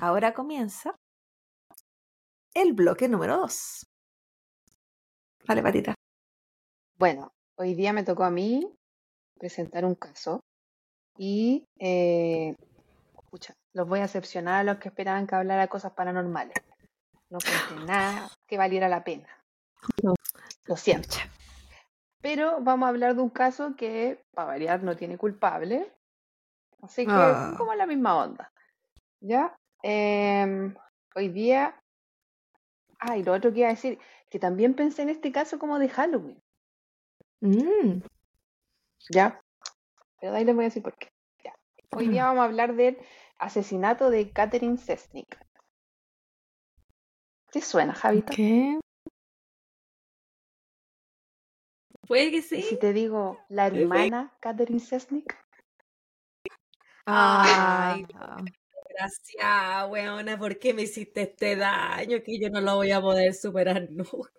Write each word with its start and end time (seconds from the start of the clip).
ahora 0.00 0.32
comienza 0.32 0.96
el 2.54 2.72
bloque 2.72 3.06
número 3.06 3.36
2. 3.36 3.86
Vale, 5.46 5.62
patita. 5.62 5.94
Bueno, 6.98 7.32
hoy 7.58 7.74
día 7.74 7.92
me 7.92 8.02
tocó 8.02 8.24
a 8.24 8.30
mí 8.30 8.74
presentar 9.38 9.84
un 9.84 9.94
caso 9.94 10.40
y 11.18 11.66
eh, 11.78 12.54
escucha, 13.22 13.52
los 13.74 13.86
voy 13.86 14.00
a 14.00 14.04
excepcionar 14.04 14.60
a 14.60 14.64
los 14.64 14.78
que 14.78 14.88
esperaban 14.88 15.26
que 15.26 15.34
hablara 15.34 15.68
cosas 15.68 15.92
paranormales. 15.92 16.56
No 17.28 17.38
conté 17.40 17.84
nada 17.84 18.30
que 18.46 18.56
valiera 18.56 18.88
la 18.88 19.04
pena. 19.04 19.28
No. 20.02 20.14
Lo 20.64 20.76
siento. 20.78 21.18
Pero 22.20 22.60
vamos 22.60 22.86
a 22.86 22.90
hablar 22.90 23.14
de 23.14 23.22
un 23.22 23.30
caso 23.30 23.76
que, 23.76 24.22
para 24.32 24.48
variar, 24.48 24.82
no 24.82 24.96
tiene 24.96 25.16
culpable. 25.16 25.92
Así 26.82 27.04
que 27.06 27.12
Ah. 27.12 27.54
como 27.56 27.74
la 27.74 27.86
misma 27.86 28.16
onda. 28.16 28.52
¿Ya? 29.20 29.56
Em, 29.82 30.74
hoy 31.14 31.28
día. 31.28 31.80
Ah, 33.00 33.16
y 33.16 33.22
lo 33.22 33.32
otro 33.32 33.52
que 33.52 33.60
iba 33.60 33.68
a 33.68 33.72
decir, 33.72 33.98
que 34.30 34.38
también 34.38 34.74
pensé 34.74 35.02
en 35.02 35.08
este 35.08 35.30
caso 35.32 35.58
como 35.58 35.78
de 35.78 35.88
Halloween. 35.88 36.42
Mm, 37.40 38.00
¿Ya? 39.10 39.40
Pero 40.20 40.32
de 40.32 40.38
ahí 40.38 40.44
les 40.44 40.54
voy 40.54 40.64
a 40.64 40.68
decir 40.68 40.82
por 40.82 40.96
qué. 40.96 41.08
Ya. 41.44 41.54
Hoy 41.96 42.08
día 42.08 42.24
vamos 42.26 42.40
a 42.42 42.44
hablar 42.44 42.74
del 42.74 42.98
asesinato 43.38 44.10
de 44.10 44.30
Catherine 44.32 44.76
Sesnick. 44.76 45.38
¿Qué 47.52 47.60
suena, 47.60 47.94
Javita? 47.94 48.32
¿Qué? 48.34 48.78
Puede 52.08 52.30
que 52.30 52.38
¿Y 52.38 52.42
si 52.42 52.62
sí. 52.62 52.76
te 52.78 52.92
digo 52.94 53.38
la 53.50 53.66
hermana 53.66 54.34
Catherine 54.40 54.80
Sesnick? 54.80 55.36
Ay, 57.04 58.06
Ah, 58.14 58.36
Gracias, 58.90 59.90
weona, 59.90 60.38
¿por 60.38 60.58
qué 60.58 60.74
me 60.74 60.82
hiciste 60.82 61.22
este 61.22 61.54
daño 61.54 62.18
que 62.24 62.40
yo 62.40 62.50
no 62.50 62.60
lo 62.60 62.76
voy 62.76 62.90
a 62.90 63.00
poder 63.00 63.32
superar 63.34 63.88
nunca? 63.90 64.30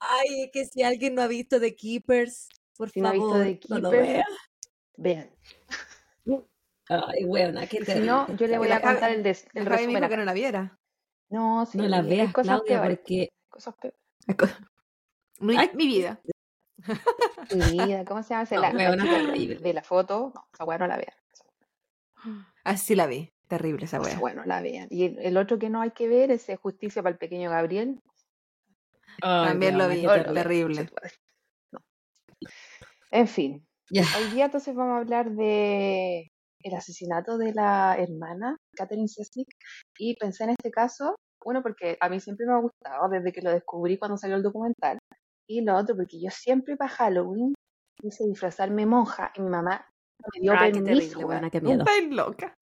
Ay, 0.00 0.44
es 0.44 0.50
que 0.52 0.64
si 0.64 0.82
alguien 0.82 1.14
no 1.14 1.22
ha 1.22 1.26
visto 1.28 1.60
The 1.60 1.76
Keepers, 1.76 2.48
por 2.76 2.90
Si 2.90 3.00
no 3.00 3.08
ha 3.08 3.12
visto 3.12 3.28
favor, 3.30 3.44
The 3.44 3.60
no 3.68 3.78
lo 3.78 3.90
Keepers, 3.90 4.08
vea. 4.08 4.24
Vean. 4.96 5.30
Ay, 6.88 7.24
weona, 7.24 7.66
qué 7.66 7.84
Si 7.84 8.00
no, 8.00 8.26
yo 8.36 8.46
le 8.46 8.58
voy 8.58 8.70
a 8.70 8.80
contar 8.80 9.10
el, 9.10 9.22
des- 9.22 9.46
el 9.54 9.66
resumen. 9.66 9.96
dijo 9.96 10.08
que 10.08 10.16
no 10.16 10.24
la 10.24 10.32
viera. 10.32 10.78
No, 11.30 11.64
sí, 11.66 11.78
No 11.78 11.88
la 11.88 12.02
veas, 12.02 12.32
cosas 12.32 12.60
Claudia, 12.62 12.80
peores. 12.80 12.98
porque 12.98 13.28
Cosas 13.48 13.74
peores. 13.76 13.98
Mi, 15.40 15.56
Ay. 15.56 15.70
mi 15.74 15.86
vida. 15.86 16.20
Vida, 17.72 18.04
¿cómo 18.04 18.22
se 18.22 18.34
llama? 18.34 18.72
No, 18.72 18.96
la, 18.96 19.32
de 19.32 19.72
la 19.72 19.82
foto. 19.82 20.32
No, 20.34 20.48
esa 20.52 20.64
weá 20.64 20.78
no 20.78 20.86
la 20.86 20.96
vean. 20.96 22.44
Así 22.64 22.94
la 22.94 23.06
vi. 23.06 23.30
Terrible 23.48 23.84
esa 23.84 24.00
weá 24.00 24.34
no 24.34 24.44
la 24.44 24.60
vean. 24.62 24.88
Y 24.90 25.04
el, 25.04 25.18
el 25.18 25.36
otro 25.36 25.58
que 25.58 25.70
no 25.70 25.80
hay 25.80 25.90
que 25.90 26.08
ver 26.08 26.30
es 26.30 26.46
Justicia 26.60 27.02
para 27.02 27.12
el 27.12 27.18
Pequeño 27.18 27.50
Gabriel. 27.50 28.00
También 29.20 29.78
lo 29.78 29.88
vi. 29.88 30.02
terrible. 30.02 30.90
No. 31.72 31.80
En 33.10 33.28
fin, 33.28 33.66
hoy 33.90 34.30
día 34.32 34.46
entonces 34.46 34.74
vamos 34.74 34.94
a 34.94 34.98
hablar 34.98 35.30
de 35.30 36.30
el 36.62 36.74
asesinato 36.74 37.36
de 37.36 37.52
la 37.52 37.94
hermana 37.98 38.56
Catherine 38.74 39.06
Sesnick 39.06 39.48
y 39.98 40.16
pensé 40.16 40.44
en 40.44 40.50
este 40.50 40.70
caso, 40.70 41.14
uno 41.44 41.62
porque 41.62 41.98
a 42.00 42.08
mí 42.08 42.20
siempre 42.20 42.46
me 42.46 42.54
ha 42.54 42.58
gustado 42.58 43.08
desde 43.10 43.32
que 43.32 43.42
lo 43.42 43.50
descubrí 43.50 43.98
cuando 43.98 44.16
salió 44.16 44.36
el 44.36 44.42
documental 44.42 44.98
y 45.46 45.60
lo 45.62 45.76
otro 45.76 45.96
porque 45.96 46.20
yo 46.20 46.30
siempre 46.30 46.76
para 46.76 46.90
Halloween 46.90 47.54
quise 48.00 48.24
disfrazarme 48.24 48.86
monja 48.86 49.32
y 49.34 49.40
mi 49.40 49.50
mamá 49.50 49.86
me 50.34 50.40
dio 50.40 50.52
Ay, 50.56 50.72
qué 50.72 50.80
permiso, 50.80 50.98
terrible, 51.00 51.16
weón. 51.16 51.30
weona, 51.30 51.50
qué 51.50 51.60
miedo. 51.60 51.84
Loca. 52.10 52.54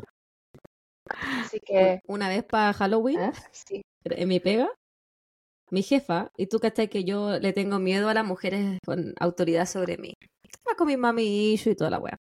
así 1.11 1.61
que 1.61 2.01
Una 2.07 2.29
vez 2.29 2.45
para 2.45 2.73
Halloween, 2.73 3.21
¿eh? 3.21 3.33
sí, 3.53 3.83
en 4.05 4.29
mi 4.29 4.41
pega, 4.41 4.71
mi 5.71 5.83
jefa, 5.83 6.31
y 6.37 6.47
tú 6.47 6.59
cachai 6.59 6.89
que 6.89 7.05
yo 7.05 7.39
le 7.39 7.53
tengo 7.53 7.79
miedo 7.79 8.09
a 8.09 8.15
las 8.15 8.27
mujeres 8.27 8.79
con 8.85 9.15
autoridad 9.19 9.67
sobre 9.67 9.97
mí. 9.97 10.15
Estaba 10.43 10.77
con 10.77 10.87
mi 10.87 10.97
mami 10.97 11.55
y 11.55 11.75
toda 11.75 11.91
la 11.91 11.99
wea. 11.99 12.19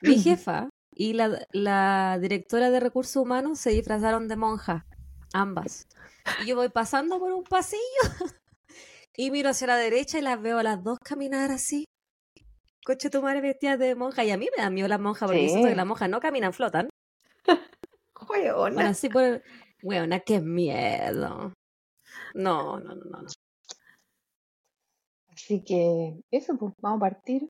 Mi 0.00 0.18
jefa 0.18 0.70
y 0.94 1.12
la, 1.12 1.46
la 1.52 2.18
directora 2.20 2.70
de 2.70 2.80
recursos 2.80 3.16
humanos 3.16 3.58
se 3.58 3.70
disfrazaron 3.70 4.28
de 4.28 4.36
monja, 4.36 4.86
ambas. 5.32 5.86
Y 6.42 6.46
yo 6.46 6.56
voy 6.56 6.68
pasando 6.68 7.18
por 7.18 7.32
un 7.32 7.44
pasillo 7.44 7.80
y 9.16 9.30
miro 9.30 9.50
hacia 9.50 9.66
la 9.66 9.76
derecha 9.76 10.18
y 10.18 10.22
las 10.22 10.40
veo 10.40 10.58
a 10.58 10.62
las 10.62 10.82
dos 10.82 10.98
caminar 11.04 11.50
así. 11.50 11.84
Coche 12.84 13.10
tu 13.10 13.20
madre 13.22 13.40
vestida 13.40 13.76
de 13.76 13.94
monja. 13.94 14.24
Y 14.24 14.30
a 14.30 14.38
mí 14.38 14.48
me 14.56 14.62
da 14.62 14.70
miedo 14.70 14.88
las 14.88 15.00
monjas 15.00 15.28
porque 15.28 15.42
Sí. 15.42 15.48
siento 15.50 15.68
que 15.68 15.74
las 15.76 15.86
monjas 15.86 16.08
no 16.08 16.20
caminan, 16.20 16.52
flotan. 16.52 16.88
Bueno, 18.28 18.56
por. 19.12 19.42
Weona, 19.82 20.20
qué 20.20 20.40
miedo. 20.40 21.52
No, 22.34 22.78
no, 22.80 22.94
no, 22.94 22.94
no. 22.94 23.22
no. 23.22 23.28
así 25.32 25.62
que 25.64 26.20
eso 26.30 26.56
pues 26.58 26.74
vamos 26.78 26.98
a 26.98 27.10
partir. 27.10 27.42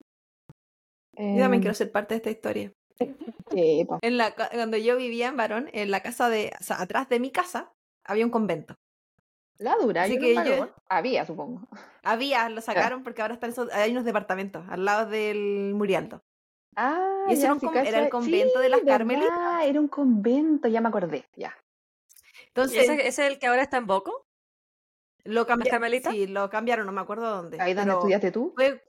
Yo 1.16 1.40
también 1.40 1.54
Em, 1.54 1.60
quiero 1.60 1.74
ser 1.74 1.90
parte 1.92 2.14
de 2.14 2.18
esta 2.18 2.30
historia. 2.30 2.72
En 4.02 4.16
la, 4.16 4.34
ca- 4.36 4.48
cuando 4.52 4.76
yo 4.76 4.96
vivía 4.96 5.26
en 5.28 5.36
Varón, 5.36 5.68
en 5.72 5.90
la 5.90 6.02
casa 6.02 6.28
de, 6.28 6.52
o 6.60 6.62
sea, 6.62 6.80
atrás 6.80 7.08
de 7.08 7.18
mi 7.18 7.32
casa, 7.32 7.72
había 8.04 8.24
un 8.24 8.30
convento. 8.30 8.74
La 9.60 9.76
dura, 9.76 10.02
Así 10.04 10.14
yo 10.14 10.20
no 10.20 10.26
que 10.26 10.34
me 10.34 10.46
yo- 10.48 10.54
acuerdo. 10.54 10.74
había 10.88 11.24
supongo. 11.26 11.68
Había, 12.02 12.48
lo 12.48 12.60
sacaron 12.60 13.02
porque 13.04 13.22
ahora 13.22 13.34
están 13.34 13.50
esos- 13.50 13.70
hay 13.72 13.92
unos 13.92 14.04
departamentos 14.04 14.64
al 14.68 14.84
lado 14.84 15.08
del 15.08 15.72
Murialdo. 15.74 16.22
Ah, 16.76 17.24
Y 17.28 17.32
ese 17.34 17.42
ya, 17.42 17.46
era 17.48 17.54
un 17.54 17.60
sí, 17.60 17.66
con- 17.66 17.76
era 17.76 17.98
el 18.02 18.08
convento 18.10 18.56
sí, 18.58 18.62
de 18.62 18.68
las 18.68 18.80
Carmelitas. 18.80 19.64
Era 19.64 19.80
un 19.80 19.88
convento, 19.88 20.68
ya 20.68 20.80
me 20.80 20.88
acordé, 20.88 21.26
ya. 21.36 21.54
¿Y 22.42 22.46
Entonces, 22.48 22.82
ese, 22.84 22.94
ese 23.06 23.26
es 23.26 23.32
el 23.32 23.38
que 23.38 23.46
ahora 23.46 23.62
está 23.62 23.76
en 23.76 23.86
Boco? 23.86 24.26
lo 25.24 25.46
cambiaron. 25.46 25.90
Sí, 26.10 26.26
lo 26.26 26.48
cambiaron, 26.48 26.86
no 26.86 26.92
me 26.92 27.00
acuerdo 27.02 27.28
dónde. 27.28 27.60
Ahí 27.60 27.74
donde 27.74 27.92
estudiaste 27.92 28.32
tú. 28.32 28.52
Fue, 28.56 28.82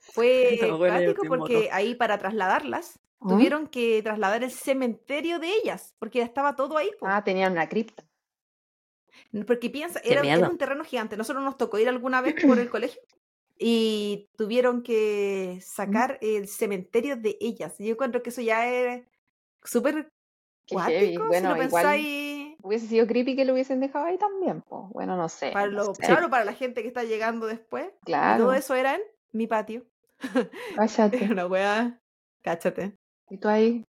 fue 0.00 0.58
No, 0.74 0.78
bueno, 0.78 1.14
porque 1.28 1.54
moto. 1.54 1.68
ahí 1.72 1.94
para 1.94 2.18
trasladarlas 2.18 2.98
¿Ah? 3.20 3.26
tuvieron 3.28 3.68
que 3.68 4.02
trasladar 4.02 4.42
el 4.42 4.50
cementerio 4.50 5.38
de 5.38 5.52
ellas 5.54 5.94
porque 6.00 6.18
ya 6.18 6.24
estaba 6.24 6.56
todo 6.56 6.76
ahí. 6.76 6.90
po. 6.98 7.06
Ah, 7.06 7.22
tenían 7.22 7.52
una 7.52 7.68
cripta. 7.68 8.02
Porque 9.46 9.70
piensa, 9.70 10.00
era, 10.02 10.48
un 10.48 10.58
terreno 10.58 10.84
gigante. 10.84 11.16
Nosotros 11.16 11.44
nos 11.44 11.56
tocó 11.56 11.78
ir 11.78 11.88
alguna 11.88 12.20
vez 12.20 12.34
por 12.44 12.58
el 12.58 12.68
colegio 12.68 13.00
y 13.62 14.28
tuvieron 14.36 14.82
que 14.82 15.60
sacar 15.62 16.18
el 16.22 16.48
cementerio 16.48 17.16
de 17.16 17.36
ellas. 17.40 17.74
Yo 17.78 17.92
encuentro 17.92 18.22
que 18.22 18.30
eso 18.30 18.40
ya 18.40 18.66
es 18.66 19.04
súper 19.62 20.10
cuático, 20.68 21.26
Bueno, 21.26 21.48
si 21.48 21.54
lo 21.54 21.60
pensáis. 21.60 22.56
hubiese 22.62 22.86
sido 22.86 23.06
creepy 23.06 23.36
que 23.36 23.44
lo 23.44 23.52
hubiesen 23.52 23.80
dejado 23.80 24.06
ahí 24.06 24.16
también, 24.16 24.62
pues. 24.62 24.82
Bueno, 24.90 25.16
no 25.16 25.28
sé. 25.28 25.52
Para 25.52 25.66
no 25.66 25.72
lo, 25.72 25.94
sé. 25.94 26.02
Claro, 26.02 26.30
para 26.30 26.44
la 26.44 26.54
gente 26.54 26.82
que 26.82 26.88
está 26.88 27.04
llegando 27.04 27.46
después. 27.46 27.90
Claro. 28.04 28.44
todo 28.44 28.54
eso 28.54 28.74
era 28.74 28.94
en 28.94 29.02
mi 29.32 29.46
patio. 29.46 29.84
Cállate. 30.76 31.28
Una 31.30 31.46
wea. 31.46 32.00
Cáchate. 32.42 32.96
Y 33.28 33.36
tú 33.36 33.48
ahí, 33.48 33.84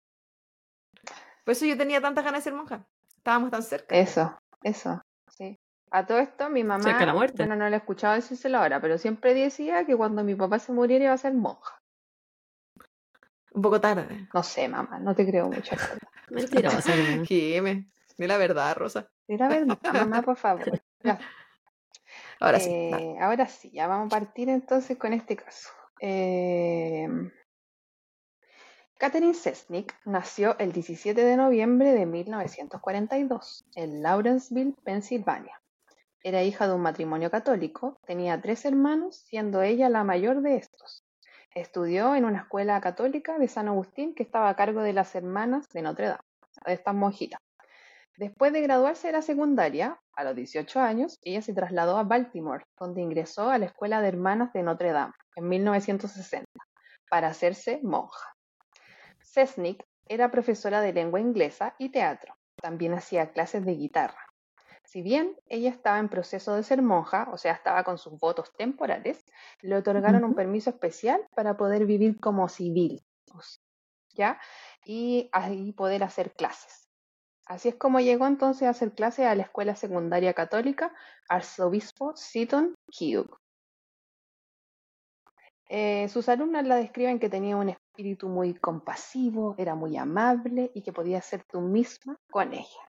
Por 1.43 1.51
eso 1.51 1.65
yo 1.65 1.77
tenía 1.77 2.01
tantas 2.01 2.23
ganas 2.23 2.39
de 2.39 2.43
ser 2.45 2.53
monja. 2.53 2.87
Estábamos 3.17 3.51
tan 3.51 3.61
cerca. 3.63 3.95
eso, 3.95 4.33
eso, 4.63 5.01
sí. 5.37 5.59
A 5.89 6.05
todo 6.05 6.19
esto, 6.19 6.49
mi 6.49 6.63
mamá, 6.65 6.83
Cerca 6.83 7.05
la 7.05 7.13
muerte. 7.13 7.37
bueno, 7.37 7.55
no 7.55 7.69
le 7.69 7.75
he 7.75 7.79
escuchado 7.79 8.15
decírselo 8.15 8.57
ahora, 8.57 8.81
pero 8.81 8.97
siempre 8.97 9.33
decía 9.33 9.85
que 9.85 9.95
cuando 9.95 10.23
mi 10.23 10.35
papá 10.35 10.59
se 10.59 10.73
muriera 10.73 11.05
iba 11.05 11.13
a 11.13 11.17
ser 11.17 11.33
monja. 11.33 11.81
Un 13.51 13.61
poco 13.61 13.79
tarde. 13.79 14.27
No 14.33 14.43
sé, 14.43 14.67
mamá, 14.67 14.99
no 14.99 15.15
te 15.15 15.25
creo 15.25 15.47
mucho. 15.47 15.75
Mentirosa. 16.29 16.91
Jime. 17.25 17.89
Di 18.17 18.27
la 18.27 18.37
verdad, 18.37 18.75
Rosa. 18.75 19.09
Di 19.27 19.37
la 19.37 19.47
verdad, 19.47 19.77
mamá, 19.93 20.21
por 20.21 20.35
favor. 20.35 20.65
Ya. 21.03 21.19
Ahora 22.39 22.59
sí. 22.59 22.69
va. 22.91 22.99
Eh, 22.99 23.15
ahora 23.21 23.47
sí, 23.47 23.71
ya 23.71 23.87
vamos 23.87 24.07
a 24.07 24.19
partir 24.19 24.49
entonces 24.49 24.97
con 24.97 25.13
este 25.13 25.37
caso. 25.37 25.69
Eh, 26.01 27.07
Catherine 28.99 29.35
Sesnick 29.35 29.93
nació 30.05 30.57
el 30.57 30.71
17 30.71 31.23
de 31.23 31.37
noviembre 31.37 31.93
de 31.93 32.07
1942 32.07 33.63
en 33.75 34.01
Lawrenceville, 34.01 34.73
Pensilvania. 34.83 35.61
Era 36.23 36.41
hija 36.41 36.67
de 36.67 36.73
un 36.73 36.81
matrimonio 36.81 37.29
católico, 37.29 37.99
tenía 38.07 38.41
tres 38.41 38.65
hermanos, 38.65 39.17
siendo 39.17 39.61
ella 39.61 39.87
la 39.89 40.03
mayor 40.03 40.41
de 40.41 40.55
estos. 40.55 41.05
Estudió 41.53 42.15
en 42.15 42.25
una 42.25 42.39
escuela 42.39 42.81
católica 42.81 43.37
de 43.37 43.47
San 43.47 43.67
Agustín 43.67 44.15
que 44.15 44.23
estaba 44.23 44.49
a 44.49 44.55
cargo 44.55 44.81
de 44.81 44.93
las 44.93 45.13
hermanas 45.13 45.69
de 45.69 45.83
Notre 45.83 46.07
Dame, 46.07 46.23
de 46.65 46.73
estas 46.73 46.95
monjitas. 46.95 47.39
Después 48.17 48.51
de 48.51 48.61
graduarse 48.61 49.05
de 49.07 49.13
la 49.13 49.21
secundaria, 49.21 50.01
a 50.15 50.23
los 50.23 50.35
18 50.35 50.79
años, 50.79 51.19
ella 51.21 51.43
se 51.43 51.53
trasladó 51.53 51.97
a 51.97 52.03
Baltimore, 52.03 52.65
donde 52.79 53.03
ingresó 53.03 53.51
a 53.51 53.59
la 53.59 53.67
Escuela 53.67 54.01
de 54.01 54.07
Hermanas 54.07 54.53
de 54.53 54.63
Notre 54.63 54.91
Dame 54.91 55.13
en 55.35 55.47
1960 55.47 56.47
para 57.11 57.27
hacerse 57.27 57.79
monja. 57.83 58.36
Sesnick 59.37 59.83
era 60.07 60.31
profesora 60.31 60.81
de 60.81 60.93
lengua 60.93 61.19
inglesa 61.19 61.75
y 61.77 61.89
teatro. 61.89 62.35
También 62.59 62.93
hacía 62.95 63.31
clases 63.33 63.63
de 63.63 63.75
guitarra. 63.75 64.25
Si 64.83 65.03
bien 65.03 65.35
ella 65.45 65.69
estaba 65.69 65.99
en 65.99 66.09
proceso 66.09 66.55
de 66.55 66.63
ser 66.63 66.81
monja, 66.81 67.29
o 67.31 67.37
sea, 67.37 67.53
estaba 67.53 67.83
con 67.83 67.99
sus 67.99 68.17
votos 68.17 68.51
temporales, 68.57 69.23
le 69.61 69.75
otorgaron 69.75 70.23
un 70.23 70.33
permiso 70.33 70.71
especial 70.71 71.23
para 71.35 71.55
poder 71.55 71.85
vivir 71.85 72.19
como 72.19 72.49
civil, 72.49 73.03
¿ya? 74.15 74.39
Y 74.85 75.29
ahí 75.33 75.71
poder 75.73 76.03
hacer 76.03 76.31
clases. 76.33 76.89
Así 77.45 77.69
es 77.69 77.75
como 77.75 77.99
llegó 77.99 78.25
entonces 78.25 78.63
a 78.63 78.71
hacer 78.71 78.95
clases 78.95 79.27
a 79.27 79.35
la 79.35 79.43
escuela 79.43 79.75
secundaria 79.75 80.33
católica 80.33 80.95
Arzobispo 81.29 82.15
Seaton 82.15 82.73
Hugh. 82.87 83.37
Eh, 85.69 86.07
sus 86.09 86.27
alumnas 86.27 86.65
la 86.65 86.77
describen 86.77 87.19
que 87.19 87.29
tenía 87.29 87.55
un 87.57 87.69
espíritu 87.97 88.29
muy 88.29 88.53
compasivo, 88.53 89.55
era 89.57 89.73
muy 89.73 89.97
amable 89.97 90.69
y 90.75 90.83
que 90.83 90.93
podía 90.93 91.19
ser 91.19 91.43
tú 91.45 91.61
misma 91.61 92.15
con 92.29 92.53
ella. 92.53 92.91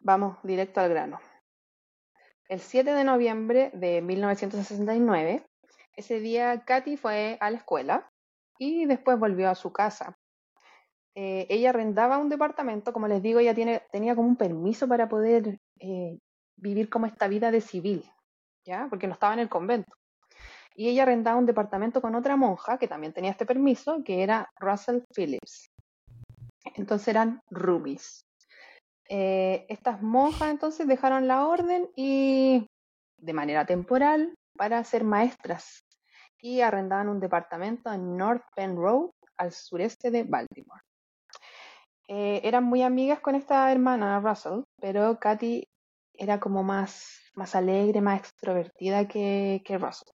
Vamos 0.00 0.38
directo 0.42 0.80
al 0.80 0.88
grano. 0.88 1.20
El 2.48 2.58
7 2.58 2.94
de 2.94 3.04
noviembre 3.04 3.70
de 3.74 4.00
1969, 4.00 5.44
ese 5.94 6.20
día 6.20 6.64
Katy 6.64 6.96
fue 6.96 7.36
a 7.40 7.50
la 7.50 7.58
escuela 7.58 8.10
y 8.58 8.86
después 8.86 9.18
volvió 9.18 9.50
a 9.50 9.54
su 9.54 9.74
casa. 9.74 10.16
Eh, 11.14 11.46
ella 11.50 11.70
arrendaba 11.70 12.16
un 12.16 12.30
departamento, 12.30 12.94
como 12.94 13.08
les 13.08 13.20
digo, 13.22 13.40
ella 13.40 13.54
tiene, 13.54 13.82
tenía 13.92 14.16
como 14.16 14.28
un 14.28 14.36
permiso 14.36 14.88
para 14.88 15.06
poder 15.06 15.58
eh, 15.80 16.18
vivir 16.56 16.88
como 16.88 17.04
esta 17.04 17.28
vida 17.28 17.50
de 17.50 17.60
civil, 17.60 18.10
¿ya? 18.64 18.86
Porque 18.88 19.06
no 19.06 19.12
estaba 19.12 19.34
en 19.34 19.40
el 19.40 19.50
convento. 19.50 19.99
Y 20.74 20.88
ella 20.88 21.02
arrendaba 21.02 21.38
un 21.38 21.46
departamento 21.46 22.00
con 22.00 22.14
otra 22.14 22.36
monja 22.36 22.78
que 22.78 22.88
también 22.88 23.12
tenía 23.12 23.32
este 23.32 23.46
permiso, 23.46 24.02
que 24.04 24.22
era 24.22 24.48
Russell 24.58 25.00
Phillips. 25.14 25.66
Entonces 26.76 27.08
eran 27.08 27.40
roomies. 27.50 28.24
Eh, 29.08 29.66
estas 29.68 30.00
monjas 30.02 30.50
entonces 30.50 30.86
dejaron 30.86 31.26
la 31.26 31.46
orden 31.46 31.90
y 31.96 32.66
de 33.18 33.32
manera 33.32 33.66
temporal 33.66 34.34
para 34.56 34.82
ser 34.84 35.04
maestras 35.04 35.84
y 36.40 36.60
arrendaban 36.60 37.08
un 37.08 37.20
departamento 37.20 37.92
en 37.92 38.16
North 38.16 38.44
Penn 38.54 38.76
Road 38.76 39.10
al 39.36 39.52
sureste 39.52 40.10
de 40.10 40.22
Baltimore. 40.22 40.82
Eh, 42.08 42.40
eran 42.44 42.64
muy 42.64 42.82
amigas 42.82 43.20
con 43.20 43.34
esta 43.34 43.70
hermana 43.70 44.20
Russell, 44.20 44.62
pero 44.80 45.18
Katy 45.18 45.64
era 46.14 46.40
como 46.40 46.62
más, 46.62 47.20
más 47.34 47.54
alegre, 47.54 48.00
más 48.00 48.20
extrovertida 48.20 49.06
que, 49.06 49.62
que 49.64 49.78
Russell. 49.78 50.12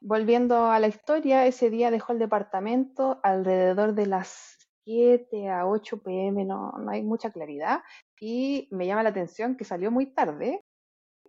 Volviendo 0.00 0.66
a 0.66 0.78
la 0.78 0.86
historia, 0.88 1.46
ese 1.46 1.70
día 1.70 1.90
dejó 1.90 2.12
el 2.12 2.18
departamento 2.18 3.20
alrededor 3.22 3.94
de 3.94 4.06
las 4.06 4.56
7 4.84 5.48
a 5.48 5.66
8 5.66 6.02
pm, 6.02 6.44
no, 6.44 6.72
no 6.78 6.90
hay 6.90 7.02
mucha 7.02 7.30
claridad, 7.30 7.80
y 8.20 8.68
me 8.70 8.86
llama 8.86 9.02
la 9.02 9.10
atención 9.10 9.56
que 9.56 9.64
salió 9.64 9.90
muy 9.90 10.06
tarde, 10.06 10.62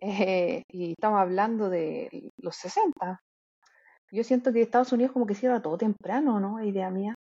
eh, 0.00 0.62
y 0.68 0.92
estamos 0.92 1.20
hablando 1.20 1.68
de 1.68 2.30
los 2.38 2.56
60. 2.56 3.20
Yo 4.12 4.24
siento 4.24 4.52
que 4.52 4.62
Estados 4.62 4.92
Unidos 4.92 5.12
como 5.12 5.26
que 5.26 5.34
cierra 5.34 5.62
todo 5.62 5.76
temprano, 5.76 6.40
¿no? 6.40 6.62
Idea 6.62 6.90
mía. 6.90 7.14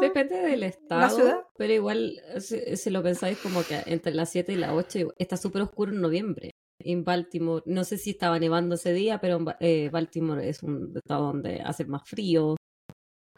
Depende 0.00 0.36
del 0.36 0.60
¿La 0.60 0.66
estado, 0.66 1.16
ciudad? 1.16 1.46
pero 1.56 1.72
igual 1.72 2.20
si, 2.40 2.76
si 2.76 2.90
lo 2.90 3.02
pensáis 3.02 3.38
como 3.38 3.62
que 3.62 3.82
entre 3.86 4.12
las 4.12 4.30
7 4.30 4.52
y 4.52 4.56
las 4.56 4.72
8 4.72 5.14
está 5.16 5.36
súper 5.36 5.62
oscuro 5.62 5.92
en 5.92 6.00
noviembre. 6.00 6.50
En 6.80 7.04
Baltimore, 7.04 7.62
no 7.66 7.84
sé 7.84 7.98
si 7.98 8.10
estaba 8.10 8.38
nevando 8.38 8.76
ese 8.76 8.92
día, 8.92 9.20
pero 9.20 9.38
eh, 9.60 9.90
Baltimore 9.90 10.48
es 10.48 10.62
un 10.62 10.92
estado 10.96 11.26
donde 11.26 11.60
hace 11.60 11.84
más 11.84 12.08
frío. 12.08 12.56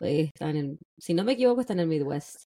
Eh, 0.00 0.31
está 0.34 0.50
en 0.50 0.56
el, 0.56 0.78
si 0.98 1.14
no 1.14 1.25
me 1.25 1.32
equivoco, 1.32 1.60
está 1.60 1.72
en 1.72 1.81
el 1.81 1.88
Midwest. 1.88 2.42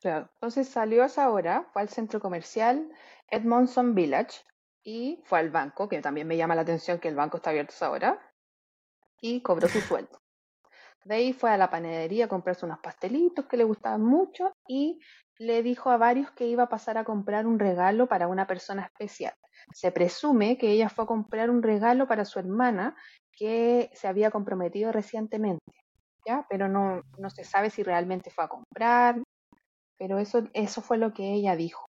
Claro. 0.00 0.28
Entonces 0.34 0.68
salió 0.68 1.02
a 1.02 1.06
esa 1.06 1.30
hora, 1.30 1.68
fue 1.72 1.82
al 1.82 1.88
centro 1.88 2.20
comercial 2.20 2.88
Edmondson 3.30 3.94
Village 3.94 4.42
y 4.84 5.20
fue 5.24 5.40
al 5.40 5.50
banco, 5.50 5.88
que 5.88 6.00
también 6.00 6.26
me 6.26 6.36
llama 6.36 6.54
la 6.54 6.62
atención 6.62 6.98
que 6.98 7.08
el 7.08 7.16
banco 7.16 7.38
está 7.38 7.50
abierto 7.50 7.72
a 7.72 7.76
esa 7.76 7.90
hora, 7.90 8.32
y 9.20 9.42
cobró 9.42 9.68
su 9.68 9.80
sueldo. 9.80 10.20
De 11.04 11.14
ahí 11.14 11.32
fue 11.32 11.50
a 11.50 11.56
la 11.56 11.70
panadería 11.70 12.26
a 12.26 12.28
comprarse 12.28 12.66
unos 12.66 12.80
pastelitos 12.80 13.46
que 13.46 13.56
le 13.56 13.64
gustaban 13.64 14.02
mucho 14.02 14.52
y 14.66 15.00
le 15.38 15.62
dijo 15.62 15.90
a 15.90 15.96
varios 15.96 16.30
que 16.32 16.46
iba 16.46 16.64
a 16.64 16.68
pasar 16.68 16.98
a 16.98 17.04
comprar 17.04 17.46
un 17.46 17.58
regalo 17.58 18.08
para 18.08 18.28
una 18.28 18.46
persona 18.46 18.84
especial. 18.84 19.34
Se 19.72 19.92
presume 19.92 20.58
que 20.58 20.70
ella 20.70 20.88
fue 20.88 21.04
a 21.04 21.08
comprar 21.08 21.50
un 21.50 21.62
regalo 21.62 22.06
para 22.06 22.24
su 22.24 22.38
hermana 22.38 22.96
que 23.32 23.90
se 23.94 24.08
había 24.08 24.30
comprometido 24.30 24.90
recientemente, 24.90 25.72
¿ya? 26.26 26.44
Pero 26.50 26.68
no, 26.68 27.02
no 27.18 27.30
se 27.30 27.44
sabe 27.44 27.70
si 27.70 27.84
realmente 27.84 28.30
fue 28.30 28.44
a 28.44 28.48
comprar, 28.48 29.22
pero 29.96 30.18
eso, 30.18 30.48
eso 30.54 30.82
fue 30.82 30.98
lo 30.98 31.12
que 31.12 31.32
ella 31.34 31.54
dijo. 31.54 31.86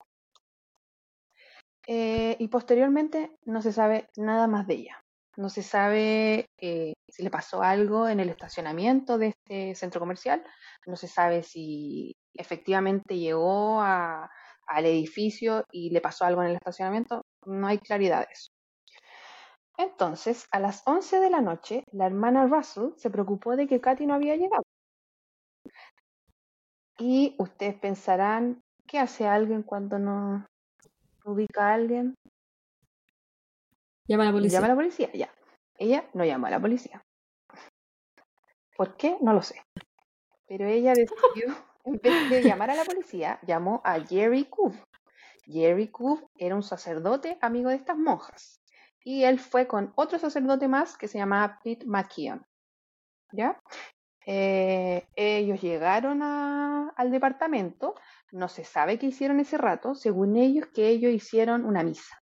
Eh, 1.88 2.36
y 2.40 2.48
posteriormente 2.48 3.38
no 3.46 3.62
se 3.62 3.72
sabe 3.72 4.10
nada 4.18 4.48
más 4.48 4.66
de 4.66 4.74
ella. 4.74 5.02
No 5.38 5.50
se 5.50 5.62
sabe 5.62 6.48
eh, 6.58 6.94
si 7.08 7.22
le 7.22 7.30
pasó 7.30 7.62
algo 7.62 8.08
en 8.08 8.20
el 8.20 8.30
estacionamiento 8.30 9.18
de 9.18 9.28
este 9.28 9.76
centro 9.76 10.00
comercial. 10.00 10.44
No 10.88 10.96
se 10.96 11.08
sabe 11.08 11.44
si 11.44 12.16
efectivamente 12.38 13.18
llegó 13.18 13.82
a- 13.82 14.30
al 14.68 14.86
edificio 14.86 15.66
y 15.72 15.92
le 15.92 16.02
pasó 16.02 16.26
algo 16.26 16.42
en 16.42 16.50
el 16.50 16.56
estacionamiento. 16.56 17.22
No 17.46 17.68
hay 17.68 17.78
claridad 17.80 18.20
de 18.20 18.28
eso. 18.32 18.50
Entonces, 19.78 20.48
a 20.52 20.60
las 20.60 20.84
11 20.86 21.20
de 21.20 21.30
la 21.30 21.42
noche, 21.42 21.84
la 21.92 22.06
hermana 22.06 22.48
Russell 22.48 22.92
se 22.98 23.10
preocupó 23.10 23.56
de 23.56 23.68
que 23.68 23.82
Katy 23.82 24.06
no 24.06 24.14
había 24.14 24.36
llegado. 24.36 24.64
Y 26.98 27.36
ustedes 27.40 27.76
pensarán, 27.76 28.62
¿qué 28.88 29.00
hace 29.00 29.28
alguien 29.28 29.64
cuando 29.64 30.00
no 30.00 30.46
ubica 31.26 31.70
a 31.70 31.74
alguien? 31.74 32.16
Llama 34.08 34.24
a 34.24 34.28
la 34.28 34.32
policía. 34.32 34.58
Llama 34.60 34.66
a 34.68 34.70
la 34.70 34.76
policía, 34.76 35.12
ya. 35.14 35.34
Ella 35.78 36.10
no 36.14 36.24
llamó 36.24 36.48
a 36.48 36.52
la 36.52 36.60
policía. 36.62 37.02
¿Por 38.78 38.96
qué? 38.98 39.18
No 39.22 39.34
lo 39.34 39.42
sé. 39.42 39.62
Pero 40.48 40.68
ella 40.68 40.94
decidió, 40.96 41.56
en 41.86 42.00
vez 42.02 42.30
de 42.30 42.44
llamar 42.44 42.72
a 42.72 42.76
la 42.76 42.84
policía, 42.84 43.40
llamó 43.46 43.82
a 43.86 44.00
Jerry 44.00 44.46
Cove. 44.46 44.78
Jerry 45.46 45.90
Cove 45.90 46.26
era 46.38 46.56
un 46.56 46.64
sacerdote 46.64 47.38
amigo 47.42 47.70
de 47.70 47.76
estas 47.76 47.98
monjas. 47.98 48.60
Y 49.04 49.24
él 49.24 49.40
fue 49.40 49.68
con 49.68 49.94
otro 49.96 50.18
sacerdote 50.18 50.68
más 50.68 50.98
que 50.98 51.08
se 51.08 51.20
llamaba 51.20 51.60
Pete 51.64 51.86
McKeon. 51.86 52.44
¿Ya? 53.32 53.60
Eh, 54.26 55.06
ellos 55.16 55.62
llegaron 55.62 56.24
a- 56.24 56.90
al 56.96 57.12
departamento, 57.12 57.94
no 58.32 58.48
se 58.48 58.64
sabe 58.64 58.98
qué 58.98 59.06
hicieron 59.08 59.40
ese 59.40 59.58
rato, 59.58 59.94
según 59.94 60.36
ellos 60.36 60.68
que 60.74 60.88
ellos 60.90 61.12
hicieron 61.12 61.66
una 61.66 61.84
misa. 61.84 62.18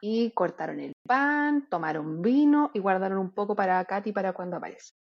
Y 0.00 0.30
cortaron 0.32 0.80
el 0.80 0.94
pan, 1.06 1.68
tomaron 1.68 2.22
vino 2.22 2.70
y 2.72 2.78
guardaron 2.78 3.18
un 3.18 3.32
poco 3.32 3.54
para 3.54 3.84
Katy 3.84 4.12
para 4.12 4.32
cuando 4.32 4.56
aparece. 4.56 4.94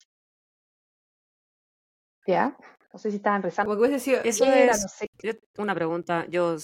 ¿Ya? 2.27 2.57
No 2.93 2.99
sé 2.99 3.11
si 3.11 3.17
estaban 3.17 3.43
rezando. 3.43 3.85
Eso 3.85 4.45
Era, 4.45 4.73
es 4.73 4.83
no 4.83 4.89
sé. 4.89 5.07
yo- 5.23 5.33
una 5.59 5.75
pregunta. 5.75 6.27
Yo 6.29 6.57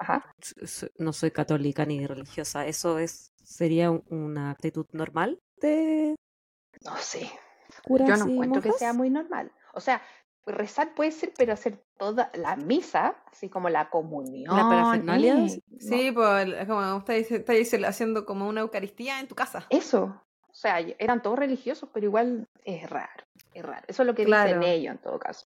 Ajá. 0.00 0.24
no 0.98 1.12
soy 1.12 1.30
católica 1.30 1.84
ni 1.84 2.06
religiosa. 2.06 2.66
¿Eso 2.66 2.98
es 2.98 3.32
sería 3.42 3.90
un- 3.90 4.04
una 4.10 4.50
actitud 4.50 4.86
normal 4.92 5.40
de 5.60 6.14
No 6.84 6.96
sé. 6.96 7.30
Yo 7.88 8.16
no 8.16 8.26
encuentro 8.28 8.62
que 8.62 8.72
sea 8.72 8.92
muy 8.92 9.10
normal. 9.10 9.50
O 9.74 9.80
sea, 9.80 10.00
rezar 10.46 10.94
puede 10.94 11.10
ser, 11.12 11.32
pero 11.36 11.52
hacer 11.52 11.82
toda 11.98 12.30
la 12.34 12.56
misa, 12.56 13.16
así 13.30 13.48
como 13.48 13.68
la 13.68 13.90
comunión. 13.90 14.56
¿La 14.56 14.62
parafernalia? 14.68 15.34
eh, 15.34 15.62
no. 15.68 15.78
Sí, 15.80 16.10
pues 16.12 16.66
como 16.66 16.98
estáis 16.98 17.30
estáis 17.30 17.74
haciendo 17.84 18.24
como 18.24 18.48
una 18.48 18.60
Eucaristía 18.62 19.20
en 19.20 19.28
tu 19.28 19.34
casa. 19.34 19.66
Eso. 19.70 20.22
O 20.50 20.54
sea, 20.54 20.80
eran 20.80 21.22
todos 21.22 21.38
religiosos, 21.38 21.88
pero 21.92 22.06
igual 22.06 22.48
es 22.64 22.88
raro. 22.88 23.24
Es 23.54 23.64
raro. 23.64 23.84
Eso 23.88 24.02
es 24.02 24.06
lo 24.06 24.14
que 24.14 24.24
Claro. 24.24 24.48
dicen 24.58 24.62
ellos 24.62 24.92
en 24.94 24.98
todo 24.98 25.18
caso. 25.18 25.46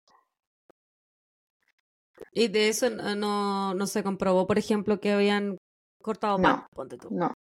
Y 2.31 2.47
de 2.47 2.69
eso 2.69 2.89
no, 2.89 3.73
no, 3.73 3.87
se 3.87 4.03
comprobó, 4.03 4.47
por 4.47 4.57
ejemplo, 4.57 4.99
que 4.99 5.11
habían 5.11 5.57
cortado 6.01 6.37
pan, 6.41 6.57
No. 6.57 6.67
ponte 6.73 6.97
tú. 6.97 7.09
No, 7.11 7.33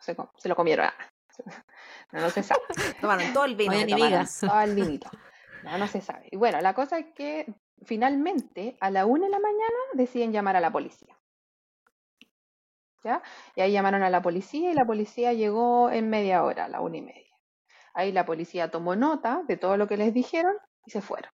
se, 0.00 0.16
se 0.36 0.48
lo 0.48 0.56
comieron. 0.56 0.86
Ah. 0.86 0.94
No, 2.12 2.20
no 2.20 2.28
se 2.30 2.42
sabe. 2.42 2.60
Tomaron 3.00 3.32
todo 3.32 3.46
el 3.46 3.56
vino. 3.56 3.72
Oye, 3.72 3.86
todo 4.40 4.60
el 4.60 4.74
vinito. 4.74 5.10
No, 5.64 5.78
no 5.78 5.86
se 5.88 6.02
sabe. 6.02 6.28
Y 6.30 6.36
bueno, 6.36 6.60
la 6.60 6.74
cosa 6.74 6.98
es 6.98 7.06
que 7.14 7.46
finalmente 7.84 8.76
a 8.80 8.90
la 8.90 9.06
una 9.06 9.24
de 9.24 9.30
la 9.30 9.38
mañana 9.38 9.78
deciden 9.94 10.30
llamar 10.32 10.56
a 10.56 10.60
la 10.60 10.70
policía. 10.70 11.16
¿Ya? 13.02 13.22
Y 13.56 13.62
ahí 13.62 13.72
llamaron 13.72 14.02
a 14.02 14.10
la 14.10 14.20
policía 14.22 14.70
y 14.70 14.74
la 14.74 14.84
policía 14.84 15.32
llegó 15.32 15.90
en 15.90 16.10
media 16.10 16.44
hora, 16.44 16.66
a 16.66 16.68
la 16.68 16.80
una 16.80 16.98
y 16.98 17.02
media. 17.02 17.34
Ahí 17.94 18.12
la 18.12 18.24
policía 18.26 18.70
tomó 18.70 18.94
nota 18.94 19.42
de 19.48 19.56
todo 19.56 19.76
lo 19.76 19.88
que 19.88 19.96
les 19.96 20.14
dijeron 20.14 20.54
y 20.84 20.90
se 20.90 21.00
fueron. 21.00 21.31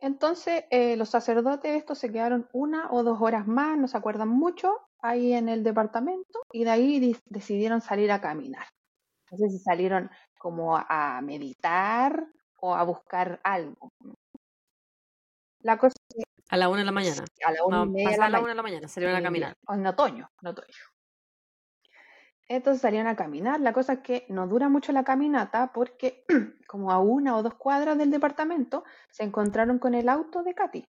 Entonces, 0.00 0.64
eh, 0.70 0.96
los 0.96 1.08
sacerdotes 1.10 1.76
estos 1.76 1.98
se 1.98 2.12
quedaron 2.12 2.48
una 2.52 2.90
o 2.92 3.02
dos 3.02 3.18
horas 3.20 3.46
más, 3.46 3.78
no 3.78 3.88
se 3.88 3.96
acuerdan 3.96 4.28
mucho, 4.28 4.76
ahí 5.00 5.32
en 5.32 5.48
el 5.48 5.62
departamento 5.64 6.40
y 6.52 6.64
de 6.64 6.70
ahí 6.70 7.00
di- 7.00 7.16
decidieron 7.26 7.80
salir 7.80 8.12
a 8.12 8.20
caminar. 8.20 8.66
No 9.30 9.38
sé 9.38 9.48
si 9.50 9.58
salieron 9.58 10.10
como 10.38 10.76
a 10.76 11.20
meditar 11.22 12.26
o 12.60 12.74
a 12.74 12.84
buscar 12.84 13.40
algo. 13.44 13.90
La 15.60 15.76
cosa 15.78 15.94
es 16.08 16.24
que 16.24 16.24
A 16.48 16.56
la 16.56 16.68
una 16.68 16.78
de 16.78 16.84
la 16.86 16.92
mañana. 16.92 17.24
A 17.44 17.52
la 17.52 17.64
una 17.64 17.78
No, 17.78 17.84
y 17.84 17.88
media 17.88 18.10
de 18.12 18.16
la 18.18 18.28
la 18.30 18.40
una 18.40 18.40
mañana. 18.40 18.48
de 18.48 18.54
la 18.56 18.62
mañana, 18.62 18.88
salieron 18.88 19.16
a 19.16 19.22
caminar. 19.22 19.54
En 19.68 19.86
otoño, 19.86 20.28
en 20.42 20.48
otoño. 20.48 20.74
Entonces 22.48 22.80
salieron 22.80 23.08
a 23.08 23.16
caminar. 23.16 23.60
La 23.60 23.72
cosa 23.72 23.94
es 23.94 23.98
que 24.00 24.24
no 24.28 24.46
dura 24.46 24.68
mucho 24.68 24.92
la 24.92 25.04
caminata 25.04 25.72
porque 25.72 26.24
como 26.68 26.92
a 26.92 26.98
una 26.98 27.36
o 27.36 27.42
dos 27.42 27.54
cuadras 27.54 27.98
del 27.98 28.10
departamento 28.10 28.84
se 29.10 29.24
encontraron 29.24 29.78
con 29.78 29.94
el 29.94 30.08
auto 30.08 30.42
de 30.42 30.54
Katy, 30.54 30.84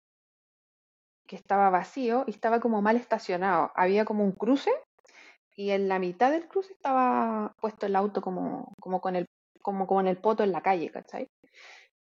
que 1.27 1.35
estaba 1.35 1.69
vacío 1.69 2.23
y 2.27 2.31
estaba 2.31 2.59
como 2.59 2.81
mal 2.81 2.97
estacionado. 2.97 3.71
Había 3.75 4.05
como 4.05 4.23
un 4.23 4.33
cruce 4.33 4.71
y 5.55 5.71
en 5.71 5.87
la 5.87 5.99
mitad 5.99 6.31
del 6.31 6.47
cruce 6.47 6.73
estaba 6.73 7.53
puesto 7.61 7.85
el 7.85 7.95
auto 7.95 8.21
como, 8.21 8.73
como 8.81 8.99
con 8.99 9.15
el, 9.15 9.25
como, 9.61 9.87
como 9.87 10.01
en 10.01 10.07
el 10.07 10.17
poto 10.17 10.43
en 10.43 10.51
la 10.51 10.61
calle, 10.61 10.91
¿cachai? 10.91 11.27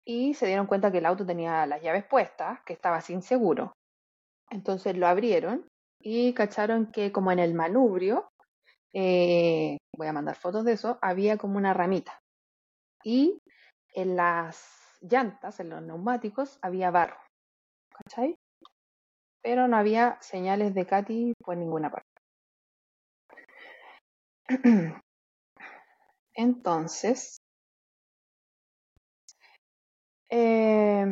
Y 0.04 0.34
se 0.34 0.48
dieron 0.48 0.68
cuenta 0.68 0.92
que 0.92 1.00
el 1.00 1.06
auto 1.06 1.26
tenía 1.26 1.66
las 1.66 1.82
llaves 1.82 2.06
puestas, 2.06 2.60
que 2.66 2.74
estaba 2.74 3.02
sin 3.02 3.22
seguro. 3.22 3.74
Entonces 4.50 4.98
lo 4.98 5.08
abrieron 5.08 5.68
y 6.00 6.34
cacharon 6.34 6.92
que 6.92 7.12
como 7.12 7.32
en 7.32 7.40
el 7.40 7.54
manubrio, 7.54 8.28
eh, 8.98 9.78
voy 9.98 10.08
a 10.08 10.14
mandar 10.14 10.38
fotos 10.38 10.64
de 10.64 10.72
eso, 10.72 10.98
había 11.02 11.38
como 11.38 11.58
una 11.58 11.74
ramita. 11.74 12.18
Y 13.04 13.40
en 13.94 14.16
las 14.16 14.98
llantas, 15.02 15.60
en 15.60 15.70
los 15.70 15.82
neumáticos, 15.82 16.58
había 16.62 16.92
barro. 16.92 17.18
¿Cachai? 17.90 18.38
Pero 19.42 19.68
no 19.68 19.76
había 19.76 20.18
señales 20.22 20.74
de 20.74 20.86
Katy 20.86 21.34
por 21.44 21.58
ninguna 21.58 21.92
parte. 21.92 22.08
Entonces, 26.34 27.38
eh, 30.30 31.06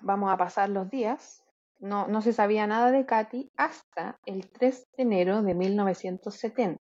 vamos 0.00 0.32
a 0.32 0.36
pasar 0.36 0.68
los 0.68 0.90
días. 0.90 1.44
No, 1.78 2.08
no 2.08 2.22
se 2.22 2.32
sabía 2.32 2.66
nada 2.66 2.90
de 2.90 3.06
Katy 3.06 3.50
hasta 3.56 4.18
el 4.26 4.50
3 4.50 4.84
de 4.96 5.02
enero 5.04 5.42
de 5.42 5.54
1970. 5.54 6.80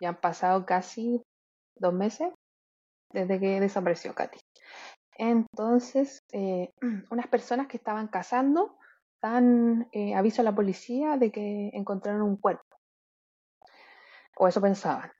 Ya 0.00 0.10
han 0.10 0.20
pasado 0.20 0.66
casi 0.66 1.22
dos 1.76 1.94
meses 1.94 2.32
desde 3.12 3.40
que 3.40 3.60
desapareció 3.60 4.14
Katy. 4.14 4.38
Entonces, 5.18 6.22
eh, 6.32 6.72
unas 7.10 7.26
personas 7.28 7.66
que 7.66 7.76
estaban 7.76 8.08
cazando 8.08 8.78
dan 9.22 9.88
eh, 9.92 10.14
aviso 10.14 10.42
a 10.42 10.44
la 10.44 10.54
policía 10.54 11.16
de 11.16 11.32
que 11.32 11.70
encontraron 11.72 12.22
un 12.22 12.36
cuerpo. 12.36 12.64
O 14.36 14.46
eso 14.46 14.60
pensaban. 14.60 15.10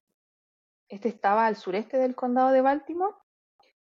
Este 0.89 1.09
estaba 1.09 1.47
al 1.47 1.57
sureste 1.57 1.97
del 1.97 2.15
condado 2.15 2.51
de 2.51 2.61
Baltimore 2.61 3.15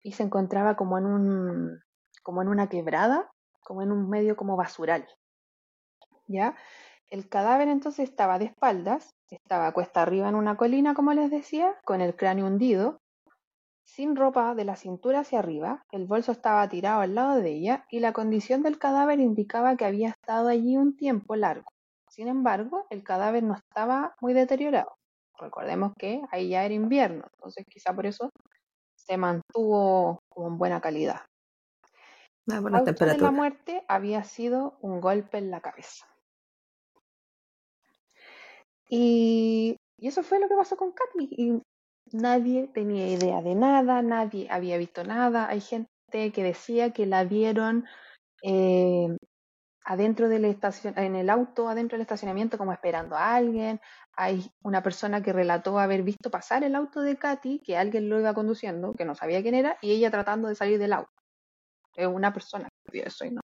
y 0.02 0.12
se 0.12 0.22
encontraba 0.22 0.76
como 0.76 0.98
en 0.98 1.06
un 1.06 1.80
como 2.22 2.42
en 2.42 2.48
una 2.48 2.68
quebrada, 2.68 3.30
como 3.62 3.82
en 3.82 3.92
un 3.92 4.10
medio 4.10 4.36
como 4.36 4.56
basural. 4.56 5.06
¿Ya? 6.26 6.56
El 7.08 7.28
cadáver 7.28 7.68
entonces 7.68 8.08
estaba 8.08 8.38
de 8.38 8.46
espaldas, 8.46 9.14
estaba 9.36 9.72
cuesta 9.72 10.02
arriba 10.02 10.28
en 10.28 10.34
una 10.34 10.56
colina, 10.56 10.94
como 10.94 11.12
les 11.12 11.30
decía, 11.30 11.76
con 11.84 12.00
el 12.00 12.16
cráneo 12.16 12.46
hundido, 12.46 13.00
sin 13.84 14.14
ropa 14.14 14.54
de 14.54 14.64
la 14.64 14.76
cintura 14.76 15.20
hacia 15.20 15.40
arriba, 15.40 15.84
el 15.90 16.06
bolso 16.06 16.32
estaba 16.32 16.68
tirado 16.68 17.00
al 17.00 17.14
lado 17.14 17.40
de 17.40 17.50
ella 17.50 17.86
y 17.90 18.00
la 18.00 18.12
condición 18.12 18.62
del 18.62 18.78
cadáver 18.78 19.18
indicaba 19.20 19.76
que 19.76 19.84
había 19.84 20.10
estado 20.10 20.48
allí 20.48 20.76
un 20.76 20.96
tiempo 20.96 21.34
largo. 21.34 21.72
Sin 22.08 22.28
embargo, 22.28 22.86
el 22.90 23.02
cadáver 23.02 23.42
no 23.42 23.54
estaba 23.54 24.14
muy 24.20 24.32
deteriorado. 24.32 24.96
Recordemos 25.38 25.92
que 25.98 26.22
ahí 26.30 26.50
ya 26.50 26.64
era 26.64 26.74
invierno, 26.74 27.24
entonces 27.34 27.64
quizá 27.68 27.94
por 27.94 28.06
eso 28.06 28.30
se 28.94 29.16
mantuvo 29.16 30.20
como 30.28 30.48
en 30.48 30.58
buena 30.58 30.80
calidad. 30.80 31.22
Ah, 32.48 32.54
La 32.56 32.60
buena 32.60 32.84
causa 32.84 33.06
de 33.06 33.18
la 33.18 33.30
muerte 33.30 33.84
había 33.88 34.22
sido 34.24 34.78
un 34.82 35.00
golpe 35.00 35.38
en 35.38 35.50
la 35.50 35.60
cabeza. 35.60 36.09
Y, 38.90 39.76
eso 39.98 40.22
fue 40.22 40.40
lo 40.40 40.48
que 40.48 40.56
pasó 40.56 40.76
con 40.76 40.92
Katy. 40.92 41.28
Y 41.30 41.62
nadie 42.12 42.68
tenía 42.74 43.08
idea 43.08 43.40
de 43.42 43.54
nada, 43.54 44.02
nadie 44.02 44.48
había 44.50 44.76
visto 44.78 45.04
nada. 45.04 45.48
Hay 45.48 45.60
gente 45.60 46.32
que 46.32 46.42
decía 46.42 46.92
que 46.92 47.06
la 47.06 47.24
vieron 47.24 47.86
eh, 48.42 49.16
adentro 49.84 50.28
del 50.28 50.44
estacion 50.44 50.98
en 50.98 51.14
el 51.16 51.30
auto, 51.30 51.68
adentro 51.68 51.96
del 51.96 52.02
estacionamiento, 52.02 52.58
como 52.58 52.72
esperando 52.72 53.16
a 53.16 53.36
alguien. 53.36 53.80
Hay 54.14 54.50
una 54.62 54.82
persona 54.82 55.22
que 55.22 55.32
relató 55.32 55.78
haber 55.78 56.02
visto 56.02 56.30
pasar 56.30 56.64
el 56.64 56.74
auto 56.74 57.00
de 57.00 57.16
Katy, 57.16 57.60
que 57.60 57.76
alguien 57.76 58.08
lo 58.08 58.18
iba 58.18 58.34
conduciendo, 58.34 58.94
que 58.94 59.04
no 59.04 59.14
sabía 59.14 59.42
quién 59.42 59.54
era, 59.54 59.78
y 59.82 59.92
ella 59.92 60.10
tratando 60.10 60.48
de 60.48 60.56
salir 60.56 60.78
del 60.78 60.94
auto. 60.94 61.12
Es 61.94 62.06
una 62.08 62.32
persona 62.32 62.68
que 62.84 62.92
vio 62.92 63.04
eso 63.04 63.24
y 63.24 63.30
no, 63.30 63.40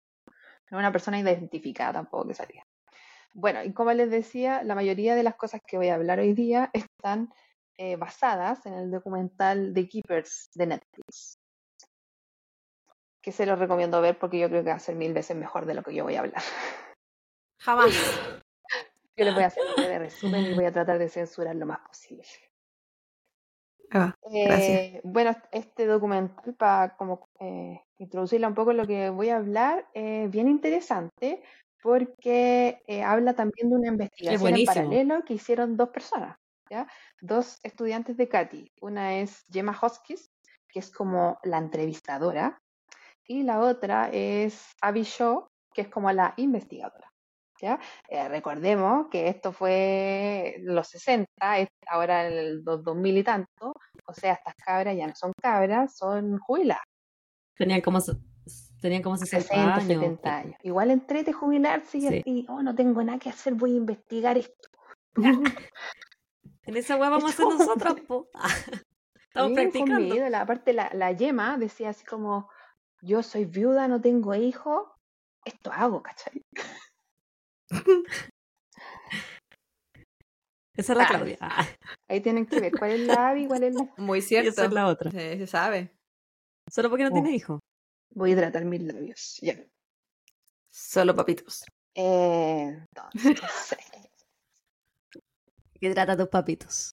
no 0.71 0.77
una 0.79 0.91
persona 0.91 1.19
identificada 1.19 1.93
tampoco 1.93 2.27
que 2.27 2.33
salía. 2.35 2.66
Bueno, 3.37 3.63
y 3.63 3.71
como 3.71 3.93
les 3.93 4.09
decía, 4.09 4.63
la 4.63 4.73
mayoría 4.73 5.13
de 5.13 5.21
las 5.21 5.35
cosas 5.35 5.61
que 5.61 5.77
voy 5.77 5.89
a 5.89 5.93
hablar 5.93 6.17
hoy 6.19 6.33
día 6.33 6.71
están 6.73 7.31
eh, 7.77 7.95
basadas 7.95 8.65
en 8.65 8.73
el 8.73 8.89
documental 8.89 9.73
The 9.75 9.87
Keepers 9.87 10.49
de 10.55 10.65
Netflix, 10.65 11.37
que 13.21 13.31
se 13.31 13.45
lo 13.45 13.55
recomiendo 13.55 14.01
ver 14.01 14.17
porque 14.17 14.39
yo 14.39 14.49
creo 14.49 14.63
que 14.63 14.71
va 14.71 14.77
a 14.77 14.79
ser 14.79 14.95
mil 14.95 15.13
veces 15.13 15.37
mejor 15.37 15.67
de 15.67 15.75
lo 15.75 15.83
que 15.83 15.93
yo 15.93 16.03
voy 16.03 16.15
a 16.15 16.21
hablar. 16.21 16.41
Jamás. 17.61 17.89
Yo 19.15 19.25
les 19.25 19.33
voy 19.33 19.43
a 19.43 19.47
hacer 19.47 19.63
un 19.65 19.73
breve 19.83 19.97
resumen 19.97 20.45
y 20.45 20.53
voy 20.53 20.65
a 20.65 20.71
tratar 20.71 20.99
de 20.99 21.09
censurar 21.09 21.55
lo 21.55 21.65
más 21.65 21.79
posible. 21.79 22.23
Ah. 23.89 24.13
Eh, 24.31 25.01
bueno, 25.03 25.35
este 25.51 25.87
documental, 25.87 26.53
para 26.53 26.95
como 26.95 27.27
eh, 27.39 27.81
introducirla 27.97 28.47
un 28.47 28.53
poco 28.53 28.69
en 28.69 28.77
lo 28.77 28.85
que 28.85 29.09
voy 29.09 29.29
a 29.29 29.37
hablar, 29.37 29.87
es 29.95 30.29
bien 30.29 30.47
interesante 30.47 31.41
porque 31.81 32.81
eh, 32.87 33.03
habla 33.03 33.33
también 33.33 33.69
de 33.69 33.75
una 33.75 33.87
investigación 33.89 34.55
en 34.55 34.65
paralelo 34.65 35.23
que 35.23 35.33
hicieron 35.35 35.77
dos 35.77 35.89
personas, 35.89 36.37
¿ya? 36.69 36.87
Dos 37.21 37.59
estudiantes 37.63 38.17
de 38.17 38.27
Katy. 38.27 38.71
Una 38.81 39.17
es 39.19 39.45
Gemma 39.51 39.77
Hoskins, 39.79 40.29
que 40.69 40.79
es 40.79 40.91
como 40.91 41.39
la 41.43 41.57
entrevistadora, 41.57 42.57
y 43.25 43.43
la 43.43 43.59
otra 43.59 44.09
es 44.11 44.71
Abby 44.81 45.03
Shaw, 45.03 45.47
que 45.73 45.81
es 45.81 45.89
como 45.89 46.11
la 46.11 46.33
investigadora. 46.37 47.11
¿ya? 47.59 47.79
Eh, 48.07 48.27
recordemos 48.27 49.07
que 49.09 49.27
esto 49.29 49.51
fue 49.51 50.57
los 50.61 50.87
60, 50.87 51.59
es 51.59 51.69
ahora 51.87 52.27
el 52.27 52.63
dos- 52.63 52.83
2000 52.83 53.17
y 53.17 53.23
tanto, 53.23 53.73
o 54.05 54.13
sea, 54.13 54.33
estas 54.33 54.53
cabras 54.55 54.95
ya 54.95 55.07
no 55.07 55.15
son 55.15 55.33
cabras, 55.41 55.95
son 55.97 56.37
jubiladas, 56.39 56.83
Tenían 57.55 57.81
como, 57.81 57.99
tenían 58.81 59.01
como 59.03 59.17
60, 59.17 59.47
60, 59.47 59.75
años. 59.75 59.87
70 59.87 60.37
años. 60.37 60.55
Igual 60.63 60.91
entrete 60.91 61.33
jubilarse 61.33 61.97
y, 61.97 62.07
Sí. 62.07 62.21
y, 62.25 62.45
oh, 62.49 62.61
no 62.61 62.75
tengo 62.75 63.03
nada 63.03 63.19
que 63.19 63.29
hacer, 63.29 63.53
voy 63.55 63.73
a 63.73 63.77
investigar 63.77 64.37
esto. 64.37 64.69
En 66.63 66.75
esa 66.75 66.97
hueá 66.97 67.09
vamos 67.09 67.31
a 67.31 67.33
hacer 67.33 67.45
nosotros, 67.95 68.01
po. 68.01 68.27
Estamos 69.29 69.49
Sí, 69.49 69.55
fue 69.55 69.65
mi 69.65 69.71
practicando. 69.71 70.37
Aparte, 70.37 70.73
la, 70.73 70.89
la 70.93 71.11
Yema 71.13 71.57
decía 71.57 71.89
así 71.91 72.03
como, 72.05 72.49
yo 73.01 73.23
soy 73.23 73.45
viuda, 73.45 73.87
no 73.87 74.01
tengo 74.01 74.35
hijos, 74.35 74.89
esto 75.45 75.71
hago, 75.71 76.03
¿cachai? 76.03 76.41
Esa 80.75 80.93
es 80.93 80.97
la 80.97 81.03
Ah. 81.05 81.07
Claudia. 81.07 81.37
Ah, 81.41 81.65
Ahí 82.09 82.21
tienen 82.21 82.45
que 82.45 82.59
ver 82.59 82.71
cuál 82.77 82.91
es 82.91 82.99
la 83.01 83.29
Abby, 83.29 83.47
cuál 83.47 83.63
es 83.63 83.73
la... 83.73 83.87
Muy 83.97 84.19
y 84.19 84.21
cierto. 84.21 84.49
esa 84.49 84.65
es 84.65 84.71
la 84.73 84.87
otra. 84.87 85.09
Sí, 85.09 85.17
se 85.17 85.47
sabe. 85.47 85.91
Solo 86.69 86.89
porque 86.89 87.03
no 87.03 87.09
Oh. 87.09 87.13
tiene 87.13 87.31
hijos. 87.31 87.59
Voy 88.11 88.31
a 88.31 88.33
hidratar 88.33 88.65
mis 88.65 88.81
labios. 88.81 89.37
Ya. 89.41 89.55
Solo 90.69 91.15
papitos. 91.15 91.65
Eh, 91.95 92.83
entonces, 92.93 93.37
Que 95.79 95.93
trata 95.93 96.13
a 96.13 96.17
tus 96.17 96.27
papitos. 96.29 96.91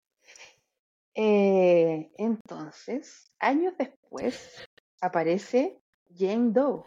eh, 1.15 2.11
entonces, 2.19 3.31
años 3.39 3.75
después, 3.79 4.67
aparece 5.01 5.81
Jane 6.15 6.51
Doe. 6.53 6.85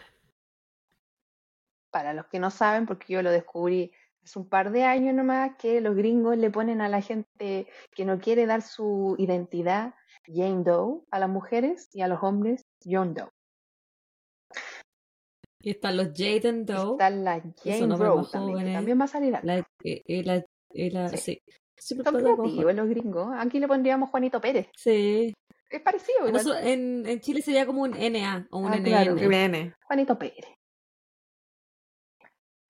Para 1.92 2.14
los 2.14 2.26
que 2.28 2.40
no 2.40 2.52
saben, 2.52 2.86
porque 2.86 3.14
yo 3.14 3.22
lo 3.22 3.32
descubrí 3.32 3.92
hace 4.24 4.40
un 4.40 4.50
par 4.50 4.72
de 4.72 4.84
años 4.84 5.16
nomás, 5.16 5.56
que 5.58 5.80
los 5.82 5.96
gringos 5.96 6.38
le 6.38 6.52
ponen 6.52 6.82
a 6.82 6.90
la 6.90 7.02
gente 7.02 7.68
que 7.92 8.06
no 8.06 8.20
quiere 8.20 8.46
dar 8.46 8.62
su 8.62 9.16
identidad 9.18 9.94
Jane 10.26 10.64
Doe 10.64 11.02
a 11.12 11.20
las 11.20 11.30
mujeres 11.30 11.90
y 11.94 12.02
a 12.02 12.08
los 12.08 12.22
hombres 12.22 12.62
John 12.84 13.14
Doe. 13.14 13.30
Y 15.68 15.72
están 15.72 15.98
los 15.98 16.08
Jaden 16.16 16.66
Doe. 16.66 16.92
Está 16.94 17.10
la 17.10 17.42
Jane 17.62 17.88
más 17.88 18.32
también, 18.32 18.66
que 18.68 18.72
también 18.72 19.00
va 19.02 19.04
a 19.04 19.08
salir 19.10 19.36
acá. 19.36 19.46
La, 19.46 19.58
eh, 19.84 20.02
eh, 20.08 20.24
la, 20.24 20.36
eh, 20.38 20.92
la- 20.92 21.10
Sí. 21.10 21.42
sí. 21.76 21.98
Creativos 21.98 22.74
los 22.74 22.88
gringos. 22.88 23.36
Aquí 23.38 23.60
le 23.60 23.68
pondríamos 23.68 24.10
Juanito 24.10 24.40
Pérez. 24.40 24.70
Sí. 24.78 25.34
Es 25.70 25.82
parecido, 25.82 26.20
En, 26.22 26.28
igual. 26.30 26.42
eso- 26.42 26.58
en, 26.58 27.06
en 27.06 27.20
Chile 27.20 27.42
sería 27.42 27.66
como 27.66 27.82
un 27.82 27.94
NA 27.98 28.48
o 28.50 28.60
un 28.60 28.72
Ah, 28.72 28.78
NN. 28.78 28.86
claro. 28.86 29.74
Juanito 29.84 30.18
Pérez. 30.18 30.46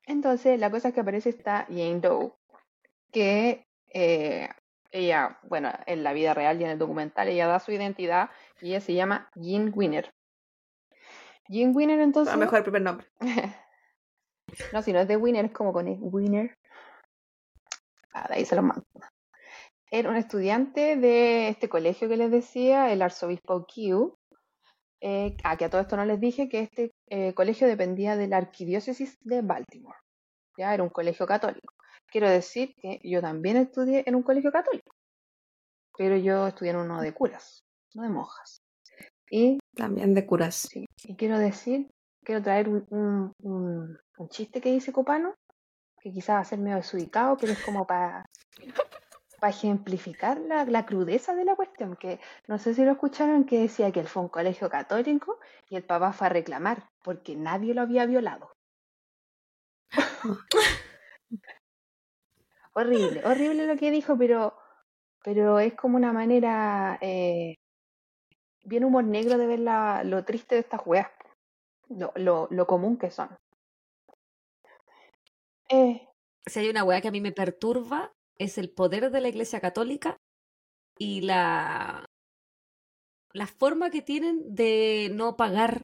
Entonces, 0.08 0.60
la 0.60 0.72
cosa 0.72 0.88
es 0.88 0.94
que 0.96 1.02
aparece 1.02 1.30
esta 1.30 1.66
Jane 1.70 2.00
Doe, 2.00 2.34
que 3.12 3.64
eh, 3.94 4.50
ella, 4.92 5.38
bueno, 5.44 5.72
en 5.86 6.04
la 6.04 6.14
vida 6.14 6.34
real 6.34 6.60
y 6.60 6.64
en 6.64 6.72
el 6.72 6.80
documental, 6.80 7.28
ella 7.28 7.46
da 7.46 7.60
su 7.60 7.72
identidad 7.72 8.32
y 8.60 8.70
ella 8.70 8.82
se 8.82 8.96
llama 8.96 9.30
Jean 9.36 9.72
Winner. 9.76 10.10
Jean 11.50 11.76
Winner, 11.76 12.00
entonces, 12.00 12.34
A 12.34 12.38
mejor 12.38 12.60
el 12.60 12.64
primer 12.64 12.82
nombre. 12.82 13.08
No, 14.72 14.82
si 14.82 14.94
no 14.94 15.00
es 15.00 15.08
de 15.08 15.18
Winner, 15.18 15.46
es 15.46 15.52
como 15.52 15.74
con 15.74 15.88
E, 15.90 15.98
Winner. 16.00 16.58
Ah, 18.14 18.28
de 18.30 18.36
ahí 18.36 18.46
se 18.46 18.56
los 18.56 18.64
mando. 18.64 18.86
Era 19.92 20.10
un 20.10 20.16
estudiante 20.16 20.96
de 20.96 21.50
este 21.50 21.70
colegio 21.70 22.10
que 22.10 22.18
les 22.18 22.32
decía, 22.32 22.92
el 22.92 23.02
arzobispo 23.02 23.66
Q. 23.66 24.18
Eh, 25.00 25.38
ah, 25.44 25.58
que 25.58 25.66
a 25.66 25.70
todo 25.70 25.82
esto 25.82 25.96
no 25.96 26.06
les 26.06 26.20
dije 26.20 26.50
que 26.50 26.62
este 26.62 26.92
eh, 27.08 27.34
colegio 27.34 27.68
dependía 27.68 28.16
de 28.16 28.28
la 28.28 28.38
arquidiócesis 28.38 29.18
de 29.22 29.42
Baltimore. 29.42 29.98
Ya 30.58 30.74
era 30.74 30.84
un 30.84 30.90
colegio 30.90 31.28
católico. 31.28 31.74
Quiero 32.08 32.30
decir 32.30 32.74
que 32.82 33.00
yo 33.04 33.22
también 33.22 33.58
estudié 33.58 34.04
en 34.08 34.16
un 34.16 34.24
colegio 34.24 34.52
católico, 34.52 34.96
pero 35.98 36.16
yo 36.18 36.48
estudié 36.48 36.72
en 36.72 36.78
uno 36.78 37.02
de 37.02 37.14
curas, 37.14 37.64
no 37.94 38.04
de 38.04 38.10
monjas. 38.10 38.62
Y 39.30 39.60
También 39.76 40.14
de 40.14 40.26
curas. 40.26 40.68
Sí, 40.72 40.86
y 41.06 41.16
quiero 41.16 41.38
decir, 41.38 41.88
quiero 42.24 42.42
traer 42.42 42.70
un, 42.70 42.86
un, 42.90 43.34
un- 43.44 43.98
un 44.18 44.30
chiste 44.30 44.62
que 44.62 44.72
dice 44.72 44.92
Copano, 44.92 45.36
que 46.02 46.12
quizás 46.12 46.38
va 46.38 46.40
a 46.42 46.46
ser 46.46 46.60
medio 46.60 46.78
desubicado, 46.78 47.38
pero 47.38 47.54
es 47.54 47.60
como 47.60 47.86
para 47.88 48.26
ejemplificar 49.44 50.40
la, 50.40 50.66
la 50.66 50.86
crudeza 50.86 51.36
de 51.36 51.46
la 51.46 51.56
cuestión, 51.56 51.96
que 51.96 52.20
no 52.48 52.58
sé 52.60 52.74
si 52.74 52.84
lo 52.86 52.92
escucharon, 52.94 53.46
que 53.46 53.60
decía 53.62 53.92
que 53.92 54.00
él 54.02 54.08
fue 54.08 54.22
a 54.22 54.26
un 54.26 54.30
colegio 54.30 54.70
católico 54.70 55.40
y 55.70 55.76
el 55.76 55.84
papá 55.84 56.14
fue 56.14 56.28
a 56.28 56.32
reclamar 56.32 56.88
porque 57.04 57.36
nadie 57.36 57.74
lo 57.74 57.82
había 57.82 58.06
violado. 58.06 58.52
horrible, 62.74 63.22
horrible 63.26 63.68
lo 63.68 63.76
que 63.78 63.92
dijo, 63.92 64.18
pero, 64.18 64.56
pero 65.24 65.60
es 65.60 65.74
como 65.76 65.98
una 65.98 66.14
manera 66.14 66.98
eh, 67.02 67.56
bien 68.68 68.84
humor 68.84 69.04
negro 69.04 69.38
de 69.38 69.48
ver 69.48 69.60
la- 69.60 70.04
lo 70.04 70.24
triste 70.26 70.56
de 70.56 70.62
estas 70.62 70.82
weas, 70.86 71.08
lo, 71.90 72.12
lo, 72.16 72.48
lo 72.52 72.68
común 72.68 72.98
que 72.98 73.10
son. 73.12 73.30
Eh, 75.70 76.08
Si 76.46 76.60
hay 76.60 76.70
una 76.70 76.84
weá 76.84 77.02
que 77.02 77.08
a 77.10 77.12
mí 77.12 77.22
me 77.22 77.32
perturba, 77.32 78.12
es 78.38 78.58
el 78.58 78.70
poder 78.72 79.12
de 79.12 79.22
la 79.22 79.28
Iglesia 79.30 79.60
Católica 79.60 80.18
y 80.98 81.22
la, 81.22 82.06
la 83.34 83.48
forma 83.48 83.90
que 83.90 84.02
tienen 84.02 84.56
de 84.56 85.10
no 85.14 85.36
pagar 85.36 85.82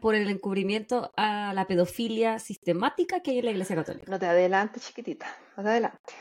por 0.00 0.14
el 0.14 0.28
encubrimiento 0.28 1.12
a 1.16 1.52
la 1.54 1.66
pedofilia 1.66 2.38
sistemática 2.38 3.20
que 3.20 3.30
hay 3.32 3.38
en 3.38 3.44
la 3.46 3.50
Iglesia 3.52 3.76
Católica. 3.76 4.10
no 4.10 4.18
te 4.18 4.26
adelantes, 4.26 4.84
chiquitita, 4.86 5.26
no 5.56 5.62
te 5.62 5.68
adelantes. 5.68 6.14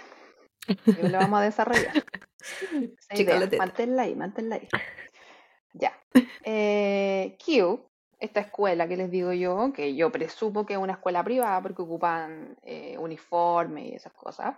Yo 0.85 1.09
lo 1.09 1.17
vamos 1.17 1.39
a 1.39 1.43
desarrollar. 1.43 1.93
Esa 2.39 3.15
idea, 3.15 3.35
Chicoleteta. 3.35 3.57
manténla 3.65 4.01
ahí, 4.03 4.15
manténla 4.15 4.55
ahí. 4.55 4.67
Ya. 5.73 5.93
Eh, 6.43 7.37
Q, 7.43 7.85
esta 8.19 8.39
escuela 8.41 8.87
que 8.87 8.97
les 8.97 9.09
digo 9.11 9.33
yo, 9.33 9.71
que 9.73 9.95
yo 9.95 10.11
presumo 10.11 10.65
que 10.65 10.73
es 10.73 10.79
una 10.79 10.93
escuela 10.93 11.23
privada 11.23 11.61
porque 11.61 11.81
ocupan 11.81 12.55
eh, 12.63 12.97
uniforme 12.97 13.87
y 13.89 13.93
esas 13.95 14.13
cosas, 14.13 14.55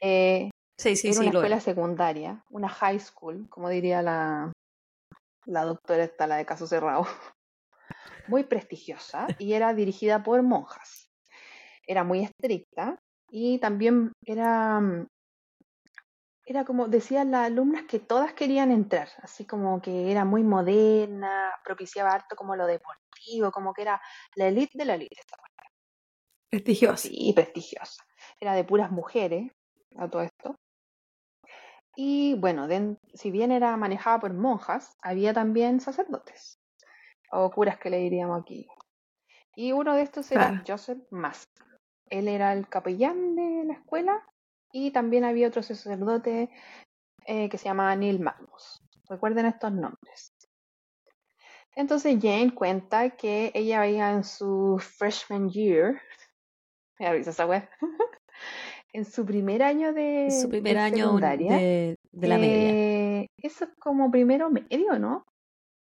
eh, 0.00 0.50
Sí, 0.78 0.94
sí, 0.96 1.08
era 1.08 1.20
sí, 1.20 1.20
una 1.20 1.30
escuela 1.30 1.56
es. 1.56 1.62
secundaria, 1.62 2.44
una 2.50 2.68
high 2.68 3.00
school, 3.00 3.48
como 3.48 3.68
diría 3.70 4.02
la, 4.02 4.52
la 5.46 5.64
doctora 5.64 6.04
esta, 6.04 6.26
la 6.26 6.36
de 6.36 6.44
caso 6.46 6.66
cerrado. 6.66 7.06
Muy 8.28 8.44
prestigiosa 8.44 9.28
y 9.38 9.52
era 9.54 9.72
dirigida 9.72 10.22
por 10.22 10.42
monjas. 10.42 11.06
Era 11.86 12.02
muy 12.02 12.24
estricta 12.24 12.98
y 13.30 13.58
también 13.60 14.10
era, 14.24 14.80
mm, 14.80 15.06
era 16.46 16.64
como 16.64 16.86
decían 16.86 17.32
las 17.32 17.46
alumnas 17.46 17.84
que 17.86 17.98
todas 17.98 18.32
querían 18.32 18.70
entrar, 18.70 19.08
así 19.18 19.44
como 19.44 19.82
que 19.82 20.12
era 20.12 20.24
muy 20.24 20.44
moderna, 20.44 21.52
propiciaba 21.64 22.12
harto 22.12 22.36
como 22.36 22.54
lo 22.54 22.66
deportivo, 22.66 23.50
como 23.50 23.74
que 23.74 23.82
era 23.82 24.00
la 24.36 24.46
elite 24.46 24.78
de 24.78 24.84
la 24.84 24.94
elite. 24.94 25.16
Prestigioso. 26.48 27.08
Sí, 27.08 27.32
prestigiosa. 27.34 28.04
Era 28.38 28.54
de 28.54 28.62
puras 28.62 28.92
mujeres, 28.92 29.50
a 29.96 30.08
todo 30.08 30.22
esto. 30.22 30.56
Y 31.96 32.34
bueno, 32.34 32.68
si 33.12 33.30
bien 33.32 33.50
era 33.50 33.76
manejada 33.76 34.20
por 34.20 34.32
monjas, 34.32 34.96
había 35.02 35.34
también 35.34 35.80
sacerdotes, 35.80 36.60
o 37.32 37.50
curas 37.50 37.78
que 37.78 37.90
le 37.90 37.98
diríamos 37.98 38.40
aquí. 38.40 38.68
Y 39.56 39.72
uno 39.72 39.94
de 39.94 40.02
estos 40.02 40.30
era. 40.30 40.62
Joseph 40.64 41.02
Mask. 41.10 41.50
Él 42.08 42.28
era 42.28 42.52
el 42.52 42.68
capellán 42.68 43.34
de 43.34 43.64
la 43.64 43.72
escuela 43.72 44.24
y 44.76 44.90
también 44.90 45.24
había 45.24 45.48
otro 45.48 45.62
sacerdote 45.62 46.50
eh, 47.24 47.48
que 47.48 47.56
se 47.56 47.64
llamaba 47.64 47.96
Neil 47.96 48.20
Magnus. 48.20 48.82
Recuerden 49.08 49.46
estos 49.46 49.72
nombres. 49.72 50.34
Entonces 51.74 52.18
Jane 52.20 52.54
cuenta 52.54 53.10
que 53.16 53.50
ella 53.54 53.86
iba 53.86 54.10
en 54.10 54.22
su 54.22 54.78
freshman 54.78 55.48
year, 55.48 55.98
me 56.98 57.06
da 57.06 57.12
risa 57.12 57.30
esa 57.30 57.46
wea, 57.46 57.70
en 58.92 59.04
su 59.06 59.24
primer 59.24 59.62
año 59.62 59.94
de, 59.94 60.30
Su 60.42 60.50
primer 60.50 60.74
de 60.74 60.80
año 60.80 61.06
secundaria. 61.06 61.56
de, 61.56 61.96
de 62.12 62.28
la 62.28 62.36
media. 62.38 62.70
Eh, 62.72 63.26
eso 63.42 63.64
es 63.64 63.70
como 63.78 64.10
primero 64.10 64.50
medio, 64.50 64.98
¿no? 64.98 65.24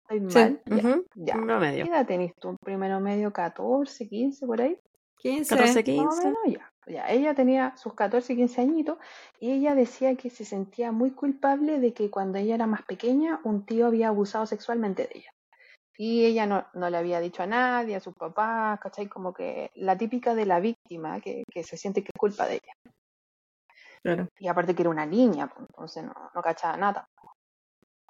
Estoy 0.05 0.21
Sí. 0.21 0.39
mal. 0.39 0.63
Ya, 0.67 0.77
Ujú, 0.77 1.07
ya. 1.17 1.33
primero 1.35 1.59
¿Qué 1.59 1.67
medio. 1.67 1.85
edad 1.85 2.07
tenés 2.07 2.33
tú? 2.41 2.57
Primero 2.65 2.99
medio, 3.01 3.31
14, 3.31 4.09
15, 4.09 4.47
por 4.47 4.61
ahí. 4.63 4.79
15. 5.19 5.55
14, 5.55 5.85
Más 5.97 6.19
o 6.19 6.23
15. 6.23 6.25
menos, 6.25 6.41
ya. 6.47 6.71
Ya, 6.87 7.09
ella 7.11 7.35
tenía 7.35 7.77
sus 7.77 7.95
14, 7.95 8.35
15 8.35 8.61
añitos 8.61 8.99
y 9.39 9.53
ella 9.53 9.75
decía 9.75 10.17
que 10.17 10.31
se 10.31 10.45
sentía 10.45 10.93
muy 10.93 11.11
culpable 11.13 11.79
de 11.79 11.93
que 11.93 12.11
cuando 12.11 12.39
ella 12.39 12.55
era 12.55 12.67
más 12.67 12.83
pequeña 12.83 13.41
un 13.45 13.65
tío 13.65 13.87
había 13.87 14.09
abusado 14.09 14.47
sexualmente 14.47 15.03
de 15.03 15.19
ella. 15.19 15.31
Y 15.97 16.25
ella 16.25 16.47
no, 16.47 16.67
no 16.73 16.89
le 16.89 16.97
había 16.97 17.21
dicho 17.21 17.43
a 17.43 17.47
nadie, 17.47 17.97
a 17.97 18.01
sus 18.01 18.15
papás, 18.15 18.81
¿cachai? 18.81 19.07
Como 19.07 19.35
que 19.35 19.71
la 19.75 19.99
típica 19.99 20.35
de 20.35 20.47
la 20.47 20.59
víctima 20.59 21.21
que, 21.21 21.45
que 21.53 21.63
se 21.63 21.77
siente 21.77 22.03
que 22.03 22.09
es 22.15 22.19
culpa 22.19 22.47
de 22.47 22.55
ella. 22.55 22.73
Claro. 24.03 24.29
Y 24.39 24.49
aparte 24.49 24.75
que 24.75 24.83
era 24.83 24.91
una 24.91 25.05
niña, 25.05 25.49
pues, 25.49 25.67
entonces 25.69 26.05
no, 26.05 26.15
no 26.35 26.41
cachaba 26.41 26.79
nada. 26.79 27.07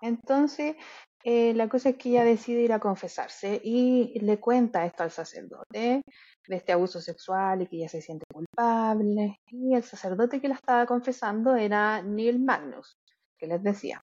Entonces, 0.00 0.76
eh, 1.24 1.54
la 1.54 1.68
cosa 1.68 1.90
es 1.90 1.96
que 1.96 2.10
ella 2.10 2.24
decide 2.24 2.62
ir 2.62 2.72
a 2.72 2.78
confesarse 2.80 3.60
y 3.62 4.18
le 4.20 4.38
cuenta 4.40 4.84
esto 4.86 5.02
al 5.02 5.10
sacerdote 5.10 6.02
de 6.48 6.56
este 6.56 6.72
abuso 6.72 7.00
sexual 7.00 7.62
y 7.62 7.66
que 7.66 7.76
ella 7.76 7.88
se 7.88 8.02
siente 8.02 8.24
culpable. 8.32 9.36
Y 9.48 9.74
el 9.74 9.82
sacerdote 9.82 10.40
que 10.40 10.48
la 10.48 10.54
estaba 10.56 10.86
confesando 10.86 11.56
era 11.56 12.02
Neil 12.02 12.40
Magnus, 12.40 12.94
que 13.38 13.46
les 13.46 13.62
decía. 13.62 14.00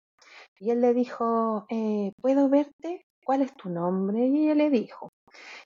Y 0.59 0.71
él 0.71 0.81
le 0.81 0.93
dijo, 0.93 1.65
eh, 1.69 2.11
¿puedo 2.21 2.49
verte? 2.49 3.03
¿Cuál 3.25 3.41
es 3.43 3.55
tu 3.55 3.69
nombre? 3.69 4.27
Y 4.27 4.45
ella 4.45 4.55
le 4.55 4.69
dijo. 4.69 5.09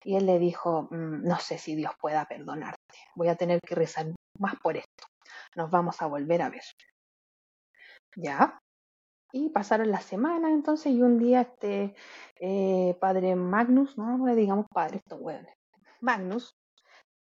Y 0.03 0.15
él 0.17 0.25
le 0.27 0.39
dijo, 0.39 0.83
"Mm, 0.91 1.23
no 1.27 1.39
sé 1.39 1.57
si 1.57 1.75
Dios 1.75 1.93
pueda 2.01 2.25
perdonarte. 2.25 2.77
Voy 3.15 3.29
a 3.29 3.35
tener 3.35 3.59
que 3.67 3.75
rezar 3.75 4.07
más 4.39 4.55
por 4.61 4.77
esto. 4.77 5.05
Nos 5.55 5.71
vamos 5.71 6.01
a 6.01 6.07
volver 6.07 6.41
a 6.43 6.49
ver. 6.49 6.63
¿Ya? 8.15 8.61
Y 9.33 9.49
pasaron 9.49 9.91
las 9.91 10.03
semanas 10.03 10.51
entonces 10.51 10.91
y 10.91 11.01
un 11.01 11.17
día 11.17 11.41
este 11.41 11.95
eh, 12.39 12.97
padre 12.99 13.35
Magnus, 13.35 13.97
no, 13.97 14.25
le 14.25 14.35
digamos 14.35 14.65
padre 14.73 14.97
estos 14.97 15.21
hueones, 15.21 15.53
Magnus 16.01 16.51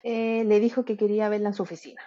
eh, 0.02 0.44
le 0.44 0.60
dijo 0.60 0.84
que 0.84 0.98
quería 0.98 1.30
verla 1.30 1.50
en 1.50 1.54
su 1.54 1.64
oficina. 1.64 2.02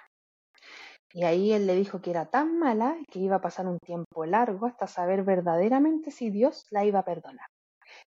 Y 1.13 1.25
ahí 1.25 1.53
él 1.53 1.67
le 1.67 1.75
dijo 1.75 2.03
que 2.03 2.11
era 2.11 2.27
tan 2.27 2.59
mala 2.59 2.99
que 3.11 3.21
iba 3.21 3.37
a 3.37 3.41
pasar 3.41 3.67
un 3.67 3.79
tiempo 3.79 4.27
largo 4.27 4.67
hasta 4.67 4.87
saber 4.87 5.23
verdaderamente 5.23 6.11
si 6.11 6.29
Dios 6.29 6.67
la 6.71 6.85
iba 6.85 6.99
a 6.99 7.05
perdonar. 7.05 7.47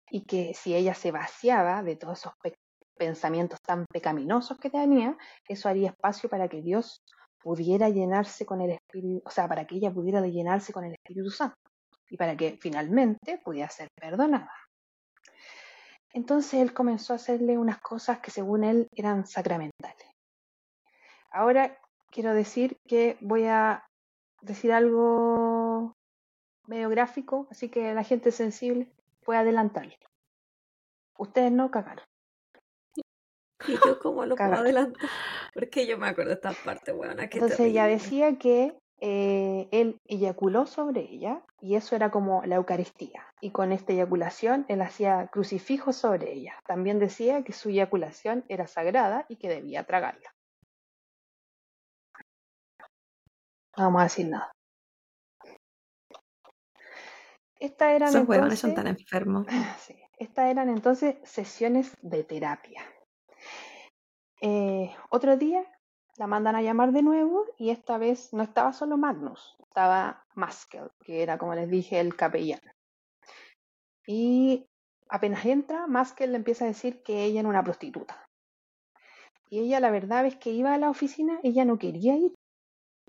Y 0.09 0.25
que 0.25 0.55
si 0.55 0.73
ella 0.73 0.95
se 0.95 1.11
vaciaba 1.11 1.83
de 1.83 1.95
todos 1.95 2.19
esos 2.19 2.33
pe- 2.41 2.55
pensamientos 2.97 3.59
tan 3.61 3.85
pecaminosos 3.93 4.57
que 4.57 4.71
tenía, 4.71 5.15
eso 5.47 5.69
haría 5.69 5.89
espacio 5.89 6.27
para 6.27 6.47
que 6.47 6.63
Dios 6.63 7.03
pudiera 7.43 7.89
llenarse 7.89 8.47
con 8.47 8.61
el 8.61 8.71
Espíritu, 8.71 9.21
o 9.23 9.29
sea, 9.29 9.47
para 9.47 9.67
que 9.67 9.75
ella 9.75 9.91
pudiera 9.91 10.25
llenarse 10.25 10.73
con 10.73 10.85
el 10.85 10.93
Espíritu 10.93 11.29
Santo 11.29 11.55
y 12.09 12.17
para 12.17 12.35
que 12.35 12.57
finalmente 12.61 13.39
pudiera 13.43 13.69
ser 13.69 13.87
perdonada. 13.99 14.51
Entonces 16.13 16.61
él 16.61 16.73
comenzó 16.73 17.13
a 17.13 17.17
hacerle 17.17 17.57
unas 17.57 17.79
cosas 17.79 18.19
que 18.19 18.31
según 18.31 18.63
él 18.63 18.87
eran 18.95 19.27
sacramentales. 19.27 20.09
Ahora 21.31 21.77
quiero 22.11 22.33
decir 22.33 22.77
que 22.87 23.17
voy 23.21 23.45
a 23.45 23.85
decir 24.41 24.71
algo 24.71 25.93
medio 26.65 26.89
gráfico, 26.89 27.47
así 27.51 27.69
que 27.69 27.93
la 27.93 28.03
gente 28.03 28.31
sensible 28.31 28.87
puede 29.23 29.39
adelantarlo. 29.39 29.93
Ustedes 31.17 31.51
no 31.51 31.69
cagaron. 31.71 32.05
¿Y 33.67 33.73
yo 33.73 33.99
cómo 33.99 34.25
lo 34.25 34.35
puedo 34.35 34.37
Cagaron. 34.37 34.65
adelantar? 34.65 35.09
Porque 35.53 35.87
yo 35.87 35.97
me 35.97 36.07
acuerdo 36.07 36.29
de 36.29 36.35
esta 36.35 36.53
parte, 36.63 36.91
buena. 36.91 37.23
Entonces 37.23 37.59
ella 37.59 37.85
decía 37.85 38.37
que 38.37 38.77
eh, 38.99 39.67
él 39.71 40.01
eyaculó 40.05 40.65
sobre 40.65 41.01
ella 41.01 41.43
y 41.61 41.75
eso 41.75 41.95
era 41.95 42.09
como 42.09 42.43
la 42.45 42.55
Eucaristía. 42.55 43.25
Y 43.41 43.51
con 43.51 43.71
esta 43.71 43.93
eyaculación 43.93 44.65
él 44.67 44.81
hacía 44.81 45.27
crucifijos 45.27 45.95
sobre 45.95 46.33
ella. 46.33 46.55
También 46.65 46.99
decía 46.99 47.43
que 47.43 47.53
su 47.53 47.69
eyaculación 47.69 48.43
era 48.49 48.67
sagrada 48.67 49.25
y 49.29 49.35
que 49.35 49.49
debía 49.49 49.83
tragarla. 49.83 50.33
No 53.77 53.83
vamos 53.83 54.01
a 54.01 54.03
decir 54.05 54.27
nada. 54.27 54.51
Estas 57.59 57.95
eran 57.95 58.09
Esos 58.09 58.59
son 58.59 58.73
tan 58.73 58.87
enfermos. 58.87 59.45
sí, 59.79 59.95
estas 60.17 60.49
eran 60.49 60.69
entonces 60.69 61.17
sesiones 61.23 61.95
de 62.01 62.23
terapia. 62.23 62.81
Eh, 64.41 64.95
otro 65.09 65.37
día 65.37 65.63
la 66.17 66.25
mandan 66.27 66.55
a 66.55 66.61
llamar 66.61 66.91
de 66.91 67.03
nuevo 67.03 67.45
y 67.57 67.69
esta 67.69 67.97
vez 67.97 68.33
no 68.33 68.43
estaba 68.43 68.73
solo 68.73 68.97
Magnus, 68.97 69.55
estaba 69.59 70.25
Maskel, 70.33 70.89
que 71.03 71.21
era 71.21 71.37
como 71.37 71.53
les 71.53 71.69
dije 71.69 71.99
el 71.99 72.15
capellán. 72.15 72.61
Y 74.05 74.65
apenas 75.09 75.45
entra, 75.45 75.85
Maskel 75.85 76.31
le 76.31 76.37
empieza 76.37 76.65
a 76.65 76.69
decir 76.69 77.03
que 77.03 77.23
ella 77.23 77.41
era 77.41 77.49
una 77.49 77.63
prostituta. 77.63 78.27
Y 79.49 79.59
ella 79.59 79.79
la 79.79 79.91
verdad 79.91 80.25
es 80.25 80.35
que 80.35 80.49
iba 80.49 80.73
a 80.73 80.77
la 80.77 80.89
oficina, 80.89 81.39
ella 81.43 81.65
no 81.65 81.77
quería 81.77 82.15
ir, 82.15 82.33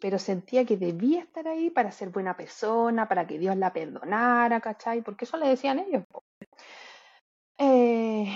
pero 0.00 0.18
sentía 0.18 0.66
que 0.66 0.76
debía 0.76 1.20
estar 1.20 1.48
ahí 1.48 1.70
para 1.70 1.90
ser 1.90 2.10
buena 2.10 2.36
persona, 2.36 3.08
para 3.08 3.26
que 3.26 3.38
Dios 3.38 3.56
la 3.56 3.72
perdonara, 3.72 4.60
¿cachai? 4.60 5.02
Porque 5.02 5.24
eso 5.24 5.36
le 5.38 5.48
decían 5.48 5.78
ellos. 5.78 6.04
Eh, 7.56 8.26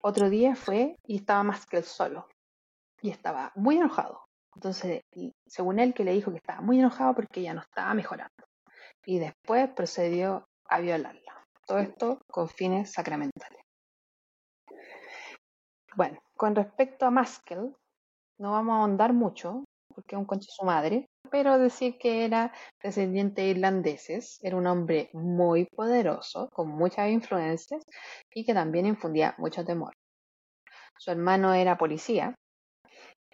otro 0.00 0.30
día 0.30 0.56
fue 0.56 0.96
y 1.06 1.16
estaba 1.16 1.42
Maskel 1.44 1.84
solo 1.84 2.26
y 3.02 3.10
estaba 3.10 3.52
muy 3.56 3.76
enojado. 3.76 4.24
Entonces, 4.54 5.02
según 5.46 5.78
él, 5.78 5.92
que 5.92 6.04
le 6.04 6.12
dijo 6.12 6.30
que 6.30 6.38
estaba 6.38 6.60
muy 6.60 6.78
enojado 6.78 7.14
porque 7.14 7.40
ella 7.40 7.54
no 7.54 7.60
estaba 7.60 7.92
mejorando. 7.94 8.44
Y 9.04 9.18
después 9.18 9.68
procedió 9.70 10.46
a 10.68 10.80
violarla. 10.80 11.44
Todo 11.66 11.78
esto 11.78 12.20
con 12.30 12.48
fines 12.48 12.92
sacramentales. 12.92 13.60
Bueno, 15.96 16.18
con 16.36 16.54
respecto 16.54 17.04
a 17.04 17.10
Maskel, 17.10 17.74
no 18.38 18.52
vamos 18.52 18.74
a 18.74 18.78
ahondar 18.78 19.12
mucho, 19.12 19.64
porque 19.94 20.14
es 20.14 20.18
un 20.18 20.24
conche 20.24 20.48
su 20.50 20.64
madre, 20.64 21.06
pero 21.30 21.58
decir 21.58 21.98
que 21.98 22.24
era 22.24 22.52
descendiente 22.82 23.42
de 23.42 23.48
irlandeses, 23.48 24.38
era 24.42 24.56
un 24.56 24.66
hombre 24.66 25.10
muy 25.12 25.66
poderoso, 25.66 26.48
con 26.52 26.68
muchas 26.68 27.10
influencias 27.10 27.82
y 28.32 28.44
que 28.44 28.54
también 28.54 28.86
infundía 28.86 29.34
mucho 29.38 29.64
temor. 29.64 29.92
Su 30.98 31.10
hermano 31.10 31.52
era 31.52 31.76
policía 31.76 32.34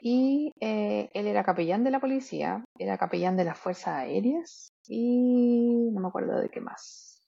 y 0.01 0.53
eh, 0.61 1.11
él 1.13 1.27
era 1.27 1.45
capellán 1.45 1.85
de 1.85 1.91
la 1.91 2.01
policía, 2.01 2.65
era 2.79 2.99
capellán 2.99 3.37
de 3.37 3.45
las 3.45 3.59
fuerzas 3.59 3.89
aéreas 3.89 4.73
y 4.87 5.91
no 5.93 6.01
me 6.01 6.09
acuerdo 6.09 6.41
de 6.41 6.49
qué 6.49 6.61
más. 6.61 7.21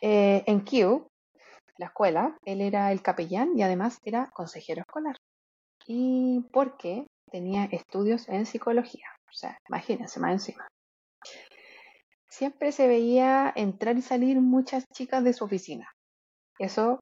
Eh, 0.00 0.42
en 0.46 0.64
Kew, 0.64 1.08
la 1.76 1.86
escuela, 1.86 2.38
él 2.44 2.60
era 2.60 2.90
el 2.92 3.02
capellán 3.02 3.58
y 3.58 3.62
además 3.62 3.98
era 4.04 4.30
consejero 4.32 4.80
escolar. 4.80 5.16
Y 5.86 6.46
porque 6.52 7.06
tenía 7.30 7.64
estudios 7.64 8.28
en 8.28 8.46
psicología. 8.46 9.06
O 9.28 9.32
sea, 9.32 9.58
imagínense 9.68 10.20
más 10.20 10.32
encima. 10.32 10.66
Siempre 12.28 12.72
se 12.72 12.86
veía 12.86 13.52
entrar 13.54 13.96
y 13.96 14.02
salir 14.02 14.40
muchas 14.40 14.84
chicas 14.94 15.22
de 15.24 15.32
su 15.32 15.44
oficina. 15.44 15.90
Eso 16.58 17.00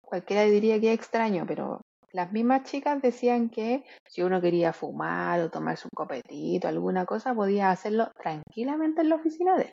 cualquiera 0.00 0.42
diría 0.44 0.80
que 0.80 0.92
es 0.92 0.98
extraño, 0.98 1.44
pero 1.46 1.80
las 2.12 2.30
mismas 2.32 2.64
chicas 2.64 3.00
decían 3.00 3.48
que 3.48 3.84
si 4.06 4.22
uno 4.22 4.40
quería 4.40 4.72
fumar 4.72 5.40
o 5.40 5.50
tomarse 5.50 5.86
un 5.86 5.96
copetito, 5.96 6.68
alguna 6.68 7.06
cosa, 7.06 7.34
podía 7.34 7.70
hacerlo 7.70 8.10
tranquilamente 8.20 9.00
en 9.00 9.08
la 9.08 9.16
oficina 9.16 9.56
de 9.56 9.64
él. 9.64 9.72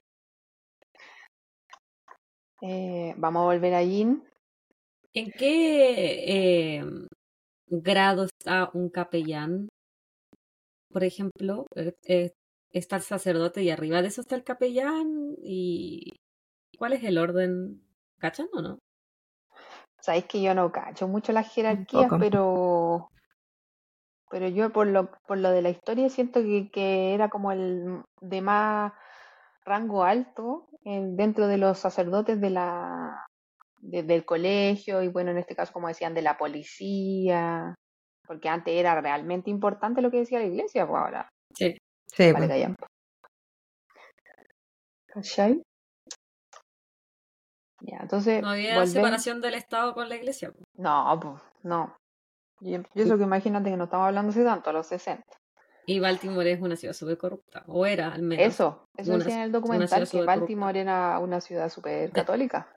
Eh, 2.61 3.13
vamos 3.17 3.41
a 3.41 3.45
volver 3.45 3.73
a 3.73 3.83
Jean. 3.83 4.23
¿En 5.13 5.31
qué 5.31 6.77
eh, 6.79 6.83
grado 7.67 8.25
está 8.25 8.69
un 8.73 8.89
capellán? 8.89 9.69
Por 10.91 11.03
ejemplo, 11.03 11.65
eh, 11.75 12.31
está 12.71 12.95
el 12.97 13.01
sacerdote 13.01 13.63
y 13.63 13.69
arriba 13.69 14.01
de 14.01 14.07
eso 14.07 14.21
está 14.21 14.35
el 14.35 14.43
capellán. 14.43 15.35
¿Y 15.41 16.11
cuál 16.77 16.93
es 16.93 17.03
el 17.03 17.17
orden? 17.17 17.81
¿Cachan 18.17 18.47
o 18.53 18.61
no? 18.61 18.79
Sabéis 20.01 20.25
que 20.25 20.41
yo 20.41 20.53
no 20.53 20.71
cacho 20.71 21.07
mucho 21.07 21.31
las 21.31 21.51
jerarquías, 21.53 22.11
pero 22.19 23.09
pero 24.29 24.47
yo 24.47 24.71
por 24.71 24.87
lo, 24.87 25.11
por 25.27 25.37
lo 25.39 25.49
de 25.49 25.61
la 25.61 25.69
historia 25.69 26.09
siento 26.09 26.41
que, 26.41 26.69
que 26.71 27.13
era 27.13 27.29
como 27.29 27.51
el 27.51 28.03
de 28.21 28.41
más 28.41 28.93
rango 29.65 30.03
alto 30.03 30.67
dentro 30.83 31.47
de 31.47 31.57
los 31.57 31.79
sacerdotes 31.79 32.39
de 32.39 32.49
la 32.49 33.25
del 33.81 34.25
colegio 34.25 35.01
y 35.01 35.07
bueno, 35.07 35.31
en 35.31 35.37
este 35.37 35.55
caso 35.55 35.71
como 35.73 35.87
decían 35.87 36.13
de 36.13 36.21
la 36.21 36.37
policía, 36.37 37.75
porque 38.27 38.49
antes 38.49 38.73
era 38.73 38.99
realmente 38.99 39.49
importante 39.49 40.01
lo 40.01 40.11
que 40.11 40.17
decía 40.19 40.39
la 40.39 40.45
iglesia, 40.45 40.87
pues 40.87 41.01
ahora. 41.01 41.29
Sí. 41.55 41.77
Sí, 42.05 42.31
Vale, 42.31 42.75
pues. 45.13 45.63
Ya, 47.81 47.97
entonces 48.01 48.41
No 48.41 48.49
había 48.49 48.75
volvemos- 48.75 48.91
separación 48.91 49.41
del 49.41 49.53
Estado 49.55 49.93
con 49.93 50.09
la 50.09 50.15
iglesia. 50.15 50.51
No, 50.75 51.17
pues, 51.21 51.41
no. 51.63 51.95
Yo, 52.61 52.79
yo 52.93 53.03
eso 53.03 53.17
que 53.17 53.23
imagínate 53.23 53.69
que 53.69 53.77
no 53.77 53.85
estamos 53.85 54.07
hablando 54.07 54.31
hace 54.31 54.43
tanto, 54.43 54.69
a 54.69 54.73
los 54.73 54.87
60. 54.87 55.23
Y 55.85 55.99
Baltimore 55.99 56.51
es 56.51 56.61
una 56.61 56.75
ciudad 56.75 56.93
súper 56.93 57.17
corrupta. 57.17 57.63
O 57.67 57.85
era, 57.85 58.13
al 58.13 58.21
menos. 58.21 58.45
Eso, 58.45 58.85
eso 58.97 59.17
decía 59.17 59.35
en 59.35 59.41
el 59.43 59.51
documental, 59.51 60.07
que 60.07 60.21
Baltimore 60.23 60.79
era 60.79 61.17
una 61.19 61.41
ciudad 61.41 61.69
súper 61.69 62.11
católica. 62.11 62.71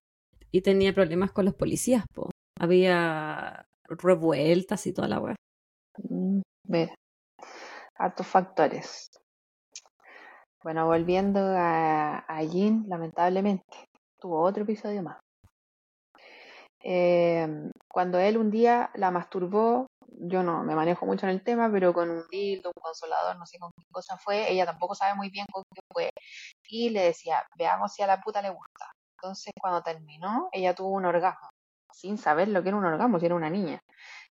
Y 0.50 0.62
tenía 0.62 0.94
problemas 0.94 1.32
con 1.32 1.44
los 1.44 1.54
policías, 1.54 2.04
po. 2.14 2.30
Había 2.58 3.66
revueltas 3.86 4.86
y 4.86 4.92
toda 4.94 5.08
la 5.08 5.18
weá. 5.18 5.34
Mm, 6.08 6.40
Ver, 6.68 6.94
hartos 7.96 8.26
factores. 8.26 9.10
Bueno, 10.62 10.86
volviendo 10.86 11.40
a, 11.40 12.18
a 12.20 12.42
Jean, 12.44 12.84
lamentablemente, 12.86 13.64
tuvo 14.22 14.40
otro 14.40 14.62
episodio 14.62 15.02
más. 15.02 15.18
Eh, 16.84 17.70
cuando 17.88 18.18
él 18.18 18.38
un 18.38 18.50
día 18.50 18.90
la 18.94 19.10
masturbó, 19.10 19.86
yo 20.06 20.42
no 20.44 20.62
me 20.62 20.76
manejo 20.76 21.06
mucho 21.06 21.26
en 21.26 21.32
el 21.32 21.42
tema, 21.42 21.68
pero 21.72 21.92
con 21.92 22.08
un 22.08 22.24
dildo, 22.30 22.70
un 22.74 22.80
consolador, 22.80 23.36
no 23.36 23.46
sé 23.46 23.58
con 23.58 23.70
qué 23.76 23.84
cosa 23.90 24.16
fue, 24.16 24.50
ella 24.50 24.64
tampoco 24.64 24.94
sabe 24.94 25.14
muy 25.16 25.28
bien 25.30 25.46
con 25.52 25.64
qué 25.74 25.80
fue, 25.92 26.10
y 26.68 26.90
le 26.90 27.02
decía, 27.02 27.44
veamos 27.58 27.92
si 27.92 28.02
a 28.02 28.06
la 28.06 28.20
puta 28.20 28.40
le 28.42 28.50
gusta. 28.50 28.92
Entonces, 29.16 29.52
cuando 29.60 29.82
terminó, 29.82 30.48
ella 30.52 30.74
tuvo 30.74 30.90
un 30.90 31.04
orgasmo, 31.04 31.48
sin 31.92 32.16
saber 32.18 32.48
lo 32.48 32.62
que 32.62 32.68
era 32.68 32.78
un 32.78 32.84
orgasmo, 32.84 33.18
si 33.18 33.26
era 33.26 33.34
una 33.34 33.50
niña. 33.50 33.80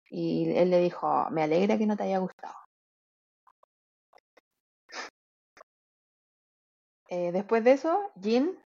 Y 0.09 0.51
él 0.57 0.69
le 0.71 0.79
dijo, 0.79 1.29
me 1.31 1.43
alegra 1.43 1.77
que 1.77 1.85
no 1.85 1.97
te 1.97 2.03
haya 2.03 2.19
gustado. 2.19 2.55
Eh, 7.09 7.31
después 7.31 7.63
de 7.63 7.73
eso, 7.73 8.11
Jean 8.15 8.64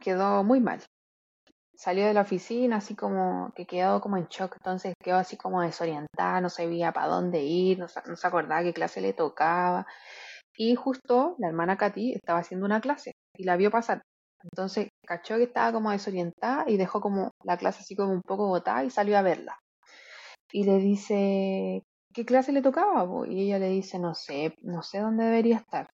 quedó 0.00 0.42
muy 0.44 0.60
mal. 0.60 0.82
Salió 1.74 2.06
de 2.06 2.14
la 2.14 2.22
oficina 2.22 2.76
así 2.76 2.94
como 2.94 3.52
que 3.54 3.66
quedó 3.66 4.00
como 4.00 4.16
en 4.16 4.26
shock, 4.26 4.56
entonces 4.56 4.94
quedó 5.02 5.16
así 5.16 5.36
como 5.36 5.62
desorientada, 5.62 6.40
no 6.40 6.50
sabía 6.50 6.92
para 6.92 7.06
dónde 7.06 7.42
ir, 7.42 7.78
no, 7.78 7.88
se 7.88 8.26
acordaba 8.26 8.62
qué 8.62 8.74
clase 8.74 9.00
le 9.00 9.12
tocaba. 9.14 9.86
Y 10.56 10.74
justo 10.74 11.36
la 11.38 11.48
hermana 11.48 11.78
Katy 11.78 12.12
estaba 12.14 12.40
haciendo 12.40 12.66
una 12.66 12.80
clase 12.80 13.12
y 13.36 13.44
la 13.44 13.56
vio 13.56 13.70
pasar. 13.70 14.02
Entonces 14.42 14.88
cachó 15.06 15.36
que 15.36 15.44
estaba 15.44 15.72
como 15.72 15.90
desorientada 15.90 16.64
y 16.68 16.76
dejó 16.76 17.00
como 17.00 17.30
la 17.44 17.56
clase 17.56 17.80
así 17.80 17.94
como 17.94 18.12
un 18.12 18.22
poco 18.22 18.48
botada 18.48 18.84
y 18.84 18.90
salió 18.90 19.16
a 19.18 19.22
verla. 19.22 19.58
Y 20.52 20.64
le 20.64 20.78
dice, 20.78 21.82
¿qué 22.12 22.24
clase 22.24 22.52
le 22.52 22.62
tocaba? 22.62 23.06
Y 23.28 23.42
ella 23.42 23.58
le 23.58 23.68
dice, 23.68 23.98
no 23.98 24.14
sé, 24.14 24.54
no 24.62 24.82
sé 24.82 24.98
dónde 24.98 25.24
debería 25.24 25.56
estar. 25.56 25.88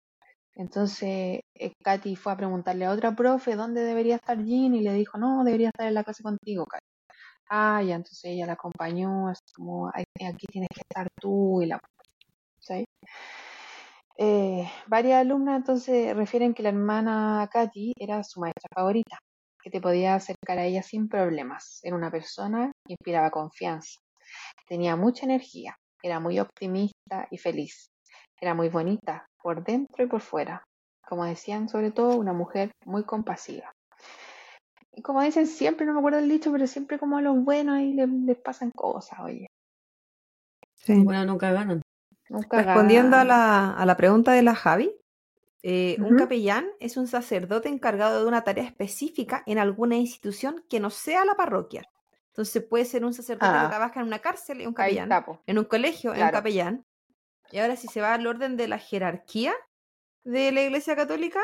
Entonces, 0.56 1.40
eh, 1.54 1.72
Katy 1.84 2.16
fue 2.16 2.32
a 2.32 2.36
preguntarle 2.36 2.84
a 2.86 2.92
otra 2.92 3.14
profe 3.16 3.56
dónde 3.56 3.82
debería 3.82 4.16
estar 4.16 4.38
Jean 4.42 4.74
y 4.74 4.80
le 4.82 4.92
dijo, 4.94 5.18
no, 5.18 5.44
debería 5.44 5.68
estar 5.68 5.86
en 5.88 5.94
la 5.94 6.04
clase 6.04 6.22
contigo, 6.22 6.64
Katy. 6.66 6.84
Ah, 7.50 7.82
ya, 7.82 7.96
entonces 7.96 8.24
ella 8.26 8.46
la 8.46 8.54
acompañó, 8.54 9.28
así 9.28 9.42
como, 9.54 9.90
"Ay, 9.94 10.04
aquí 10.26 10.46
tienes 10.50 10.68
que 10.74 10.82
estar 10.82 11.08
tú 11.20 11.62
y 11.62 11.66
la... 11.66 11.80
Eh, 14.16 14.68
varias 14.86 15.20
alumnas 15.20 15.56
entonces 15.58 16.14
refieren 16.16 16.54
que 16.54 16.62
la 16.62 16.68
hermana 16.70 17.48
Katy 17.52 17.94
era 17.98 18.22
su 18.24 18.40
maestra 18.40 18.68
favorita, 18.74 19.18
que 19.62 19.70
te 19.70 19.80
podía 19.80 20.14
acercar 20.14 20.58
a 20.58 20.64
ella 20.66 20.82
sin 20.82 21.08
problemas. 21.08 21.80
Era 21.82 21.96
una 21.96 22.10
persona 22.10 22.70
que 22.86 22.94
inspiraba 22.94 23.30
confianza, 23.30 23.98
tenía 24.68 24.96
mucha 24.96 25.26
energía, 25.26 25.76
era 26.02 26.20
muy 26.20 26.40
optimista 26.40 27.26
y 27.30 27.38
feliz, 27.38 27.88
era 28.40 28.54
muy 28.54 28.68
bonita 28.68 29.26
por 29.42 29.64
dentro 29.64 30.04
y 30.04 30.06
por 30.08 30.20
fuera. 30.20 30.64
Como 31.06 31.24
decían, 31.24 31.68
sobre 31.68 31.90
todo, 31.90 32.16
una 32.16 32.32
mujer 32.32 32.70
muy 32.84 33.04
compasiva. 33.04 33.72
Y 34.92 35.02
como 35.02 35.22
dicen 35.22 35.46
siempre, 35.46 35.86
no 35.86 35.92
me 35.92 35.98
acuerdo 35.98 36.18
el 36.18 36.28
dicho, 36.28 36.52
pero 36.52 36.66
siempre 36.66 36.98
como 36.98 37.18
a 37.18 37.22
los 37.22 37.36
buenos 37.44 37.76
ahí 37.76 37.92
les, 37.94 38.08
les 38.08 38.38
pasan 38.38 38.70
cosas, 38.70 39.18
oye. 39.20 39.46
Sí. 40.74 40.94
Bueno, 41.02 41.24
nunca 41.24 41.52
ganan. 41.52 41.82
Nunca 42.28 42.62
Respondiendo 42.62 43.16
a 43.16 43.24
la, 43.24 43.72
a 43.74 43.86
la 43.86 43.96
pregunta 43.96 44.32
de 44.32 44.42
la 44.42 44.54
Javi, 44.54 44.94
eh, 45.62 45.96
un 46.00 46.16
capellán 46.16 46.66
es 46.78 46.96
un 46.96 47.06
sacerdote 47.06 47.68
encargado 47.68 48.20
de 48.20 48.28
una 48.28 48.44
tarea 48.44 48.64
específica 48.64 49.42
en 49.46 49.58
alguna 49.58 49.96
institución 49.96 50.62
que 50.68 50.78
no 50.80 50.90
sea 50.90 51.24
la 51.24 51.34
parroquia. 51.34 51.82
Entonces 52.28 52.64
puede 52.64 52.84
ser 52.84 53.04
un 53.04 53.14
sacerdote 53.14 53.46
Ah. 53.50 53.62
que 53.62 53.68
trabaja 53.68 54.00
en 54.00 54.06
una 54.06 54.18
cárcel 54.18 54.60
y 54.60 54.66
un 54.66 54.74
capellán, 54.74 55.10
en 55.46 55.58
un 55.58 55.64
colegio 55.64 56.12
es 56.12 56.22
un 56.22 56.30
capellán. 56.30 56.84
Y 57.50 57.58
ahora 57.58 57.76
si 57.76 57.88
se 57.88 58.00
va 58.00 58.14
al 58.14 58.26
orden 58.26 58.56
de 58.56 58.68
la 58.68 58.78
jerarquía 58.78 59.54
de 60.24 60.50
la 60.52 60.62
Iglesia 60.62 60.96
Católica, 60.96 61.40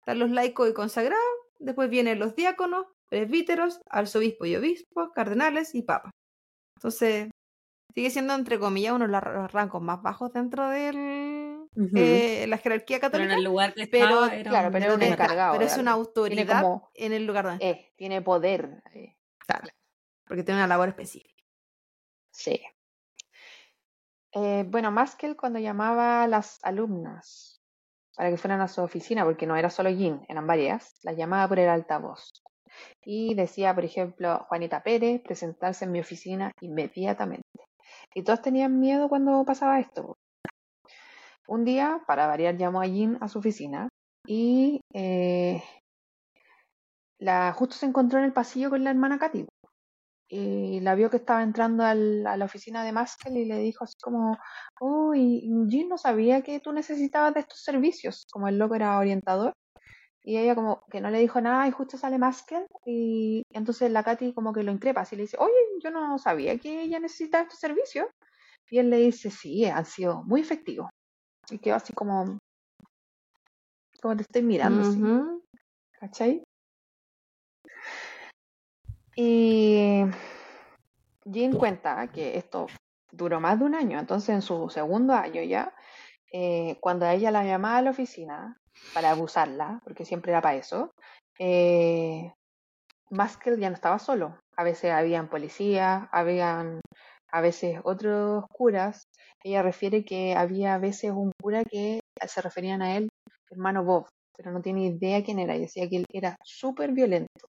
están 0.00 0.18
los 0.18 0.30
laicos 0.30 0.68
y 0.70 0.72
consagrados, 0.74 1.22
después 1.58 1.90
vienen 1.90 2.18
los 2.18 2.34
diáconos, 2.34 2.86
presbíteros, 3.08 3.80
arzobispo 3.90 4.46
y 4.46 4.56
obispos, 4.56 5.10
cardenales 5.14 5.74
y 5.74 5.82
papas. 5.82 6.12
Entonces, 6.76 7.30
sigue 7.94 8.10
siendo, 8.10 8.34
entre 8.34 8.58
comillas, 8.58 8.94
uno 8.94 9.06
de 9.06 9.12
los 9.12 9.52
rangos 9.52 9.82
más 9.82 10.00
bajos 10.02 10.32
dentro 10.32 10.68
de 10.70 11.58
Ujú. 11.76 12.48
la 12.48 12.58
jerarquía 12.58 12.98
Pero 13.00 13.06
en 13.06 13.10
católica. 13.28 13.34
el 13.34 13.44
lugar 13.44 13.74
que 13.74 13.86
pero- 13.86 14.04
estaba 14.24 14.34
era 14.34 14.50
claro, 14.50 14.66
un- 14.68 14.72
pero 14.72 14.94
era 14.94 15.06
encargado 15.06 15.52
pero 15.58 15.64
es 15.64 15.76
una 15.76 15.90
autoridad 15.92 16.62
como- 16.62 16.90
en 16.94 17.12
el 17.12 17.26
lugar 17.26 17.44
donde 17.44 17.68
Eh, 17.68 17.92
tiene 17.96 18.22
poder. 18.22 18.82
eh, 18.94 19.16
Claro, 19.46 19.68
porque 20.26 20.42
tiene 20.42 20.60
una 20.60 20.66
labor 20.68 20.88
específica. 20.88 21.42
Sí. 22.32 22.60
Eh, 24.34 24.64
bueno, 24.66 24.90
Maskell 24.90 25.36
cuando 25.36 25.58
llamaba 25.58 26.22
a 26.22 26.28
las 26.28 26.58
alumnas 26.64 27.60
para 28.16 28.30
que 28.30 28.36
fueran 28.36 28.60
a 28.60 28.68
su 28.68 28.82
oficina, 28.82 29.24
porque 29.24 29.46
no 29.46 29.56
era 29.56 29.70
solo 29.70 29.90
Jean, 29.90 30.24
eran 30.28 30.46
varias, 30.46 30.98
las 31.02 31.16
llamaba 31.16 31.48
por 31.48 31.58
el 31.58 31.68
altavoz. 31.68 32.30
Y 33.04 33.34
decía, 33.34 33.74
por 33.74 33.84
ejemplo, 33.84 34.46
Juanita 34.48 34.82
Pérez, 34.82 35.22
presentarse 35.22 35.84
en 35.84 35.92
mi 35.92 36.00
oficina 36.00 36.52
inmediatamente. 36.60 37.48
Y 38.14 38.22
todas 38.22 38.42
tenían 38.42 38.80
miedo 38.80 39.08
cuando 39.08 39.44
pasaba 39.44 39.80
esto. 39.80 40.16
Un 41.46 41.64
día, 41.64 42.02
para 42.06 42.26
variar, 42.26 42.56
llamó 42.56 42.80
a 42.80 42.86
Jean 42.86 43.18
a 43.20 43.28
su 43.28 43.38
oficina 43.38 43.88
y 44.26 44.80
eh, 44.94 45.62
la, 47.18 47.52
justo 47.52 47.76
se 47.76 47.86
encontró 47.86 48.18
en 48.18 48.26
el 48.26 48.32
pasillo 48.32 48.70
con 48.70 48.84
la 48.84 48.90
hermana 48.90 49.18
Katy 49.18 49.46
y 50.34 50.80
la 50.80 50.94
vio 50.94 51.10
que 51.10 51.18
estaba 51.18 51.42
entrando 51.42 51.84
al- 51.84 52.26
a 52.26 52.36
la 52.38 52.46
oficina 52.46 52.82
de 52.84 52.92
Maskell 52.92 53.36
y 53.36 53.44
le 53.44 53.58
dijo 53.58 53.84
así 53.84 53.94
como, 54.02 54.38
uy, 54.80 55.42
Jean 55.68 55.88
no 55.88 55.98
sabía 55.98 56.42
que 56.42 56.58
tú 56.60 56.72
necesitabas 56.72 57.34
de 57.34 57.40
estos 57.40 57.62
servicios, 57.62 58.26
como 58.32 58.48
el 58.48 58.56
loco 58.58 58.74
era 58.74 58.98
orientador. 58.98 59.52
Y 60.24 60.38
ella 60.38 60.54
como 60.54 60.84
que 60.90 61.00
no 61.00 61.10
le 61.10 61.18
dijo 61.18 61.40
nada 61.40 61.66
y 61.68 61.72
justo 61.72 61.98
sale 61.98 62.16
Maskell 62.18 62.64
y 62.86 63.42
entonces 63.50 63.90
la 63.90 64.04
Katy 64.04 64.32
como 64.34 64.52
que 64.52 64.62
lo 64.62 64.72
increpa, 64.72 65.02
así 65.02 65.16
le 65.16 65.22
dice, 65.22 65.36
oye, 65.38 65.52
yo 65.82 65.90
no 65.90 66.16
sabía 66.18 66.56
que 66.58 66.82
ella 66.82 66.98
necesitaba 67.00 67.42
estos 67.44 67.58
servicios. 67.58 68.06
Y 68.70 68.78
él 68.78 68.88
le 68.90 68.98
dice, 68.98 69.30
sí, 69.30 69.66
han 69.66 69.84
sido 69.84 70.22
muy 70.24 70.40
efectivos. 70.40 70.88
Y 71.50 71.58
quedó 71.58 71.76
así 71.76 71.92
como, 71.92 72.38
como 74.00 74.16
te 74.16 74.22
estoy 74.22 74.42
mirando, 74.42 74.80
así. 74.80 75.00
Ujú. 75.02 75.42
¿Cachai? 76.00 76.42
Y 79.14 80.04
Jean 81.24 81.52
cuenta 81.52 82.06
que 82.08 82.36
esto 82.36 82.66
duró 83.10 83.40
más 83.40 83.58
de 83.58 83.64
un 83.66 83.74
año, 83.74 83.98
entonces 83.98 84.30
en 84.30 84.42
su 84.42 84.70
segundo 84.70 85.12
año 85.12 85.42
ya, 85.42 85.74
eh, 86.32 86.78
cuando 86.80 87.04
a 87.04 87.14
ella 87.14 87.30
la 87.30 87.44
llamaba 87.44 87.76
a 87.78 87.82
la 87.82 87.90
oficina 87.90 88.56
para 88.94 89.10
abusarla, 89.10 89.80
porque 89.84 90.04
siempre 90.04 90.32
era 90.32 90.40
para 90.40 90.56
eso, 90.56 90.92
eh, 91.38 92.32
Maskell 93.10 93.58
ya 93.58 93.68
no 93.68 93.74
estaba 93.74 93.98
solo. 93.98 94.38
A 94.56 94.64
veces 94.64 94.90
habían 94.90 95.28
policías, 95.28 96.08
habían 96.12 96.80
a 97.30 97.40
veces 97.40 97.80
otros 97.84 98.44
curas. 98.50 99.04
Ella 99.44 99.62
refiere 99.62 100.04
que 100.04 100.34
había 100.34 100.74
a 100.74 100.78
veces 100.78 101.10
un 101.10 101.32
cura 101.40 101.64
que 101.64 102.00
se 102.26 102.40
referían 102.40 102.82
a 102.82 102.96
él, 102.96 103.08
hermano 103.50 103.84
Bob, 103.84 104.06
pero 104.36 104.50
no 104.52 104.62
tiene 104.62 104.86
idea 104.86 105.22
quién 105.22 105.38
era 105.38 105.56
y 105.56 105.60
decía 105.60 105.88
que 105.88 105.96
él 105.98 106.06
era 106.12 106.36
súper 106.42 106.92
violento. 106.92 107.51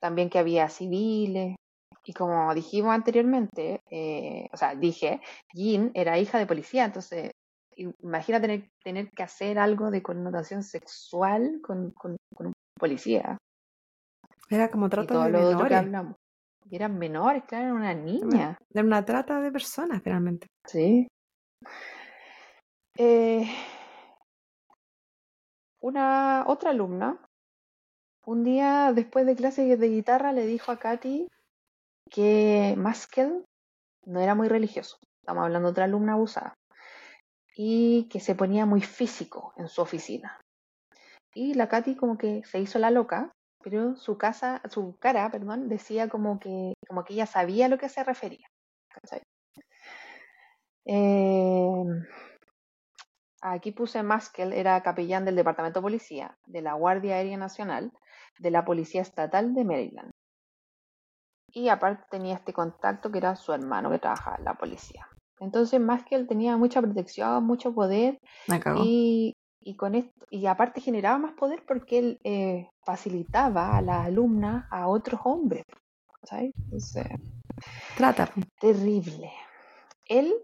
También 0.00 0.30
que 0.30 0.38
había 0.38 0.68
civiles. 0.68 1.56
Y 2.04 2.12
como 2.14 2.52
dijimos 2.54 2.92
anteriormente, 2.94 3.82
eh, 3.90 4.48
o 4.52 4.56
sea, 4.56 4.74
dije, 4.74 5.20
Jean 5.52 5.90
era 5.94 6.18
hija 6.18 6.38
de 6.38 6.46
policía, 6.46 6.86
entonces 6.86 7.30
imagina 8.02 8.40
tener, 8.40 8.68
tener 8.82 9.10
que 9.10 9.22
hacer 9.22 9.58
algo 9.58 9.90
de 9.90 10.02
connotación 10.02 10.62
sexual 10.62 11.60
con, 11.62 11.92
con- 11.92 12.16
con 12.34 12.46
un 12.48 12.52
policía 12.78 13.38
Era 14.50 14.70
como 14.70 14.86
y 14.86 14.90
trata 14.90 15.14
todo 15.14 15.24
de 15.24 15.30
lo 15.30 15.38
otro 15.40 15.48
que 15.50 15.54
menores. 15.64 15.78
hablamos. 15.78 16.16
Y 16.68 16.76
eran 16.76 16.98
menores, 16.98 17.44
claro, 17.44 17.66
era 17.66 17.74
una 17.74 17.94
niña. 17.94 18.58
Era 18.72 18.82
una 18.84 19.04
trata 19.04 19.40
de 19.40 19.52
personas, 19.52 20.02
finalmente. 20.02 20.46
Sí. 20.66 21.06
Eh, 22.96 23.46
una 25.80 26.44
otra 26.46 26.70
alumna, 26.70 27.18
un 28.30 28.44
día 28.44 28.92
después 28.94 29.26
de 29.26 29.34
clase 29.34 29.76
de 29.76 29.88
guitarra, 29.88 30.32
le 30.32 30.46
dijo 30.46 30.70
a 30.70 30.78
Katy 30.78 31.26
que 32.08 32.74
Maskell 32.78 33.44
no 34.06 34.20
era 34.20 34.36
muy 34.36 34.46
religioso. 34.46 34.98
Estamos 35.20 35.42
hablando 35.42 35.68
de 35.68 35.72
otra 35.72 35.84
alumna 35.86 36.12
abusada. 36.12 36.54
Y 37.56 38.08
que 38.08 38.20
se 38.20 38.36
ponía 38.36 38.66
muy 38.66 38.82
físico 38.82 39.52
en 39.56 39.66
su 39.66 39.82
oficina. 39.82 40.40
Y 41.34 41.54
la 41.54 41.68
Katy 41.68 41.96
como 41.96 42.16
que 42.18 42.44
se 42.44 42.60
hizo 42.60 42.78
la 42.78 42.92
loca, 42.92 43.32
pero 43.64 43.96
su 43.96 44.16
casa, 44.16 44.62
su 44.70 44.96
cara, 45.00 45.28
perdón, 45.32 45.68
decía 45.68 46.08
como 46.08 46.38
que, 46.38 46.74
como 46.86 47.04
que 47.04 47.14
ella 47.14 47.26
sabía 47.26 47.66
a 47.66 47.68
lo 47.68 47.78
que 47.78 47.88
se 47.88 48.04
refería. 48.04 48.46
Eh, 50.84 51.84
aquí 53.40 53.72
puse 53.72 54.04
Maskell, 54.04 54.52
era 54.52 54.80
capellán 54.84 55.24
del 55.24 55.34
Departamento 55.34 55.80
de 55.80 55.82
Policía, 55.82 56.38
de 56.46 56.62
la 56.62 56.74
Guardia 56.74 57.16
Aérea 57.16 57.36
Nacional, 57.36 57.92
de 58.40 58.50
la 58.50 58.64
Policía 58.64 59.02
Estatal 59.02 59.54
de 59.54 59.64
Maryland. 59.64 60.10
Y 61.52 61.68
aparte 61.68 62.04
tenía 62.10 62.34
este 62.34 62.52
contacto 62.52 63.10
que 63.10 63.18
era 63.18 63.36
su 63.36 63.52
hermano 63.52 63.90
que 63.90 63.98
trabajaba 63.98 64.36
en 64.36 64.44
la 64.44 64.54
policía. 64.54 65.08
Entonces 65.40 65.80
Maskell 65.80 66.28
tenía 66.28 66.56
mucha 66.56 66.80
protección, 66.80 67.44
mucho 67.44 67.74
poder 67.74 68.18
y, 68.84 69.34
y 69.60 69.76
con 69.76 69.94
esto, 69.94 70.26
y 70.30 70.46
aparte 70.46 70.80
generaba 70.80 71.18
más 71.18 71.32
poder 71.32 71.64
porque 71.66 71.98
él 71.98 72.20
eh, 72.24 72.68
facilitaba 72.84 73.76
a 73.76 73.82
las 73.82 74.06
alumnas 74.06 74.66
a 74.70 74.86
otros 74.86 75.20
hombres. 75.24 75.64
¿sabes? 76.24 76.52
Entonces, 76.56 77.06
Trata. 77.96 78.30
terrible. 78.60 79.32
Él 80.06 80.34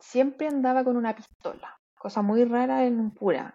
siempre 0.00 0.48
andaba 0.48 0.84
con 0.84 0.96
una 0.96 1.14
pistola, 1.14 1.78
cosa 1.98 2.22
muy 2.22 2.44
rara 2.44 2.84
en 2.84 3.00
un 3.00 3.10
cura. 3.10 3.54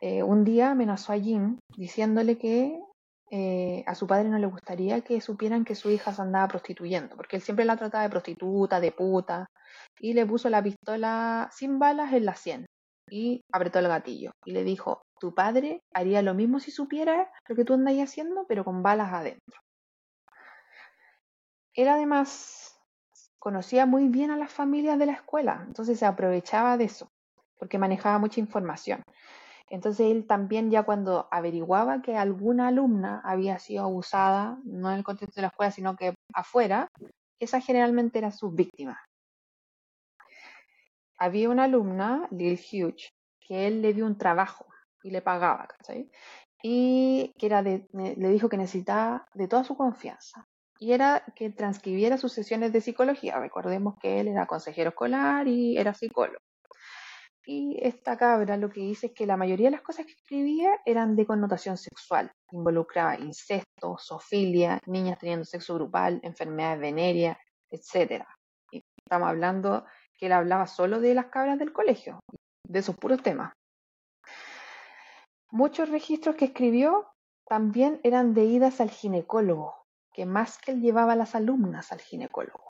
Eh, 0.00 0.22
un 0.22 0.44
día 0.44 0.70
amenazó 0.70 1.12
a 1.12 1.18
Jim 1.18 1.58
diciéndole 1.76 2.38
que 2.38 2.80
eh, 3.30 3.84
a 3.86 3.94
su 3.94 4.06
padre 4.06 4.28
no 4.28 4.38
le 4.38 4.46
gustaría 4.46 5.02
que 5.02 5.20
supieran 5.20 5.64
que 5.64 5.74
su 5.74 5.90
hija 5.90 6.12
se 6.12 6.22
andaba 6.22 6.48
prostituyendo, 6.48 7.16
porque 7.16 7.36
él 7.36 7.42
siempre 7.42 7.64
la 7.64 7.76
trataba 7.76 8.04
de 8.04 8.10
prostituta, 8.10 8.80
de 8.80 8.92
puta, 8.92 9.46
y 10.00 10.14
le 10.14 10.26
puso 10.26 10.48
la 10.48 10.62
pistola 10.62 11.48
sin 11.52 11.78
balas 11.78 12.12
en 12.12 12.24
la 12.24 12.34
sien 12.34 12.66
y 13.10 13.42
apretó 13.52 13.78
el 13.78 13.88
gatillo 13.88 14.32
y 14.44 14.52
le 14.52 14.64
dijo, 14.64 15.02
tu 15.18 15.34
padre 15.34 15.82
haría 15.92 16.22
lo 16.22 16.34
mismo 16.34 16.60
si 16.60 16.70
supiera 16.70 17.30
lo 17.46 17.54
que 17.54 17.64
tú 17.64 17.78
ahí 17.86 18.00
haciendo, 18.00 18.46
pero 18.48 18.64
con 18.64 18.82
balas 18.82 19.12
adentro. 19.12 19.60
Él 21.74 21.88
además 21.88 22.80
conocía 23.38 23.86
muy 23.86 24.08
bien 24.08 24.30
a 24.30 24.36
las 24.36 24.52
familias 24.52 24.98
de 24.98 25.06
la 25.06 25.12
escuela, 25.12 25.64
entonces 25.66 25.98
se 25.98 26.06
aprovechaba 26.06 26.76
de 26.76 26.84
eso, 26.84 27.08
porque 27.58 27.78
manejaba 27.78 28.18
mucha 28.18 28.40
información. 28.40 29.02
Entonces 29.70 30.10
él 30.10 30.26
también 30.26 30.70
ya 30.70 30.82
cuando 30.82 31.28
averiguaba 31.30 32.02
que 32.02 32.16
alguna 32.16 32.68
alumna 32.68 33.22
había 33.24 33.58
sido 33.60 33.84
abusada, 33.84 34.58
no 34.64 34.90
en 34.90 34.98
el 34.98 35.04
contexto 35.04 35.36
de 35.36 35.42
la 35.42 35.48
escuela, 35.48 35.70
sino 35.70 35.96
que 35.96 36.14
afuera, 36.34 36.88
esa 37.38 37.60
generalmente 37.60 38.18
era 38.18 38.32
su 38.32 38.50
víctima. 38.50 39.00
Había 41.16 41.50
una 41.50 41.64
alumna, 41.64 42.26
Lil 42.32 42.58
Hughes, 42.58 43.10
que 43.40 43.68
él 43.68 43.80
le 43.80 43.94
dio 43.94 44.06
un 44.06 44.18
trabajo 44.18 44.66
y 45.04 45.10
le 45.10 45.22
pagaba, 45.22 45.68
¿cachai? 45.68 46.10
Y 46.62 47.32
que 47.38 47.46
era 47.46 47.62
le 47.62 48.28
dijo 48.28 48.48
que 48.48 48.56
necesitaba 48.56 49.28
de 49.34 49.46
toda 49.46 49.62
su 49.62 49.76
confianza. 49.76 50.46
Y 50.80 50.92
era 50.92 51.24
que 51.36 51.50
transcribiera 51.50 52.18
sus 52.18 52.32
sesiones 52.32 52.72
de 52.72 52.80
psicología. 52.80 53.38
Recordemos 53.38 53.96
que 54.00 54.20
él 54.20 54.28
era 54.28 54.46
consejero 54.46 54.90
escolar 54.90 55.46
y 55.46 55.76
era 55.76 55.94
psicólogo. 55.94 56.40
Y 57.52 57.76
esta 57.84 58.16
cabra 58.16 58.56
lo 58.56 58.70
que 58.70 58.78
dice 58.78 59.08
es 59.08 59.12
que 59.12 59.26
la 59.26 59.36
mayoría 59.36 59.66
de 59.66 59.72
las 59.72 59.82
cosas 59.82 60.06
que 60.06 60.12
escribía 60.12 60.80
eran 60.86 61.16
de 61.16 61.26
connotación 61.26 61.76
sexual. 61.76 62.30
Involucraba 62.52 63.18
incesto, 63.18 63.96
zoofilia, 63.98 64.78
niñas 64.86 65.18
teniendo 65.18 65.44
sexo 65.44 65.74
grupal, 65.74 66.20
enfermedades 66.22 66.78
venéreas, 66.78 67.36
etc. 67.68 68.22
Y 68.70 68.84
estamos 68.96 69.28
hablando 69.28 69.84
que 70.16 70.26
él 70.26 70.32
hablaba 70.32 70.68
solo 70.68 71.00
de 71.00 71.12
las 71.12 71.26
cabras 71.26 71.58
del 71.58 71.72
colegio, 71.72 72.20
de 72.68 72.78
esos 72.78 72.94
puros 72.96 73.20
temas. 73.20 73.52
Muchos 75.50 75.88
registros 75.88 76.36
que 76.36 76.44
escribió 76.44 77.08
también 77.48 77.98
eran 78.04 78.32
de 78.32 78.44
idas 78.44 78.80
al 78.80 78.90
ginecólogo, 78.90 79.74
que 80.12 80.24
más 80.24 80.56
que 80.58 80.70
él 80.70 80.82
llevaba 80.82 81.14
a 81.14 81.16
las 81.16 81.34
alumnas 81.34 81.90
al 81.90 82.00
ginecólogo. 82.00 82.68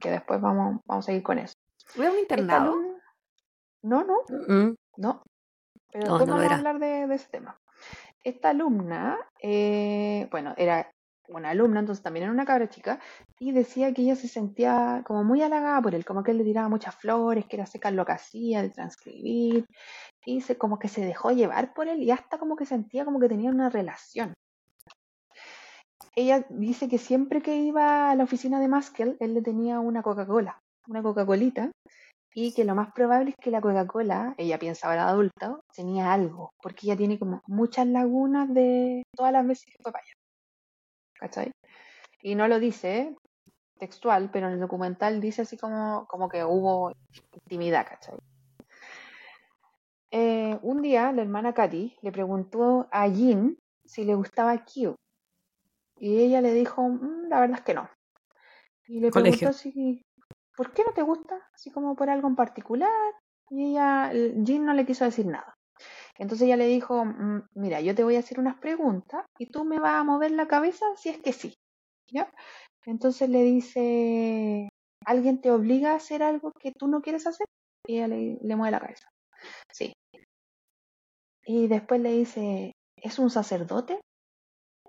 Que 0.00 0.10
después 0.10 0.40
vamos, 0.40 0.80
vamos 0.86 1.08
a 1.08 1.12
ir 1.12 1.22
con 1.22 1.38
eso. 1.38 1.54
¿Era 1.94 2.10
un 2.10 2.18
internado? 2.18 2.87
No, 3.82 4.04
no, 4.04 4.18
Mm. 4.28 4.74
no. 4.96 5.22
Pero 5.90 6.06
No, 6.06 6.18
después 6.18 6.28
no 6.28 6.36
lo 6.36 6.42
vamos 6.42 6.52
a 6.52 6.56
hablar 6.56 6.78
de, 6.78 7.06
de 7.06 7.14
ese 7.14 7.28
tema. 7.30 7.58
Esta 8.22 8.50
alumna, 8.50 9.18
eh, 9.40 10.28
bueno, 10.30 10.54
era 10.56 10.90
una 11.28 11.50
alumna, 11.50 11.80
entonces 11.80 12.02
también 12.02 12.24
era 12.24 12.32
una 12.32 12.44
cabra 12.44 12.68
chica, 12.68 13.00
y 13.38 13.52
decía 13.52 13.92
que 13.92 14.02
ella 14.02 14.16
se 14.16 14.28
sentía 14.28 15.02
como 15.06 15.24
muy 15.24 15.42
halagada 15.42 15.80
por 15.82 15.94
él, 15.94 16.04
como 16.04 16.22
que 16.22 16.30
él 16.32 16.38
le 16.38 16.44
tiraba 16.44 16.68
muchas 16.68 16.94
flores, 16.94 17.46
que 17.46 17.56
era 17.56 17.66
seca 17.66 17.90
lo 17.90 18.04
que 18.04 18.12
hacía, 18.12 18.62
de 18.62 18.70
transcribir, 18.70 19.66
y 20.24 20.40
se, 20.40 20.56
como 20.56 20.78
que 20.78 20.88
se 20.88 21.04
dejó 21.04 21.30
llevar 21.30 21.74
por 21.74 21.88
él, 21.88 22.02
y 22.02 22.10
hasta 22.10 22.38
como 22.38 22.56
que 22.56 22.66
sentía 22.66 23.04
como 23.04 23.20
que 23.20 23.28
tenían 23.28 23.54
una 23.54 23.70
relación. 23.70 24.34
ella 26.16 26.44
dice 26.48 26.88
que 26.88 26.98
siempre 26.98 27.42
que 27.42 27.56
iba 27.56 28.10
a 28.10 28.14
la 28.16 28.24
oficina 28.24 28.58
de 28.58 28.68
Maskell, 28.68 29.16
él 29.20 29.34
le 29.34 29.42
tenía 29.42 29.80
una 29.80 30.02
Coca-Cola, 30.02 30.60
una 30.88 31.02
Coca-Colita, 31.02 31.70
y 32.40 32.52
que 32.52 32.64
lo 32.64 32.74
más 32.76 32.92
probable 32.92 33.30
es 33.30 33.36
que 33.42 33.50
la 33.50 33.60
Coca-Cola, 33.60 34.34
ella 34.38 34.60
piensa 34.60 34.88
ahora 34.88 35.08
adulta, 35.08 35.58
tenía 35.74 36.12
algo, 36.12 36.50
porque 36.62 36.86
ella 36.86 36.96
tiene 36.96 37.18
como 37.18 37.40
muchas 37.48 37.88
lagunas 37.88 38.52
de 38.54 39.02
todas 39.16 39.32
las 39.32 39.44
veces 39.44 39.64
que 39.66 39.82
fue 39.82 39.90
para 39.90 40.04
allá. 40.04 40.12
¿Cachai? 41.18 41.50
Y 42.22 42.36
no 42.36 42.46
lo 42.46 42.60
dice 42.60 43.16
textual, 43.78 44.30
pero 44.30 44.46
en 44.48 44.54
el 44.54 44.60
documental 44.60 45.20
dice 45.20 45.42
así 45.42 45.56
como, 45.56 46.06
como 46.06 46.28
que 46.28 46.44
hubo 46.44 46.92
intimidad, 47.44 47.86
¿cachai? 47.88 48.16
Eh, 50.12 50.58
un 50.62 50.80
día 50.80 51.12
la 51.12 51.22
hermana 51.22 51.52
Katy 51.54 51.96
le 52.02 52.12
preguntó 52.12 52.88
a 52.92 53.08
Jean 53.08 53.58
si 53.84 54.04
le 54.04 54.14
gustaba 54.14 54.64
Q. 54.64 54.94
Y 55.98 56.20
ella 56.20 56.40
le 56.40 56.54
dijo, 56.54 56.88
"Mm, 56.88 57.28
la 57.28 57.40
verdad 57.40 57.58
es 57.58 57.64
que 57.64 57.74
no. 57.74 57.90
Y 58.86 59.00
le 59.00 59.10
Colegio. 59.10 59.48
preguntó 59.48 59.52
si, 59.52 60.02
¿por 60.58 60.72
qué 60.72 60.82
no 60.84 60.92
te 60.92 61.02
gusta? 61.02 61.40
Así 61.54 61.70
como 61.70 61.94
por 61.94 62.10
algo 62.10 62.26
en 62.26 62.34
particular. 62.34 62.90
Y 63.48 63.70
ella, 63.70 64.10
el- 64.10 64.44
Jean 64.44 64.66
no 64.66 64.74
le 64.74 64.84
quiso 64.84 65.04
decir 65.04 65.24
nada. 65.26 65.54
Entonces 66.18 66.46
ella 66.46 66.56
le 66.56 66.66
dijo, 66.66 67.04
"Mm, 67.04 67.42
mira, 67.54 67.80
yo 67.80 67.94
te 67.94 68.04
voy 68.04 68.16
a 68.16 68.20
hacer 68.20 68.40
unas 68.40 68.58
preguntas 68.58 69.24
y 69.38 69.46
tú 69.46 69.64
me 69.64 69.78
vas 69.78 69.94
a 69.94 70.04
mover 70.04 70.32
la 70.32 70.48
cabeza 70.48 70.84
si 70.96 71.10
es 71.10 71.18
que 71.20 71.32
sí. 71.32 71.54
Entonces 72.86 73.28
le 73.28 73.42
dice, 73.42 74.68
¿alguien 75.04 75.40
te 75.40 75.50
obliga 75.50 75.92
a 75.92 75.96
hacer 75.96 76.22
algo 76.22 76.52
que 76.58 76.72
tú 76.72 76.88
no 76.88 77.02
quieres 77.02 77.26
hacer? 77.26 77.46
Y 77.86 77.96
ella 77.98 78.08
le, 78.08 78.56
mueve 78.56 78.70
la 78.72 78.80
cabeza. 78.80 79.08
Sí. 79.72 79.92
Y 81.44 81.68
después 81.68 82.00
le 82.00 82.12
dice, 82.12 82.72
¿es 82.96 83.18
un 83.18 83.30
sacerdote? 83.30 84.00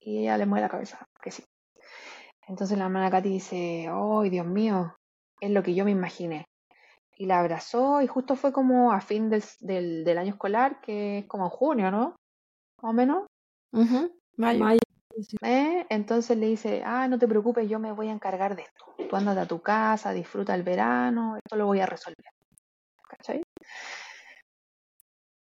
Y 0.02 0.20
ella 0.22 0.38
le 0.38 0.46
mueve 0.46 0.62
la 0.66 0.70
cabeza, 0.70 1.06
que 1.22 1.32
sí. 1.32 1.44
Entonces 2.48 2.78
la 2.78 2.86
hermana 2.86 3.12
Katy 3.12 3.30
dice, 3.30 3.88
¡ay, 3.92 4.30
Dios 4.30 4.46
mío! 4.48 4.96
Es 5.42 5.52
lo 5.52 5.64
que 5.64 5.74
yo 5.74 5.86
me 5.86 5.92
imaginé. 5.92 6.46
Y 7.18 7.26
la 7.26 7.40
abrazó 7.40 8.02
y 8.02 8.08
justo 8.08 8.36
fue 8.36 8.54
como 8.54 8.92
a 8.94 9.02
fin 9.02 9.30
del, 9.30 9.44
del, 9.60 10.04
del 10.04 10.18
año 10.18 10.32
escolar, 10.32 10.80
que 10.82 11.20
es 11.20 11.26
como 11.26 11.46
en 11.46 11.50
junio, 11.50 11.92
¿no? 11.92 12.16
Más 12.82 12.90
o 12.92 12.94
menos. 12.94 13.26
Mayo. 14.38 14.60
Mayo. 14.64 14.80
¿eh? 15.42 15.86
Entonces 15.90 16.38
le 16.38 16.48
dice, 16.48 16.82
ah, 16.86 17.08
no 17.08 17.20
te 17.20 17.28
preocupes, 17.28 17.68
yo 17.70 17.78
me 17.80 17.92
voy 17.92 18.08
a 18.08 18.14
encargar 18.14 18.56
de 18.56 18.62
esto. 18.64 18.86
Tú 19.10 19.16
andate 19.16 19.42
a 19.42 19.46
tu 19.48 19.62
casa, 19.62 20.12
disfruta 20.14 20.56
el 20.56 20.64
verano, 20.64 21.36
esto 21.38 21.56
lo 21.58 21.66
voy 21.66 21.80
a 21.82 21.86
resolver. 21.86 22.26
¿Cachai? 23.08 23.42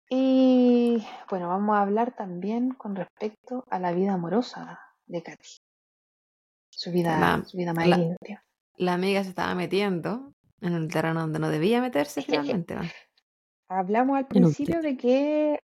Y 0.10 1.06
bueno, 1.30 1.48
vamos 1.48 1.76
a 1.78 1.82
hablar 1.82 2.14
también 2.16 2.74
con 2.74 2.96
respecto 2.96 3.64
a 3.70 3.80
la 3.80 3.94
vida 3.94 4.14
amorosa 4.14 4.80
de 5.06 5.24
Katy. 5.24 5.58
Su 6.70 6.92
vida, 6.92 7.18
La- 7.18 7.44
su 7.46 7.56
vida 7.56 7.74
más 7.74 7.88
la- 7.88 7.98
íntima. 7.98 8.44
La 8.76 8.94
amiga 8.94 9.24
se 9.24 9.30
estaba 9.30 9.54
metiendo 9.56 10.34
en 10.62 10.74
el 10.74 10.88
terreno 10.88 11.22
donde 11.22 11.40
no 11.40 11.50
debía 11.50 11.82
meterse 11.82 12.22
finalmente. 12.22 12.76
¿no? 12.76 12.82
Hablamos 13.70 14.18
al 14.18 14.28
principio 14.28 14.82
de 14.82 14.98
que 14.98 15.60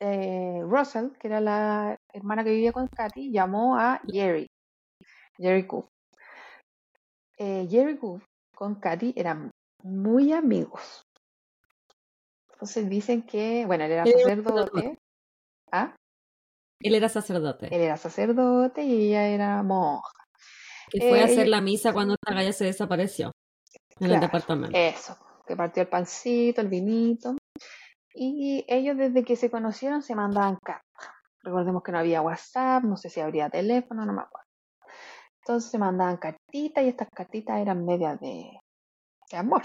eh, 0.00 0.60
Russell, 0.62 1.10
que 1.18 1.28
era 1.28 1.40
la 1.40 1.98
hermana 2.12 2.44
que 2.44 2.50
vivía 2.50 2.72
con 2.72 2.88
Katy, 2.88 3.30
llamó 3.30 3.78
a 3.78 4.00
Jerry, 4.06 4.46
Jerry 5.36 5.62
Goof. 5.62 5.86
Eh, 7.38 7.66
Jerry 7.70 7.94
Goof 7.94 8.24
con 8.54 8.76
Katy 8.76 9.14
eran 9.16 9.50
muy 9.82 10.32
amigos. 10.32 11.06
Entonces 12.52 12.88
dicen 12.88 13.22
que, 13.22 13.66
bueno, 13.66 13.84
él 13.84 13.92
era 13.92 14.02
Él 14.04 14.12
era 14.12 14.20
sacerdote. 14.22 14.98
¿Ah? 15.70 15.94
Él 16.80 16.94
era 16.94 17.08
sacerdote. 17.08 17.74
Él 17.74 17.80
era 17.80 17.96
sacerdote 17.96 18.84
y 18.84 19.08
ella 19.08 19.28
era 19.28 19.62
monja. 19.62 20.23
Que 20.94 21.08
fue 21.08 21.20
a 21.20 21.22
eh, 21.22 21.32
hacer 21.32 21.48
la 21.48 21.60
misa 21.60 21.92
cuando 21.92 22.14
esta 22.14 22.34
galla 22.34 22.52
se 22.52 22.64
desapareció. 22.64 23.32
En 23.98 24.12
el 24.12 24.20
departamento. 24.20 24.76
Eso, 24.76 25.16
que 25.46 25.56
partió 25.56 25.82
el 25.82 25.88
pancito, 25.88 26.60
el 26.60 26.68
vinito. 26.68 27.36
Y 28.14 28.64
ellos 28.68 28.96
desde 28.96 29.24
que 29.24 29.36
se 29.36 29.50
conocieron 29.50 30.02
se 30.02 30.14
mandaban 30.14 30.56
cartas. 30.62 30.84
Recordemos 31.42 31.82
que 31.82 31.92
no 31.92 31.98
había 31.98 32.22
WhatsApp, 32.22 32.84
no 32.84 32.96
sé 32.96 33.10
si 33.10 33.20
habría 33.20 33.50
teléfono, 33.50 34.06
no 34.06 34.12
me 34.12 34.22
acuerdo. 34.22 34.48
Entonces 35.40 35.70
se 35.70 35.78
mandaban 35.78 36.16
cartitas 36.16 36.84
y 36.84 36.88
estas 36.88 37.08
cartitas 37.14 37.60
eran 37.60 37.84
medias 37.84 38.18
de, 38.20 38.50
de 39.30 39.36
amor. 39.36 39.62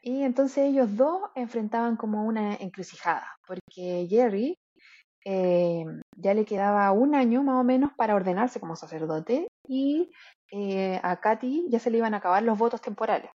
Y 0.00 0.22
entonces 0.22 0.58
ellos 0.58 0.96
dos 0.96 1.20
enfrentaban 1.34 1.96
como 1.96 2.24
una 2.24 2.54
encrucijada, 2.54 3.36
porque 3.46 4.06
Jerry 4.08 4.58
eh, 5.28 5.84
ya 6.16 6.34
le 6.34 6.44
quedaba 6.44 6.92
un 6.92 7.16
año 7.16 7.42
más 7.42 7.60
o 7.60 7.64
menos 7.64 7.90
para 7.96 8.14
ordenarse 8.14 8.60
como 8.60 8.76
sacerdote 8.76 9.48
y 9.66 10.12
eh, 10.52 11.00
a 11.02 11.16
Katy 11.16 11.66
ya 11.68 11.80
se 11.80 11.90
le 11.90 11.98
iban 11.98 12.14
a 12.14 12.18
acabar 12.18 12.44
los 12.44 12.56
votos 12.56 12.80
temporales. 12.80 13.32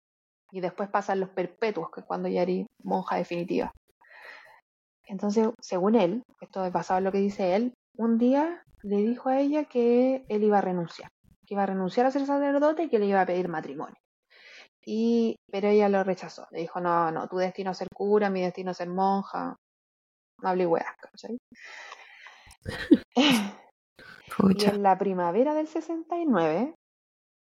Y 0.52 0.62
después 0.62 0.88
pasan 0.90 1.20
los 1.20 1.30
perpetuos, 1.30 1.90
que 1.90 2.02
es 2.02 2.06
cuando 2.06 2.30
ya 2.30 2.44
eres 2.44 2.68
monja 2.84 3.16
definitiva. 3.16 3.72
Entonces, 5.08 5.50
según 5.60 5.96
él, 5.96 6.22
esto 6.40 6.64
es 6.64 6.72
basado 6.72 7.00
en 7.00 7.06
lo 7.06 7.12
que 7.12 7.18
dice 7.18 7.56
él, 7.56 7.74
un 7.98 8.20
día 8.20 8.64
le 8.84 8.98
dijo 8.98 9.30
a 9.30 9.40
ella 9.40 9.66
que 9.66 10.26
él 10.30 10.44
iba 10.44 10.60
a 10.60 10.62
renunciar, 10.62 11.10
que 11.48 11.56
iba 11.56 11.64
a 11.64 11.68
renunciar 11.68 12.06
a 12.06 12.12
ser 12.12 12.24
sacerdote 12.28 12.84
y 12.84 12.90
que 12.90 13.00
le 13.00 13.08
iba 13.08 13.22
a 13.22 13.26
pedir 13.26 13.48
matrimonio. 13.48 13.98
Y, 14.86 15.38
pero 15.52 15.70
ella 15.70 15.90
lo 15.90 16.04
rechazó. 16.04 16.46
Le 16.52 16.60
dijo, 16.60 16.80
no, 16.80 17.10
no, 17.10 17.28
tu 17.28 17.38
destino 17.38 17.72
es 17.72 17.78
ser 17.78 17.88
cura, 17.92 18.30
mi 18.30 18.42
destino 18.42 18.72
es 18.72 18.78
ser 18.78 18.90
monja. 18.90 19.56
No 20.42 20.50
hablé 20.50 20.66
weas, 20.66 20.96
¿cachai? 21.02 21.38
Y 24.56 24.66
en 24.70 24.84
la 24.84 24.98
primavera 24.98 25.54
del 25.54 25.68
69, 25.68 26.74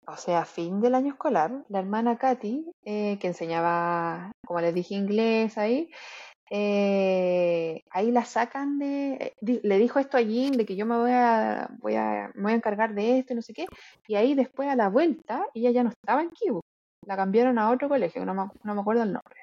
o 0.07 0.17
sea, 0.17 0.45
fin 0.45 0.81
del 0.81 0.95
año 0.95 1.13
escolar, 1.13 1.65
la 1.69 1.79
hermana 1.81 2.17
Katy, 2.19 2.71
eh, 2.85 3.19
que 3.21 3.27
enseñaba, 3.29 4.33
como 4.47 4.61
les 4.61 4.75
dije, 4.75 4.95
inglés 4.95 5.59
ahí, 5.59 5.91
eh, 6.51 7.83
ahí 7.91 8.11
la 8.11 8.25
sacan 8.25 8.79
de... 8.79 9.35
di- 9.41 9.61
le 9.63 9.79
dijo 9.79 9.99
esto 9.99 10.17
a 10.17 10.23
Jean 10.23 10.53
de 10.53 10.65
que 10.65 10.77
yo 10.77 10.87
me 10.87 10.97
voy 10.97 11.11
a, 11.13 11.69
voy 11.79 11.95
a, 11.97 12.31
me 12.35 12.43
voy 12.45 12.53
a 12.53 12.57
encargar 12.57 12.95
de 12.95 13.19
esto 13.19 13.33
y 13.35 13.37
no 13.37 13.43
sé 13.43 13.53
qué, 13.53 13.67
y 14.07 14.15
ahí 14.15 14.35
después 14.35 14.69
a 14.69 14.77
la 14.77 14.89
vuelta, 14.89 15.45
ella 15.55 15.71
ya 15.71 15.83
no 15.85 15.91
estaba 15.91 16.23
en 16.23 16.31
Kibu, 16.31 16.61
la 17.07 17.17
cambiaron 17.17 17.59
a 17.59 17.71
otro 17.71 17.89
colegio, 17.89 18.25
no 18.25 18.35
me, 18.35 18.49
no 18.65 18.75
me 18.75 18.81
acuerdo 18.81 19.03
el 19.03 19.13
nombre. 19.13 19.41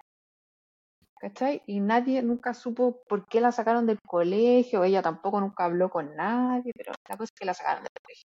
¿Cachai? 1.19 1.61
Y 1.65 1.79
nadie 1.79 2.21
nunca 2.21 2.53
supo 2.53 3.01
por 3.07 3.25
qué 3.27 3.41
la 3.41 3.51
sacaron 3.51 3.85
del 3.85 3.99
colegio, 4.01 4.83
ella 4.83 5.01
tampoco 5.01 5.39
nunca 5.39 5.65
habló 5.65 5.89
con 5.89 6.15
nadie, 6.15 6.71
pero 6.75 6.93
la 7.07 7.17
cosa 7.17 7.31
es 7.33 7.39
que 7.39 7.45
la 7.45 7.53
sacaron 7.53 7.83
del 7.83 7.91
colegio. 8.03 8.29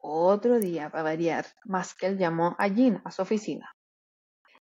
Otro 0.00 0.58
día, 0.60 0.88
para 0.90 1.02
variar, 1.02 1.46
Maskell 1.64 2.16
llamó 2.16 2.54
a 2.58 2.68
Jean 2.68 3.02
a 3.04 3.10
su 3.10 3.22
oficina 3.22 3.72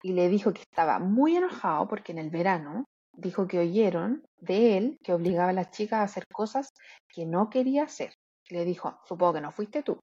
y 0.02 0.12
le 0.12 0.28
dijo 0.28 0.52
que 0.52 0.62
estaba 0.62 0.98
muy 0.98 1.36
enojado 1.36 1.88
porque 1.88 2.12
en 2.12 2.18
el 2.18 2.30
verano 2.30 2.86
dijo 3.12 3.46
que 3.46 3.58
oyeron 3.58 4.24
de 4.38 4.76
él 4.76 4.98
que 5.02 5.12
obligaba 5.12 5.50
a 5.50 5.52
las 5.52 5.70
chicas 5.70 6.00
a 6.00 6.02
hacer 6.04 6.26
cosas 6.28 6.70
que 7.08 7.26
no 7.26 7.50
quería 7.50 7.84
hacer. 7.84 8.14
Le 8.48 8.64
dijo, 8.64 8.98
supongo 9.04 9.34
que 9.34 9.40
no 9.40 9.52
fuiste 9.52 9.82
tú. 9.82 10.00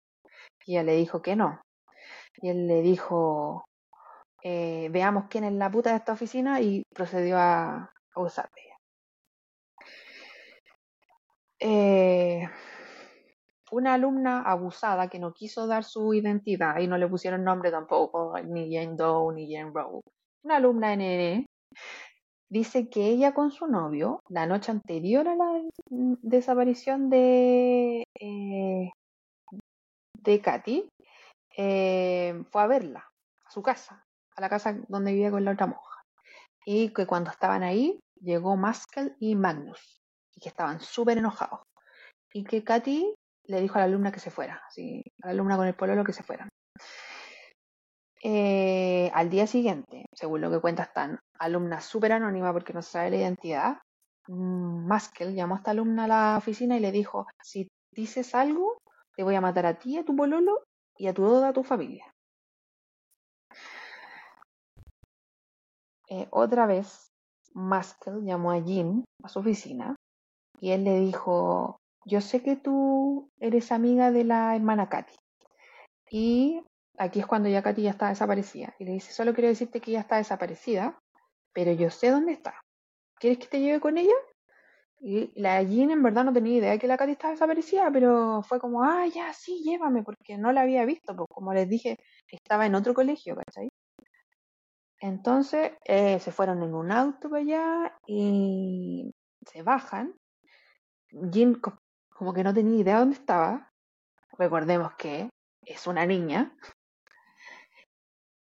Y 0.65 0.73
ella 0.73 0.83
le 0.83 0.95
dijo 0.95 1.21
que 1.21 1.35
no. 1.35 1.61
Y 2.37 2.49
él 2.49 2.67
le 2.67 2.81
dijo, 2.81 3.65
eh, 4.47 4.89
veamos 4.91 5.25
quién 5.27 5.43
es 5.43 5.53
la 5.53 5.71
puta 5.71 5.89
de 5.89 5.95
esta 5.95 6.13
oficina 6.13 6.61
y 6.61 6.83
procedió 6.93 7.39
a, 7.39 7.91
a 8.13 8.21
usar 8.21 8.47
de 8.53 8.61
ella. 8.61 8.77
Eh, 11.59 12.47
una 13.71 13.95
alumna 13.95 14.43
abusada 14.43 15.07
que 15.07 15.17
no 15.17 15.33
quiso 15.33 15.65
dar 15.65 15.83
su 15.83 16.13
identidad 16.13 16.77
y 16.77 16.85
no 16.85 16.95
le 16.99 17.07
pusieron 17.07 17.43
nombre 17.43 17.71
tampoco, 17.71 18.35
ni 18.43 18.71
Jane 18.71 18.95
Doe 18.95 19.33
ni 19.33 19.51
Jane 19.51 19.71
Roe. 19.73 20.01
Una 20.43 20.57
alumna 20.57 20.95
NN 20.95 21.47
dice 22.47 22.87
que 22.87 23.07
ella 23.07 23.33
con 23.33 23.49
su 23.49 23.65
novio, 23.65 24.19
la 24.29 24.45
noche 24.45 24.71
anterior 24.71 25.27
a 25.27 25.35
la 25.35 25.59
desaparición 25.89 27.09
de, 27.09 28.03
eh, 28.19 28.91
de 30.21 30.41
Katy, 30.41 30.87
fue 31.55 32.61
a 32.61 32.67
verla 32.67 33.09
a 33.43 33.51
su 33.51 33.63
casa, 33.63 34.04
a 34.35 34.41
la 34.41 34.49
casa 34.49 34.77
donde 34.87 35.13
vivía 35.13 35.31
con 35.31 35.45
la 35.45 35.51
otra 35.51 35.67
monja. 35.67 36.01
Y 36.65 36.89
que 36.89 37.05
cuando 37.05 37.31
estaban 37.31 37.63
ahí, 37.63 37.99
llegó 38.19 38.55
Maskell 38.55 39.15
y 39.19 39.35
Magnus, 39.35 40.01
y 40.35 40.41
que 40.41 40.49
estaban 40.49 40.79
súper 40.79 41.17
enojados. 41.17 41.61
Y 42.33 42.43
que 42.43 42.63
Katy 42.63 43.13
le 43.47 43.61
dijo 43.61 43.75
a 43.75 43.79
la 43.79 43.85
alumna 43.85 44.11
que 44.11 44.19
se 44.19 44.31
fuera, 44.31 44.61
así, 44.67 45.03
a 45.21 45.27
la 45.27 45.33
alumna 45.33 45.57
con 45.57 45.67
el 45.67 45.75
pololo 45.75 46.03
que 46.03 46.13
se 46.13 46.23
fueran. 46.23 46.49
Eh, 48.23 49.11
al 49.13 49.29
día 49.29 49.45
siguiente, 49.45 50.05
según 50.11 50.41
lo 50.41 50.49
que 50.49 50.59
cuenta 50.59 50.83
esta 50.83 51.19
alumna 51.37 51.79
súper 51.79 52.13
anónima 52.13 52.51
porque 52.51 52.73
no 52.73 52.81
sabe 52.81 53.11
la 53.11 53.17
identidad, 53.17 53.77
Maskell 54.27 55.35
llamó 55.35 55.55
a 55.55 55.57
esta 55.59 55.71
alumna 55.71 56.05
a 56.05 56.07
la 56.07 56.37
oficina 56.37 56.75
y 56.75 56.79
le 56.79 56.91
dijo, 56.91 57.27
si 57.43 57.67
dices 57.91 58.33
algo, 58.33 58.79
te 59.15 59.23
voy 59.23 59.35
a 59.35 59.41
matar 59.41 59.67
a 59.67 59.77
ti, 59.77 59.97
a 59.97 60.03
tu 60.03 60.15
pololo 60.15 60.63
y 60.97 61.07
a 61.07 61.13
toda 61.13 61.53
tu 61.53 61.63
familia. 61.63 62.14
Eh, 66.09 66.27
otra 66.31 66.65
vez, 66.65 67.11
Maskell 67.53 68.23
llamó 68.23 68.51
a 68.51 68.61
Jim 68.61 69.03
a 69.23 69.29
su 69.29 69.39
oficina 69.39 69.95
y 70.59 70.71
él 70.71 70.83
le 70.83 70.99
dijo, 70.99 71.77
yo 72.05 72.21
sé 72.21 72.43
que 72.43 72.55
tú 72.55 73.29
eres 73.39 73.71
amiga 73.71 74.11
de 74.11 74.23
la 74.23 74.55
hermana 74.55 74.89
Katy. 74.89 75.15
Y 76.11 76.61
aquí 76.97 77.19
es 77.19 77.25
cuando 77.25 77.49
ya 77.49 77.63
Katy 77.63 77.83
ya 77.83 77.91
está 77.91 78.09
desaparecida. 78.09 78.75
Y 78.79 78.85
le 78.85 78.91
dice, 78.93 79.11
solo 79.11 79.33
quiero 79.33 79.49
decirte 79.49 79.81
que 79.81 79.91
ella 79.91 80.01
está 80.01 80.17
desaparecida, 80.17 80.99
pero 81.53 81.71
yo 81.71 81.89
sé 81.89 82.11
dónde 82.11 82.33
está. 82.33 82.61
¿Quieres 83.19 83.39
que 83.39 83.47
te 83.47 83.59
lleve 83.59 83.79
con 83.79 83.97
ella? 83.97 84.13
Y 84.99 85.31
la 85.39 85.61
Jean 85.63 85.91
en 85.91 86.03
verdad 86.03 86.23
no 86.23 86.33
tenía 86.33 86.57
idea 86.57 86.71
de 86.71 86.79
que 86.79 86.87
la 86.87 86.97
Katy 86.97 87.13
estaba 87.13 87.33
desaparecida, 87.33 87.91
pero 87.91 88.43
fue 88.43 88.59
como, 88.59 88.83
ah, 88.83 89.05
ya, 89.07 89.33
sí, 89.33 89.61
llévame, 89.63 90.03
porque 90.03 90.37
no 90.37 90.51
la 90.51 90.61
había 90.61 90.85
visto, 90.85 91.15
pues 91.15 91.27
como 91.29 91.53
les 91.53 91.69
dije, 91.69 91.97
estaba 92.27 92.65
en 92.65 92.75
otro 92.75 92.93
colegio, 92.93 93.35
¿cachai? 93.35 93.69
Entonces 95.05 95.73
eh, 95.85 96.19
se 96.19 96.31
fueron 96.31 96.63
en 96.63 96.73
un 96.73 96.91
auto 96.91 97.29
para 97.29 97.41
allá 97.43 97.97
y 98.07 99.11
se 99.45 99.61
bajan. 99.61 100.15
Co- 101.61 101.77
como 102.17 102.33
que 102.33 102.43
no 102.43 102.53
tenía 102.53 102.79
idea 102.81 102.99
dónde 102.99 103.15
estaba. 103.15 103.69
Recordemos 104.37 104.93
que 104.95 105.29
es 105.65 105.87
una 105.87 106.05
niña. 106.05 106.55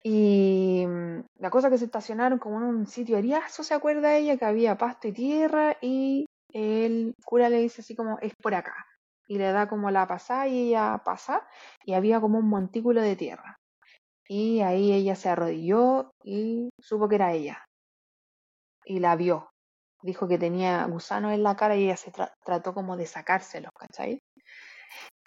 Y 0.03 0.85
mm, 0.87 1.19
la 1.39 1.49
cosa 1.49 1.69
que 1.69 1.77
se 1.77 1.85
estacionaron 1.85 2.39
como 2.39 2.57
en 2.57 2.63
un 2.63 2.87
sitio 2.87 3.17
eriazo, 3.17 3.63
¿se 3.63 3.73
acuerda 3.73 4.15
ella? 4.15 4.37
Que 4.37 4.45
había 4.45 4.77
pasto 4.77 5.07
y 5.07 5.11
tierra 5.13 5.77
y 5.81 6.25
el 6.53 7.13
cura 7.25 7.49
le 7.49 7.59
dice 7.59 7.81
así 7.81 7.95
como, 7.95 8.17
es 8.19 8.33
por 8.41 8.55
acá. 8.55 8.75
Y 9.27 9.37
le 9.37 9.51
da 9.51 9.67
como 9.69 9.91
la 9.91 10.07
pasada 10.07 10.47
y 10.47 10.69
ella 10.69 11.01
pasa 11.05 11.47
y 11.85 11.93
había 11.93 12.19
como 12.21 12.39
un 12.39 12.47
montículo 12.49 13.01
de 13.01 13.15
tierra. 13.15 13.57
Y 14.31 14.61
ahí 14.61 14.93
ella 14.93 15.15
se 15.15 15.27
arrodilló 15.27 16.11
y 16.23 16.69
supo 16.79 17.09
que 17.09 17.15
era 17.15 17.33
ella. 17.33 17.65
Y 18.85 18.99
la 18.99 19.15
vio. 19.15 19.49
Dijo 20.03 20.27
que 20.27 20.37
tenía 20.37 20.85
gusanos 20.85 21.33
en 21.33 21.43
la 21.43 21.55
cara 21.55 21.75
y 21.75 21.85
ella 21.85 21.97
se 21.97 22.11
tra- 22.11 22.33
trató 22.45 22.73
como 22.73 22.95
de 22.95 23.07
sacárselos, 23.07 23.71
¿cachai? 23.73 24.21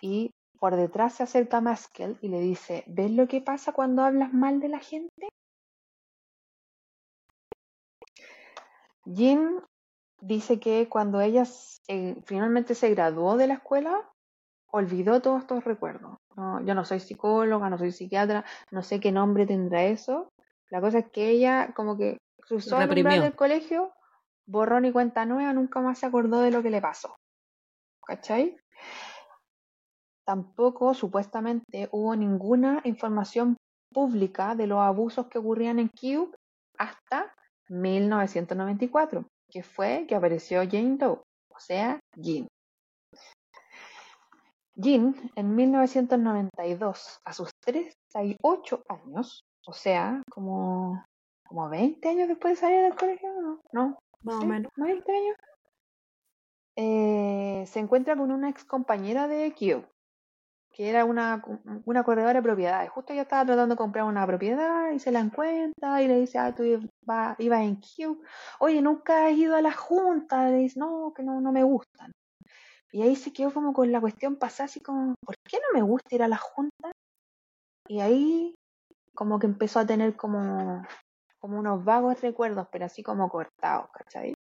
Y 0.00 0.30
por 0.60 0.76
detrás 0.76 1.14
se 1.14 1.24
acerca 1.24 1.60
Maskell 1.60 2.16
y 2.22 2.28
le 2.28 2.40
dice, 2.40 2.84
¿ves 2.86 3.10
lo 3.10 3.26
que 3.26 3.40
pasa 3.40 3.72
cuando 3.72 4.02
hablas 4.02 4.32
mal 4.32 4.60
de 4.60 4.68
la 4.68 4.78
gente? 4.78 5.28
Jean 9.04 9.60
dice 10.20 10.60
que 10.60 10.88
cuando 10.88 11.20
ella 11.20 11.44
eh, 11.88 12.16
finalmente 12.24 12.76
se 12.76 12.90
graduó 12.90 13.36
de 13.36 13.48
la 13.48 13.54
escuela, 13.54 14.08
olvidó 14.70 15.20
todos 15.20 15.42
estos 15.42 15.64
recuerdos. 15.64 16.21
No, 16.36 16.64
yo 16.64 16.74
no 16.74 16.84
soy 16.84 17.00
psicóloga, 17.00 17.68
no 17.68 17.78
soy 17.78 17.92
psiquiatra, 17.92 18.44
no 18.70 18.82
sé 18.82 19.00
qué 19.00 19.12
nombre 19.12 19.46
tendrá 19.46 19.84
eso. 19.84 20.32
La 20.70 20.80
cosa 20.80 21.00
es 21.00 21.10
que 21.10 21.28
ella 21.28 21.72
como 21.74 21.96
que 21.98 22.18
cruzó 22.38 22.80
el 22.80 22.90
umbral 22.90 23.20
del 23.20 23.34
colegio, 23.34 23.92
borrón 24.46 24.84
y 24.84 24.92
cuenta 24.92 25.26
nueva, 25.26 25.52
nunca 25.52 25.80
más 25.80 25.98
se 25.98 26.06
acordó 26.06 26.40
de 26.40 26.50
lo 26.50 26.62
que 26.62 26.70
le 26.70 26.80
pasó. 26.80 27.14
¿Cachai? 28.06 28.56
Tampoco 30.24 30.94
supuestamente 30.94 31.88
hubo 31.92 32.16
ninguna 32.16 32.80
información 32.84 33.56
pública 33.92 34.54
de 34.54 34.66
los 34.66 34.80
abusos 34.80 35.26
que 35.26 35.38
ocurrían 35.38 35.78
en 35.78 35.88
Cube 35.88 36.34
hasta 36.78 37.34
1994, 37.68 39.26
que 39.50 39.62
fue 39.62 40.06
que 40.08 40.14
apareció 40.14 40.62
Jane 40.68 40.96
Doe, 40.96 41.22
o 41.48 41.58
sea, 41.58 42.00
Jean. 42.16 42.46
Jean, 44.74 45.14
en 45.36 45.54
1992, 45.54 47.20
a 47.24 47.32
sus 47.32 47.50
38 47.60 48.82
años, 48.88 49.44
o 49.66 49.72
sea, 49.72 50.22
como, 50.30 51.04
como 51.46 51.68
20 51.68 52.08
años 52.08 52.28
después 52.28 52.54
de 52.54 52.60
salir 52.60 52.82
del 52.82 52.96
colegio, 52.96 53.28
¿no? 53.40 53.60
No, 53.72 53.98
Más 54.22 54.36
o 54.36 54.46
menos. 54.46 54.72
20 54.76 55.12
años. 55.12 55.36
Eh, 56.76 57.64
se 57.66 57.80
encuentra 57.80 58.16
con 58.16 58.30
una 58.30 58.48
ex 58.48 58.64
compañera 58.64 59.28
de 59.28 59.52
Cube, 59.52 59.86
que 60.70 60.88
era 60.88 61.04
una, 61.04 61.44
una 61.84 62.02
corredora 62.02 62.32
de 62.34 62.42
propiedades. 62.42 62.90
Justo 62.90 63.12
ella 63.12 63.22
estaba 63.22 63.44
tratando 63.44 63.74
de 63.74 63.78
comprar 63.78 64.04
una 64.06 64.26
propiedad 64.26 64.90
y 64.92 64.98
se 64.98 65.12
la 65.12 65.20
encuentra 65.20 66.00
y 66.00 66.08
le 66.08 66.20
dice, 66.20 66.38
ah, 66.38 66.54
tú 66.54 66.62
iba- 66.62 67.36
ibas 67.38 67.60
en 67.60 67.76
Cube. 67.76 68.26
Oye, 68.58 68.80
nunca 68.80 69.26
has 69.26 69.32
ido 69.32 69.54
a 69.54 69.60
la 69.60 69.72
junta. 69.72 70.48
Le 70.48 70.56
dice, 70.58 70.78
no, 70.80 71.12
que 71.14 71.22
no, 71.22 71.42
no 71.42 71.52
me 71.52 71.62
gustan. 71.62 72.10
Y 72.92 73.02
ahí 73.02 73.16
se 73.16 73.32
quedó 73.32 73.52
como 73.52 73.72
con 73.72 73.90
la 73.90 74.00
cuestión 74.00 74.36
pasada, 74.36 74.66
así 74.66 74.80
como, 74.80 75.14
¿por 75.24 75.34
qué 75.48 75.56
no 75.58 75.78
me 75.78 75.82
gusta 75.82 76.14
ir 76.14 76.22
a 76.22 76.28
la 76.28 76.36
junta? 76.36 76.92
Y 77.88 78.00
ahí 78.00 78.54
como 79.14 79.38
que 79.38 79.46
empezó 79.46 79.80
a 79.80 79.86
tener 79.86 80.14
como, 80.14 80.86
como 81.38 81.58
unos 81.58 81.84
vagos 81.84 82.20
recuerdos, 82.20 82.68
pero 82.70 82.84
así 82.84 83.02
como 83.02 83.28
cortados, 83.30 83.90
¿cachai? 83.92 84.34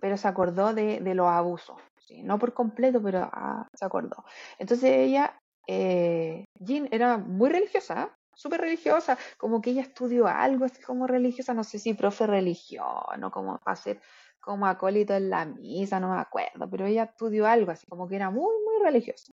Pero 0.00 0.16
se 0.16 0.28
acordó 0.28 0.74
de, 0.74 1.00
de 1.00 1.14
los 1.14 1.28
abusos, 1.28 1.76
¿sí? 1.98 2.22
no 2.22 2.38
por 2.38 2.52
completo, 2.52 3.00
pero 3.02 3.28
ah, 3.32 3.66
se 3.72 3.84
acordó. 3.84 4.24
Entonces 4.58 4.90
ella, 4.90 5.38
eh, 5.66 6.44
Jean 6.58 6.88
era 6.90 7.16
muy 7.16 7.48
religiosa, 7.50 8.16
súper 8.34 8.60
religiosa, 8.60 9.18
como 9.36 9.60
que 9.60 9.70
ella 9.70 9.82
estudió 9.82 10.26
algo 10.28 10.64
así 10.64 10.80
como 10.82 11.06
religiosa, 11.06 11.54
no 11.54 11.64
sé 11.64 11.78
si 11.78 11.94
profe 11.94 12.26
religión 12.26 13.24
o 13.24 13.30
como 13.30 13.58
para 13.58 13.76
ser 13.76 14.00
como 14.48 14.66
acólito 14.66 15.14
en 15.14 15.28
la 15.28 15.44
misa, 15.44 16.00
no 16.00 16.08
me 16.14 16.18
acuerdo, 16.18 16.70
pero 16.70 16.86
ella 16.86 17.02
estudió 17.04 17.46
algo 17.46 17.70
así 17.70 17.84
como 17.86 18.08
que 18.08 18.16
era 18.16 18.30
muy, 18.30 18.54
muy 18.64 18.82
religiosa. 18.82 19.30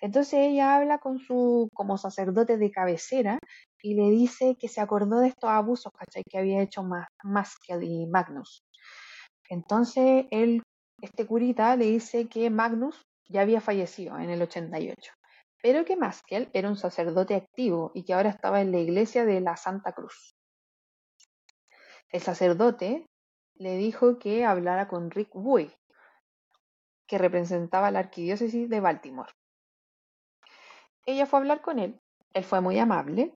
Entonces 0.00 0.34
ella 0.34 0.76
habla 0.76 0.98
con 0.98 1.18
su 1.18 1.68
como 1.74 1.98
sacerdote 1.98 2.56
de 2.56 2.70
cabecera 2.70 3.40
y 3.82 3.94
le 3.94 4.10
dice 4.10 4.54
que 4.56 4.68
se 4.68 4.80
acordó 4.80 5.18
de 5.18 5.26
estos 5.26 5.50
abusos, 5.50 5.92
¿cachai? 5.92 6.22
Que 6.22 6.38
había 6.38 6.62
hecho 6.62 6.84
Ma- 6.84 7.08
Maskell 7.24 7.82
y 7.82 8.06
Magnus. 8.06 8.60
Entonces 9.48 10.26
él, 10.30 10.62
este 11.02 11.26
curita 11.26 11.74
le 11.74 11.86
dice 11.86 12.28
que 12.28 12.48
Magnus 12.48 13.02
ya 13.28 13.40
había 13.40 13.60
fallecido 13.60 14.18
en 14.18 14.30
el 14.30 14.40
88, 14.40 15.10
pero 15.60 15.84
que 15.84 15.96
Maskell 15.96 16.48
era 16.52 16.68
un 16.68 16.76
sacerdote 16.76 17.34
activo 17.34 17.90
y 17.92 18.04
que 18.04 18.14
ahora 18.14 18.30
estaba 18.30 18.60
en 18.60 18.70
la 18.70 18.78
iglesia 18.78 19.24
de 19.24 19.40
la 19.40 19.56
Santa 19.56 19.90
Cruz. 19.90 20.30
El 22.12 22.20
sacerdote 22.22 23.04
le 23.58 23.76
dijo 23.76 24.18
que 24.18 24.44
hablara 24.44 24.88
con 24.88 25.10
Rick 25.10 25.30
Bowie, 25.34 25.76
que 27.06 27.18
representaba 27.18 27.90
la 27.90 28.00
arquidiócesis 28.00 28.68
de 28.68 28.80
Baltimore. 28.80 29.32
Ella 31.06 31.26
fue 31.26 31.38
a 31.38 31.40
hablar 31.40 31.60
con 31.62 31.78
él, 31.78 32.00
él 32.34 32.44
fue 32.44 32.60
muy 32.60 32.78
amable 32.78 33.34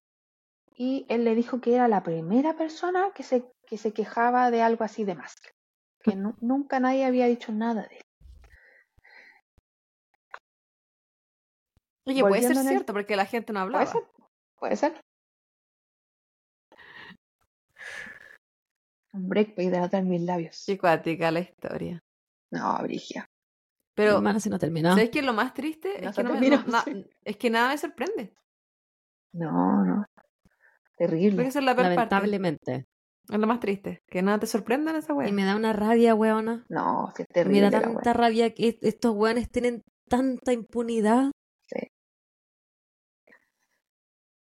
y 0.76 1.06
él 1.08 1.24
le 1.24 1.34
dijo 1.34 1.60
que 1.60 1.74
era 1.74 1.88
la 1.88 2.02
primera 2.02 2.54
persona 2.54 3.10
que 3.14 3.22
se, 3.22 3.44
que 3.66 3.78
se 3.78 3.92
quejaba 3.92 4.50
de 4.50 4.62
algo 4.62 4.84
así 4.84 5.04
de 5.04 5.14
Maskell, 5.14 5.52
que 6.02 6.14
nu- 6.16 6.36
nunca 6.40 6.80
nadie 6.80 7.04
había 7.04 7.26
dicho 7.26 7.52
nada 7.52 7.82
de 7.88 7.96
él. 7.96 8.02
Oye, 12.06 12.20
puede 12.20 12.42
ser 12.42 12.56
el- 12.56 12.68
cierto, 12.68 12.92
porque 12.92 13.16
la 13.16 13.26
gente 13.26 13.52
no 13.52 13.60
hablaba. 13.60 13.84
¿Puede 13.84 14.02
ser? 14.02 14.10
¿Puede 14.58 14.76
ser? 14.76 15.00
Un 19.12 19.28
break 19.28 19.54
para 19.54 19.62
hidratar 19.68 20.04
mis 20.04 20.22
labios. 20.22 20.62
Qué 20.66 20.78
cuática 20.78 21.30
la 21.30 21.40
historia. 21.40 22.00
No, 22.50 22.78
Brigia. 22.82 23.26
Pero, 23.94 24.16
Hermana, 24.16 24.40
se 24.40 24.48
no 24.50 24.58
terminó. 24.58 24.90
¿sabes 24.90 25.10
qué 25.10 25.18
es 25.18 25.24
lo 25.26 25.34
más 25.34 25.52
triste? 25.52 26.00
No 26.00 26.10
es, 26.10 26.16
que 26.16 26.22
no 26.22 26.30
me- 26.32 26.40
terminó, 26.40 26.62
no- 26.64 26.72
na- 26.72 26.82
sí. 26.84 27.06
es 27.24 27.36
que 27.36 27.50
nada 27.50 27.68
me 27.70 27.78
sorprende. 27.78 28.34
No, 29.34 29.84
no. 29.84 30.04
Creo 30.96 31.08
Terrible. 31.10 31.42
que 31.42 31.48
esa 31.48 31.58
es 31.58 31.64
la 31.64 31.74
peor 31.74 31.86
parte. 31.86 31.96
Lamentablemente. 31.96 32.86
Es 33.28 33.38
lo 33.38 33.46
más 33.46 33.60
triste. 33.60 34.02
Que 34.08 34.22
nada 34.22 34.38
te 34.40 34.46
sorprenda 34.46 34.90
en 34.90 34.96
esa 34.98 35.14
wea. 35.14 35.28
Y 35.28 35.32
me 35.32 35.44
da 35.44 35.56
una 35.56 35.72
rabia, 35.72 36.14
weona. 36.14 36.64
No, 36.68 37.12
sí 37.16 37.22
es 37.22 37.28
Me 37.28 37.34
terrible. 37.34 37.60
da 37.70 37.70
la 37.70 37.82
tanta 37.82 38.12
rabia 38.12 38.52
que 38.54 38.78
estos 38.82 39.14
weones 39.14 39.50
tienen 39.50 39.82
tanta 40.08 40.52
impunidad. 40.52 41.30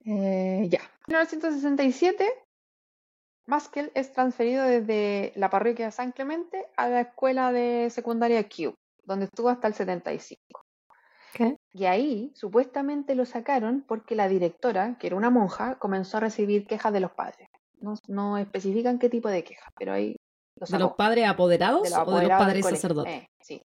Eh, 0.04 0.66
ya. 0.70 0.80
En 1.08 1.14
1967, 1.14 2.26
Maskell 3.50 3.90
es 3.94 4.12
transferido 4.12 4.64
desde 4.64 5.32
la 5.34 5.50
parroquia 5.50 5.86
de 5.86 5.92
San 5.92 6.12
Clemente 6.12 6.68
a 6.76 6.88
la 6.88 7.00
escuela 7.00 7.52
de 7.52 7.90
secundaria 7.90 8.48
Q, 8.48 8.74
donde 9.04 9.24
estuvo 9.24 9.48
hasta 9.48 9.66
el 9.66 9.74
75. 9.74 10.40
¿Qué? 11.34 11.56
Y 11.72 11.84
ahí 11.84 12.32
supuestamente 12.36 13.16
lo 13.16 13.26
sacaron 13.26 13.84
porque 13.86 14.14
la 14.14 14.28
directora, 14.28 14.96
que 14.98 15.08
era 15.08 15.16
una 15.16 15.30
monja, 15.30 15.78
comenzó 15.80 16.18
a 16.18 16.20
recibir 16.20 16.66
quejas 16.66 16.92
de 16.92 17.00
los 17.00 17.10
padres. 17.10 17.48
No, 17.80 17.94
no 18.06 18.38
especifican 18.38 19.00
qué 19.00 19.08
tipo 19.08 19.28
de 19.28 19.42
quejas, 19.42 19.72
pero 19.76 19.92
ahí 19.92 20.16
lo 20.54 20.66
¿De 20.66 20.78
los 20.78 20.92
padres 20.92 21.26
apoderados 21.26 21.82
de 21.82 21.90
los 21.90 21.98
o 22.06 22.18
de 22.18 22.28
los 22.28 22.38
padres 22.38 22.66
sacerdotes? 22.66 23.12
Eh, 23.12 23.26
sí. 23.40 23.62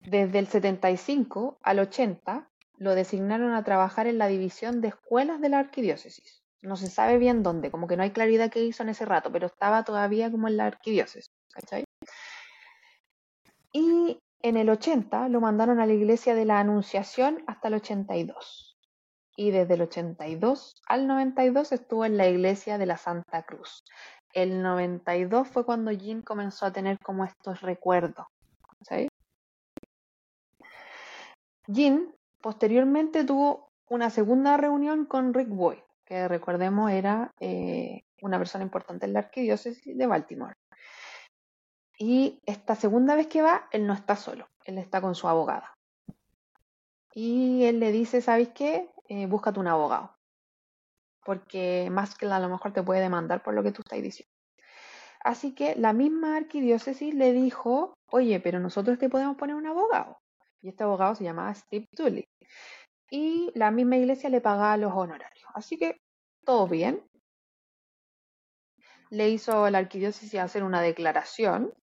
Desde 0.00 0.38
el 0.40 0.48
75 0.48 1.58
al 1.62 1.78
80 1.78 2.50
lo 2.78 2.94
designaron 2.94 3.52
a 3.52 3.62
trabajar 3.62 4.08
en 4.08 4.18
la 4.18 4.26
división 4.26 4.80
de 4.80 4.88
escuelas 4.88 5.40
de 5.40 5.50
la 5.50 5.58
arquidiócesis. 5.58 6.39
No 6.62 6.76
se 6.76 6.88
sabe 6.88 7.18
bien 7.18 7.42
dónde, 7.42 7.70
como 7.70 7.86
que 7.86 7.96
no 7.96 8.02
hay 8.02 8.10
claridad 8.10 8.50
qué 8.50 8.62
hizo 8.62 8.82
en 8.82 8.90
ese 8.90 9.04
rato, 9.04 9.32
pero 9.32 9.46
estaba 9.46 9.84
todavía 9.84 10.30
como 10.30 10.48
en 10.48 10.56
la 10.56 10.66
arquidiócesis. 10.66 11.30
¿cachai? 11.52 11.84
Y 13.72 14.18
en 14.42 14.56
el 14.56 14.70
80 14.70 15.28
lo 15.28 15.40
mandaron 15.40 15.80
a 15.80 15.86
la 15.86 15.92
iglesia 15.92 16.34
de 16.34 16.44
la 16.44 16.58
Anunciación 16.58 17.42
hasta 17.46 17.68
el 17.68 17.74
82. 17.74 18.76
Y 19.36 19.50
desde 19.50 19.74
el 19.74 19.82
82 19.82 20.74
al 20.86 21.06
92 21.06 21.72
estuvo 21.72 22.04
en 22.04 22.16
la 22.16 22.28
iglesia 22.28 22.78
de 22.78 22.86
la 22.86 22.96
Santa 22.96 23.42
Cruz. 23.44 23.84
El 24.32 24.62
92 24.62 25.48
fue 25.48 25.64
cuando 25.64 25.92
Jean 25.92 26.22
comenzó 26.22 26.66
a 26.66 26.72
tener 26.72 26.98
como 26.98 27.24
estos 27.24 27.60
recuerdos. 27.62 28.26
Jean 31.66 32.14
posteriormente 32.40 33.24
tuvo 33.24 33.70
una 33.88 34.10
segunda 34.10 34.56
reunión 34.56 35.04
con 35.04 35.34
Rick 35.34 35.48
Boyd, 35.48 35.80
que 36.10 36.26
recordemos 36.26 36.90
era 36.90 37.32
eh, 37.38 38.02
una 38.20 38.36
persona 38.36 38.64
importante 38.64 39.06
en 39.06 39.12
la 39.12 39.20
arquidiócesis 39.20 39.96
de 39.96 40.06
Baltimore. 40.08 40.54
Y 41.96 42.40
esta 42.46 42.74
segunda 42.74 43.14
vez 43.14 43.28
que 43.28 43.42
va, 43.42 43.68
él 43.70 43.86
no 43.86 43.92
está 43.92 44.16
solo, 44.16 44.48
él 44.64 44.78
está 44.78 45.00
con 45.00 45.14
su 45.14 45.28
abogada. 45.28 45.72
Y 47.14 47.62
él 47.64 47.78
le 47.78 47.92
dice, 47.92 48.20
¿sabes 48.22 48.48
qué? 48.48 48.90
Eh, 49.08 49.26
búscate 49.26 49.60
un 49.60 49.68
abogado. 49.68 50.16
Porque 51.24 51.88
más 51.92 52.16
que 52.16 52.26
a 52.26 52.40
lo 52.40 52.48
mejor 52.48 52.72
te 52.72 52.82
puede 52.82 53.02
demandar 53.02 53.44
por 53.44 53.54
lo 53.54 53.62
que 53.62 53.70
tú 53.70 53.82
estás 53.82 54.02
diciendo. 54.02 54.32
Así 55.22 55.54
que 55.54 55.76
la 55.76 55.92
misma 55.92 56.38
arquidiócesis 56.38 57.14
le 57.14 57.32
dijo, 57.32 57.94
oye, 58.10 58.40
pero 58.40 58.58
nosotros 58.58 58.98
te 58.98 59.08
podemos 59.08 59.36
poner 59.36 59.54
un 59.54 59.66
abogado. 59.68 60.18
Y 60.60 60.70
este 60.70 60.82
abogado 60.82 61.14
se 61.14 61.22
llamaba 61.22 61.54
Steve 61.54 61.86
Tully. 61.94 62.26
Y 63.10 63.50
la 63.54 63.70
misma 63.70 63.96
iglesia 63.96 64.30
le 64.30 64.40
pagaba 64.40 64.76
los 64.76 64.92
honorarios. 64.94 65.46
Así 65.54 65.76
que 65.76 66.00
todo 66.44 66.68
bien. 66.68 67.02
Le 69.10 69.28
hizo 69.28 69.68
la 69.68 69.78
arquidiócesis 69.78 70.38
hacer 70.38 70.62
una 70.62 70.80
declaración, 70.80 71.74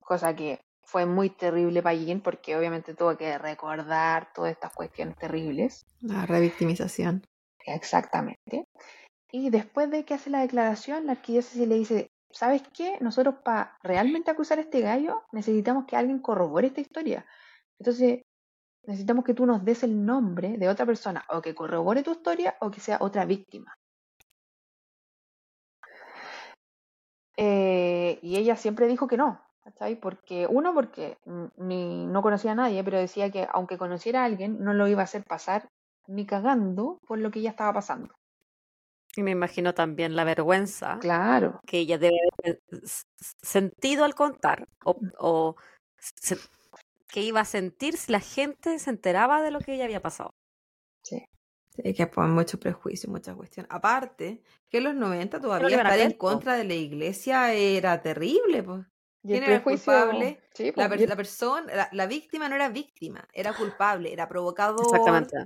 cosa 0.00 0.36
que 0.36 0.60
fue 0.82 1.06
muy 1.06 1.30
terrible 1.30 1.82
para 1.82 1.96
Jean 1.96 2.20
porque 2.20 2.56
obviamente 2.56 2.94
tuvo 2.94 3.16
que 3.16 3.36
recordar 3.38 4.32
todas 4.34 4.52
estas 4.52 4.72
cuestiones 4.72 5.16
terribles. 5.16 5.84
La 6.00 6.26
revictimización. 6.26 7.26
Exactamente. 7.64 8.66
Y 9.32 9.50
después 9.50 9.90
de 9.90 10.04
que 10.04 10.14
hace 10.14 10.30
la 10.30 10.40
declaración, 10.40 11.06
la 11.06 11.12
arquidiócesis 11.12 11.66
le 11.66 11.74
dice, 11.74 12.10
¿sabes 12.30 12.62
qué? 12.72 12.98
Nosotros 13.00 13.36
para 13.44 13.76
realmente 13.82 14.30
acusar 14.30 14.58
a 14.58 14.62
este 14.62 14.80
gallo 14.80 15.24
necesitamos 15.32 15.86
que 15.86 15.96
alguien 15.96 16.20
corrobore 16.20 16.68
esta 16.68 16.80
historia. 16.80 17.26
Entonces, 17.78 18.22
necesitamos 18.86 19.24
que 19.24 19.34
tú 19.34 19.46
nos 19.46 19.64
des 19.64 19.82
el 19.82 20.04
nombre 20.04 20.56
de 20.58 20.68
otra 20.68 20.86
persona 20.86 21.24
o 21.28 21.42
que 21.42 21.54
corrobore 21.54 22.02
tu 22.02 22.12
historia 22.12 22.56
o 22.60 22.70
que 22.70 22.80
sea 22.80 22.98
otra 23.00 23.24
víctima. 23.24 23.74
Eh, 27.36 28.18
y 28.22 28.36
ella 28.36 28.56
siempre 28.56 28.86
dijo 28.86 29.06
que 29.06 29.16
no, 29.16 29.40
¿cachai? 29.62 29.96
Porque, 29.96 30.46
uno, 30.48 30.72
porque 30.74 31.18
ni, 31.56 32.06
no 32.06 32.22
conocía 32.22 32.52
a 32.52 32.54
nadie, 32.54 32.82
pero 32.84 32.98
decía 32.98 33.30
que 33.30 33.46
aunque 33.52 33.78
conociera 33.78 34.22
a 34.22 34.24
alguien, 34.24 34.62
no 34.64 34.72
lo 34.74 34.88
iba 34.88 35.02
a 35.02 35.04
hacer 35.04 35.24
pasar 35.24 35.68
ni 36.06 36.24
cagando 36.26 36.98
por 37.06 37.18
lo 37.18 37.30
que 37.30 37.40
ella 37.40 37.50
estaba 37.50 37.72
pasando. 37.74 38.14
Y 39.16 39.22
me 39.22 39.30
imagino 39.30 39.72
también 39.74 40.14
la 40.14 40.24
vergüenza 40.24 40.98
Claro, 41.00 41.60
que 41.66 41.78
ella 41.78 41.96
debe 41.98 42.16
haber 42.42 42.60
sentido 43.42 44.04
al 44.04 44.14
contar 44.14 44.68
o, 44.84 44.96
o 45.18 45.56
se- 45.98 46.36
que 47.08 47.22
iba 47.22 47.40
a 47.40 47.44
sentir 47.44 47.96
si 47.96 48.12
la 48.12 48.20
gente 48.20 48.78
se 48.78 48.90
enteraba 48.90 49.42
de 49.42 49.50
lo 49.50 49.60
que 49.60 49.74
ella 49.74 49.84
había 49.84 50.02
pasado. 50.02 50.30
sí. 51.02 51.24
Sí, 51.68 51.92
que 51.94 52.06
ponen 52.06 52.32
mucho 52.32 52.58
prejuicio, 52.58 53.10
muchas 53.10 53.36
cuestiones. 53.36 53.68
Aparte, 53.70 54.42
que 54.70 54.78
en 54.78 54.84
los 54.84 54.94
90 54.94 55.38
le 55.38 55.42
todavía 55.42 55.76
estar 55.76 55.98
en 56.00 56.12
po. 56.12 56.18
contra 56.18 56.54
de 56.56 56.64
la 56.64 56.74
iglesia 56.74 57.52
era 57.52 58.00
terrible, 58.02 58.62
pues. 58.62 58.86
¿Quién 59.28 59.42
era 59.44 59.56
el 59.56 59.62
culpable? 59.62 60.40
sí, 60.54 60.72
La, 60.74 60.88
per- 60.88 61.00
y- 61.00 61.06
la 61.06 61.16
persona, 61.16 61.74
la, 61.74 61.88
la 61.92 62.06
víctima 62.06 62.48
no 62.48 62.54
era 62.54 62.68
víctima, 62.70 63.28
era 63.32 63.54
culpable, 63.54 64.12
era 64.12 64.28
provocador, 64.28 64.84
Exactamente. 64.84 65.36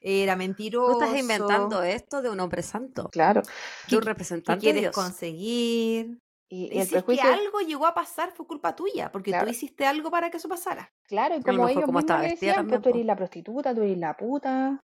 era 0.00 0.36
Tú 0.36 0.38
mentiroso. 0.38 0.92
estás 0.92 1.18
inventando 1.18 1.82
esto 1.82 2.22
de 2.22 2.30
un 2.30 2.40
hombre 2.40 2.62
santo, 2.62 3.08
claro. 3.10 3.42
¿Qué 3.86 4.00
representante 4.00 4.72
de 4.72 4.74
quieres 4.74 4.80
Dios. 4.80 4.94
conseguir? 4.94 6.18
Y, 6.48 6.72
y 6.72 6.78
el 6.80 6.86
si 6.86 6.96
es 6.96 7.02
que 7.04 7.20
algo 7.20 7.58
llegó 7.60 7.86
a 7.86 7.94
pasar, 7.94 8.30
fue 8.32 8.46
culpa 8.46 8.76
tuya, 8.76 9.10
porque 9.10 9.30
Claro. 9.32 9.46
tú 9.46 9.50
hiciste 9.50 9.84
algo 9.86 10.10
para 10.10 10.30
que 10.30 10.36
eso 10.36 10.48
pasara. 10.48 10.88
claro, 11.08 11.36
y 11.36 11.42
como 11.42 11.68
ellos 11.68 11.84
como 11.84 11.98
mismos 11.98 12.20
decían, 12.20 12.68
pues 12.68 12.80
tú 12.82 12.88
eres 12.90 13.04
la 13.04 13.16
prostituta, 13.16 13.74
tú 13.74 13.82
eres 13.82 13.98
la 13.98 14.14
puta. 14.16 14.78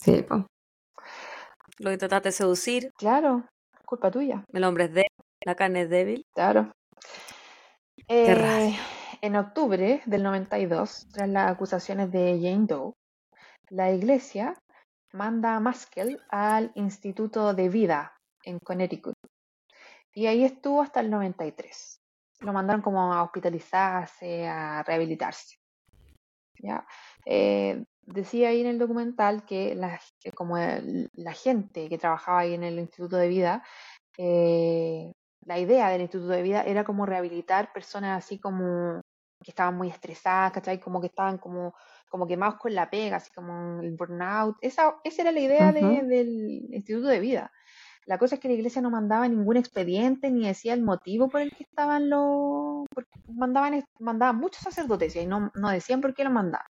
Sí, 0.00 0.22
pues. 0.22 0.42
Lo 1.78 1.92
intentaste 1.92 2.30
seducir, 2.30 2.92
Claro, 2.96 3.44
culpa 3.84 4.10
tuya. 4.10 4.44
el 4.52 4.64
hombre 4.64 4.84
es 4.84 4.92
débil, 4.94 5.10
la 5.44 5.54
carne 5.56 5.82
es 5.82 5.90
débil. 5.90 6.24
Claro. 6.34 6.70
Qué 8.06 8.32
Eh, 8.32 8.76
en 9.22 9.36
octubre 9.36 10.02
del 10.06 10.22
92, 10.22 11.06
tras 11.12 11.28
las 11.28 11.50
acusaciones 11.50 12.10
de 12.12 12.38
Jane 12.42 12.66
Doe, 12.66 12.92
la 13.70 13.90
iglesia 13.92 14.54
manda 15.12 15.56
a 15.56 15.60
Maskell 15.60 16.20
al 16.28 16.72
Instituto 16.74 17.54
de 17.54 17.68
Vida 17.68 18.16
en 18.44 18.58
Connecticut. 18.60 19.11
Y 20.14 20.26
ahí 20.26 20.44
estuvo 20.44 20.82
hasta 20.82 21.00
el 21.00 21.10
93. 21.10 22.00
Lo 22.40 22.52
mandaron 22.52 22.82
como 22.82 23.12
a 23.12 23.22
hospitalizarse, 23.22 24.46
a 24.48 24.82
rehabilitarse. 24.82 25.56
¿ya? 26.58 26.86
Eh, 27.24 27.84
decía 28.02 28.48
ahí 28.50 28.60
en 28.60 28.66
el 28.66 28.78
documental 28.78 29.44
que 29.44 29.74
la, 29.74 30.00
que 30.20 30.32
como 30.32 30.58
el- 30.58 31.10
la 31.14 31.32
gente 31.32 31.88
que 31.88 31.98
trabajaba 31.98 32.40
ahí 32.40 32.54
en 32.54 32.62
el 32.64 32.78
Instituto 32.78 33.16
de 33.16 33.28
Vida, 33.28 33.64
eh, 34.18 35.12
la 35.44 35.58
idea 35.58 35.88
del 35.90 36.02
Instituto 36.02 36.30
de 36.32 36.42
Vida 36.42 36.62
era 36.62 36.84
como 36.84 37.06
rehabilitar 37.06 37.72
personas 37.72 38.24
así 38.24 38.38
como 38.38 39.00
que 39.42 39.50
estaban 39.50 39.76
muy 39.76 39.88
estresadas, 39.88 40.52
¿cachai? 40.52 40.78
Como 40.78 41.00
que 41.00 41.08
estaban 41.08 41.38
como, 41.38 41.74
como 42.08 42.28
quemados 42.28 42.56
con 42.60 42.72
la 42.74 42.88
pega, 42.88 43.16
así 43.16 43.32
como 43.32 43.80
el 43.80 43.92
burnout. 43.96 44.56
Esa, 44.60 45.00
esa 45.02 45.22
era 45.22 45.32
la 45.32 45.40
idea 45.40 45.72
de- 45.72 45.80
del 46.06 46.28
Instituto 46.72 47.08
de 47.08 47.18
Vida. 47.18 47.52
La 48.06 48.18
cosa 48.18 48.34
es 48.34 48.40
que 48.40 48.48
la 48.48 48.54
iglesia 48.54 48.82
no 48.82 48.90
mandaba 48.90 49.28
ningún 49.28 49.56
expediente 49.56 50.30
ni 50.30 50.46
decía 50.46 50.74
el 50.74 50.82
motivo 50.82 51.28
por 51.28 51.40
el 51.40 51.50
que 51.54 51.64
estaban 51.64 52.10
los... 52.10 52.84
Mandaban, 53.28 53.84
mandaban 54.00 54.36
muchos 54.36 54.62
sacerdotes 54.62 55.14
y 55.16 55.26
no, 55.26 55.50
no 55.54 55.70
decían 55.70 56.00
por 56.00 56.12
qué 56.14 56.24
lo 56.24 56.30
mandaban. 56.30 56.66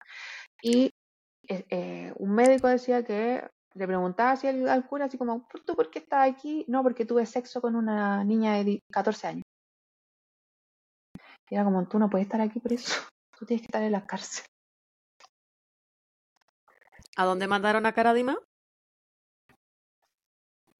Y 0.62 0.90
eh, 1.48 1.64
eh, 1.70 2.12
un 2.16 2.34
médico 2.34 2.68
decía 2.68 3.04
que 3.04 3.46
le 3.74 3.86
preguntaba 3.86 4.32
así 4.32 4.46
al, 4.46 4.68
al 4.68 4.86
cura, 4.86 5.04
así 5.04 5.18
como, 5.18 5.46
"¿Por- 5.48 5.62
¿tú 5.64 5.76
por 5.76 5.90
qué 5.90 6.00
estás 6.00 6.28
aquí? 6.28 6.64
No, 6.66 6.82
porque 6.82 7.04
tuve 7.04 7.26
sexo 7.26 7.60
con 7.60 7.76
una 7.76 8.24
niña 8.24 8.54
de 8.54 8.64
di- 8.64 8.82
14 8.90 9.26
años. 9.28 9.44
Y 11.50 11.54
era 11.54 11.64
como, 11.64 11.86
tú 11.86 11.98
no 11.98 12.10
puedes 12.10 12.26
estar 12.26 12.40
aquí 12.40 12.58
por 12.58 12.72
eso, 12.72 12.92
tú 13.38 13.46
tienes 13.46 13.62
que 13.62 13.66
estar 13.66 13.82
en 13.82 13.92
la 13.92 14.06
cárcel. 14.06 14.44
¿A 17.16 17.24
dónde 17.24 17.46
mandaron 17.48 17.86
a 17.86 17.92
Caradima? 17.92 18.38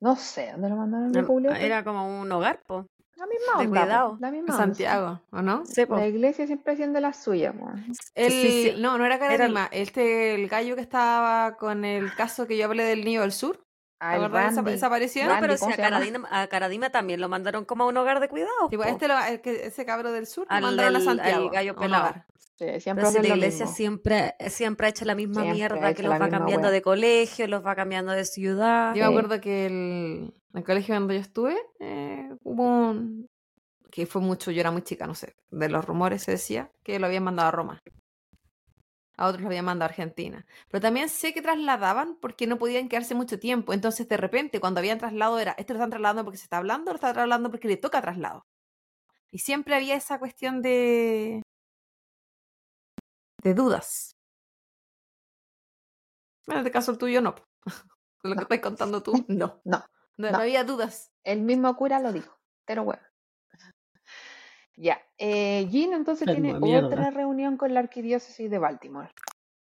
No 0.01 0.17
sé, 0.17 0.51
¿dónde 0.53 0.69
lo 0.69 0.77
mandaron 0.77 1.11
Era- 1.11 1.21
de 1.21 1.27
Julio? 1.27 1.51
Era 1.53 1.85
como 1.85 2.21
un 2.21 2.31
hogar, 2.31 2.61
po. 2.67 2.87
La 3.17 3.27
misma 3.27 3.61
de 3.61 3.67
onda, 3.67 3.81
cuidado. 3.81 4.17
la 4.21 4.29
A 4.29 4.31
misma 4.31 4.55
onda. 4.55 4.65
Santiago, 4.67 5.21
¿o 5.33 5.43
no? 5.43 5.67
Sí. 5.67 5.83
La 5.89 6.07
iglesia 6.07 6.47
siempre 6.47 6.75
haciendo 6.75 7.01
la 7.01 7.13
suya, 7.13 7.53
po. 7.53 7.69
El, 8.15 8.31
Sí, 8.31 8.71
sí. 8.73 8.75
No, 8.81 8.97
no 8.97 9.05
era 9.05 9.17
Era 9.17 9.27
Caradima. 9.29 9.69
Este, 9.73 10.37
el 10.37 10.47
gallo 10.49 10.77
que 10.77 10.83
estaba 10.83 11.57
con 11.57 11.85
el 11.85 12.15
caso 12.15 12.47
que 12.47 12.57
yo 12.57 12.67
hablé 12.67 12.85
del 12.85 13.05
niño 13.05 13.23
del 13.23 13.33
sur. 13.33 13.61
¿Te 14.01 14.05
Ah, 14.07 14.17
el 14.17 14.25
acuerdas 14.25 14.43
de 14.45 14.49
esa, 14.53 14.57
Randy. 14.63 14.73
esa 14.75 14.87
aparición? 14.87 15.29
No, 15.29 15.37
pero 15.41 15.55
si 15.57 15.61
¿cómo 15.61 15.75
a? 15.75 15.77
Caradima, 15.77 16.29
a 16.31 16.47
Caradima 16.47 16.91
también 16.91 17.21
lo 17.21 17.29
mandaron 17.29 17.65
como 17.65 17.83
a 17.85 17.87
un 17.89 17.97
hogar 17.97 18.21
de 18.21 18.29
cuidado. 18.29 18.69
Este 18.87 19.09
lo- 19.09 19.19
el 19.25 19.41
que- 19.41 19.67
ese 19.67 19.85
cabro 19.85 20.13
del 20.13 20.27
sur 20.29 20.47
lo 20.49 20.55
Al 20.55 20.63
mandaron 20.63 20.95
a 20.97 20.99
del- 21.01 21.09
al 21.09 21.17
Santiago. 21.17 21.51
gallo 21.51 21.75
pelado. 21.77 22.15
Sí, 22.59 22.65
siempre 22.81 23.05
Pero 23.05 23.11
si 23.23 23.29
la 23.29 23.35
iglesia 23.35 23.65
mismo. 23.67 23.77
siempre, 23.77 24.35
siempre 24.49 24.87
ha 24.87 24.91
hecho 24.91 25.05
la 25.05 25.15
misma 25.15 25.43
Siempre 25.43 25.55
mierda, 25.55 25.95
que 25.95 26.03
los 26.03 26.13
va 26.13 26.29
cambiando 26.29 26.67
wea. 26.69 26.71
de 26.73 26.83
colegio, 26.83 27.47
los 27.49 27.65
va 27.65 27.75
cambiando 27.77 28.13
de 28.13 28.25
ciudad. 28.25 28.95
Yo 28.95 29.05
me 29.05 29.11
acuerdo 29.11 29.41
que 29.41 29.67
el, 29.67 30.35
el 30.55 30.65
colegio 30.65 30.95
donde 30.95 31.15
yo 31.15 31.21
estuve 31.21 31.57
eh, 31.81 32.31
hubo 32.45 32.63
un... 32.91 33.29
que 33.91 34.07
fue 34.07 34.21
mucho, 34.23 34.51
yo 34.51 34.61
era 34.61 34.71
muy 34.73 34.83
chica, 34.83 35.07
no 35.07 35.15
sé, 35.15 35.35
de 35.51 35.69
los 35.69 35.85
rumores 35.85 36.23
se 36.25 36.33
decía 36.33 36.71
que 36.85 36.99
lo 36.99 37.07
habían 37.07 37.23
mandado 37.25 37.49
a 37.49 37.53
Roma. 37.53 37.81
A 39.19 39.27
otros 39.27 39.43
lo 39.43 39.49
habían 39.49 39.64
mandado 39.66 39.89
a 39.89 39.91
Argentina. 39.91 40.47
Pero 40.71 40.81
también 40.81 41.09
sé 41.09 41.35
que 41.35 41.43
trasladaban 41.43 42.16
porque 42.21 42.47
no 42.47 42.57
podían 42.59 42.89
quedarse 42.89 43.14
mucho 43.14 43.39
tiempo. 43.39 43.73
Entonces, 43.73 44.09
de 44.09 44.16
repente, 44.16 44.61
cuando 44.61 44.79
habían 44.81 44.99
traslado, 44.99 45.39
era, 45.41 45.53
¿este 45.59 45.73
lo 45.75 45.79
están 45.79 45.91
trasladando 45.91 46.25
porque 46.25 46.39
se 46.39 46.45
está 46.45 46.59
hablando 46.59 46.91
o 46.91 46.95
lo 46.95 46.97
están 46.97 47.14
trasladando 47.14 47.51
porque 47.51 47.69
le 47.69 47.77
toca 47.77 48.01
traslado? 48.01 48.47
Y 49.31 49.41
siempre 49.41 49.75
había 49.75 49.97
esa 49.97 50.19
cuestión 50.19 50.62
de... 50.62 51.43
de 53.43 53.55
dudas. 53.55 54.12
En 56.47 56.59
este 56.59 56.71
caso 56.71 56.93
el 56.93 56.99
tuyo 56.99 57.21
no. 57.21 57.35
Lo 58.23 58.35
que 58.35 58.43
estás 58.43 58.61
contando 58.61 59.03
tú, 59.03 59.12
no. 59.29 59.61
No, 59.64 59.79
No, 60.16 60.31
No. 60.31 60.31
no 60.33 60.39
había 60.39 60.64
dudas. 60.64 61.12
el 61.25 61.43
mismo 61.43 61.75
cura 61.77 62.01
lo 62.01 62.12
dijo, 62.12 62.39
pero 62.64 62.85
bueno. 62.85 63.03
Ya, 64.81 65.03
eh, 65.18 65.66
Jean 65.70 65.93
entonces 65.93 66.29
tiene 66.29 66.55
mierda. 66.55 66.87
otra 66.87 67.11
reunión 67.11 67.57
con 67.57 67.74
la 67.74 67.81
arquidiócesis 67.81 68.49
de 68.49 68.59
Baltimore. 68.59 69.11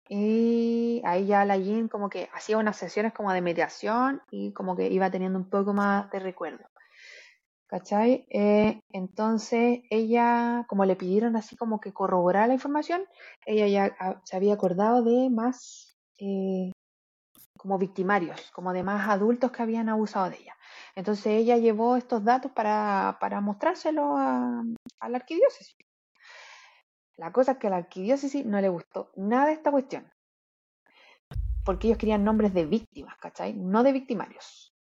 Y 0.07 1.01
ahí 1.03 1.25
ya 1.25 1.43
la 1.43 1.57
Jean 1.57 1.89
como 1.89 2.09
que 2.09 2.29
hacía 2.33 2.57
unas 2.57 2.77
sesiones 2.77 3.11
como 3.13 3.33
de 3.33 3.41
mediación 3.41 4.21
y 4.31 4.53
como 4.53 4.77
que 4.77 4.87
iba 4.87 5.11
teniendo 5.11 5.37
un 5.37 5.49
poco 5.49 5.73
más 5.73 6.09
de 6.11 6.19
recuerdo. 6.19 6.63
¿Cachai? 7.67 8.25
Eh, 8.29 8.81
entonces 8.91 9.79
ella, 9.89 10.65
como 10.67 10.85
le 10.85 10.95
pidieron 10.95 11.35
así 11.35 11.57
como 11.57 11.81
que 11.81 11.91
corroborara 11.93 12.47
la 12.47 12.53
información, 12.53 13.03
ella 13.45 13.67
ya 13.67 13.95
ah, 13.99 14.21
se 14.23 14.37
había 14.37 14.53
acordado 14.53 15.03
de 15.03 15.29
más 15.29 15.97
eh, 16.19 16.71
como 17.61 17.77
victimarios, 17.77 18.49
como 18.53 18.73
de 18.73 18.81
más 18.81 19.07
adultos 19.07 19.51
que 19.51 19.61
habían 19.61 19.87
abusado 19.87 20.31
de 20.31 20.37
ella. 20.37 20.55
Entonces 20.95 21.27
ella 21.27 21.57
llevó 21.57 21.95
estos 21.95 22.23
datos 22.23 22.51
para, 22.53 23.17
para 23.19 23.39
mostrárselo 23.39 24.17
a, 24.17 24.63
a 24.99 25.09
la 25.09 25.17
arquidiócesis. 25.17 25.75
La 27.17 27.31
cosa 27.31 27.51
es 27.51 27.57
que 27.59 27.67
a 27.67 27.69
la 27.69 27.77
arquidiócesis 27.77 28.43
no 28.45 28.59
le 28.59 28.69
gustó 28.69 29.11
nada 29.15 29.51
esta 29.51 29.69
cuestión. 29.71 30.11
porque 31.63 31.87
ellos 31.87 31.97
querían 31.99 32.23
nombres 32.23 32.53
de 32.53 32.65
víctimas, 32.65 33.17
¿cachai? 33.17 33.53
No 33.53 33.83
de 33.83 33.91
victimarios. 33.91 34.73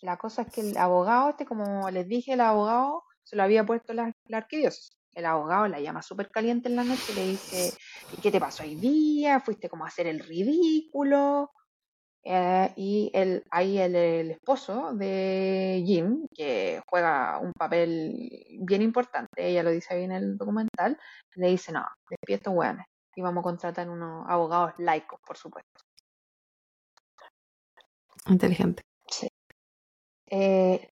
La 0.00 0.16
cosa 0.16 0.42
es 0.42 0.52
que 0.52 0.60
el 0.60 0.76
abogado, 0.76 1.30
este, 1.30 1.46
como 1.46 1.90
les 1.90 2.06
dije, 2.08 2.34
el 2.34 2.40
abogado 2.40 3.04
se 3.22 3.36
lo 3.36 3.42
había 3.42 3.64
puesto 3.66 3.92
la, 3.94 4.12
la 4.26 4.38
arquidiócesis. 4.38 4.96
El 5.12 5.26
abogado 5.26 5.68
la 5.68 5.80
llama 5.80 6.02
súper 6.02 6.30
caliente 6.30 6.68
en 6.68 6.76
la 6.76 6.84
noche 6.84 7.12
y 7.12 7.14
le 7.14 7.26
dice, 7.28 7.72
¿y 8.12 8.20
qué 8.20 8.30
te 8.30 8.40
pasó 8.40 8.62
hoy 8.64 8.74
día? 8.76 9.40
¿Fuiste 9.40 9.68
como 9.68 9.84
a 9.84 9.88
hacer 9.88 10.06
el 10.06 10.20
ridículo? 10.20 11.50
Eh, 12.26 12.72
y 12.76 13.10
el, 13.12 13.44
ahí 13.50 13.78
el, 13.78 13.94
el 13.94 14.30
esposo 14.30 14.94
de 14.94 15.82
Jim, 15.86 16.26
que 16.34 16.80
juega 16.88 17.38
un 17.38 17.52
papel 17.52 18.30
bien 18.60 18.80
importante, 18.80 19.46
ella 19.46 19.62
lo 19.62 19.70
dice 19.70 19.94
ahí 19.94 20.04
en 20.04 20.12
el 20.12 20.38
documental, 20.38 20.98
le 21.34 21.48
dice, 21.48 21.70
no, 21.72 21.84
despierta 22.08 22.50
weones. 22.50 22.86
Y 23.14 23.20
vamos 23.20 23.42
a 23.42 23.44
contratar 23.44 23.88
unos 23.90 24.24
abogados 24.28 24.72
laicos, 24.78 25.20
por 25.24 25.36
supuesto. 25.36 25.80
Inteligente. 28.26 28.82
Eh, 30.30 30.88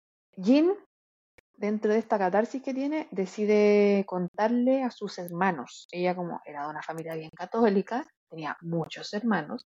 Jim, 0.41 0.73
dentro 1.57 1.91
de 1.91 1.99
esta 1.99 2.17
catarsis 2.17 2.63
que 2.63 2.73
tiene, 2.73 3.07
decide 3.11 4.05
contarle 4.07 4.83
a 4.83 4.91
sus 4.91 5.19
hermanos. 5.19 5.87
Ella 5.91 6.15
como 6.15 6.39
era 6.45 6.63
de 6.63 6.69
una 6.69 6.81
familia 6.81 7.15
bien 7.15 7.31
católica, 7.35 8.05
tenía 8.29 8.57
muchos 8.61 9.13
hermanos. 9.13 9.65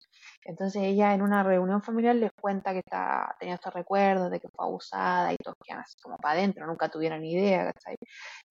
Entonces 0.44 0.82
ella 0.82 1.14
en 1.14 1.22
una 1.22 1.42
reunión 1.42 1.82
familiar 1.82 2.16
les 2.16 2.32
cuenta 2.32 2.72
que 2.72 2.80
está, 2.80 3.34
tenía 3.38 3.54
estos 3.54 3.74
recuerdos 3.74 4.30
de 4.30 4.40
que 4.40 4.48
fue 4.48 4.64
abusada 4.66 5.32
y 5.32 5.36
todos 5.36 5.56
quedan 5.64 5.80
así 5.80 5.96
como 6.02 6.16
para 6.18 6.38
adentro, 6.38 6.66
nunca 6.66 6.88
tuvieron 6.88 7.24
idea, 7.24 7.72
¿cachai? 7.72 7.96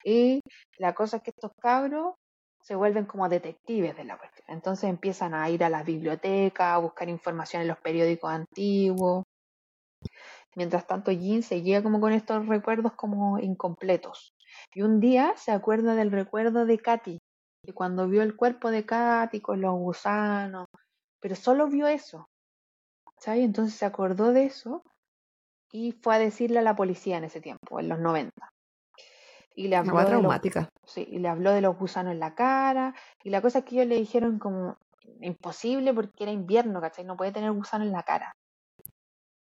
Y 0.04 0.40
la 0.78 0.94
cosa 0.94 1.18
es 1.18 1.22
que 1.22 1.30
estos 1.30 1.52
cabros 1.60 2.14
se 2.64 2.74
vuelven 2.74 3.04
como 3.04 3.28
detectives 3.28 3.96
de 3.96 4.04
la 4.04 4.16
cuestión. 4.16 4.46
Entonces 4.48 4.88
empiezan 4.88 5.34
a 5.34 5.50
ir 5.50 5.62
a 5.64 5.68
las 5.68 5.84
bibliotecas, 5.84 6.66
a 6.66 6.78
buscar 6.78 7.08
información 7.10 7.62
en 7.62 7.68
los 7.68 7.78
periódicos 7.78 8.30
antiguos. 8.30 9.24
Mientras 10.56 10.86
tanto, 10.86 11.10
Jean 11.12 11.42
seguía 11.42 11.82
como 11.82 12.00
con 12.00 12.12
estos 12.12 12.46
recuerdos 12.46 12.92
como 12.92 13.38
incompletos. 13.38 14.34
Y 14.72 14.82
un 14.82 15.00
día 15.00 15.34
se 15.36 15.52
acuerda 15.52 15.94
del 15.94 16.10
recuerdo 16.10 16.64
de 16.64 16.78
Katy, 16.78 17.18
y 17.66 17.72
cuando 17.72 18.08
vio 18.08 18.22
el 18.22 18.36
cuerpo 18.36 18.70
de 18.70 18.84
Katy 18.84 19.40
con 19.40 19.60
los 19.60 19.74
gusanos, 19.74 20.66
pero 21.20 21.34
solo 21.34 21.68
vio 21.68 21.86
eso. 21.86 22.28
¿sabes? 23.18 23.44
Entonces 23.44 23.74
se 23.74 23.86
acordó 23.86 24.32
de 24.32 24.44
eso 24.44 24.82
y 25.72 25.92
fue 25.92 26.14
a 26.14 26.18
decirle 26.18 26.58
a 26.58 26.62
la 26.62 26.76
policía 26.76 27.16
en 27.16 27.24
ese 27.24 27.40
tiempo, 27.40 27.80
en 27.80 27.88
los 27.88 27.98
90. 27.98 28.30
Y 29.56 29.68
le 29.68 29.76
habló, 29.76 30.04
de 30.04 30.20
los, 30.20 30.68
sí, 30.84 31.06
y 31.08 31.18
le 31.20 31.28
habló 31.28 31.52
de 31.52 31.60
los 31.60 31.78
gusanos 31.78 32.12
en 32.12 32.18
la 32.18 32.34
cara. 32.34 32.94
Y 33.22 33.30
la 33.30 33.40
cosa 33.40 33.60
es 33.60 33.64
que 33.64 33.76
ellos 33.76 33.86
le 33.86 33.96
dijeron 33.96 34.38
como 34.38 34.76
imposible 35.20 35.94
porque 35.94 36.24
era 36.24 36.32
invierno, 36.32 36.80
¿cachai? 36.80 37.04
No 37.04 37.16
puede 37.16 37.32
tener 37.32 37.52
gusano 37.52 37.84
en 37.84 37.92
la 37.92 38.02
cara. 38.02 38.34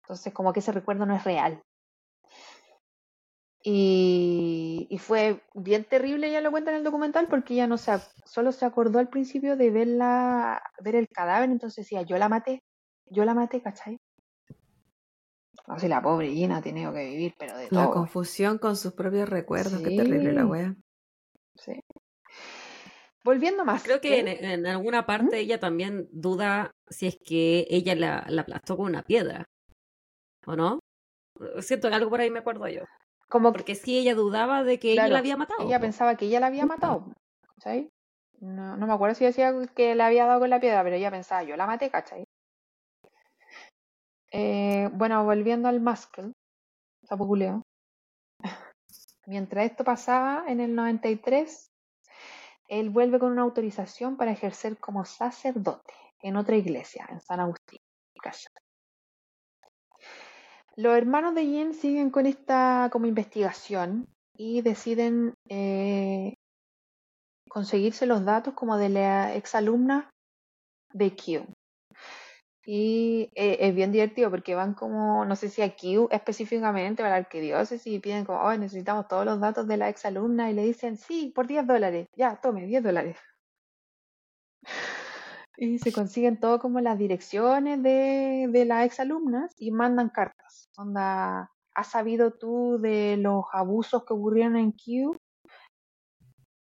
Entonces 0.03 0.34
como 0.34 0.53
que 0.53 0.60
ese 0.60 0.72
recuerdo 0.72 1.05
no 1.05 1.16
es 1.16 1.24
real. 1.24 1.62
Y, 3.70 4.88
y 4.89 4.97
fue 4.97 5.41
bien 5.53 5.84
terrible, 5.84 6.30
ella 6.30 6.39
lo 6.39 6.51
cuenta 6.51 6.72
en 6.72 6.78
el 6.78 6.86
documental, 6.86 7.28
porque 7.28 7.53
ella 7.53 7.68
no 7.68 7.78
se, 7.78 7.91
solo 8.24 8.53
se 8.53 8.65
acordó 8.65 8.97
al 8.99 9.09
principio 9.09 9.57
de 9.57 9.72
verla, 9.72 10.63
ver 10.82 10.95
el 10.95 11.09
cadáver, 11.09 11.49
entonces 11.49 11.84
decía, 11.84 12.03
yo 12.03 12.18
la 12.18 12.30
maté, 12.30 12.63
yo 13.07 13.26
la 13.26 13.34
maté, 13.34 13.61
¿cachai? 13.61 13.97
No 15.68 15.78
sé, 15.78 15.89
la 15.89 16.01
pobre 16.01 16.30
Gina 16.30 16.57
ha 16.57 16.61
tenido 16.61 16.93
que 16.93 17.09
vivir, 17.09 17.34
pero 17.38 17.57
de 17.57 17.68
La 17.68 17.84
todo. 17.84 17.93
confusión 17.95 18.57
con 18.57 18.78
sus 18.78 18.93
propios 18.93 19.28
recuerdos. 19.28 19.82
Qué 19.82 19.97
terrible 19.97 20.32
la 20.32 20.43
Sí. 20.43 20.49
wea. 20.49 20.76
Sí. 21.55 21.74
Volviendo 23.26 23.65
más. 23.65 23.84
Creo 23.84 23.99
que 23.99 24.20
en, 24.20 24.26
¿qué? 24.28 24.53
en 24.53 24.65
alguna 24.65 25.05
parte 25.05 25.39
ella 25.39 25.59
también 25.59 26.07
duda 26.13 26.72
si 26.89 27.07
es 27.07 27.18
que 27.22 27.68
ella 27.70 27.95
la, 27.95 28.26
la 28.30 28.43
aplastó 28.43 28.78
con 28.78 28.86
una 28.86 29.03
piedra. 29.03 29.43
¿O 30.45 30.55
no? 30.55 30.80
Siento 31.59 31.89
que 31.89 31.95
algo 31.95 32.09
por 32.09 32.22
ahí 32.22 32.32
me 32.32 32.39
acuerdo 32.39 32.65
yo. 32.70 32.84
Como 33.30 33.51
que 33.51 33.59
Porque 33.59 33.75
sí 33.75 33.97
ella 33.97 34.15
dudaba 34.15 34.63
de 34.63 34.80
que 34.80 34.93
ella 34.93 35.07
la 35.07 35.19
había 35.19 35.38
matado. 35.38 35.65
ella 35.65 35.80
pensaba 35.80 36.15
que 36.15 36.25
ella 36.25 36.39
la 36.39 36.47
había 36.47 36.65
matado, 36.65 37.13
¿cachai? 37.55 37.91
No, 38.39 38.78
no 38.78 38.88
me 38.88 38.93
acuerdo 38.93 39.15
si 39.15 39.25
decía 39.25 39.53
que 39.75 39.95
le 39.95 40.03
había 40.03 40.25
dado 40.25 40.39
con 40.39 40.49
la 40.49 40.59
piedra, 40.59 40.84
pero 40.84 40.95
ella 40.95 41.11
pensaba, 41.11 41.43
yo 41.43 41.57
la 41.57 41.65
maté, 41.67 41.89
¿cachai? 41.89 42.23
Eh, 44.32 44.89
bueno, 44.93 45.23
volviendo 45.23 45.67
al 45.67 45.82
Muscle, 45.82 46.34
Zapoculeo. 47.05 47.63
Mientras 49.25 49.65
esto 49.65 49.84
pasaba 49.84 50.45
en 50.47 50.59
el 50.61 50.75
93, 50.75 51.71
él 52.69 52.89
vuelve 52.89 53.19
con 53.19 53.32
una 53.32 53.41
autorización 53.41 54.17
para 54.17 54.32
ejercer 54.32 54.78
como 54.78 55.03
sacerdote 55.03 55.93
en 56.21 56.38
otra 56.38 56.55
iglesia, 56.55 57.07
en 57.09 57.19
San 57.19 57.39
Agustín. 57.39 57.80
¿cachai? 58.21 58.66
Los 60.78 60.95
hermanos 60.95 61.34
de 61.34 61.43
Jen 61.43 61.73
siguen 61.73 62.11
con 62.11 62.28
esta 62.28 62.89
como 62.91 63.07
investigación 63.07 64.07
y 64.38 64.61
deciden 64.61 65.34
eh, 65.49 66.36
conseguirse 67.49 68.05
los 68.05 68.23
datos 68.23 68.53
como 68.53 68.78
de 68.78 68.89
la 68.89 69.34
exalumna 69.34 70.11
de 70.93 71.15
Q. 71.15 71.47
Y 72.63 73.32
eh, 73.34 73.57
es 73.61 73.73
bien 73.73 73.91
divertido 73.91 74.30
porque 74.30 74.53
van 74.53 74.75
como, 74.75 75.25
no 75.25 75.36
sé 75.36 75.49
si 75.49 75.63
a 75.63 75.75
Q 75.75 76.09
específicamente 76.11 77.01
para 77.01 77.15
la 77.15 77.25
arquidiócesis 77.25 77.91
y 77.91 77.99
piden 77.99 78.25
como, 78.25 78.41
oh, 78.41 78.55
necesitamos 78.55 79.07
todos 79.07 79.25
los 79.25 79.39
datos 79.39 79.67
de 79.67 79.78
la 79.78 79.89
exalumna 79.89 80.51
y 80.51 80.53
le 80.53 80.63
dicen, 80.63 80.95
sí, 80.95 81.32
por 81.34 81.47
10 81.47 81.65
dólares, 81.65 82.07
ya, 82.15 82.39
tome, 82.39 82.67
10 82.67 82.84
dólares. 82.84 83.17
Y 85.58 85.80
se 85.80 85.91
consiguen 85.91 86.39
todo 86.39 86.60
como 86.60 86.80
las 86.82 86.99
direcciones 86.99 87.82
de, 87.82 88.47
de 88.49 88.66
las 88.66 88.86
exalumnas 88.86 89.55
y 89.58 89.72
mandan 89.72 90.10
cartas. 90.10 90.70
Onda, 90.78 91.51
¿has 91.74 91.88
sabido 91.88 92.32
tú 92.32 92.78
de 92.80 93.18
los 93.18 93.45
abusos 93.51 94.05
que 94.05 94.14
ocurrieron 94.14 94.55
en 94.55 94.72
Q? 94.72 95.18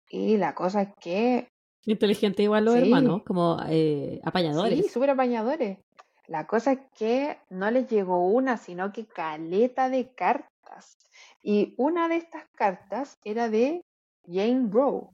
Y 0.09 0.39
la 0.39 0.55
cosa 0.55 0.83
es 0.83 0.89
que 0.99 1.49
Inteligente 1.87 2.43
igual 2.43 2.64
los 2.64 2.74
Sí. 2.74 2.83
hermanos, 2.83 3.22
como 3.26 3.59
eh, 3.68 4.20
apañadores. 4.24 4.78
Sí, 4.78 4.89
súper 4.89 5.11
apañadores. 5.11 5.78
La 6.26 6.47
cosa 6.47 6.72
es 6.72 6.81
que 6.97 7.39
no 7.49 7.70
les 7.70 7.89
llegó 7.89 8.28
una, 8.28 8.57
sino 8.57 8.93
que 8.93 9.07
caleta 9.07 9.89
de 9.89 10.12
cartas. 10.14 10.97
Y 11.43 11.74
una 11.78 12.09
de 12.09 12.16
estas 12.16 12.45
cartas 12.55 13.18
era 13.24 13.49
de 13.49 13.83
Jane 14.26 14.68
Rowe, 14.70 15.11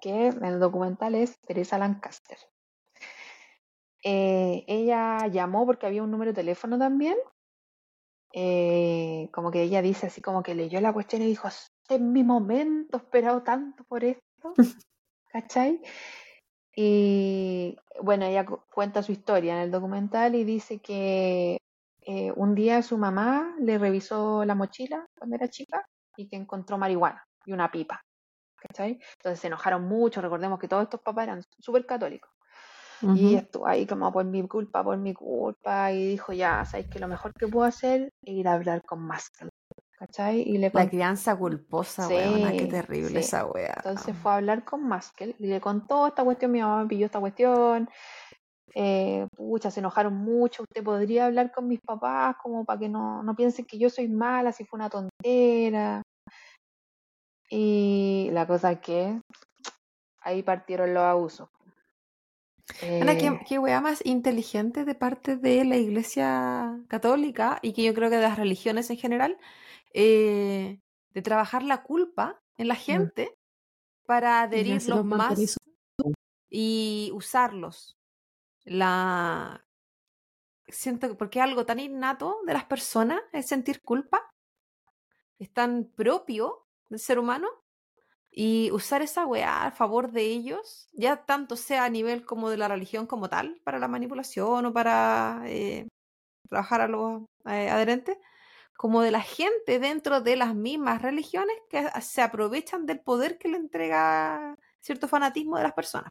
que 0.00 0.28
en 0.28 0.44
el 0.44 0.60
documental 0.60 1.14
es 1.14 1.38
Teresa 1.40 1.78
Lancaster. 1.78 2.38
Eh, 4.04 4.64
ella 4.66 5.26
llamó 5.28 5.66
porque 5.66 5.86
había 5.86 6.02
un 6.02 6.10
número 6.10 6.30
de 6.32 6.36
teléfono 6.36 6.78
también. 6.78 7.16
Eh, 8.32 9.30
como 9.32 9.50
que 9.50 9.62
ella 9.62 9.80
dice 9.82 10.06
así 10.06 10.20
como 10.20 10.42
que 10.42 10.54
leyó 10.54 10.80
la 10.80 10.92
cuestión 10.92 11.22
y 11.22 11.26
dijo, 11.26 11.48
este 11.48 11.94
es 11.96 12.00
mi 12.00 12.22
momento, 12.22 12.98
he 12.98 13.00
esperado 13.00 13.42
tanto 13.42 13.84
por 13.84 14.04
esto. 14.04 14.52
¿Cachai? 15.32 15.80
Y 16.76 17.76
bueno, 18.02 18.26
ella 18.26 18.46
cu- 18.46 18.62
cuenta 18.72 19.02
su 19.02 19.12
historia 19.12 19.54
en 19.54 19.60
el 19.62 19.70
documental 19.70 20.34
y 20.34 20.44
dice 20.44 20.80
que 20.80 21.58
eh, 22.02 22.32
un 22.36 22.54
día 22.54 22.82
su 22.82 22.98
mamá 22.98 23.54
le 23.60 23.78
revisó 23.78 24.44
la 24.44 24.54
mochila 24.54 25.06
cuando 25.18 25.36
era 25.36 25.48
chica 25.48 25.86
y 26.16 26.28
que 26.28 26.36
encontró 26.36 26.78
marihuana 26.78 27.24
y 27.46 27.52
una 27.52 27.70
pipa. 27.70 28.00
¿Cachai? 28.60 28.98
Entonces 29.18 29.40
se 29.40 29.46
enojaron 29.46 29.84
mucho, 29.84 30.20
recordemos 30.20 30.58
que 30.58 30.68
todos 30.68 30.84
estos 30.84 31.00
papás 31.00 31.24
eran 31.24 31.42
súper 31.60 31.86
católicos. 31.86 32.30
Y 33.14 33.34
estuvo 33.36 33.66
ahí 33.66 33.86
como 33.86 34.12
por 34.12 34.24
mi 34.24 34.46
culpa, 34.48 34.82
por 34.82 34.96
mi 34.98 35.14
culpa, 35.14 35.92
y 35.92 36.08
dijo, 36.08 36.32
ya, 36.32 36.64
sabéis 36.64 36.88
que 36.88 36.98
lo 36.98 37.06
mejor 37.06 37.32
que 37.38 37.46
puedo 37.46 37.64
hacer 37.64 38.10
es 38.22 38.34
ir 38.34 38.48
a 38.48 38.54
hablar 38.54 38.82
con 38.84 39.00
Maskell. 39.00 39.48
¿Cachai? 39.98 40.42
Y 40.42 40.58
le 40.58 40.70
La 40.74 40.88
crianza 40.88 41.36
culposa, 41.36 42.08
Sí, 42.08 42.14
weona, 42.14 42.52
qué 42.56 42.66
terrible 42.66 43.08
sí. 43.08 43.16
esa 43.16 43.46
wea. 43.46 43.74
Entonces 43.76 44.16
fue 44.16 44.32
a 44.32 44.36
hablar 44.36 44.64
con 44.64 44.86
Maskell 44.86 45.34
y 45.38 45.46
le 45.46 45.60
contó 45.60 46.06
esta 46.08 46.24
cuestión, 46.24 46.52
mi 46.52 46.60
mamá 46.60 46.82
me 46.82 46.88
pilló 46.88 47.06
esta 47.06 47.20
cuestión, 47.20 47.88
eh, 48.74 49.26
pucha, 49.36 49.70
se 49.70 49.80
enojaron 49.80 50.14
mucho, 50.14 50.62
usted 50.62 50.84
podría 50.84 51.26
hablar 51.26 51.52
con 51.52 51.66
mis 51.68 51.80
papás 51.80 52.36
como 52.42 52.64
para 52.64 52.78
que 52.78 52.88
no, 52.88 53.22
no 53.22 53.34
piensen 53.34 53.64
que 53.64 53.78
yo 53.78 53.90
soy 53.90 54.08
mala, 54.08 54.52
si 54.52 54.64
fue 54.64 54.78
una 54.78 54.90
tontera. 54.90 56.02
Y 57.48 58.28
la 58.32 58.46
cosa 58.46 58.72
es 58.72 58.80
que 58.80 59.20
ahí 60.20 60.42
partieron 60.42 60.94
los 60.94 61.02
abusos. 61.02 61.48
Ana, 63.00 63.16
¿qué, 63.16 63.28
Eh, 63.28 63.40
qué 63.48 63.58
wea 63.58 63.80
más 63.80 64.04
inteligente 64.04 64.84
de 64.84 64.94
parte 64.94 65.36
de 65.36 65.64
la 65.64 65.76
Iglesia 65.76 66.78
Católica 66.88 67.58
y 67.62 67.72
que 67.72 67.82
yo 67.82 67.94
creo 67.94 68.10
que 68.10 68.16
de 68.16 68.22
las 68.22 68.38
religiones 68.38 68.90
en 68.90 68.98
general, 68.98 69.38
eh, 69.94 70.80
de 71.10 71.22
trabajar 71.22 71.62
la 71.62 71.82
culpa 71.82 72.40
en 72.56 72.68
la 72.68 72.74
gente 72.74 73.38
para 74.04 74.42
adherirlos 74.42 75.04
más 75.04 75.56
y 76.50 77.10
usarlos. 77.14 77.98
La 78.64 79.64
siento 80.66 81.08
que 81.08 81.14
porque 81.14 81.40
algo 81.40 81.64
tan 81.64 81.80
innato 81.80 82.36
de 82.46 82.52
las 82.52 82.64
personas 82.64 83.20
es 83.32 83.46
sentir 83.46 83.80
culpa, 83.80 84.30
es 85.38 85.50
tan 85.52 85.84
propio 85.84 86.67
del 86.88 86.98
ser 86.98 87.18
humano 87.18 87.48
y 88.30 88.70
usar 88.72 89.02
esa 89.02 89.26
weá 89.26 89.64
a 89.66 89.70
favor 89.72 90.12
de 90.12 90.22
ellos, 90.22 90.88
ya 90.92 91.24
tanto 91.24 91.56
sea 91.56 91.84
a 91.84 91.88
nivel 91.90 92.24
como 92.24 92.50
de 92.50 92.56
la 92.56 92.68
religión 92.68 93.06
como 93.06 93.28
tal, 93.28 93.60
para 93.64 93.78
la 93.78 93.88
manipulación 93.88 94.66
o 94.66 94.72
para 94.72 95.42
eh, 95.46 95.86
trabajar 96.48 96.82
a 96.82 96.88
los 96.88 97.22
eh, 97.46 97.68
adherentes, 97.70 98.16
como 98.76 99.00
de 99.02 99.10
la 99.10 99.22
gente 99.22 99.78
dentro 99.80 100.20
de 100.20 100.36
las 100.36 100.54
mismas 100.54 101.02
religiones 101.02 101.56
que 101.68 101.88
se 102.00 102.22
aprovechan 102.22 102.86
del 102.86 103.00
poder 103.00 103.36
que 103.38 103.48
le 103.48 103.56
entrega 103.56 104.54
cierto 104.80 105.08
fanatismo 105.08 105.56
de 105.56 105.64
las 105.64 105.72
personas. 105.72 106.10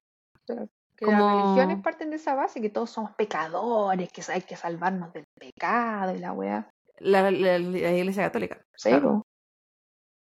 Que 0.98 1.06
las 1.06 1.22
religiones 1.32 1.82
parten 1.82 2.10
de 2.10 2.16
esa 2.18 2.34
base, 2.34 2.60
que 2.60 2.70
todos 2.72 2.90
somos 2.90 3.12
pecadores, 3.16 4.12
que 4.12 4.22
hay 4.32 4.42
que 4.42 4.56
salvarnos 4.58 5.14
del 5.14 5.26
pecado 5.40 6.14
y 6.16 6.18
la 6.20 6.34
weá. 6.34 6.70
La, 7.00 7.30
la- 7.30 7.60
la 7.60 7.92
Iglesia 7.94 8.24
Católica. 8.24 8.66
Sí, 8.76 8.90
claro. 8.90 9.24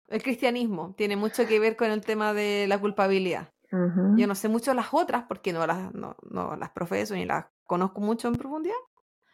El 0.09 0.23
cristianismo 0.23 0.95
tiene 0.97 1.17
mucho 1.17 1.47
que 1.47 1.59
ver 1.59 1.77
con 1.77 1.91
el 1.91 2.01
tema 2.03 2.33
de 2.35 2.67
la 2.69 2.79
culpabilidad. 2.79 3.49
Yo 4.17 4.27
no 4.29 4.35
sé 4.37 4.49
mucho 4.49 4.73
las 4.73 4.95
otras 4.95 5.25
porque 5.27 5.53
no 5.53 5.67
las, 5.67 5.93
no, 5.93 6.15
no 6.31 6.55
las 6.57 6.71
profeso 6.71 7.15
ni 7.15 7.25
las 7.25 7.47
conozco 7.65 8.01
mucho 8.01 8.29
en 8.29 8.35
profundidad, 8.37 8.77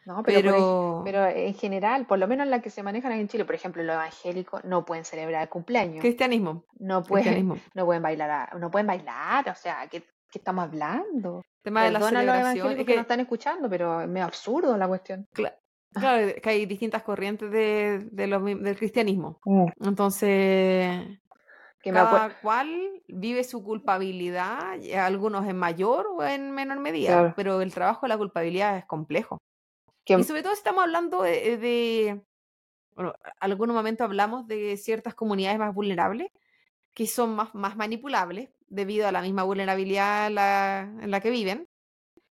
No, 0.05 0.23
pero, 0.23 0.51
por 0.51 1.03
pero, 1.03 1.27
en 1.27 1.53
general, 1.53 2.07
por 2.07 2.17
lo 2.17 2.27
menos 2.27 2.47
las 2.47 2.63
que 2.63 2.71
se 2.71 2.81
manejan 2.81 3.11
aquí 3.11 3.21
en 3.21 3.27
Chile, 3.27 3.45
por 3.45 3.53
ejemplo, 3.53 3.83
los 3.83 3.93
evangélicos 3.93 4.63
no 4.63 4.83
pueden 4.83 5.05
celebrar 5.05 5.43
el 5.43 5.49
cumpleaños, 5.49 5.99
cristianismo, 6.01 6.65
no 6.79 7.03
pueden, 7.03 7.25
cristianismo. 7.25 7.57
no 7.75 7.85
pueden 7.85 8.01
bailar, 8.01 8.31
a- 8.31 8.57
no 8.57 8.71
pueden 8.71 8.87
bailar, 8.87 9.47
o 9.49 9.55
sea, 9.55 9.87
¿qué, 9.87 10.01
qué 10.01 10.39
estamos 10.39 10.63
hablando? 10.63 11.43
tema 11.61 11.83
de 11.83 11.91
la 11.91 11.99
a 11.99 12.01
los 12.01 12.09
celebración. 12.09 12.41
evangélicos 12.41 12.71
Es 12.71 12.77
que 12.77 12.85
que, 12.85 12.95
nos 12.95 13.01
están 13.03 13.19
escuchando, 13.19 13.69
pero 13.69 14.01
es 14.01 14.07
medio 14.07 14.25
absurdo 14.25 14.75
la 14.75 14.87
cuestión. 14.87 15.27
cla- 15.35 15.53
claro, 15.93 16.33
que 16.41 16.49
hay 16.49 16.65
distintas 16.65 17.03
corrientes 17.03 17.51
de, 17.51 17.99
del 18.11 18.75
cristianismo. 18.77 19.39
Entonces, 19.79 21.19
Que 21.81 21.91
me 21.91 21.99
acuerdo, 21.99 22.27
cada 22.27 22.41
cual 22.41 23.03
vive 23.07 23.43
su 23.43 23.63
culpabilidad, 23.63 24.79
algunos 24.95 25.47
en 25.47 25.57
mayor 25.57 26.07
o 26.07 26.23
en 26.23 26.51
menor 26.51 26.79
medida, 26.79 27.07
Claro. 27.09 27.33
pero 27.35 27.61
el 27.61 27.73
trabajo 27.73 28.05
de 28.05 28.09
la 28.09 28.17
culpabilidad 28.17 28.77
es 28.77 28.85
complejo. 28.85 29.37
que, 30.05 30.17
Y 30.17 30.23
sobre 30.23 30.43
todo 30.43 30.53
si 30.53 30.59
estamos 30.59 30.83
hablando 30.83 31.21
de, 31.23 31.57
de- 31.57 32.21
bueno, 32.95 33.13
algún 33.39 33.69
momento 33.71 34.03
hablamos 34.03 34.47
de 34.47 34.77
ciertas 34.77 35.15
comunidades 35.15 35.59
más 35.59 35.73
vulnerables 35.73 36.29
que 36.93 37.07
son 37.07 37.35
más, 37.35 37.55
más 37.55 37.77
manipulables 37.77 38.49
debido 38.67 39.07
a 39.07 39.11
la 39.11 39.21
misma 39.21 39.43
vulnerabilidad 39.43 40.27
en 40.27 40.35
la, 40.35 40.81
en 41.01 41.11
la 41.11 41.21
que 41.21 41.29
viven. 41.31 41.67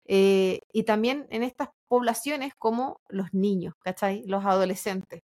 eh, 0.07 0.61
y 0.71 0.83
también 0.83 1.27
en 1.29 1.43
estas 1.43 1.69
poblaciones 1.87 2.53
como 2.57 3.01
los 3.09 3.33
niños, 3.33 3.73
¿cachai? 3.79 4.23
Los 4.27 4.45
adolescentes. 4.45 5.21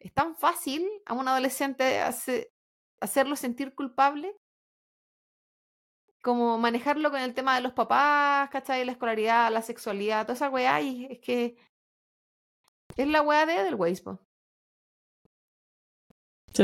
Es 0.00 0.12
tan 0.14 0.36
fácil 0.36 0.88
a 1.06 1.14
un 1.14 1.28
adolescente 1.28 2.00
hace- 2.00 2.52
hacerlo 3.00 3.36
sentir 3.36 3.74
culpable 3.74 4.34
como 6.22 6.58
manejarlo 6.58 7.10
con 7.10 7.20
el 7.20 7.34
tema 7.34 7.54
de 7.54 7.62
los 7.62 7.72
papás, 7.72 8.50
¿cachai? 8.50 8.84
La 8.84 8.92
escolaridad, 8.92 9.50
la 9.50 9.62
sexualidad, 9.62 10.24
toda 10.24 10.34
esa 10.34 10.50
weá, 10.50 10.80
y 10.80 11.06
es 11.06 11.18
que 11.20 11.56
es 12.96 13.08
la 13.08 13.22
weá 13.22 13.46
de 13.46 13.56
Edelweiss, 13.56 14.02
po. 14.02 14.18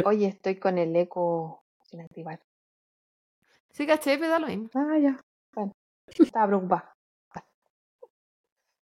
oye, 0.04 0.26
estoy 0.26 0.56
con 0.56 0.78
el 0.78 0.94
eco 0.96 1.64
sin 1.84 2.00
activar. 2.00 2.40
Sí, 3.70 3.86
caché, 3.86 4.18
pero 4.18 4.30
da 4.30 4.38
lo 4.38 4.46
mismo. 4.46 4.68
Ah, 4.74 4.98
ya, 4.98 5.20
bueno, 5.54 5.72
estaba 6.06 6.46
preocupada. 6.48 6.95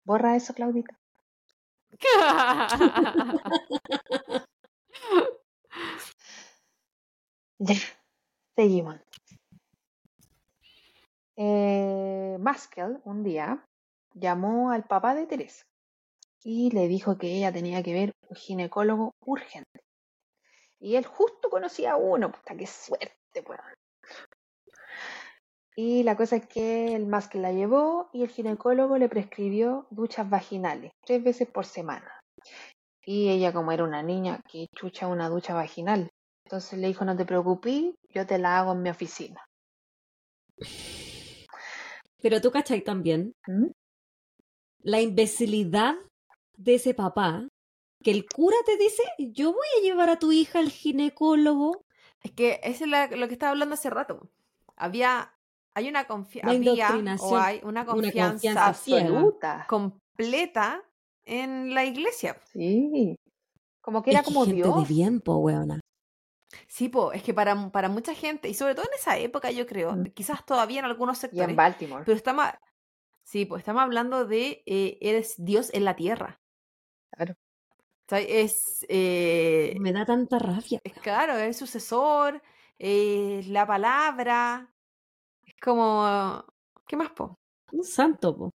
Borra 0.05 0.37
eso, 0.37 0.55
Claudita. 0.55 0.97
Ya, 7.63 7.75
seguimos. 8.57 8.97
Eh, 11.37 12.39
Maskell 12.41 13.01
un 13.05 13.23
día 13.23 13.63
llamó 14.15 14.71
al 14.71 14.85
papá 14.85 15.15
de 15.15 15.27
Teresa 15.27 15.63
y 16.43 16.71
le 16.71 16.89
dijo 16.89 17.19
que 17.19 17.37
ella 17.37 17.53
tenía 17.53 17.83
que 17.83 17.93
ver 17.93 18.13
un 18.29 18.37
ginecólogo 18.37 19.13
urgente. 19.27 19.81
Y 20.79 20.97
él 20.97 21.05
justo 21.05 21.51
conocía 21.51 21.93
a 21.93 21.97
uno, 21.97 22.33
puta, 22.33 22.57
qué 22.57 22.67
suerte, 22.67 23.45
weón. 23.47 23.75
Y 25.77 26.03
la 26.03 26.17
cosa 26.17 26.37
es 26.37 26.47
que 26.47 26.95
el 26.95 27.07
Maskell 27.07 27.43
la 27.43 27.53
llevó 27.53 28.11
y 28.13 28.23
el 28.23 28.29
ginecólogo 28.29 28.99
le 28.99 29.09
prescribió 29.09 29.87
duchas 29.91 30.29
vaginales 30.29 30.93
tres 31.05 31.23
veces 31.23 31.49
por 31.49 31.65
semana. 31.65 32.21
Y 33.05 33.29
ella, 33.31 33.53
como 33.53 33.73
era 33.73 33.85
una 33.85 34.03
niña, 34.03 34.41
que 34.51 34.67
chucha 34.77 35.07
una 35.09 35.29
ducha 35.29 35.55
vaginal. 35.55 36.11
Entonces 36.45 36.79
le 36.79 36.89
dijo, 36.89 37.05
no 37.05 37.17
te 37.17 37.25
preocupes, 37.25 37.95
yo 38.09 38.27
te 38.27 38.39
la 38.39 38.59
hago 38.59 38.73
en 38.73 38.83
mi 38.83 38.91
oficina. 38.91 39.41
Pero 42.23 42.41
tú, 42.41 42.51
¿cachai? 42.51 42.83
También 42.83 43.33
¿Mm? 43.47 43.69
la 44.83 45.01
imbecilidad 45.01 45.95
de 46.57 46.75
ese 46.75 46.95
papá, 46.95 47.49
que 48.03 48.11
el 48.11 48.27
cura 48.27 48.57
te 48.67 48.77
dice, 48.77 49.03
yo 49.19 49.53
voy 49.53 49.67
a 49.79 49.83
llevar 49.83 50.11
a 50.11 50.19
tu 50.19 50.33
hija 50.33 50.59
al 50.59 50.71
ginecólogo. 50.71 51.85
Es 52.23 52.33
que 52.33 52.61
eso 52.63 52.85
es 52.85 52.91
la- 52.91 53.07
lo 53.09 53.29
que 53.29 53.35
estaba 53.35 53.51
hablando 53.51 53.75
hace 53.75 53.89
rato. 53.91 54.29
Había, 54.77 55.33
hay 55.75 55.89
una 55.89 56.07
confianza, 56.07 56.53
La 56.53 56.59
había 56.59 57.17
o 57.21 57.37
hay 57.37 57.59
una 57.63 57.83
una 57.83 57.87
confianza. 57.87 58.67
Absoluta. 58.67 59.67
completa 59.69 60.83
en 61.25 61.75
la 61.75 61.85
iglesia. 61.85 62.37
Sí. 62.53 63.17
Como 63.81 64.03
que 64.03 64.11
era 64.11 64.21
Es 64.21 64.27
que 64.27 64.33
como 64.33 64.45
gente 64.47 64.63
Dios. 64.63 64.89
de 64.89 64.95
bien, 64.95 65.21
po, 65.21 65.37
weona. 65.37 65.81
Sí, 66.67 66.89
po, 66.89 67.13
es 67.13 67.23
que 67.23 67.33
para, 67.33 67.71
para 67.71 67.89
mucha 67.89 68.15
gente, 68.15 68.49
y 68.49 68.55
sobre 68.55 68.75
todo 68.75 68.85
en 68.87 68.95
esa 68.99 69.17
época, 69.19 69.51
yo 69.53 69.67
creo, 69.67 69.93
Mm. 69.93 70.05
quizás 70.15 70.45
todavía 70.45 70.81
en 70.81 70.85
algunos 70.87 71.17
Y 71.23 71.27
en 71.27 71.31
sectores, 71.31 71.57
Baltimore. 71.57 72.05
pero 72.05 72.17
estamos, 72.17 72.47
sí, 73.25 73.47
pues 73.47 73.61
estamos 73.61 73.83
hablando 73.83 74.27
de 74.27 74.63
eh, 74.67 74.99
eres 75.01 75.35
Dios 75.39 75.71
en 75.73 75.85
la 75.85 75.95
tierra. 75.97 76.41
Claro. 77.13 77.35
O 77.35 78.09
sea, 78.11 78.19
es, 78.21 78.85
eh, 78.89 79.77
Me 79.81 79.93
da 79.93 80.05
tanta 80.05 80.39
rabia. 80.41 80.81
es 80.83 80.93
claro, 80.95 81.37
es 81.37 81.57
sucesor, 81.57 82.43
eh, 82.79 83.43
la 83.47 83.67
palabra, 83.67 84.75
como, 85.61 86.45
¿qué 86.87 86.97
más, 86.97 87.11
po? 87.11 87.37
Un 87.73 87.85
santo, 87.85 88.37
po. 88.37 88.51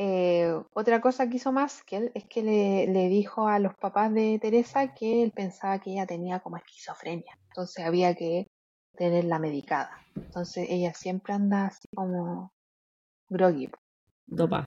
Eh, 0.00 0.48
otra 0.74 1.00
cosa 1.00 1.28
que 1.28 1.38
hizo 1.38 1.50
Maskell 1.50 2.12
es 2.14 2.24
que 2.26 2.40
le, 2.40 2.86
le 2.86 3.08
dijo 3.08 3.48
a 3.48 3.58
los 3.58 3.74
papás 3.74 4.14
de 4.14 4.38
Teresa 4.38 4.94
que 4.94 5.24
él 5.24 5.32
pensaba 5.32 5.80
que 5.80 5.90
ella 5.90 6.06
tenía 6.06 6.38
como 6.38 6.56
esquizofrenia. 6.56 7.36
Entonces 7.48 7.84
había 7.84 8.14
que 8.14 8.46
tenerla 8.96 9.40
medicada. 9.40 9.90
Entonces 10.14 10.68
ella 10.70 10.94
siempre 10.94 11.34
anda 11.34 11.66
así 11.66 11.88
como 11.92 12.52
groggy. 13.28 13.70
Dopa. 14.26 14.64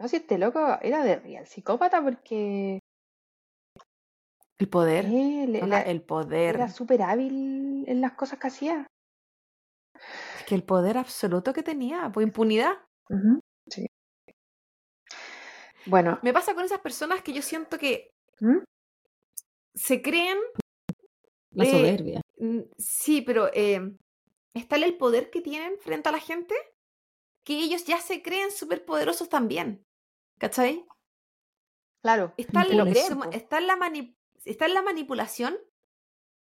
No, 0.00 0.08
si 0.08 0.16
este 0.16 0.38
loco 0.38 0.78
era 0.82 1.04
de 1.04 1.16
real 1.16 1.46
psicópata 1.46 2.02
porque 2.02 2.80
El 4.58 4.68
poder, 4.68 5.06
eh, 5.06 5.46
le- 5.48 5.58
Ana, 5.62 5.76
la- 5.78 5.82
el 5.82 6.02
poder. 6.02 6.56
era 6.56 6.68
súper 6.68 7.02
hábil 7.02 7.84
en 7.86 8.00
las 8.00 8.12
cosas 8.12 8.38
que 8.38 8.48
hacía. 8.48 8.86
Es 10.38 10.44
que 10.46 10.54
el 10.54 10.64
poder 10.64 10.98
absoluto 10.98 11.52
que 11.52 11.62
tenía, 11.62 12.10
por 12.12 12.22
impunidad. 12.22 12.72
Sí. 13.68 13.86
Bueno, 15.86 16.18
Me 16.22 16.32
pasa 16.32 16.54
con 16.54 16.64
esas 16.64 16.80
personas 16.80 17.22
que 17.22 17.32
yo 17.32 17.40
siento 17.42 17.78
que 17.78 18.10
¿Mm? 18.40 18.58
se 19.74 20.02
creen 20.02 20.38
La 21.52 21.64
Eh, 21.64 21.70
soberbia. 21.70 22.20
Sí, 22.78 23.22
pero 23.22 23.48
eh, 23.54 23.80
es 24.54 24.68
tal 24.68 24.82
el 24.84 24.96
poder 24.96 25.30
que 25.30 25.40
tienen 25.40 25.78
frente 25.78 26.08
a 26.08 26.12
la 26.12 26.20
gente 26.20 26.54
que 27.44 27.58
ellos 27.58 27.84
ya 27.86 27.98
se 28.00 28.22
creen 28.22 28.50
súper 28.50 28.84
poderosos 28.84 29.28
también. 29.28 29.82
¿Cachai? 30.38 30.84
claro, 32.02 32.32
Está, 32.36 32.62
el- 32.62 32.86
está 33.32 33.58
en 33.58 33.66
la 33.66 33.76
mani- 33.76 34.14
está 34.50 34.66
en 34.66 34.74
la 34.74 34.82
manipulación 34.82 35.56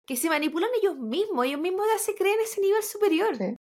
que 0.06 0.16
se 0.16 0.30
manipulan 0.30 0.70
ellos 0.82 0.98
mismos. 0.98 1.46
Ellos 1.46 1.60
mismos 1.60 1.86
ya 1.94 2.00
se 2.00 2.16
creen 2.16 2.40
ese 2.42 2.62
nivel 2.62 2.84
superior. 2.84 3.36
Sí. 3.36 3.56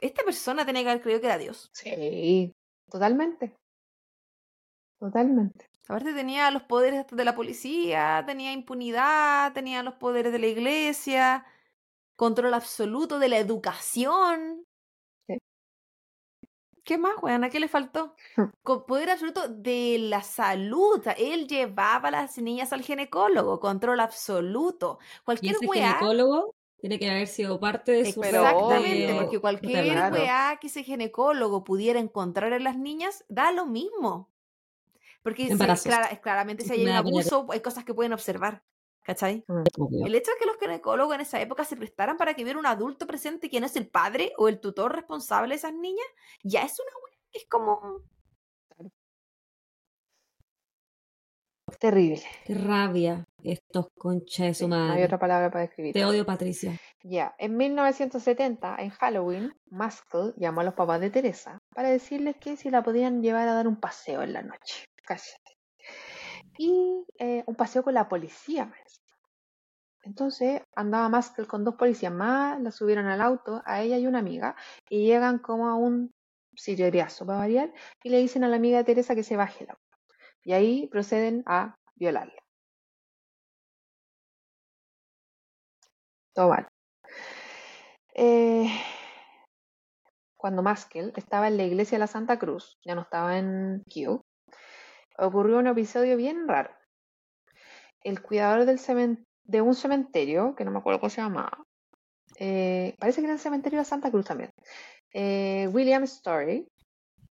Esta 0.00 0.24
persona 0.24 0.66
tenía 0.66 0.82
que 0.82 0.90
haber 0.90 1.02
creído 1.02 1.20
que 1.20 1.26
era 1.26 1.38
Dios. 1.38 1.68
Sí, 1.72 2.52
totalmente. 2.90 3.54
Totalmente. 4.98 5.66
Aparte 5.88 6.12
tenía 6.12 6.50
los 6.50 6.64
poderes 6.64 7.06
de 7.10 7.24
la 7.24 7.34
policía, 7.34 8.22
tenía 8.26 8.52
impunidad, 8.52 9.52
tenía 9.54 9.82
los 9.82 9.94
poderes 9.94 10.32
de 10.32 10.38
la 10.38 10.46
iglesia, 10.46 11.46
control 12.16 12.52
absoluto 12.54 13.18
de 13.18 13.28
la 13.28 13.38
educación. 13.38 14.57
¿Qué 16.88 16.96
más, 16.96 17.12
weón? 17.20 17.44
¿A 17.44 17.50
qué 17.50 17.60
le 17.60 17.68
faltó? 17.68 18.14
Con 18.62 18.86
poder 18.86 19.10
absoluto 19.10 19.46
de 19.46 19.98
la 20.00 20.22
salud. 20.22 21.02
Él 21.18 21.46
llevaba 21.46 22.08
a 22.08 22.10
las 22.10 22.38
niñas 22.38 22.72
al 22.72 22.80
ginecólogo, 22.80 23.60
control 23.60 24.00
absoluto. 24.00 24.98
Y 25.02 25.24
Cualquier 25.24 25.56
ese 25.56 25.66
weá. 25.66 25.88
ginecólogo 25.88 26.54
tiene 26.80 26.98
que 26.98 27.10
haber 27.10 27.26
sido 27.26 27.60
parte 27.60 27.92
de 27.92 28.10
su 28.10 28.22
Exactamente, 28.22 29.12
de- 29.12 29.20
porque 29.20 29.38
cualquier 29.38 29.84
claro. 29.84 30.14
weá 30.16 30.56
que 30.58 30.68
ese 30.68 30.82
ginecólogo 30.82 31.62
pudiera 31.62 32.00
encontrar 32.00 32.54
en 32.54 32.64
las 32.64 32.78
niñas, 32.78 33.22
da 33.28 33.52
lo 33.52 33.66
mismo. 33.66 34.30
Porque 35.22 35.44
si- 35.44 35.52
Embarazos. 35.52 35.84
clara- 35.84 36.16
claramente 36.22 36.64
si 36.64 36.72
hay 36.72 36.84
un 36.84 36.88
abuso, 36.92 37.46
hay 37.50 37.60
cosas 37.60 37.84
que 37.84 37.92
pueden 37.92 38.14
observar. 38.14 38.62
¿Cachai? 39.08 39.42
Mm. 39.48 40.04
El 40.04 40.14
hecho 40.14 40.30
de 40.32 40.36
que 40.38 40.44
los 40.44 40.58
ginecólogos 40.58 41.14
en 41.14 41.22
esa 41.22 41.40
época 41.40 41.64
se 41.64 41.78
prestaran 41.78 42.18
para 42.18 42.34
que 42.34 42.42
hubiera 42.42 42.58
un 42.58 42.66
adulto 42.66 43.06
presente 43.06 43.48
que 43.48 43.58
no 43.58 43.64
es 43.64 43.74
el 43.76 43.88
padre 43.88 44.34
o 44.36 44.48
el 44.48 44.60
tutor 44.60 44.94
responsable 44.94 45.54
de 45.54 45.56
esas 45.56 45.72
niñas, 45.72 46.06
ya 46.44 46.60
es 46.60 46.78
una 46.78 46.90
wea 46.90 47.18
que 47.32 47.38
es 47.38 47.46
como. 47.48 48.02
Terrible. 51.80 52.22
Qué 52.44 52.54
rabia 52.54 53.24
estos 53.42 53.86
Sí, 54.26 54.52
su 54.52 54.68
no 54.68 54.76
hay 54.76 54.88
madre. 54.88 55.04
otra 55.06 55.18
palabra 55.18 55.50
para 55.50 55.62
describir. 55.62 55.94
Te 55.94 56.04
odio, 56.04 56.26
Patricia. 56.26 56.78
Ya, 57.02 57.34
en 57.38 57.56
1970, 57.56 58.76
en 58.78 58.90
Halloween, 58.90 59.54
Maskell 59.70 60.34
llamó 60.36 60.60
a 60.60 60.64
los 60.64 60.74
papás 60.74 61.00
de 61.00 61.08
Teresa 61.08 61.62
para 61.74 61.88
decirles 61.88 62.36
que 62.36 62.58
si 62.58 62.68
la 62.68 62.82
podían 62.82 63.22
llevar 63.22 63.48
a 63.48 63.54
dar 63.54 63.68
un 63.68 63.80
paseo 63.80 64.22
en 64.22 64.34
la 64.34 64.42
noche. 64.42 64.84
Cállate. 65.02 65.47
Y 66.58 67.06
eh, 67.18 67.44
un 67.46 67.54
paseo 67.54 67.82
con 67.82 67.94
la 67.94 68.08
policía, 68.08 68.66
más. 68.66 69.02
Entonces 70.02 70.62
andaba 70.74 71.08
Maskell 71.08 71.46
con 71.46 71.64
dos 71.64 71.76
policías 71.76 72.12
más, 72.12 72.60
la 72.60 72.72
subieron 72.72 73.06
al 73.06 73.20
auto, 73.20 73.62
a 73.64 73.82
ella 73.82 73.98
y 73.98 74.06
una 74.06 74.18
amiga, 74.18 74.56
y 74.88 75.06
llegan 75.06 75.38
como 75.38 75.68
a 75.68 75.74
un 75.74 76.12
siriazo 76.54 77.26
para 77.26 77.40
variar, 77.40 77.72
y 78.02 78.10
le 78.10 78.18
dicen 78.18 78.44
a 78.44 78.48
la 78.48 78.56
amiga 78.56 78.78
de 78.78 78.84
Teresa 78.84 79.14
que 79.14 79.22
se 79.22 79.36
baje 79.36 79.64
el 79.64 79.70
auto. 79.70 79.82
Y 80.42 80.52
ahí 80.52 80.88
proceden 80.88 81.42
a 81.46 81.76
violarla. 81.94 82.42
Todo 86.32 86.48
mal. 86.50 86.68
Eh, 88.14 88.68
cuando 90.36 90.62
Maskell 90.62 91.12
estaba 91.16 91.48
en 91.48 91.56
la 91.56 91.64
iglesia 91.64 91.96
de 91.96 92.00
la 92.00 92.06
Santa 92.06 92.38
Cruz, 92.38 92.78
ya 92.84 92.94
no 92.94 93.02
estaba 93.02 93.38
en 93.38 93.84
Kew, 93.90 94.22
ocurrió 95.18 95.58
un 95.58 95.66
episodio 95.66 96.16
bien 96.16 96.46
raro. 96.46 96.70
El 98.02 98.22
cuidador 98.22 98.64
del 98.64 98.78
de 99.44 99.60
un 99.60 99.74
cementerio, 99.74 100.54
que 100.54 100.64
no 100.64 100.70
me 100.70 100.78
acuerdo 100.78 101.00
cómo 101.00 101.10
se 101.10 101.20
llamaba, 101.20 101.64
eh, 102.38 102.94
parece 102.98 103.20
que 103.20 103.24
era 103.24 103.34
el 103.34 103.40
cementerio 103.40 103.78
de 103.80 103.84
Santa 103.84 104.10
Cruz 104.10 104.26
también, 104.26 104.50
eh, 105.12 105.68
William 105.72 106.04
Story, 106.04 106.68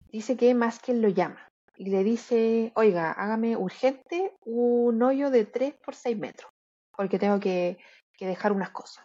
dice 0.09 0.37
que 0.37 0.55
Maskell 0.55 1.01
lo 1.01 1.09
llama 1.09 1.49
y 1.77 1.87
le 1.87 2.05
dice, 2.05 2.71
oiga, 2.77 3.13
hágame 3.13 3.57
urgente 3.57 4.35
un 4.45 5.03
hoyo 5.03 5.31
de 5.31 5.47
3 5.47 5.75
por 5.85 5.95
6 5.95 6.17
metros, 6.19 6.51
porque 6.97 7.19
tengo 7.19 7.41
que, 7.41 7.79
que 8.17 8.27
dejar 8.27 8.53
unas 8.53 8.71
cosas. 8.71 9.05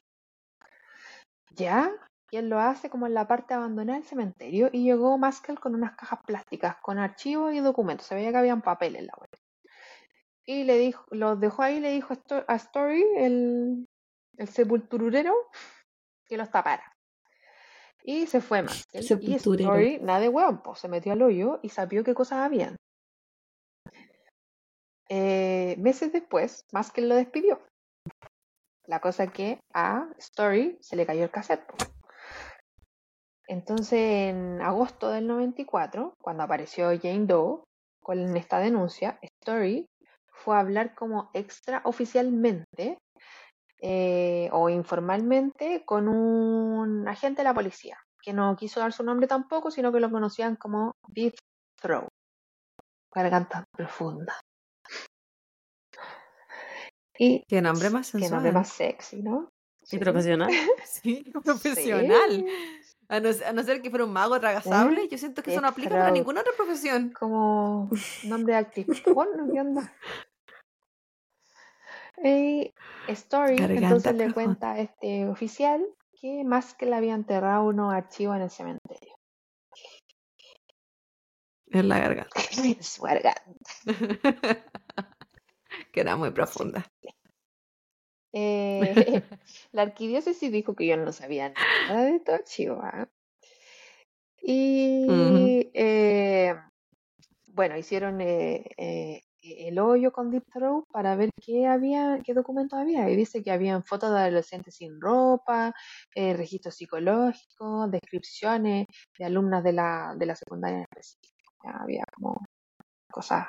Ya, 1.52 1.92
y 2.30 2.38
él 2.38 2.50
lo 2.50 2.60
hace 2.60 2.90
como 2.90 3.08
en 3.08 3.14
la 3.14 3.28
parte 3.28 3.54
abandonada 3.54 4.00
del 4.00 4.08
cementerio 4.08 4.70
y 4.72 4.84
llegó 4.84 5.18
Maskell 5.18 5.60
con 5.60 5.76
unas 5.76 5.96
cajas 5.96 6.20
plásticas 6.26 6.78
con 6.82 6.98
archivos 7.00 7.54
y 7.54 7.60
documentos. 7.60 8.06
Se 8.08 8.16
veía 8.16 8.32
que 8.32 8.38
habían 8.38 8.62
papel 8.62 8.96
en 8.98 9.08
la 9.08 9.14
web. 9.18 9.30
Y 10.46 10.64
le 10.64 10.78
dijo, 10.78 11.06
los 11.12 11.40
dejó 11.40 11.62
ahí 11.64 11.78
y 11.78 11.80
le 11.80 11.92
dijo 11.92 12.14
a 12.14 12.16
Sto- 12.18 12.46
a 12.48 12.56
Story, 12.56 13.06
el, 13.18 13.88
el 14.38 14.48
sepulturero, 14.48 15.34
que 16.26 16.38
los 16.38 16.50
tapara. 16.50 16.94
Y 18.04 18.28
se 18.28 18.40
fue 18.40 18.62
Maskell. 18.62 19.04
Y. 19.04 19.04
Story, 19.66 20.00
nada 20.02 20.20
de 20.22 20.30
hueón, 20.30 20.62
pues, 20.64 20.80
se 20.80 20.88
metió 20.88 21.12
al 21.14 21.22
hoyo 21.22 21.60
y 21.64 21.70
sabió 21.70 22.04
qué 22.04 22.14
cosas 22.14 22.40
habían. 22.40 22.76
Eh, 25.10 25.76
meses 25.80 26.12
después, 26.12 26.66
Maskell 26.72 27.10
lo 27.10 27.16
despidió. 27.16 27.62
La 28.86 29.00
cosa 29.02 29.28
que 29.28 29.60
a 29.74 30.08
Story 30.18 30.78
se 30.82 30.96
le 30.96 31.06
cayó 31.06 31.24
el 31.24 31.32
cassette. 31.32 31.66
Entonces, 33.48 34.30
en 34.30 34.62
agosto 34.62 35.10
del 35.10 35.26
94, 35.28 36.14
cuando 36.22 36.44
apareció 36.44 36.90
Jane 37.02 37.26
Doe 37.26 37.64
con 38.02 38.36
esta 38.36 38.60
denuncia, 38.60 39.20
Story 39.22 39.86
fue 40.32 40.56
a 40.56 40.60
hablar 40.60 40.94
como 40.96 41.30
extraoficialmente 41.34 42.98
eh, 43.82 44.50
o 44.52 44.70
informalmente 44.70 45.84
con 45.86 46.08
un 46.08 47.08
agente 47.08 47.42
de 47.42 47.46
la 47.46 47.54
policía, 47.54 47.98
que 48.22 48.34
no 48.34 48.56
quiso 48.56 48.80
dar 48.80 48.92
su 48.94 49.04
nombre 49.04 49.28
tampoco, 49.28 49.72
sino 49.72 49.92
que 49.92 50.00
lo 50.00 50.12
conocían 50.12 50.56
como 50.56 50.92
Deep 51.08 51.36
Throat, 51.82 52.08
garganta 53.14 53.64
profunda. 53.76 54.40
Y 57.20 57.44
Qué 57.48 57.62
nombre 57.62 57.90
más 57.90 58.08
qué 58.08 58.12
sensual. 58.12 58.32
nombre 58.34 58.52
más 58.52 58.70
sexy, 58.70 59.22
¿no? 59.24 59.50
Y 59.82 59.86
Sí. 59.88 59.98
profesional. 59.98 60.50
Sí, 60.86 61.24
profesional. 61.44 62.30
Sí. 62.30 62.46
A 63.10 63.20
no, 63.22 63.30
a 63.30 63.54
no 63.54 63.64
ser 63.64 63.82
que 63.82 63.90
fuera 63.90 64.06
un 64.06 64.12
mago 64.12 64.38
tragazable, 64.40 65.08
yo 65.08 65.18
siento 65.18 65.42
que 65.42 65.52
eso 65.52 65.62
no 65.62 65.70
aplica 65.70 65.92
para 65.92 66.12
ninguna 66.12 66.42
otra 66.42 66.54
profesión. 66.58 67.12
como 67.18 67.90
nombre 68.24 68.54
de 68.54 68.60
actriz 68.60 68.88
¿qué 69.02 69.12
onda? 69.12 69.94
Y 72.24 72.74
Story 73.08 73.56
Garganta 73.56 73.88
entonces 73.88 74.16
le 74.16 74.34
cuenta 74.34 74.72
a 74.74 74.80
este 74.80 75.28
oficial 75.28 75.86
que 76.20 76.44
más 76.44 76.74
que 76.74 76.86
le 76.86 76.96
había 76.96 77.14
enterrado 77.14 77.66
unos 77.66 77.94
archivos 77.94 78.36
en 78.36 78.42
el 78.42 78.50
cementerio. 78.50 79.16
En 81.68 81.88
la 81.88 82.00
garganta. 82.00 82.30
En 82.58 82.84
su 82.84 83.04
garganta. 83.04 83.44
que 85.92 86.02
era 86.02 86.16
muy 86.16 86.32
profunda. 86.32 86.86
Eh, 88.34 88.94
la 89.72 89.82
arquidiócesis 89.82 90.52
dijo 90.52 90.76
que 90.76 90.88
yo 90.88 90.98
no 90.98 91.12
sabía 91.12 91.54
nada 91.90 92.06
de. 92.06 92.22
¿ah? 92.82 93.08
Y 94.42 95.70
eh, 95.74 96.56
bueno, 97.48 97.78
hicieron 97.78 98.22
eh, 98.22 98.64
eh, 98.78 99.22
el 99.42 99.80
hoyo 99.80 100.12
con 100.12 100.30
Deep 100.32 100.44
Throat 100.54 100.86
para 100.92 101.16
ver 101.16 101.32
qué 101.44 101.68
había, 101.68 102.20
qué 102.24 102.34
documentos 102.34 102.80
había. 102.80 103.10
Y 103.10 103.16
dice 103.16 103.44
que 103.44 103.52
habían 103.52 103.84
fotos 103.84 104.12
de 104.12 104.20
adolescentes 104.20 104.76
sin 104.76 105.02
ropa, 105.02 105.74
registros 106.16 106.76
psicológicos, 106.76 107.92
descripciones 107.92 108.88
de 109.18 109.26
alumnas 109.26 109.64
de 109.64 109.74
la, 109.74 110.16
de 110.18 110.26
la 110.26 110.36
secundaria 110.36 110.78
en 110.78 110.84
específico. 110.84 111.54
Había 111.64 112.04
como 112.14 112.46
cosas 113.12 113.48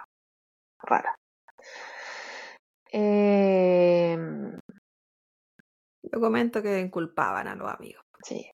raras. 0.82 1.16
Eh, 2.92 4.16
Documento 6.10 6.62
que 6.62 6.80
inculpaban 6.80 7.48
a 7.48 7.54
los 7.54 7.70
amigos. 7.70 8.04
Sí. 8.22 8.50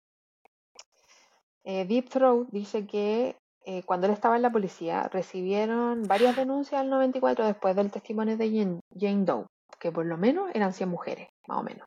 Eh, 1.64 1.84
Deep 1.84 2.08
Throat 2.08 2.48
dice 2.50 2.86
que 2.86 3.36
eh, 3.64 3.82
cuando 3.84 4.06
él 4.06 4.12
estaba 4.12 4.36
en 4.36 4.42
la 4.42 4.52
policía 4.52 5.08
recibieron 5.12 6.04
varias 6.04 6.36
denuncias 6.36 6.80
al 6.80 6.88
94 6.88 7.46
después 7.46 7.76
del 7.76 7.90
testimonio 7.90 8.36
de 8.36 8.80
Jane, 8.98 9.24
Doe, 9.24 9.46
que 9.78 9.92
por 9.92 10.06
lo 10.06 10.16
menos 10.16 10.50
eran 10.54 10.72
100 10.72 10.88
mujeres, 10.88 11.28
más 11.46 11.58
o 11.58 11.62
menos. 11.62 11.86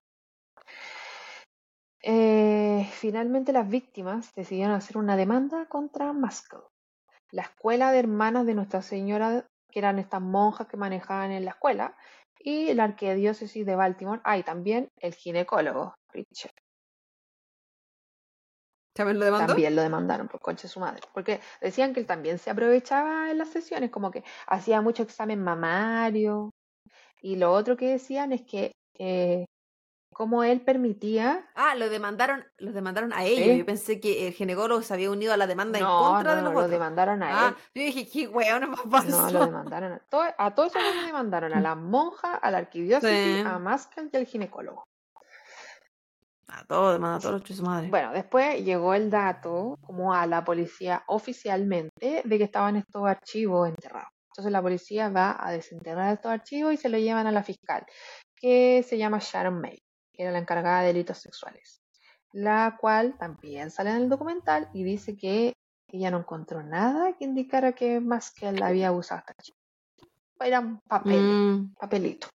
Eh, 2.01 2.87
finalmente 2.91 3.53
las 3.53 3.67
víctimas 3.67 4.33
decidieron 4.35 4.75
hacer 4.75 4.97
una 4.97 5.15
demanda 5.15 5.65
contra 5.67 6.13
Maskell. 6.13 6.61
La 7.31 7.43
escuela 7.43 7.91
de 7.91 7.99
hermanas 7.99 8.45
de 8.45 8.53
Nuestra 8.53 8.81
Señora, 8.81 9.47
que 9.71 9.79
eran 9.79 9.97
estas 9.97 10.21
monjas 10.21 10.67
que 10.67 10.77
manejaban 10.77 11.31
en 11.31 11.45
la 11.45 11.51
escuela, 11.51 11.97
y 12.43 12.73
la 12.73 12.83
arquidiócesis 12.83 13.65
de 13.65 13.75
Baltimore, 13.75 14.21
ah, 14.23 14.37
y 14.37 14.43
también 14.43 14.89
el 14.97 15.13
ginecólogo, 15.15 15.95
Richard. 16.09 16.53
¿También 18.93 19.17
lo 19.17 19.25
demandó? 19.25 19.47
También 19.47 19.75
lo 19.75 19.81
demandaron 19.81 20.27
por 20.27 20.39
concha 20.39 20.63
de 20.63 20.67
su 20.67 20.79
madre. 20.79 21.01
Porque 21.13 21.39
decían 21.61 21.93
que 21.93 22.01
él 22.01 22.05
también 22.05 22.37
se 22.37 22.51
aprovechaba 22.51 23.31
en 23.31 23.39
las 23.39 23.49
sesiones, 23.49 23.89
como 23.89 24.11
que 24.11 24.23
hacía 24.45 24.81
mucho 24.81 25.01
examen 25.01 25.43
mamario. 25.43 26.51
Y 27.21 27.37
lo 27.37 27.53
otro 27.53 27.75
que 27.75 27.89
decían 27.89 28.33
es 28.33 28.43
que 28.43 28.73
eh, 28.99 29.45
como 30.13 30.43
él 30.43 30.61
permitía. 30.61 31.45
Ah, 31.55 31.75
lo 31.75 31.89
demandaron, 31.89 32.45
lo 32.57 32.71
demandaron 32.71 33.11
a 33.13 33.25
ellos. 33.25 33.57
Yo 33.57 33.65
pensé 33.65 33.99
que 33.99 34.27
el 34.27 34.33
ginecólogo 34.33 34.81
se 34.81 34.93
había 34.93 35.11
unido 35.11 35.33
a 35.33 35.37
la 35.37 35.47
demanda 35.47 35.79
en 35.79 35.83
No, 35.85 35.99
contra 36.11 36.31
no, 36.31 36.35
de 36.37 36.41
no, 36.41 36.47
los 36.49 36.53
lo 36.53 36.59
otros. 36.59 36.71
demandaron 36.71 37.23
a 37.23 37.47
Ah, 37.47 37.47
él. 37.49 37.55
yo 37.73 37.81
dije, 37.87 38.07
qué 38.09 38.27
weón 38.27 38.69
más 38.69 38.81
falso. 38.89 39.21
No, 39.23 39.31
lo 39.31 39.45
demandaron 39.47 39.93
a, 39.93 39.99
to- 40.09 40.21
a 40.37 40.55
todos 40.55 40.75
ellos 40.75 40.95
lo 40.95 41.05
demandaron, 41.07 41.53
a 41.53 41.59
la 41.61 41.75
monja, 41.75 42.35
a 42.35 42.51
la 42.51 42.59
arquidiócesis, 42.59 43.35
Sí. 43.37 43.43
a 43.45 43.59
Maskell 43.59 44.09
y 44.13 44.17
al 44.17 44.25
ginecólogo. 44.25 44.83
A 46.47 46.63
todos, 46.65 46.93
demanda 46.93 47.17
a 47.17 47.19
todos 47.19 47.49
los 47.49 47.61
madre. 47.61 47.87
Bueno, 47.89 48.11
después 48.13 48.63
llegó 48.63 48.93
el 48.93 49.09
dato, 49.09 49.77
como 49.81 50.13
a 50.13 50.27
la 50.27 50.43
policía 50.43 51.03
oficialmente, 51.07 52.21
de 52.23 52.37
que 52.37 52.43
estaban 52.43 52.75
estos 52.75 53.05
archivos 53.07 53.69
enterrados. 53.69 54.09
Entonces 54.29 54.51
la 54.51 54.61
policía 54.61 55.09
va 55.09 55.37
a 55.39 55.51
desenterrar 55.51 56.13
estos 56.13 56.31
archivos 56.31 56.73
y 56.73 56.77
se 56.77 56.89
lo 56.89 56.97
llevan 56.97 57.25
a 57.27 57.31
la 57.31 57.43
fiscal, 57.43 57.85
que 58.35 58.83
se 58.87 58.97
llama 58.97 59.19
Sharon 59.21 59.61
May, 59.61 59.79
era 60.17 60.31
la 60.31 60.39
encargada 60.39 60.81
de 60.81 60.87
delitos 60.87 61.17
sexuales, 61.17 61.81
la 62.31 62.77
cual 62.79 63.17
también 63.17 63.71
sale 63.71 63.89
en 63.91 63.97
el 63.97 64.09
documental 64.09 64.69
y 64.73 64.83
dice 64.83 65.15
que 65.15 65.53
ella 65.87 66.11
no 66.11 66.19
encontró 66.19 66.63
nada 66.63 67.13
que 67.13 67.25
indicara 67.25 67.73
que 67.73 67.99
más 67.99 68.31
que 68.31 68.49
él 68.49 68.61
había 68.63 68.91
usado 68.91 69.19
esta 69.19 69.33
archivo. 69.37 69.57
Eran 70.39 70.79
papeles, 70.87 71.35
Mm, 71.35 71.73
papelitos. 71.75 72.29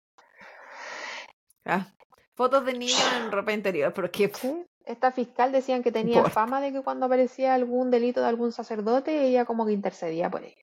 ah. 1.65 1.87
Fotos 2.35 2.65
de 2.67 2.75
niños 2.75 3.03
en 3.19 3.33
ropa 3.33 3.53
interior, 3.53 3.93
pero 3.95 4.11
qué 4.11 4.31
Sí. 4.35 4.65
Esta 4.85 5.11
fiscal 5.11 5.51
decían 5.51 5.83
que 5.83 5.91
tenía 5.91 6.23
fama 6.25 6.61
de 6.61 6.71
que 6.73 6.83
cuando 6.83 7.07
aparecía 7.07 7.55
algún 7.55 7.91
delito 7.91 8.21
de 8.21 8.29
algún 8.29 8.53
sacerdote, 8.53 9.25
ella 9.27 9.45
como 9.45 9.67
que 9.67 9.73
intercedía 9.73 10.31
por 10.31 10.45
ello. 10.45 10.63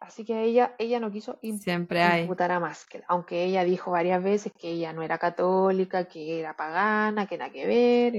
Así 0.00 0.24
que 0.24 0.42
ella, 0.44 0.74
ella 0.78 0.98
no 0.98 1.10
quiso 1.12 1.38
Siempre 1.60 2.02
hay. 2.02 2.22
imputar 2.22 2.50
a 2.52 2.58
Maskell, 2.60 3.04
aunque 3.06 3.44
ella 3.44 3.64
dijo 3.64 3.90
varias 3.90 4.22
veces 4.22 4.52
que 4.58 4.70
ella 4.70 4.92
no 4.94 5.02
era 5.02 5.18
católica, 5.18 6.08
que 6.08 6.40
era 6.40 6.56
pagana, 6.56 7.26
que 7.26 7.36
nada 7.38 7.50
que 7.52 7.66
ver, 7.66 8.14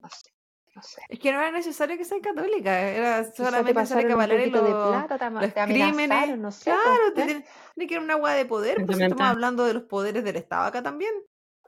no 0.00 0.08
sé, 0.10 0.30
no 0.74 0.82
sé. 0.82 1.00
Es 1.08 1.18
que 1.18 1.32
no 1.32 1.38
era 1.40 1.50
necesario 1.50 1.96
que 1.96 2.04
sea 2.04 2.20
católica, 2.20 2.78
era 2.90 3.24
solamente 3.32 3.72
necesario 3.72 4.06
que 4.08 4.14
un 4.14 4.20
avalar 4.20 4.38
poquito 4.38 4.62
de 4.62 4.70
los, 4.70 4.88
plata, 4.88 5.18
te, 5.18 5.30
los 5.30 5.54
te 5.54 5.64
crímenes. 5.64 6.38
no 6.38 6.50
sé. 6.52 6.70
pues, 6.70 6.82
Claro, 6.82 7.12
te 7.14 7.22
¿eh? 7.22 7.24
tiene, 7.24 7.44
tiene 7.74 7.88
que 7.88 7.94
ir 7.94 8.00
una 8.00 8.16
hueá 8.16 8.34
de 8.34 8.44
poder, 8.44 8.84
pues 8.84 9.00
estamos 9.00 9.26
hablando 9.26 9.64
de 9.64 9.74
los 9.74 9.84
poderes 9.84 10.24
del 10.24 10.36
Estado 10.36 10.64
acá 10.66 10.82
también. 10.82 11.12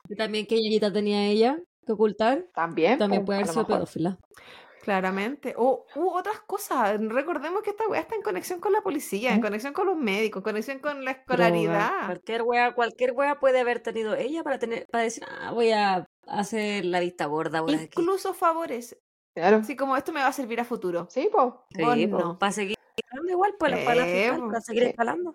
Y 0.09 0.16
también 0.16 0.46
qué 0.46 0.57
ñañita 0.57 0.92
tenía 0.92 1.24
ella 1.26 1.59
que 1.86 1.92
ocultar. 1.92 2.44
También, 2.54 2.98
También 2.98 3.22
pues, 3.22 3.24
puede 3.24 3.36
haber 3.38 3.48
sido 3.48 3.62
mejor. 3.62 3.76
pedófila. 3.76 4.18
Claramente. 4.87 5.53
O 5.59 5.84
u 5.97 6.11
otras 6.11 6.39
cosas. 6.47 6.97
Recordemos 7.09 7.61
que 7.62 7.70
esta 7.70 7.89
weá 7.89 8.01
está 8.01 8.14
en 8.14 8.22
conexión 8.22 8.61
con 8.61 8.72
la 8.72 8.82
policía, 8.82 9.34
en 9.34 9.41
conexión 9.41 9.72
con 9.72 9.84
los 9.89 9.97
médicos, 9.97 10.39
en 10.41 10.45
conexión 10.45 10.78
con 10.78 11.05
la 11.05 11.11
escolaridad. 11.11 12.07
Cualquier 12.07 12.43
wea, 12.43 12.72
cualquier 12.72 13.11
wea 13.11 13.41
puede 13.41 13.59
haber 13.59 13.80
tenido 13.80 14.14
ella 14.14 14.45
para 14.45 14.61
tener, 14.61 14.87
para 14.87 15.03
decir, 15.03 15.24
ah, 15.28 15.51
voy 15.51 15.72
a 15.72 16.07
hacer 16.28 16.84
la 16.84 17.01
vista 17.01 17.26
gorda 17.26 17.59
aquí. 17.59 17.72
Incluso 17.74 18.32
favores. 18.32 18.97
Claro. 19.34 19.57
Así 19.57 19.74
como 19.74 19.97
esto 19.97 20.12
me 20.12 20.20
va 20.20 20.28
a 20.28 20.32
servir 20.32 20.61
a 20.61 20.64
futuro. 20.64 21.09
Sí, 21.11 21.28
pues. 21.32 21.53
Sí, 21.97 22.07
po, 22.07 22.18
no. 22.20 22.39
para 22.39 22.53
seguir 22.53 22.76
escalando 22.97 23.32
igual, 23.32 23.57
pues 23.59 23.84
para, 23.84 24.09
Eh, 24.09 24.32
po. 24.39 24.47
para 24.47 24.61
seguir 24.61 24.84
Sí. 24.84 24.89
escalando. 24.91 25.34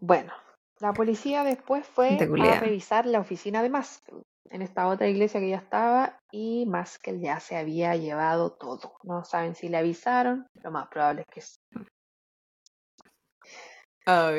Bueno, 0.00 0.32
la 0.78 0.94
policía 0.94 1.44
después 1.44 1.86
fue 1.86 2.18
a 2.18 2.60
revisar 2.60 3.04
la 3.04 3.20
oficina 3.20 3.62
de 3.62 3.68
Maskell 3.68 4.22
en 4.50 4.62
esta 4.62 4.88
otra 4.88 5.06
iglesia 5.08 5.40
que 5.40 5.50
ya 5.50 5.56
estaba 5.58 6.20
y 6.30 6.66
Maskell 6.66 7.20
ya 7.20 7.40
se 7.40 7.56
había 7.56 7.96
llevado 7.96 8.52
todo. 8.52 8.96
No 9.02 9.24
saben 9.24 9.54
si 9.54 9.68
le 9.68 9.76
avisaron, 9.78 10.46
lo 10.62 10.70
más 10.70 10.88
probable 10.88 11.22
es 11.22 11.34
que 11.34 11.40
sí. 11.40 11.56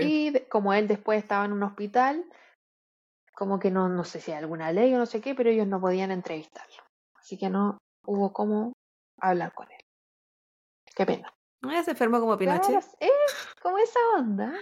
Y 0.02 0.30
de- 0.32 0.48
como 0.48 0.74
él 0.74 0.88
después 0.88 1.20
estaba 1.22 1.46
en 1.46 1.52
un 1.54 1.64
hospital, 1.64 2.26
como 3.34 3.60
que 3.60 3.70
no, 3.70 3.90
no 3.90 4.04
sé 4.04 4.20
si 4.22 4.32
hay 4.32 4.38
alguna 4.40 4.72
ley 4.72 4.94
o 4.94 4.98
no 4.98 5.06
sé 5.06 5.22
qué, 5.22 5.36
pero 5.36 5.50
ellos 5.50 5.68
no 5.68 5.80
podían 5.82 6.12
entrevistarlo. 6.12 6.84
Así 7.20 7.38
que 7.38 7.50
no 7.50 7.78
hubo 8.06 8.32
cómo 8.34 8.74
hablar 9.22 9.54
con 9.54 9.70
él. 9.72 9.80
Qué 10.96 11.06
pena. 11.06 11.34
¿No 11.62 11.72
ya 11.72 11.84
se 11.84 11.92
enfermó 11.92 12.20
como 12.20 12.38
Claro, 12.38 12.62
Pinochet? 12.62 12.86
eh, 13.02 13.10
como 13.62 13.78
esa 13.78 14.00
onda. 14.18 14.54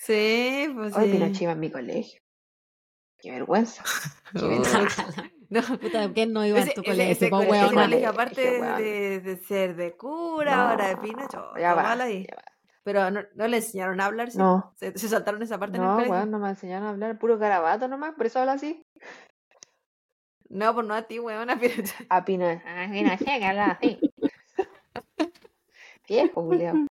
Sí, 0.00 0.70
pues 0.74 0.94
Hoy 0.96 1.04
sí. 1.04 1.10
Pinochet 1.12 1.42
iba 1.42 1.52
en 1.52 1.60
mi 1.60 1.70
colegio. 1.70 2.20
Qué 3.20 3.30
vergüenza. 3.32 3.82
Qué 4.32 4.46
vergüenza. 4.46 5.06
No, 5.50 5.62
Puta, 5.78 6.12
¿quién 6.12 6.34
no 6.34 6.44
iba 6.44 6.58
Ese, 6.58 6.72
tu 6.74 6.82
colegio? 6.82 7.10
ese 7.10 7.30
colegio- 7.30 8.10
aparte 8.10 8.60
de, 8.60 9.20
de 9.20 9.36
ser 9.38 9.76
de 9.76 9.96
cura, 9.96 10.70
ahora 10.72 10.88
de 10.88 10.96
No, 10.96 11.00
Pinocho, 11.00 11.52
ya 11.58 11.72
va, 11.72 11.82
mal 11.84 12.00
ahí. 12.02 12.26
ya 12.28 12.36
va. 12.36 12.42
Pero 12.84 13.10
no, 13.10 13.20
no 13.34 13.48
le 13.48 13.56
enseñaron 13.56 13.98
a 14.02 14.04
hablar, 14.04 14.30
¿sí? 14.30 14.36
No, 14.36 14.74
Se, 14.76 14.92
se 14.98 15.08
saltaron 15.08 15.40
esa 15.42 15.58
parte 15.58 15.78
en 15.78 15.84
el 15.84 15.88
no, 15.88 15.94
colegio. 15.94 16.12
weón, 16.14 16.30
no 16.30 16.38
me 16.38 16.50
enseñaron 16.50 16.86
a 16.86 16.90
hablar 16.90 17.18
puro 17.18 17.38
garabato 17.38 17.88
nomás, 17.88 18.12
por 18.14 18.26
eso 18.26 18.40
habla 18.40 18.52
así. 18.52 18.82
No, 20.50 20.74
pues 20.74 20.86
no 20.86 20.92
a 20.94 21.02
ti, 21.04 21.18
weón, 21.18 21.48
a 21.48 21.58
Pinochet. 21.58 22.06
A 22.10 22.24
Pinochet, 22.26 22.62
a 22.66 22.90
Pinochet 22.90 23.38
que 23.38 23.44
habla 23.46 23.66
así. 23.70 23.98
Viejo, 26.08 26.42
Julio. 26.42 26.86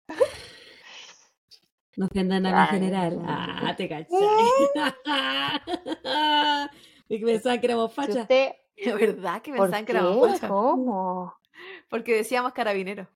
No 1.97 2.07
ofendan 2.07 2.47
a 2.47 2.64
Ay, 2.64 2.68
general. 2.78 3.22
Ah, 3.26 3.74
te 3.76 3.88
caché. 3.88 4.09
y 7.09 7.18
que 7.18 7.24
pensaban 7.26 7.61
que 7.61 7.66
éramos 7.66 7.90
Si 7.90 7.97
fachas. 7.97 8.16
usted, 8.22 8.53
De 8.84 8.92
verdad 8.94 9.42
que 9.42 9.51
¿por 9.53 9.61
pensaban 9.62 9.86
que 9.86 9.92
éramos 9.92 10.32
fachas. 10.32 10.51
¿Cómo? 10.51 11.34
Porque 11.90 12.14
decíamos 12.16 12.53
carabineros. 12.53 13.09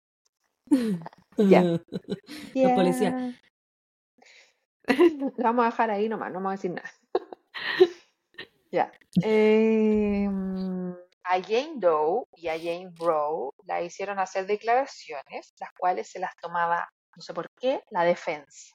Ya. 1.36 1.62
Los 1.62 2.72
policías. 2.72 3.34
Lo 5.18 5.32
vamos 5.36 5.64
a 5.64 5.70
dejar 5.70 5.90
ahí 5.90 6.08
nomás, 6.08 6.28
no 6.30 6.34
vamos 6.36 6.50
a 6.50 6.56
decir 6.56 6.70
nada. 6.72 6.90
ya. 8.72 8.90
Eh, 9.22 10.26
a 11.24 11.42
Jane 11.42 11.72
Doe 11.76 12.24
y 12.36 12.48
a 12.48 12.58
Jane 12.58 12.90
Roe 12.98 13.50
la 13.66 13.82
hicieron 13.82 14.18
hacer 14.18 14.46
declaraciones, 14.46 15.54
las 15.60 15.70
cuales 15.78 16.10
se 16.10 16.18
las 16.18 16.34
tomaba, 16.36 16.88
no 17.16 17.22
sé 17.22 17.34
por 17.34 17.46
qué, 17.60 17.82
la 17.90 18.04
defensa. 18.04 18.74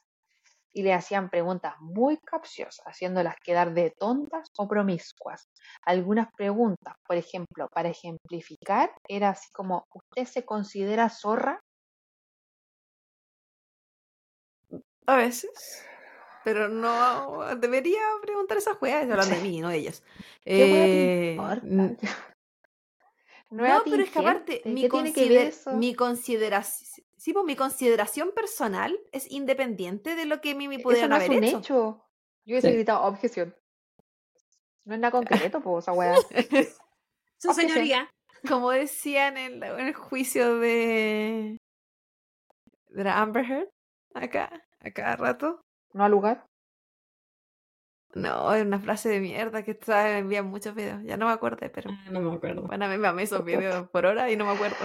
Y 0.74 0.84
le 0.84 0.94
hacían 0.94 1.30
preguntas 1.30 1.76
muy 1.80 2.18
capciosas, 2.20 2.86
haciéndolas 2.86 3.36
quedar 3.44 3.74
de 3.74 3.92
tontas 3.98 4.50
o 4.58 4.68
promiscuas. 4.68 5.46
Algunas 5.86 6.28
preguntas, 6.38 6.96
por 7.08 7.16
ejemplo, 7.18 7.68
para 7.74 7.90
ejemplificar, 7.90 8.92
era 9.08 9.30
así 9.30 9.50
como, 9.54 9.86
¿usted 9.94 10.26
se 10.26 10.46
considera 10.46 11.10
zorra? 11.10 11.60
A 15.08 15.16
veces. 15.18 15.86
Pero 16.44 16.70
no 16.70 17.56
debería 17.58 18.02
preguntar 18.22 18.58
esas 18.58 18.78
weas, 18.82 19.04
hablando 19.10 19.36
de 19.36 19.42
mí, 19.50 19.62
no 19.62 19.70
de 19.70 19.78
ellas. 19.78 20.04
¿Qué 20.44 20.66
hueá 20.66 20.86
Eh, 20.86 21.38
No, 23.52 23.84
pero 23.84 24.04
es 24.04 24.10
que 24.12 24.20
aparte, 24.20 24.54
atingente, 24.54 24.70
mi, 24.74 24.82
¿qué 24.82 24.90
tiene 24.90 25.14
que 25.14 25.30
ver 25.30 25.54
consider- 25.54 25.78
mi 25.78 25.96
consideración, 25.96 27.05
sí, 27.26 27.34
pues, 27.34 27.44
mi 27.44 27.56
consideración 27.56 28.32
personal 28.36 28.96
es 29.12 29.32
independiente 29.32 30.16
de 30.16 30.26
lo 30.28 30.42
que 30.42 30.54
Mimi 30.54 30.76
Eso 30.76 30.84
pudieran 30.84 31.10
no 31.10 31.16
es 31.18 31.24
haber 31.24 31.38
un 31.40 31.44
hecho. 31.44 31.58
hecho. 31.58 32.06
Yo 32.46 32.54
hubiese 32.54 32.68
Sí. 32.70 32.74
gritado 32.76 33.02
objeción. 33.04 33.56
No 34.86 34.94
es 34.94 35.00
nada 35.00 35.12
concreto, 35.52 35.60
pues, 35.62 35.86
esa 35.86 35.94
weá. 35.94 36.14
Su 37.40 37.52
señoría. 37.54 38.10
Como 38.48 38.70
decían 38.70 39.38
en, 39.38 39.60
la- 39.60 39.80
en 39.80 39.88
el 39.88 39.96
juicio 39.96 40.60
de, 40.60 41.58
de 42.90 43.04
la 43.04 43.20
Amber 43.20 43.44
Heard, 43.44 43.70
acá, 44.14 44.64
a 44.82 44.92
cada 44.92 45.16
rato. 45.16 45.62
No 45.94 46.04
al 46.04 46.12
lugar. 46.12 46.46
No, 48.14 48.54
es 48.54 48.64
una 48.64 48.80
frase 48.80 49.10
de 49.10 49.20
mierda 49.20 49.64
que 49.64 49.72
está 49.72 50.20
envían 50.20 50.46
muchos 50.46 50.76
videos. 50.76 51.02
Ya 51.04 51.18
no 51.18 51.26
me 51.26 51.32
acuerdo, 51.34 51.58
pero 51.74 51.90
Ah, 51.92 52.10
No 52.12 52.22
me 52.22 52.36
acuerdo. 52.36 52.62
bueno, 52.62 52.86
a 52.86 52.88
mí 52.88 52.98
me 53.00 53.08
amé 53.08 53.24
esos 53.24 53.44
videos 53.46 53.90
por 53.90 54.06
hora 54.06 54.30
y 54.30 54.36
no 54.38 54.46
me 54.46 54.52
acuerdo. 54.52 54.78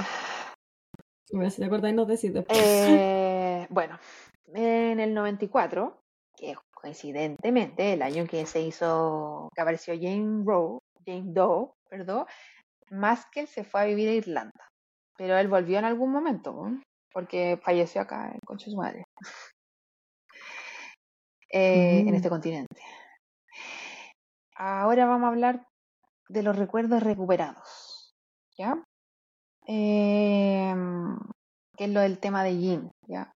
Ver 1.33 1.51
si 1.51 1.61
te 1.61 1.89
y 1.89 1.93
nos 1.93 2.09
decís 2.09 2.33
después. 2.35 2.59
Eh, 2.59 3.67
bueno, 3.71 3.99
en 4.53 5.01
el 5.01 5.15
94, 5.15 6.03
que 6.37 6.55
coincidentemente 6.73 7.93
el 7.93 8.03
año 8.03 8.27
que 8.27 8.47
se 8.47 8.61
hizo, 8.61 9.49
que 9.55 9.61
apareció 9.61 9.95
Jane 9.95 10.43
Roe, 10.45 10.79
Jane 11.07 11.33
Doe, 11.33 11.73
perdón, 11.89 12.27
Maskell 12.91 13.47
se 13.47 13.65
fue 13.65 13.83
a 13.83 13.85
vivir 13.85 14.09
a 14.09 14.13
Irlanda. 14.13 14.69
Pero 15.17 15.37
él 15.37 15.49
volvió 15.49 15.79
en 15.79 15.85
algún 15.85 16.11
momento, 16.11 16.53
¿no? 16.53 16.83
porque 17.13 17.59
falleció 17.63 18.01
acá 18.01 18.31
en 18.33 18.41
Concha 18.47 18.67
de 18.67 18.71
su 18.73 18.77
madre. 18.77 19.05
Eh, 21.53 22.05
en 22.07 22.13
Mm. 22.13 22.15
este 22.15 22.29
continente. 22.29 22.81
Ahora 24.55 25.05
vamos 25.07 25.27
a 25.27 25.31
hablar 25.31 25.67
de 26.29 26.45
los 26.45 26.57
recuerdos 26.57 27.03
recuperados, 27.03 28.15
¿ya? 28.57 28.85
Em, 29.67 31.17
que 31.77 31.85
es 31.85 31.91
lo 31.91 32.01
del 32.01 32.19
tema 32.19 32.43
de 32.45 32.59
Jean, 32.59 32.91
¿ya? 33.07 33.33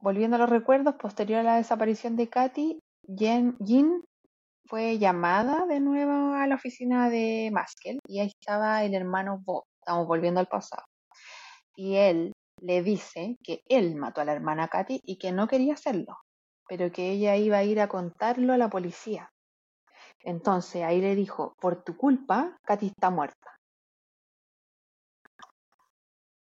Volviendo 0.00 0.36
a 0.36 0.38
los 0.40 0.50
recuerdos, 0.50 0.96
posterior 0.96 1.40
a 1.40 1.44
la 1.44 1.56
desaparición 1.56 2.16
de 2.16 2.28
Katy, 2.28 2.78
Jen- 3.06 3.56
Jean 3.60 4.02
fue 4.66 4.98
llamada 4.98 5.66
de 5.66 5.80
nuevo 5.80 6.34
a 6.34 6.46
la 6.46 6.54
oficina 6.56 7.10
de 7.10 7.50
Maskell 7.52 7.98
y 8.06 8.20
ahí 8.20 8.28
estaba 8.28 8.82
el 8.84 8.94
hermano 8.94 9.40
Bob. 9.44 9.64
Estamos 9.80 10.06
volviendo 10.06 10.40
al 10.40 10.46
pasado. 10.48 10.84
Y 11.76 11.96
él 11.96 12.32
le 12.60 12.82
dice 12.82 13.36
que 13.42 13.60
él 13.68 13.96
mató 13.96 14.20
a 14.20 14.24
la 14.24 14.32
hermana 14.32 14.68
Katy 14.68 15.00
y 15.04 15.18
que 15.18 15.32
no 15.32 15.46
quería 15.48 15.74
hacerlo, 15.74 16.16
pero 16.68 16.90
que 16.92 17.10
ella 17.10 17.36
iba 17.36 17.58
a 17.58 17.64
ir 17.64 17.80
a 17.80 17.88
contarlo 17.88 18.52
a 18.52 18.58
la 18.58 18.68
policía. 18.70 19.30
Entonces 20.24 20.82
ahí 20.84 21.00
le 21.00 21.14
dijo, 21.16 21.54
por 21.60 21.82
tu 21.84 21.96
culpa, 21.96 22.56
Katy 22.64 22.86
está 22.88 23.10
muerta. 23.10 23.51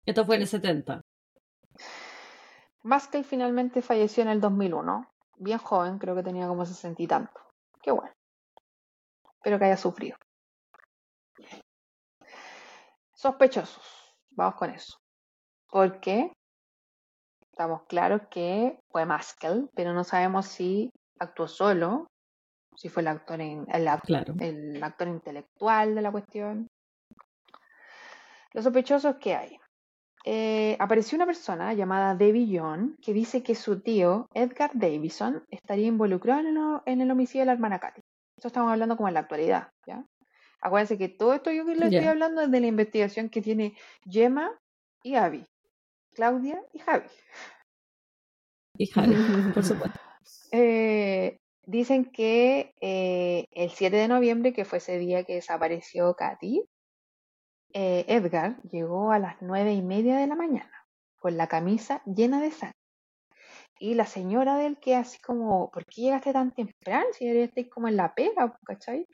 Esto 0.04 0.24
fue 0.24 0.36
en 0.36 0.42
el 0.42 0.48
70. 0.48 1.00
Maskell 2.82 3.24
finalmente 3.24 3.82
falleció 3.82 4.22
en 4.22 4.28
el 4.30 4.40
2001, 4.40 5.06
bien 5.36 5.58
joven, 5.58 5.98
creo 5.98 6.14
que 6.16 6.22
tenía 6.24 6.48
como 6.48 6.66
sesenta 6.66 7.02
y 7.02 7.06
tanto. 7.06 7.40
Qué 7.80 7.92
bueno. 7.92 8.12
Espero 9.36 9.58
que 9.58 9.64
haya 9.66 9.76
sufrido. 9.76 10.16
Sospechosos, 13.14 14.14
vamos 14.30 14.56
con 14.56 14.70
eso. 14.70 14.96
Porque 15.68 16.32
estamos 17.52 17.82
claros 17.88 18.22
que 18.30 18.78
fue 18.90 19.06
Maskell, 19.06 19.70
pero 19.74 19.92
no 19.92 20.04
sabemos 20.04 20.46
si 20.46 20.90
actuó 21.20 21.46
solo, 21.46 22.06
si 22.76 22.88
fue 22.88 23.02
el 23.02 23.08
actor, 23.08 23.40
in- 23.40 23.66
el, 23.72 23.88
Claro. 24.02 24.34
el 24.40 24.82
actor 24.82 25.06
intelectual 25.08 25.94
de 25.94 26.02
la 26.02 26.10
cuestión. 26.10 26.66
Los 28.52 28.64
sospechosos 28.64 29.16
que 29.16 29.34
hay. 29.34 29.58
Eh, 30.24 30.76
apareció 30.78 31.16
una 31.16 31.26
persona 31.26 31.74
llamada 31.74 32.14
Debbie 32.14 32.58
John 32.58 32.96
que 33.02 33.12
dice 33.12 33.42
que 33.42 33.54
su 33.54 33.80
tío, 33.80 34.28
Edgar 34.34 34.70
Davison, 34.74 35.44
estaría 35.50 35.86
involucrado 35.88 36.40
en 36.40 36.46
el, 36.56 36.80
en 36.86 37.00
el 37.00 37.10
homicidio 37.10 37.42
de 37.42 37.46
la 37.46 37.52
hermana 37.52 37.78
Katy. 37.80 38.00
Esto 38.36 38.48
estamos 38.48 38.70
hablando 38.70 38.96
como 38.96 39.08
en 39.08 39.14
la 39.14 39.20
actualidad, 39.20 39.68
¿ya? 39.86 40.04
Acuérdense 40.60 40.96
que 40.96 41.08
todo 41.08 41.34
esto 41.34 41.50
yo 41.50 41.66
que 41.66 41.74
le 41.74 41.86
estoy 41.86 42.04
Ya. 42.04 42.10
hablando 42.10 42.40
es 42.40 42.50
de 42.50 42.60
la 42.60 42.66
investigación 42.68 43.28
que 43.28 43.42
tiene 43.42 43.74
Gemma 44.08 44.56
y 45.02 45.16
Abby, 45.16 45.44
Claudia 46.14 46.62
y 46.72 46.78
Javi. 46.78 47.06
Y 48.78 48.90
Harry, 48.94 49.14
por 49.54 49.64
supuesto. 49.64 49.98
Eh, 50.52 51.36
dicen 51.66 52.04
que 52.04 52.72
eh, 52.80 53.44
el 53.50 53.70
7 53.70 53.96
de 53.96 54.08
noviembre, 54.08 54.52
que 54.52 54.64
fue 54.64 54.78
ese 54.78 54.98
día 54.98 55.24
que 55.24 55.34
desapareció 55.34 56.14
Katy, 56.14 56.64
eh, 57.74 58.04
Edgar 58.08 58.60
llegó 58.62 59.12
a 59.12 59.18
las 59.18 59.36
nueve 59.40 59.72
y 59.72 59.82
media 59.82 60.16
de 60.16 60.26
la 60.26 60.34
mañana 60.34 60.72
con 61.18 61.36
la 61.36 61.46
camisa 61.46 62.02
llena 62.04 62.40
de 62.40 62.50
sangre. 62.50 62.76
Y 63.78 63.94
la 63.94 64.06
señora 64.06 64.56
de 64.56 64.66
él 64.66 64.78
que 64.80 64.96
así 64.96 65.20
como, 65.20 65.70
¿por 65.70 65.84
qué 65.86 66.02
llegaste 66.02 66.32
tan 66.32 66.52
temprano? 66.52 67.06
Si 67.12 67.26
estáis 67.26 67.68
como 67.68 67.88
en 67.88 67.96
la 67.96 68.14
pega, 68.14 68.56
¿cachai? 68.64 69.06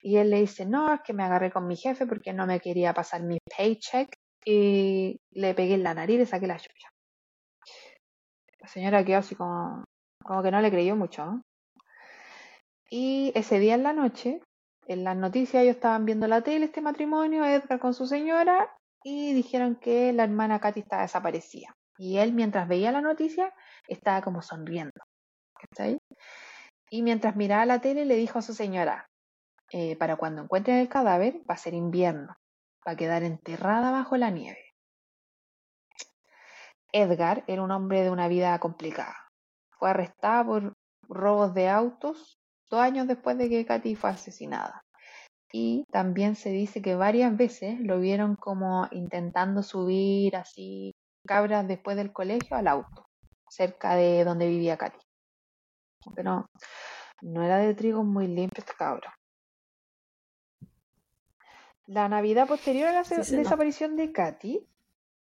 Y 0.00 0.16
él 0.16 0.30
le 0.30 0.40
dice, 0.40 0.66
no, 0.66 0.92
es 0.94 1.00
que 1.02 1.12
me 1.12 1.24
agarré 1.24 1.50
con 1.50 1.66
mi 1.66 1.76
jefe 1.76 2.06
porque 2.06 2.32
no 2.32 2.46
me 2.46 2.60
quería 2.60 2.94
pasar 2.94 3.22
mi 3.22 3.38
paycheck 3.56 4.14
y 4.44 5.20
le 5.30 5.54
pegué 5.54 5.74
en 5.74 5.82
la 5.82 5.94
nariz 5.94 6.16
y 6.16 6.18
le 6.18 6.26
saqué 6.26 6.46
la 6.46 6.58
chucha. 6.58 6.88
La 8.60 8.68
señora 8.68 9.04
quedó 9.04 9.18
así 9.18 9.34
como, 9.34 9.84
como 10.24 10.42
que 10.42 10.50
no 10.50 10.60
le 10.60 10.70
creyó 10.70 10.96
mucho. 10.96 11.42
Y 12.90 13.32
ese 13.34 13.58
día 13.58 13.74
en 13.74 13.82
la 13.82 13.92
noche, 13.92 14.40
en 14.88 15.04
las 15.04 15.16
noticias 15.16 15.62
ellos 15.62 15.76
estaban 15.76 16.06
viendo 16.06 16.26
la 16.26 16.40
tele, 16.40 16.64
este 16.64 16.80
matrimonio, 16.80 17.44
Edgar 17.44 17.78
con 17.78 17.92
su 17.92 18.06
señora, 18.06 18.74
y 19.04 19.34
dijeron 19.34 19.76
que 19.76 20.12
la 20.14 20.24
hermana 20.24 20.60
Katy 20.60 20.80
estaba 20.80 21.02
desaparecida. 21.02 21.76
Y 21.98 22.18
él, 22.18 22.32
mientras 22.32 22.66
veía 22.66 22.90
la 22.90 23.02
noticia, 23.02 23.54
estaba 23.86 24.22
como 24.22 24.40
sonriendo. 24.40 25.00
¿cachai? 25.54 25.98
Y 26.90 27.02
mientras 27.02 27.36
miraba 27.36 27.66
la 27.66 27.80
tele, 27.80 28.06
le 28.06 28.16
dijo 28.16 28.38
a 28.38 28.42
su 28.42 28.54
señora, 28.54 29.06
eh, 29.70 29.96
para 29.96 30.16
cuando 30.16 30.42
encuentren 30.42 30.78
el 30.78 30.88
cadáver, 30.88 31.42
va 31.48 31.54
a 31.54 31.58
ser 31.58 31.74
invierno, 31.74 32.36
va 32.86 32.92
a 32.92 32.96
quedar 32.96 33.22
enterrada 33.22 33.90
bajo 33.90 34.16
la 34.16 34.30
nieve. 34.30 34.72
Edgar 36.92 37.44
era 37.46 37.62
un 37.62 37.70
hombre 37.70 38.02
de 38.02 38.10
una 38.10 38.28
vida 38.28 38.58
complicada. 38.58 39.28
Fue 39.78 39.90
arrestado 39.90 40.46
por 40.46 40.74
robos 41.08 41.52
de 41.52 41.68
autos 41.68 42.37
dos 42.70 42.80
años 42.80 43.06
después 43.06 43.38
de 43.38 43.48
que 43.48 43.66
Katy 43.66 43.94
fue 43.94 44.10
asesinada. 44.10 44.84
Y 45.52 45.84
también 45.90 46.36
se 46.36 46.50
dice 46.50 46.82
que 46.82 46.94
varias 46.94 47.36
veces 47.36 47.80
lo 47.80 48.00
vieron 48.00 48.36
como 48.36 48.86
intentando 48.90 49.62
subir 49.62 50.36
así 50.36 50.94
cabras 51.26 51.66
después 51.66 51.96
del 51.96 52.12
colegio 52.12 52.56
al 52.56 52.68
auto, 52.68 53.06
cerca 53.48 53.96
de 53.96 54.24
donde 54.24 54.48
vivía 54.48 54.76
Katy. 54.76 54.98
Pero 56.14 56.46
no 57.22 57.42
era 57.42 57.58
de 57.58 57.74
trigo 57.74 58.04
muy 58.04 58.26
limpio 58.26 58.60
este 58.60 58.74
cabro. 58.74 59.10
La 61.86 62.08
Navidad 62.08 62.46
posterior 62.46 62.88
a 62.88 62.92
la 62.92 63.04
Sí, 63.04 63.36
desaparición 63.36 63.96
de 63.96 64.12
Katy, 64.12 64.66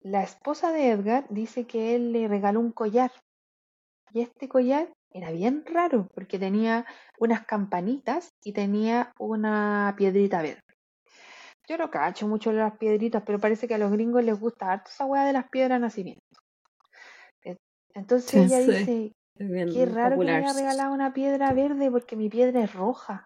la 0.02 0.24
esposa 0.24 0.74
de 0.74 0.90
Edgar 0.90 1.26
dice 1.30 1.66
que 1.66 1.96
él 1.96 2.12
le 2.12 2.28
regaló 2.28 2.60
un 2.60 2.74
collar. 2.74 3.12
Y 4.12 4.22
este 4.22 4.50
collar 4.50 4.92
era 5.12 5.32
bien 5.32 5.64
raro 5.66 6.08
porque 6.14 6.40
tenía 6.40 6.86
unas 7.18 7.46
campanitas 7.46 8.30
y 8.44 8.54
tenía 8.54 9.12
una 9.20 9.94
piedrita 9.98 10.42
verde. 10.42 10.62
Yo 11.68 11.78
no 11.78 11.92
cacho 11.92 12.28
mucho 12.28 12.52
las 12.52 12.78
piedritas, 12.78 13.24
pero 13.26 13.40
parece 13.40 13.68
que 13.68 13.76
a 13.76 13.78
los 13.78 13.92
gringos 13.92 14.24
les 14.24 14.40
gusta 14.40 14.72
harto 14.72 14.90
esa 14.90 15.06
weá 15.06 15.26
de 15.26 15.34
las 15.34 15.50
piedras 15.50 15.78
de 15.78 15.82
nacimiento. 15.82 16.22
Entonces 17.94 18.34
ella 18.52 18.60
sí. 18.60 18.72
dice, 18.72 19.12
qué 19.38 19.86
raro 19.86 20.20
que 20.20 20.26
me 20.26 20.32
haya 20.32 20.54
regalado 20.54 20.94
una 20.94 21.14
piedra 21.14 21.54
verde 21.54 21.92
porque 21.92 22.16
mi 22.16 22.30
piedra 22.30 22.64
es 22.64 22.74
roja. 22.74 23.26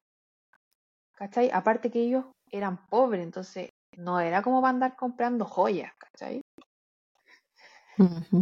¿Cachai? 1.14 1.52
Aparte 1.52 1.90
que 1.92 2.02
ellos 2.02 2.26
eran 2.52 2.86
pobres, 2.88 3.24
entonces 3.24 3.70
no 3.98 4.20
era 4.20 4.42
como 4.42 4.62
para 4.62 4.72
andar 4.72 4.96
comprando 4.96 5.46
joyas, 5.46 5.94
¿cachai? 5.98 6.42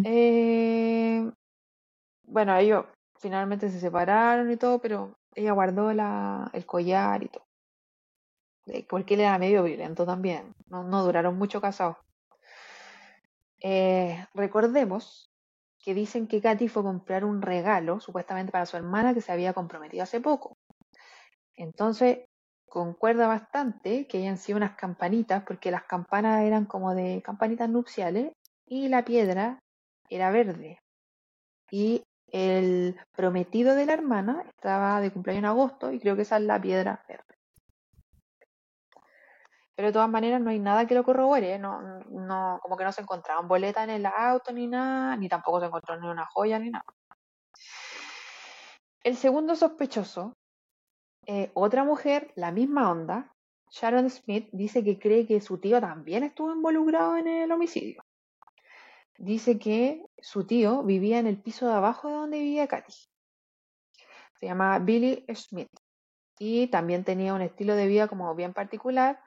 Eh, 0.04 1.30
bueno, 2.24 2.56
ellos 2.56 2.86
finalmente 3.22 3.69
se 3.69 3.80
separaron 3.80 4.51
y 4.51 4.57
todo, 4.57 4.80
pero 4.80 5.15
ella 5.36 5.53
guardó 5.53 5.91
el 5.91 6.65
collar 6.65 7.24
y 7.24 7.30
todo. 7.30 7.45
Eh, 8.67 8.86
Porque 8.89 9.13
él 9.13 9.22
era 9.22 9.38
medio 9.38 9.63
violento 9.63 10.05
también. 10.05 10.53
No, 10.67 10.84
no 10.84 11.03
duraron 11.03 11.38
mucho 11.38 11.61
casados. 11.61 11.97
Eh, 13.61 14.26
recordemos 14.34 15.30
que 15.80 15.93
dicen 15.93 16.28
que 16.28 16.41
Katy 16.41 16.67
fue 16.67 16.82
a 16.82 16.86
comprar 16.86 17.24
un 17.26 17.41
regalo, 17.41 17.99
supuestamente 17.99 18.51
para 18.51 18.65
su 18.65 18.78
hermana, 18.78 19.13
que 19.13 19.22
se 19.22 19.32
había 19.32 19.53
comprometido 19.53 20.03
hace 20.03 20.19
poco. 20.19 20.57
Entonces, 21.55 22.19
concuerda 22.67 23.28
bastante 23.28 24.07
que 24.07 24.19
hayan 24.19 24.38
sido 24.38 24.57
unas 24.57 24.76
campanitas, 24.76 25.43
porque 25.43 25.72
las 25.72 25.84
campanas 25.84 26.43
eran 26.43 26.65
como 26.65 26.93
de 26.95 27.22
campanitas 27.24 27.69
nupciales 27.69 28.32
y 28.65 28.89
la 28.89 29.03
piedra 29.05 29.59
era 30.09 30.32
verde. 30.32 30.80
Y 31.72 32.03
el 32.32 32.99
prometido 33.11 33.75
de 33.75 33.86
la 33.86 33.93
hermana 33.93 34.43
estaba 34.47 35.01
de 35.01 35.11
cumpleaños 35.11 35.39
en 35.39 35.45
agosto 35.45 35.91
y 35.91 35.99
creo 35.99 36.15
que 36.15 36.21
esa 36.23 36.38
es 36.38 36.43
la 36.43 36.61
piedra 36.61 37.03
verde. 37.07 37.25
Pero 39.75 39.88
de 39.88 39.93
todas 39.93 40.09
maneras 40.09 40.41
no 40.41 40.49
hay 40.49 40.59
nada 40.59 40.86
que 40.86 40.95
lo 40.95 41.03
corrobore, 41.03 41.55
¿eh? 41.55 41.59
no, 41.59 41.82
no, 42.09 42.59
como 42.61 42.77
que 42.77 42.84
no 42.84 42.91
se 42.91 43.01
encontraban 43.01 43.47
boletas 43.47 43.86
en 43.86 43.89
el 43.91 44.05
auto 44.05 44.51
ni 44.51 44.67
nada, 44.67 45.15
ni 45.17 45.27
tampoco 45.27 45.59
se 45.59 45.65
encontró 45.65 45.99
ni 45.99 46.07
una 46.07 46.25
joya 46.25 46.59
ni 46.59 46.69
nada. 46.69 46.86
El 49.03 49.17
segundo 49.17 49.55
sospechoso, 49.55 50.38
eh, 51.25 51.51
otra 51.55 51.84
mujer, 51.84 52.32
la 52.36 52.51
misma 52.51 52.91
onda, 52.91 53.34
Sharon 53.71 54.09
Smith, 54.09 54.49
dice 54.51 54.84
que 54.84 54.99
cree 54.99 55.25
que 55.25 55.41
su 55.41 55.57
tío 55.57 55.82
también 55.82 56.23
estuvo 56.23 56.53
involucrado 56.53 57.17
en 57.17 57.27
el 57.27 57.51
homicidio. 57.51 58.03
Dice 59.18 59.59
que 59.59 60.05
su 60.18 60.45
tío 60.45 60.84
vivía 60.84 61.20
en 61.20 61.28
el 61.28 61.41
piso 61.41 61.68
de 61.68 61.74
abajo 61.74 62.07
de 62.07 62.14
donde 62.16 62.39
vivía 62.39 62.68
Katy. 62.68 62.93
Se 64.39 64.45
llamaba 64.45 64.80
Billy 64.80 65.26
Smith 65.36 65.70
y 66.39 66.68
también 66.68 67.03
tenía 67.03 67.34
un 67.34 67.41
estilo 67.41 67.76
de 67.76 67.88
vida 67.88 68.07
como 68.07 68.34
bien 68.34 68.53
particular. 68.53 69.22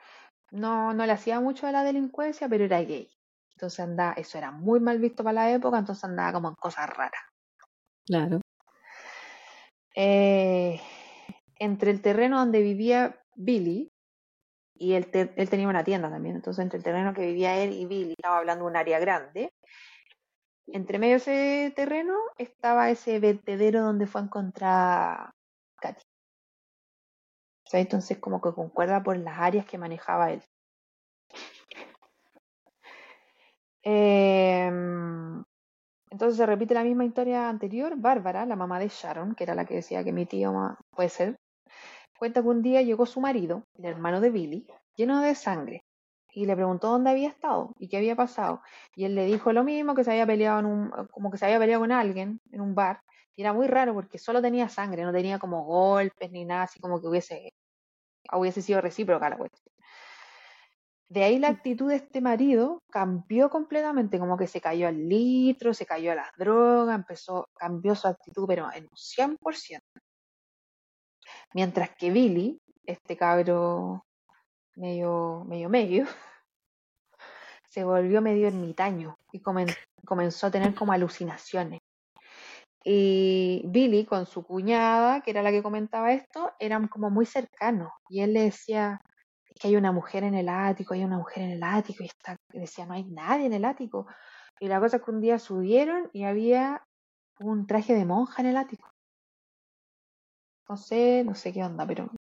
No, 0.50 0.92
no 0.94 1.06
le 1.06 1.12
hacía 1.12 1.40
mucho 1.40 1.66
a 1.66 1.72
la 1.72 1.84
delincuencia, 1.84 2.48
pero 2.48 2.64
era 2.64 2.80
gay. 2.80 3.08
Entonces 3.52 3.80
andaba, 3.80 4.14
eso 4.14 4.36
era 4.36 4.50
muy 4.50 4.80
mal 4.80 4.98
visto 4.98 5.22
para 5.22 5.34
la 5.34 5.52
época, 5.52 5.78
entonces 5.78 6.02
andaba 6.02 6.32
como 6.32 6.48
en 6.48 6.54
cosas 6.56 6.90
raras. 6.90 7.22
Claro. 8.04 8.40
Eh, 9.94 10.80
entre 11.56 11.92
el 11.92 12.02
terreno 12.02 12.38
donde 12.38 12.62
vivía 12.62 13.22
Billy 13.36 13.93
y 14.74 14.94
el 14.94 15.10
ter- 15.10 15.32
él 15.36 15.48
tenía 15.50 15.68
una 15.68 15.84
tienda 15.84 16.10
también, 16.10 16.36
entonces 16.36 16.62
entre 16.62 16.78
el 16.78 16.84
terreno 16.84 17.14
que 17.14 17.26
vivía 17.26 17.56
él 17.62 17.72
y 17.72 17.86
Billy, 17.86 18.14
estaba 18.16 18.38
hablando 18.38 18.64
de 18.64 18.70
un 18.70 18.76
área 18.76 18.98
grande, 18.98 19.50
entre 20.66 20.98
medio 20.98 21.14
de 21.14 21.16
ese 21.18 21.72
terreno 21.76 22.14
estaba 22.38 22.90
ese 22.90 23.18
vertedero 23.20 23.82
donde 23.82 24.06
fue 24.06 24.22
encontrada 24.22 25.30
Katy. 25.80 26.02
O 27.66 27.70
sea, 27.70 27.80
entonces 27.80 28.18
como 28.18 28.40
que 28.40 28.52
concuerda 28.52 29.02
por 29.02 29.16
las 29.18 29.38
áreas 29.38 29.66
que 29.66 29.78
manejaba 29.78 30.32
él. 30.32 30.42
Em, 33.82 35.44
entonces 36.10 36.36
se 36.38 36.46
repite 36.46 36.74
la 36.74 36.84
misma 36.84 37.04
historia 37.04 37.48
anterior. 37.48 37.94
Bárbara, 37.96 38.46
la 38.46 38.56
mamá 38.56 38.78
de 38.78 38.88
Sharon, 38.88 39.34
que 39.34 39.44
era 39.44 39.54
la 39.54 39.64
que 39.66 39.74
decía 39.76 40.04
que 40.04 40.12
mi 40.12 40.26
tío 40.26 40.52
puede 40.90 41.08
ser, 41.10 41.36
cuenta 42.18 42.42
que 42.42 42.48
un 42.48 42.62
día 42.62 42.82
llegó 42.82 43.06
su 43.06 43.20
marido, 43.20 43.64
el 43.78 43.86
hermano 43.86 44.20
de 44.20 44.30
Billy, 44.30 44.66
lleno 44.96 45.20
de 45.20 45.34
sangre, 45.34 45.84
y 46.34 46.46
le 46.46 46.56
preguntó 46.56 46.88
dónde 46.88 47.10
había 47.10 47.28
estado 47.28 47.74
y 47.78 47.88
qué 47.88 47.96
había 47.96 48.16
pasado. 48.16 48.62
Y 48.96 49.04
él 49.04 49.14
le 49.14 49.24
dijo 49.26 49.52
lo 49.52 49.62
mismo, 49.62 49.94
que 49.94 50.04
se 50.04 50.10
había 50.10 50.26
peleado 50.26 50.58
en 50.60 50.66
un, 50.66 50.90
como 51.10 51.30
que 51.30 51.38
se 51.38 51.44
había 51.46 51.58
peleado 51.58 51.82
con 51.82 51.92
alguien 51.92 52.40
en 52.50 52.60
un 52.60 52.74
bar. 52.74 53.00
Y 53.36 53.42
era 53.42 53.52
muy 53.52 53.66
raro 53.66 53.94
porque 53.94 54.18
solo 54.18 54.42
tenía 54.42 54.68
sangre, 54.68 55.04
no 55.04 55.12
tenía 55.12 55.38
como 55.38 55.64
golpes 55.64 56.30
ni 56.32 56.44
nada, 56.44 56.64
así 56.64 56.80
como 56.80 57.00
que 57.00 57.06
hubiese, 57.08 57.54
hubiese 58.32 58.62
sido 58.62 58.80
recíproca 58.80 59.30
la 59.30 59.36
cuestión. 59.36 59.74
De 61.08 61.22
ahí 61.22 61.38
la 61.38 61.48
actitud 61.48 61.88
de 61.88 61.96
este 61.96 62.20
marido 62.20 62.82
cambió 62.90 63.50
completamente, 63.50 64.18
como 64.18 64.36
que 64.36 64.48
se 64.48 64.60
cayó 64.60 64.88
al 64.88 65.08
litro, 65.08 65.72
se 65.72 65.86
cayó 65.86 66.12
a 66.12 66.16
las 66.16 66.32
drogas, 66.36 66.96
empezó, 66.96 67.48
cambió 67.54 67.94
su 67.94 68.08
actitud, 68.08 68.46
pero 68.48 68.72
en 68.72 68.84
un 68.84 68.96
100%. 68.96 69.80
Mientras 71.54 71.90
que 71.96 72.10
Billy, 72.10 72.58
este 72.84 73.16
cabro 73.16 74.04
medio, 74.76 75.44
medio, 75.46 75.68
medio, 75.68 76.04
se 77.70 77.84
volvió 77.84 78.20
medio 78.20 78.48
ermitaño 78.48 79.14
y 79.32 79.40
comen- 79.40 79.74
comenzó 80.04 80.48
a 80.48 80.50
tener 80.50 80.74
como 80.74 80.92
alucinaciones. 80.92 81.80
Y 82.84 83.62
Billy 83.66 84.04
con 84.04 84.26
su 84.26 84.42
cuñada, 84.42 85.22
que 85.22 85.30
era 85.30 85.42
la 85.42 85.50
que 85.50 85.62
comentaba 85.62 86.12
esto, 86.12 86.52
eran 86.58 86.88
como 86.88 87.08
muy 87.08 87.24
cercanos. 87.24 87.90
Y 88.10 88.20
él 88.20 88.34
le 88.34 88.42
decía, 88.42 89.00
es 89.48 89.58
que 89.58 89.68
hay 89.68 89.76
una 89.76 89.92
mujer 89.92 90.24
en 90.24 90.34
el 90.34 90.48
ático, 90.48 90.92
hay 90.92 91.04
una 91.04 91.16
mujer 91.16 91.44
en 91.44 91.50
el 91.52 91.62
ático, 91.62 92.02
y 92.02 92.06
está, 92.06 92.36
decía, 92.52 92.84
no 92.84 92.94
hay 92.94 93.04
nadie 93.04 93.46
en 93.46 93.54
el 93.54 93.64
ático. 93.64 94.06
Y 94.60 94.68
la 94.68 94.80
cosa 94.80 94.98
es 94.98 95.02
que 95.02 95.10
un 95.12 95.20
día 95.20 95.38
subieron 95.38 96.10
y 96.12 96.24
había 96.24 96.84
un 97.38 97.66
traje 97.66 97.94
de 97.94 98.04
monja 98.04 98.42
en 98.42 98.48
el 98.48 98.56
ático. 98.56 98.93
No 100.68 100.76
sé, 100.76 101.22
no 101.24 101.34
sé 101.34 101.52
qué 101.52 101.62
onda, 101.62 101.86
pero 101.86 102.10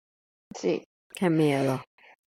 sí. 0.56 0.82
Qué 1.14 1.30
miedo. 1.30 1.82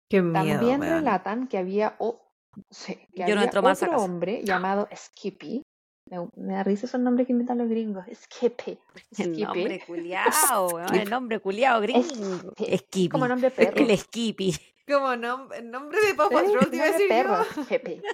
Qué 0.10 0.22
miedo, 0.22 0.60
También 0.60 0.81
relatan 0.81 1.48
que 1.48 1.57
había, 1.57 1.95
o- 1.99 2.22
sí, 2.69 2.95
que 3.15 3.22
Yo 3.22 3.27
no 3.30 3.31
había 3.34 3.44
entro 3.45 3.61
más 3.64 3.81
a 3.81 3.88
otro 3.88 3.99
hombre 4.03 4.41
llamado 4.44 4.88
Skippy 4.95 5.64
Me, 6.10 6.18
me 6.35 6.53
da 6.53 6.64
risa 6.64 6.85
esos 6.85 6.99
nombres 7.02 7.26
que 7.26 7.34
inventan 7.34 7.57
los 7.57 7.68
gringos. 7.69 8.06
Skippy. 8.14 8.77
El 9.18 9.40
nombre 9.41 9.84
culiao, 9.88 10.80
el 10.94 11.10
nombre 11.10 11.40
culiao 11.40 11.81
gringo. 11.81 12.53
Es- 12.60 12.81
Skippy. 12.81 13.10
Como 13.10 13.27
nombre 13.27 13.49
perro. 13.49 13.77
El 13.77 13.98
Skippy. 13.98 14.53
Como 14.85 15.07
nom- 15.15 15.64
nombre 15.64 15.98
de 16.06 16.14
Paw 16.14 16.30
Patrol, 16.30 16.69
te 16.69 16.76
iba 16.76 16.85
a 16.85 16.91
decir 16.91 17.07
perro. 17.07 17.44
yo. 17.56 17.64
Skippy. 17.64 18.02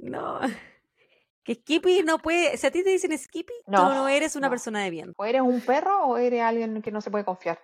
No. 0.00 0.40
Que 1.46 1.54
Skippy 1.54 2.02
no 2.02 2.18
puede. 2.18 2.56
Si 2.56 2.66
a 2.66 2.70
ti 2.72 2.82
te 2.82 2.90
dicen 2.90 3.16
Skippy, 3.16 3.52
No, 3.68 3.88
tú 3.88 3.94
no 3.94 4.08
eres 4.08 4.34
una 4.36 4.48
no. 4.48 4.50
persona 4.50 4.82
de 4.82 4.90
bien. 4.90 5.12
O 5.16 5.24
eres 5.24 5.42
un 5.42 5.60
perro 5.60 6.04
o 6.06 6.16
eres 6.18 6.42
alguien 6.42 6.82
que 6.82 6.90
no 6.90 7.00
se 7.00 7.10
puede 7.10 7.24
confiar. 7.24 7.58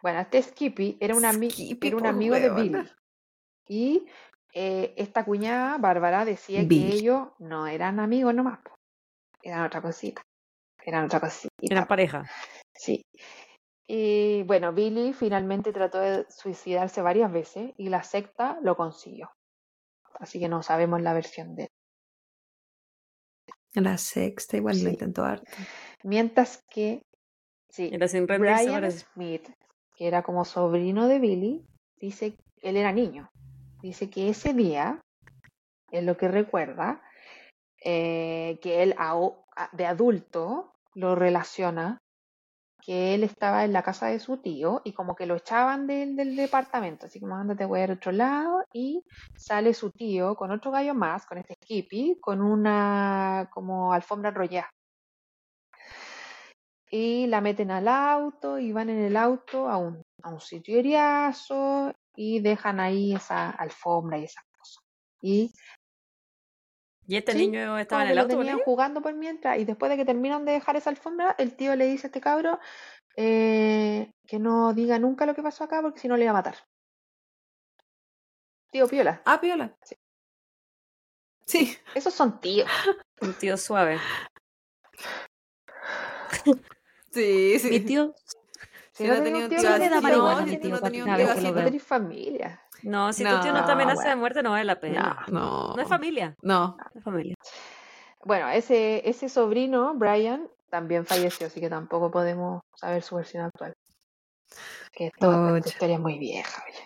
Bueno, 0.00 0.20
este 0.20 0.42
Skippy 0.42 0.98
era 1.00 1.14
un, 1.14 1.22
ami- 1.24 1.50
Skippy, 1.50 1.88
era 1.88 1.96
un 1.96 2.06
amigo 2.06 2.34
de. 2.36 2.50
Billy. 2.50 2.88
Y 3.68 4.06
eh, 4.54 4.94
esta 4.96 5.24
cuñada, 5.24 5.78
Bárbara, 5.78 6.24
decía 6.24 6.62
Billy. 6.62 6.90
que 6.90 6.94
ellos 6.96 7.28
no 7.38 7.66
eran 7.66 8.00
amigos 8.00 8.34
nomás. 8.34 8.58
Eran 9.42 9.66
otra 9.66 9.82
cosita. 9.82 10.22
Eran 10.84 11.06
otra 11.06 11.20
cosita. 11.20 11.48
Eran 11.60 11.86
pareja. 11.86 12.24
Sí. 12.74 13.02
Y 13.88 14.42
bueno, 14.44 14.72
Billy 14.72 15.12
finalmente 15.12 15.72
trató 15.72 15.98
de 15.98 16.24
suicidarse 16.30 17.02
varias 17.02 17.32
veces 17.32 17.72
y 17.76 17.88
la 17.88 18.02
secta 18.02 18.58
lo 18.62 18.76
consiguió. 18.76 19.30
Así 20.22 20.38
que 20.38 20.48
no 20.48 20.62
sabemos 20.62 21.02
la 21.02 21.12
versión 21.14 21.56
de 21.56 21.64
él. 21.64 21.68
La 23.82 23.98
sexta 23.98 24.56
igual 24.56 24.76
Sí. 24.76 24.84
lo 24.84 24.90
intentó 24.90 25.24
harto. 25.24 25.50
Mientras 26.04 26.62
que, 26.70 27.02
sí, 27.68 27.90
Era 27.92 28.06
sin 28.06 28.28
rendirse, 28.28 28.64
Brian 28.64 28.80
parece. 28.82 29.04
Smith, 29.12 29.48
que 29.96 30.06
era 30.06 30.22
como 30.22 30.44
sobrino 30.44 31.08
de 31.08 31.18
Billy, 31.18 31.66
dice 31.96 32.36
que 32.36 32.68
él 32.68 32.76
era 32.76 32.92
niño. 32.92 33.30
Dice 33.82 34.10
que 34.10 34.28
ese 34.28 34.54
día, 34.54 35.00
es 35.90 36.04
lo 36.04 36.16
que 36.16 36.28
recuerda, 36.28 37.02
eh, 37.84 38.60
que 38.62 38.84
él 38.84 38.94
de 39.72 39.86
adulto 39.86 40.72
lo 40.94 41.16
relaciona 41.16 41.98
que 42.84 43.14
él 43.14 43.22
estaba 43.22 43.64
en 43.64 43.72
la 43.72 43.82
casa 43.82 44.08
de 44.08 44.18
su 44.18 44.38
tío 44.38 44.82
y 44.84 44.92
como 44.92 45.14
que 45.14 45.26
lo 45.26 45.36
echaban 45.36 45.86
del, 45.86 46.16
del 46.16 46.34
departamento, 46.34 47.06
así 47.06 47.20
como 47.20 47.36
ándate 47.36 47.64
voy 47.64 47.80
a 47.80 47.84
ir 47.84 47.90
a 47.90 47.94
otro 47.94 48.10
lado 48.10 48.64
y 48.72 49.04
sale 49.36 49.72
su 49.72 49.90
tío 49.92 50.34
con 50.34 50.50
otro 50.50 50.72
gallo 50.72 50.92
más, 50.92 51.24
con 51.24 51.38
este 51.38 51.54
Skippy, 51.62 52.18
con 52.20 52.42
una 52.42 53.48
como 53.52 53.92
alfombra 53.92 54.30
enrollada. 54.30 54.70
Y 56.90 57.26
la 57.28 57.40
meten 57.40 57.70
al 57.70 57.88
auto 57.88 58.58
y 58.58 58.72
van 58.72 58.90
en 58.90 58.98
el 58.98 59.16
auto 59.16 59.68
a 59.68 59.78
un, 59.78 60.02
a 60.22 60.30
un 60.30 60.40
sitio 60.40 60.78
eriazo 60.78 61.92
y 62.16 62.40
dejan 62.40 62.80
ahí 62.80 63.14
esa 63.14 63.50
alfombra 63.50 64.18
y 64.18 64.24
esas 64.24 64.44
cosas. 64.58 64.84
Y 65.22 65.54
¿Y 67.06 67.16
este 67.16 67.32
Sí, 67.32 67.38
niño 67.38 67.78
estaba 67.78 68.02
en 68.04 68.10
el 68.10 68.16
lo 68.16 68.22
auto 68.22 68.36
tenían 68.38 68.56
ellos? 68.56 68.62
jugando 68.64 69.02
por 69.02 69.14
mientras 69.14 69.58
y 69.58 69.64
después 69.64 69.90
de 69.90 69.96
que 69.96 70.04
terminan 70.04 70.44
de 70.44 70.52
dejar 70.52 70.76
esa 70.76 70.90
alfombra, 70.90 71.34
el 71.38 71.54
tío 71.56 71.74
le 71.76 71.86
dice 71.86 72.06
a 72.06 72.08
este 72.08 72.20
cabro 72.20 72.58
eh, 73.16 74.12
que 74.26 74.38
no 74.38 74.72
diga 74.72 74.98
nunca 74.98 75.26
lo 75.26 75.34
que 75.34 75.42
pasó 75.42 75.64
acá 75.64 75.82
porque 75.82 76.00
si 76.00 76.08
no 76.08 76.16
le 76.16 76.24
iba 76.24 76.30
a 76.30 76.34
matar. 76.34 76.56
Tío 78.70 78.88
Piola. 78.88 79.20
Ah, 79.26 79.38
piola. 79.40 79.76
Sí. 79.82 79.96
Sí. 81.46 81.76
Esos 81.94 82.14
son 82.14 82.40
tíos. 82.40 82.70
Un 83.20 83.34
tío 83.34 83.56
suave. 83.56 83.98
Sí, 87.10 87.58
sí. 87.58 87.70
Mi 87.70 87.80
tío. 87.80 88.14
Si 88.92 89.04
Si 89.04 89.04
no 89.04 89.14
no 89.16 89.22
tenía 89.22 89.44
un 89.44 89.50
tío, 89.50 89.58
tío 89.58 89.68
no 89.68 89.78
tenía 89.78 90.00
tío, 90.00 90.18
no 90.18 90.40
un 90.40 90.90
tío, 90.90 91.06
lo 91.52 91.70
no 91.70 91.80
familia. 91.80 92.61
No, 92.82 93.12
si 93.12 93.22
tu 93.24 93.30
tío 93.40 93.52
no 93.52 93.60
te 93.60 93.66
No, 93.66 93.72
amenaza 93.72 94.08
de 94.08 94.16
muerte, 94.16 94.42
no 94.42 94.50
vale 94.50 94.64
la 94.64 94.80
pena. 94.80 95.24
No. 95.28 95.74
No 95.74 95.82
es 95.82 95.88
familia. 95.88 96.34
No. 96.42 96.76
No 96.76 96.98
es 96.98 97.04
familia. 97.04 97.34
Bueno, 98.24 98.48
ese, 98.50 99.08
ese 99.08 99.28
sobrino, 99.28 99.94
Brian, 99.94 100.48
también 100.70 101.04
falleció, 101.06 101.46
así 101.48 101.60
que 101.60 101.68
tampoco 101.70 102.10
podemos 102.10 102.62
saber 102.76 103.02
su 103.02 103.16
versión 103.16 103.44
actual. 103.44 103.74
Que 104.92 105.06
esto, 105.06 105.30
esta 105.32 105.54
Pucha. 105.54 105.68
historia 105.68 105.94
es 105.96 106.00
muy 106.00 106.18
vieja. 106.18 106.62
oye. 106.68 106.84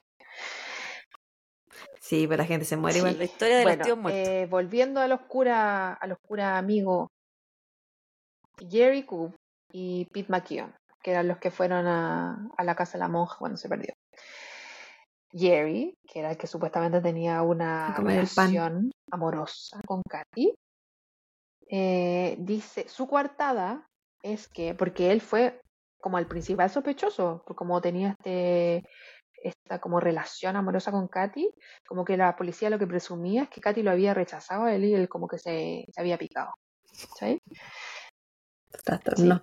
Sí, 2.00 2.26
pero 2.28 2.42
la 2.42 2.46
gente 2.46 2.64
se 2.64 2.76
muere 2.76 2.94
Sí. 2.94 2.98
igual. 3.00 3.18
La 3.18 3.24
historia 3.24 3.56
de 3.56 3.62
Bueno, 3.64 3.78
los 3.78 3.84
tíos 3.86 3.98
muertos. 3.98 4.28
eh, 4.28 4.46
volviendo 4.48 5.00
a 5.00 5.08
los 5.08 5.20
cura, 5.22 5.92
a 5.94 6.06
los 6.06 6.18
cura 6.26 6.56
amigos, 6.56 7.08
Jerry 8.70 9.02
Coop 9.04 9.34
y 9.72 10.04
Pete 10.12 10.30
McKeon, 10.30 10.72
que 11.02 11.10
eran 11.10 11.28
los 11.28 11.38
que 11.38 11.50
fueron 11.50 11.86
a, 11.86 12.48
a 12.56 12.64
la 12.64 12.74
casa 12.76 12.92
de 12.92 13.00
la 13.00 13.08
monja 13.08 13.36
cuando 13.38 13.56
se 13.58 13.68
perdió. 13.68 13.92
Jerry, 15.32 15.96
que 16.06 16.20
era 16.20 16.30
el 16.30 16.36
que 16.36 16.46
supuestamente 16.46 17.00
tenía 17.00 17.42
una 17.42 17.94
relación 17.96 18.90
amorosa 19.10 19.80
con 19.86 20.02
Katy, 20.08 20.54
eh, 21.68 22.36
dice, 22.38 22.88
su 22.88 23.06
coartada 23.06 23.86
es 24.22 24.48
que, 24.48 24.74
porque 24.74 25.10
él 25.10 25.20
fue 25.20 25.60
como 26.00 26.18
el 26.18 26.26
principal 26.26 26.70
sospechoso, 26.70 27.42
como 27.44 27.80
tenía 27.80 28.10
este 28.10 28.84
esta 29.42 29.80
como 29.80 30.00
relación 30.00 30.56
amorosa 30.56 30.90
con 30.90 31.08
Katy, 31.08 31.48
como 31.86 32.04
que 32.04 32.16
la 32.16 32.34
policía 32.36 32.70
lo 32.70 32.78
que 32.78 32.86
presumía 32.86 33.44
es 33.44 33.48
que 33.48 33.60
Katy 33.60 33.82
lo 33.82 33.90
había 33.90 34.14
rechazado 34.14 34.64
a 34.64 34.74
él 34.74 34.84
y 34.84 34.94
él 34.94 35.08
como 35.08 35.28
que 35.28 35.38
se, 35.38 35.84
se 35.92 36.00
había 36.00 36.18
picado. 36.18 36.52
¿sí? 37.18 37.40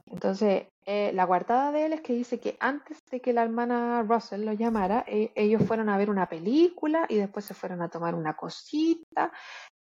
Sí. 0.05 0.13
Entonces, 0.13 0.67
eh, 0.85 1.11
la 1.13 1.25
coartada 1.27 1.71
de 1.71 1.85
él 1.85 1.93
es 1.93 2.01
que 2.01 2.13
dice 2.13 2.39
que 2.39 2.57
antes 2.59 2.99
de 3.09 3.21
que 3.21 3.33
la 3.33 3.43
hermana 3.43 4.03
Russell 4.03 4.43
lo 4.45 4.53
llamara, 4.53 5.03
e- 5.07 5.31
ellos 5.35 5.63
fueron 5.65 5.89
a 5.89 5.97
ver 5.97 6.09
una 6.09 6.27
película 6.27 7.05
y 7.09 7.15
después 7.15 7.45
se 7.45 7.53
fueron 7.53 7.81
a 7.81 7.89
tomar 7.89 8.15
una 8.15 8.35
cosita 8.35 9.31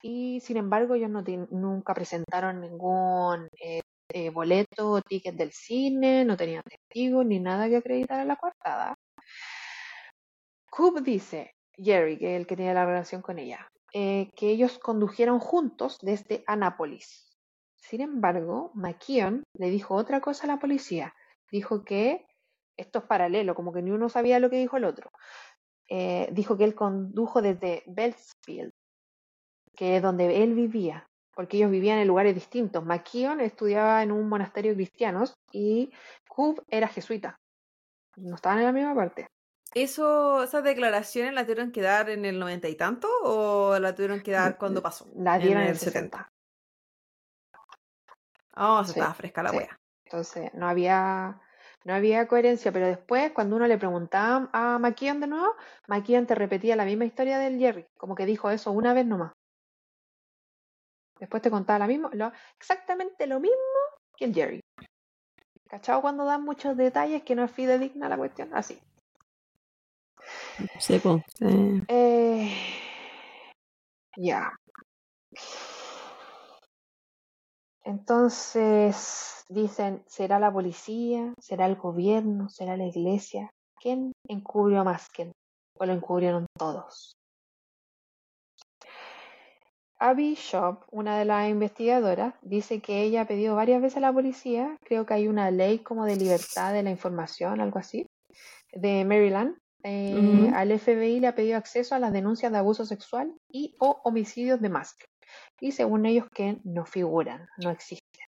y 0.03 0.41
sin 0.41 0.59
embargo 0.59 0.95
ellos 0.95 1.11
no 1.11 1.25
nunca 1.51 1.95
presentaron 1.95 2.61
ningún 2.61 3.49
eh, 3.61 3.81
eh, 4.11 4.31
boleto 4.31 4.91
o 4.91 5.01
ticket 5.03 5.35
del 5.35 5.51
cine, 5.53 6.25
no 6.25 6.37
tenían 6.37 6.63
testigos 6.63 7.25
ni 7.25 7.41
nada 7.41 7.69
que 7.69 7.77
acreditar 7.77 8.21
a 8.21 8.25
la 8.25 8.37
coartada. 8.37 8.95
Coop 10.71 11.01
dice, 11.01 11.55
Jerry, 11.77 12.19
que 12.19 12.35
es 12.35 12.41
el 12.41 12.47
que 12.47 12.57
tiene 12.57 12.75
la 12.75 12.85
relación 12.85 13.23
con 13.23 13.39
ella, 13.39 13.67
eh, 13.93 14.31
que 14.37 14.51
ellos 14.51 14.79
condujeron 14.79 15.39
juntos 15.39 15.99
desde 16.03 16.45
Anápolis. 16.47 17.34
Sin 17.89 18.01
embargo, 18.01 18.71
McKeon 18.75 19.45
le 19.59 19.69
dijo 19.69 19.95
otra 19.95 20.23
cosa 20.23 20.45
a 20.45 20.47
la 20.47 20.59
policía. 20.59 21.15
Dijo 21.51 21.85
que 21.85 22.25
esto 22.79 23.01
es 23.01 23.05
paralelo, 23.05 23.55
como 23.55 23.75
que 23.75 23.83
ni 23.83 23.91
uno 23.91 24.09
sabía 24.09 24.41
lo 24.41 24.49
que 24.49 24.57
dijo 24.57 24.79
el 24.79 24.85
otro. 24.85 25.11
Eh, 25.89 26.29
dijo 26.33 26.57
que 26.57 26.65
él 26.65 26.75
condujo 26.75 27.43
desde 27.43 27.83
Beltsfield, 27.87 28.71
que 29.77 29.97
es 29.97 30.03
donde 30.03 30.43
él 30.43 30.55
vivía, 30.55 31.07
porque 31.35 31.59
ellos 31.59 31.71
vivían 31.71 31.99
en 31.99 32.09
lugares 32.09 32.35
distintos. 32.35 32.83
McKeon 32.83 33.41
estudiaba 33.41 34.03
en 34.03 34.13
un 34.13 34.31
monasterio 34.31 34.75
cristiano 34.75 35.25
y 35.53 35.93
Coop 36.27 36.61
era 36.69 36.89
jesuita. 36.89 37.37
No 38.17 38.37
estaban 38.37 38.61
en 38.61 38.65
la 38.65 38.73
misma 38.73 38.95
parte. 38.95 39.27
¿Eso, 39.75 40.43
¿Esas 40.43 40.65
declaraciones 40.65 41.35
las 41.35 41.45
tuvieron 41.45 41.71
que 41.71 41.83
dar 41.83 42.09
en 42.09 42.25
el 42.25 42.39
noventa 42.39 42.67
y 42.67 42.77
tanto 42.77 43.09
o 43.25 43.79
la 43.79 43.95
tuvieron 43.95 44.23
que 44.23 44.31
dar 44.31 44.57
cuando 44.57 44.81
pasó? 44.81 45.07
La 45.17 45.39
dieron 45.39 45.59
en 45.59 45.65
en 45.65 45.73
el 45.73 45.79
60. 45.79 46.31
Oh, 48.57 48.83
se 48.85 48.93
Sí, 48.93 49.01
estaba 49.01 49.15
fresca 49.15 49.43
la 49.43 49.51
sí. 49.51 49.57
wea. 49.59 49.79
Entonces, 50.05 50.53
no 50.55 50.69
había, 50.69 51.41
no 51.85 51.95
había 51.95 52.29
coherencia, 52.29 52.71
pero 52.73 52.87
después, 52.87 53.33
cuando 53.33 53.57
uno 53.57 53.67
le 53.67 53.79
preguntaba 53.79 54.49
a 54.53 54.79
McKeon 54.79 55.21
de 55.21 55.27
nuevo, 55.27 55.55
McKeon 55.89 56.27
te 56.27 56.35
repetía 56.35 56.77
la 56.77 56.85
misma 56.85 57.05
historia 57.05 57.39
del 57.39 57.59
Jerry, 57.59 57.87
como 57.97 58.15
que 58.15 58.27
dijo 58.27 58.51
eso 58.51 58.71
una 58.73 58.95
vez 58.95 59.07
nomás. 59.07 59.33
Después 61.19 61.43
te 61.43 61.51
contaba 61.51 61.79
la 61.79 61.87
misma, 61.87 62.11
lo- 62.13 62.33
exactamente 62.59 63.27
lo 63.27 63.41
mismo 63.41 63.57
que 64.17 64.27
el 64.27 64.35
Jerry. 64.35 64.61
¿Cachao? 65.69 66.03
Cuando 66.03 66.25
dan 66.25 66.45
muchos 66.45 66.77
detalles 66.77 67.23
que 67.23 67.35
no 67.35 67.45
es 67.45 67.51
fidedigna 67.51 68.09
la 68.09 68.17
cuestión, 68.17 68.55
así. 68.55 68.79
Sí. 71.39 71.83
Eh, 71.89 72.55
ya. 74.17 74.53
Entonces 77.85 79.45
dicen, 79.49 80.03
¿será 80.07 80.39
la 80.39 80.53
policía? 80.53 81.35
¿Será 81.39 81.67
el 81.67 81.77
gobierno? 81.77 82.49
¿Será 82.49 82.77
la 82.77 82.87
iglesia? 82.87 83.51
¿Quién 83.79 84.13
encubrió 84.27 84.81
a 84.81 84.85
Masken? 84.85 85.33
¿O 85.79 85.85
lo 85.85 85.93
encubrieron 85.93 86.47
todos? 86.59 87.13
Abby 89.99 90.35
Shop, 90.35 90.85
una 90.91 91.19
de 91.19 91.25
las 91.25 91.49
investigadoras, 91.49 92.35
dice 92.43 92.81
que 92.81 93.03
ella 93.03 93.23
ha 93.23 93.27
pedido 93.27 93.55
varias 93.55 93.81
veces 93.81 93.99
a 93.99 94.01
la 94.01 94.13
policía, 94.13 94.77
creo 94.85 95.07
que 95.07 95.15
hay 95.15 95.29
una 95.29 95.51
ley 95.51 95.79
como 95.79 96.05
de 96.05 96.17
libertad 96.17 96.73
de 96.73 96.83
la 96.83 96.91
información, 96.91 97.61
algo 97.61 97.79
así, 97.79 98.07
de 98.73 99.05
Maryland. 99.05 99.57
eh. 99.83 100.51
Al 100.55 100.73
FBI 100.73 101.21
le 101.21 101.29
ha 101.29 101.35
pedido 101.35 101.57
acceso 101.57 101.95
a 101.95 101.99
las 101.99 102.13
denuncias 102.13 102.51
de 102.51 102.59
abuso 102.59 102.85
sexual 102.85 103.35
y 103.51 103.77
o 103.79 104.01
homicidios 104.05 104.61
de 104.61 104.69
Masken. 104.69 105.07
Y 105.65 105.73
según 105.73 106.05
ellos 106.05 106.27
que 106.31 106.59
no 106.63 106.85
figuran, 106.85 107.49
no 107.57 107.71
existen. 107.71 108.27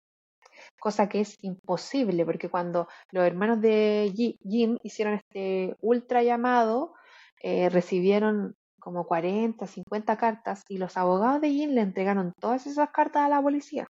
Cosa 0.77 1.07
que 1.07 1.21
es 1.21 1.37
imposible, 1.41 2.25
porque 2.25 2.49
cuando 2.49 2.89
los 3.11 3.23
hermanos 3.25 3.61
de 3.61 4.11
Ji- 4.13 4.37
Jin 4.43 4.77
hicieron 4.83 5.13
este 5.13 5.77
ultra 5.79 6.23
llamado, 6.23 6.93
eh, 7.41 7.69
recibieron 7.69 8.55
como 8.81 9.05
40, 9.07 9.65
50 9.65 10.17
cartas 10.17 10.63
y 10.67 10.77
los 10.77 10.97
abogados 10.97 11.39
de 11.39 11.53
Jean 11.55 11.73
le 11.73 11.81
entregaron 11.81 12.33
todas 12.37 12.67
esas 12.67 12.89
cartas 12.89 13.23
a 13.23 13.29
la 13.29 13.41
policía. 13.41 13.87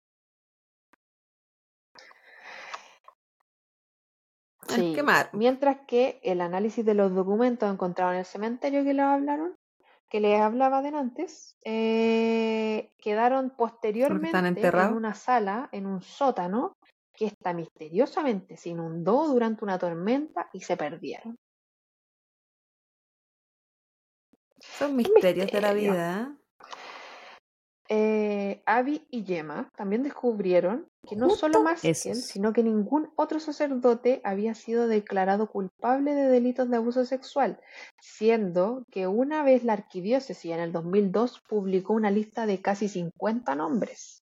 Sí, 4.67 4.91
quemar. 4.93 5.29
Mientras 5.33 5.77
que 5.87 6.19
el 6.23 6.41
análisis 6.41 6.85
de 6.85 6.93
los 6.93 7.15
documentos 7.15 7.71
encontrados 7.71 8.13
en 8.15 8.19
el 8.19 8.25
cementerio 8.25 8.83
que 8.83 8.93
les 8.93 9.05
hablaron, 9.05 9.55
que 10.09 10.19
les 10.19 10.41
hablaba 10.41 10.81
de 10.81 10.89
antes, 10.89 11.55
eh, 11.63 12.91
quedaron 12.97 13.51
posteriormente 13.51 14.67
en 14.67 14.93
una 14.93 15.13
sala, 15.13 15.69
en 15.71 15.85
un 15.85 16.01
sótano, 16.01 16.77
que 17.13 17.27
esta 17.27 17.53
misteriosamente 17.53 18.57
se 18.57 18.69
inundó 18.69 19.27
durante 19.27 19.63
una 19.63 19.77
tormenta 19.77 20.49
y 20.51 20.61
se 20.61 20.77
perdieron. 20.77 21.35
Son 24.59 24.95
misterios 24.95 25.51
de 25.51 25.61
la 25.61 25.73
vida. 25.73 26.38
Eh, 27.91 28.61
Abby 28.67 29.07
y 29.09 29.25
Gemma 29.25 29.71
también 29.75 30.03
descubrieron 30.03 30.87
que 31.07 31.15
no 31.15 31.31
solo 31.31 31.63
Maskell, 31.63 31.95
sino 31.95 32.53
que 32.53 32.61
ningún 32.61 33.11
otro 33.15 33.39
sacerdote 33.39 34.21
había 34.23 34.53
sido 34.53 34.87
declarado 34.87 35.49
culpable 35.49 36.13
de 36.13 36.27
delitos 36.27 36.69
de 36.69 36.77
abuso 36.77 37.03
sexual, 37.03 37.59
siendo 37.99 38.83
que 38.91 39.07
una 39.07 39.41
vez 39.41 39.63
la 39.63 39.73
arquidiócesis 39.73 40.51
en 40.51 40.59
el 40.59 40.71
2002 40.71 41.41
publicó 41.49 41.93
una 41.93 42.11
lista 42.11 42.45
de 42.45 42.61
casi 42.61 42.87
50 42.87 43.55
nombres. 43.55 44.23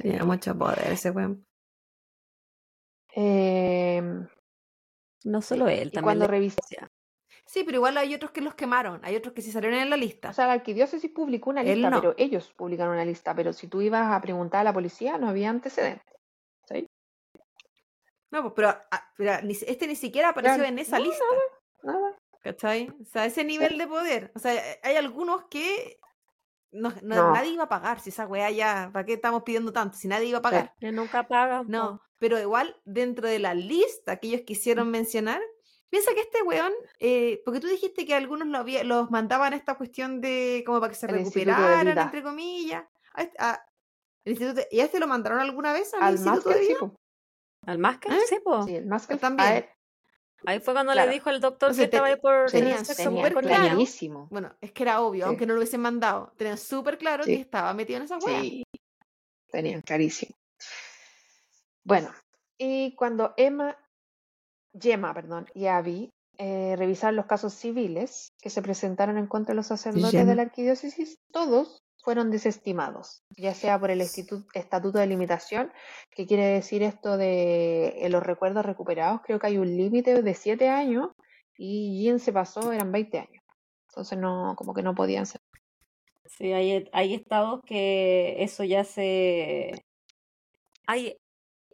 Tenía 0.00 0.24
mucho 0.24 0.56
poder 0.56 0.92
ese 0.92 1.10
weón. 1.10 1.44
Eh, 3.16 4.00
No 5.24 5.42
solo 5.42 5.66
él, 5.66 5.88
y 5.88 5.90
también 5.90 6.04
cuando 6.04 6.24
la 6.26 6.30
revisé. 6.30 6.60
Sí, 7.52 7.64
pero 7.64 7.78
igual 7.78 7.98
hay 7.98 8.14
otros 8.14 8.30
que 8.30 8.40
los 8.42 8.54
quemaron. 8.54 9.00
Hay 9.02 9.16
otros 9.16 9.34
que 9.34 9.42
sí 9.42 9.50
salieron 9.50 9.80
en 9.80 9.90
la 9.90 9.96
lista. 9.96 10.30
o 10.30 10.32
sea, 10.32 10.46
la 10.46 10.52
arquidiócesis 10.52 11.10
publicó 11.10 11.50
una 11.50 11.64
lista, 11.64 11.90
no. 11.90 12.00
pero 12.00 12.14
ellos 12.16 12.52
publicaron 12.56 12.94
una 12.94 13.04
lista, 13.04 13.34
pero 13.34 13.52
si 13.52 13.66
tú 13.66 13.80
ibas 13.82 14.06
a 14.12 14.20
preguntar 14.20 14.60
a 14.60 14.64
la 14.64 14.72
policía 14.72 15.18
no 15.18 15.28
había 15.28 15.50
antecedentes. 15.50 16.14
¿sí? 16.68 16.86
No, 18.30 18.42
pues, 18.42 18.52
pero, 18.54 18.68
ah, 18.68 19.12
pero 19.16 19.32
este 19.50 19.88
ni 19.88 19.96
siquiera 19.96 20.28
apareció 20.28 20.58
Claro. 20.58 20.68
en 20.68 20.78
esa 20.78 20.98
No, 21.00 21.04
lista. 21.06 21.24
Nada. 21.82 22.16
¿Cachai? 22.40 22.88
O 23.00 23.04
sea, 23.04 23.26
ese 23.26 23.42
nivel 23.42 23.76
de 23.78 23.86
poder. 23.88 24.30
O 24.36 24.38
sea, 24.38 24.52
hay 24.84 24.94
algunos 24.94 25.46
que 25.50 25.98
no, 26.70 26.90
no- 27.02 27.16
No. 27.16 27.32
nadie 27.32 27.50
iba 27.50 27.64
a 27.64 27.68
pagar. 27.68 27.98
Si 27.98 28.10
esa 28.10 28.28
weá 28.28 28.48
ya, 28.52 28.90
¿para 28.92 29.04
qué 29.04 29.14
estamos 29.14 29.42
pidiendo 29.42 29.72
tanto? 29.72 29.96
Si 29.96 30.06
nadie 30.06 30.28
iba 30.28 30.38
a 30.38 30.42
pagar. 30.42 30.72
Que 30.78 30.92
nunca 30.92 31.26
pagan. 31.26 31.66
No, 31.68 32.00
pero 32.20 32.38
igual 32.38 32.80
dentro 32.84 33.26
de 33.26 33.40
la 33.40 33.54
lista 33.54 34.18
que 34.18 34.28
ellos 34.28 34.42
quisieron 34.46 34.88
mencionar, 34.92 35.42
piensa 35.90 36.14
que 36.14 36.20
este 36.20 36.42
weón, 36.42 36.72
eh, 36.98 37.42
porque 37.44 37.60
tú 37.60 37.66
dijiste 37.66 38.06
que 38.06 38.14
algunos 38.14 38.48
lo 38.48 38.58
había, 38.58 38.84
los 38.84 39.10
mandaban 39.10 39.52
a 39.52 39.56
esta 39.56 39.74
cuestión 39.76 40.20
de 40.20 40.62
como 40.66 40.80
para 40.80 40.90
que 40.92 40.98
se 40.98 41.06
El 41.06 41.12
recuperaran, 41.16 41.88
entre 41.88 42.22
comillas. 42.22 42.84
A 43.14 43.22
este- 43.22 43.36
a- 43.38 43.64
el 44.24 44.32
instituto, 44.32 44.66
¿Y 44.70 44.80
a 44.80 44.84
este 44.84 45.00
lo 45.00 45.06
mandaron 45.06 45.40
alguna 45.40 45.72
vez 45.72 45.92
al, 45.94 46.02
Al 46.02 46.14
instituto 46.14 46.50
de 46.50 46.60
vida? 46.60 46.78
¿Al 47.66 47.78
Maskell? 47.78 48.12
¿Eh? 48.12 48.20
Sí, 48.28 48.36
po. 48.42 48.62
Sí, 48.62 48.76
el 48.76 48.86
Maskell 48.86 49.18
También. 49.18 49.52
él 49.56 49.66
Ahí 50.46 50.58
fue 50.60 50.72
cuando 50.72 50.92
Claro. 50.92 51.08
le 51.08 51.14
dijo 51.14 51.28
el 51.28 51.38
doctor 51.40 51.68
Entonces, 51.68 51.90
que 51.90 51.96
estaba 51.96 52.06
ahí 52.08 52.16
por 52.16 52.50
tenía 52.50 52.82
súper 52.82 53.34
claro. 53.34 53.40
clarísimo. 53.66 54.26
Bueno, 54.30 54.56
es 54.62 54.72
que 54.72 54.84
era 54.84 55.02
obvio, 55.02 55.24
Sí. 55.24 55.28
aunque 55.28 55.44
no 55.44 55.52
lo 55.52 55.58
hubiesen 55.60 55.82
mandado. 55.82 56.32
Tenían 56.38 56.56
súper 56.56 56.96
claro 56.96 57.24
Sí. 57.24 57.34
que 57.36 57.40
estaba 57.42 57.74
metido 57.74 57.98
en 57.98 58.04
esa 58.04 58.16
weá. 58.18 58.40
Sí, 58.40 58.62
tenían 59.50 59.82
clarísimo. 59.82 60.34
Bueno, 61.84 62.10
y 62.58 62.94
cuando 62.94 63.34
Emma, 63.36 63.76
Gemma, 64.78 65.14
perdón, 65.14 65.46
y 65.54 65.66
Abby 65.66 66.12
eh, 66.38 66.74
revisaron 66.76 67.16
los 67.16 67.26
casos 67.26 67.54
civiles 67.54 68.32
que 68.40 68.50
se 68.50 68.62
presentaron 68.62 69.18
en 69.18 69.26
contra 69.26 69.52
de 69.52 69.56
los 69.56 69.66
sacerdotes 69.66 70.26
de 70.26 70.34
la 70.34 70.42
arquidiócesis, 70.42 71.18
todos 71.32 71.82
fueron 72.02 72.30
desestimados, 72.30 73.22
ya 73.36 73.54
sea 73.54 73.78
por 73.78 73.90
el 73.90 74.00
estatuto 74.00 74.98
de 74.98 75.06
limitación, 75.06 75.70
que 76.10 76.26
quiere 76.26 76.46
decir 76.46 76.82
esto 76.82 77.16
de 77.16 77.88
eh, 77.88 78.08
los 78.08 78.22
recuerdos 78.22 78.64
recuperados, 78.64 79.20
creo 79.22 79.38
que 79.38 79.48
hay 79.48 79.58
un 79.58 79.76
límite 79.76 80.22
de 80.22 80.34
7 80.34 80.68
años 80.68 81.10
y 81.58 82.02
Jean 82.02 82.18
se 82.18 82.32
pasó, 82.32 82.72
eran 82.72 82.90
20 82.90 83.18
años. 83.18 83.44
Entonces 83.90 84.18
no, 84.18 84.54
como 84.56 84.72
que 84.72 84.82
no 84.82 84.94
podían 84.94 85.26
ser. 85.26 85.40
Sí, 86.24 86.52
hay, 86.52 86.88
hay 86.92 87.14
estados 87.14 87.60
que 87.66 88.42
eso 88.42 88.64
ya 88.64 88.84
se... 88.84 89.84
Hay 90.86 91.18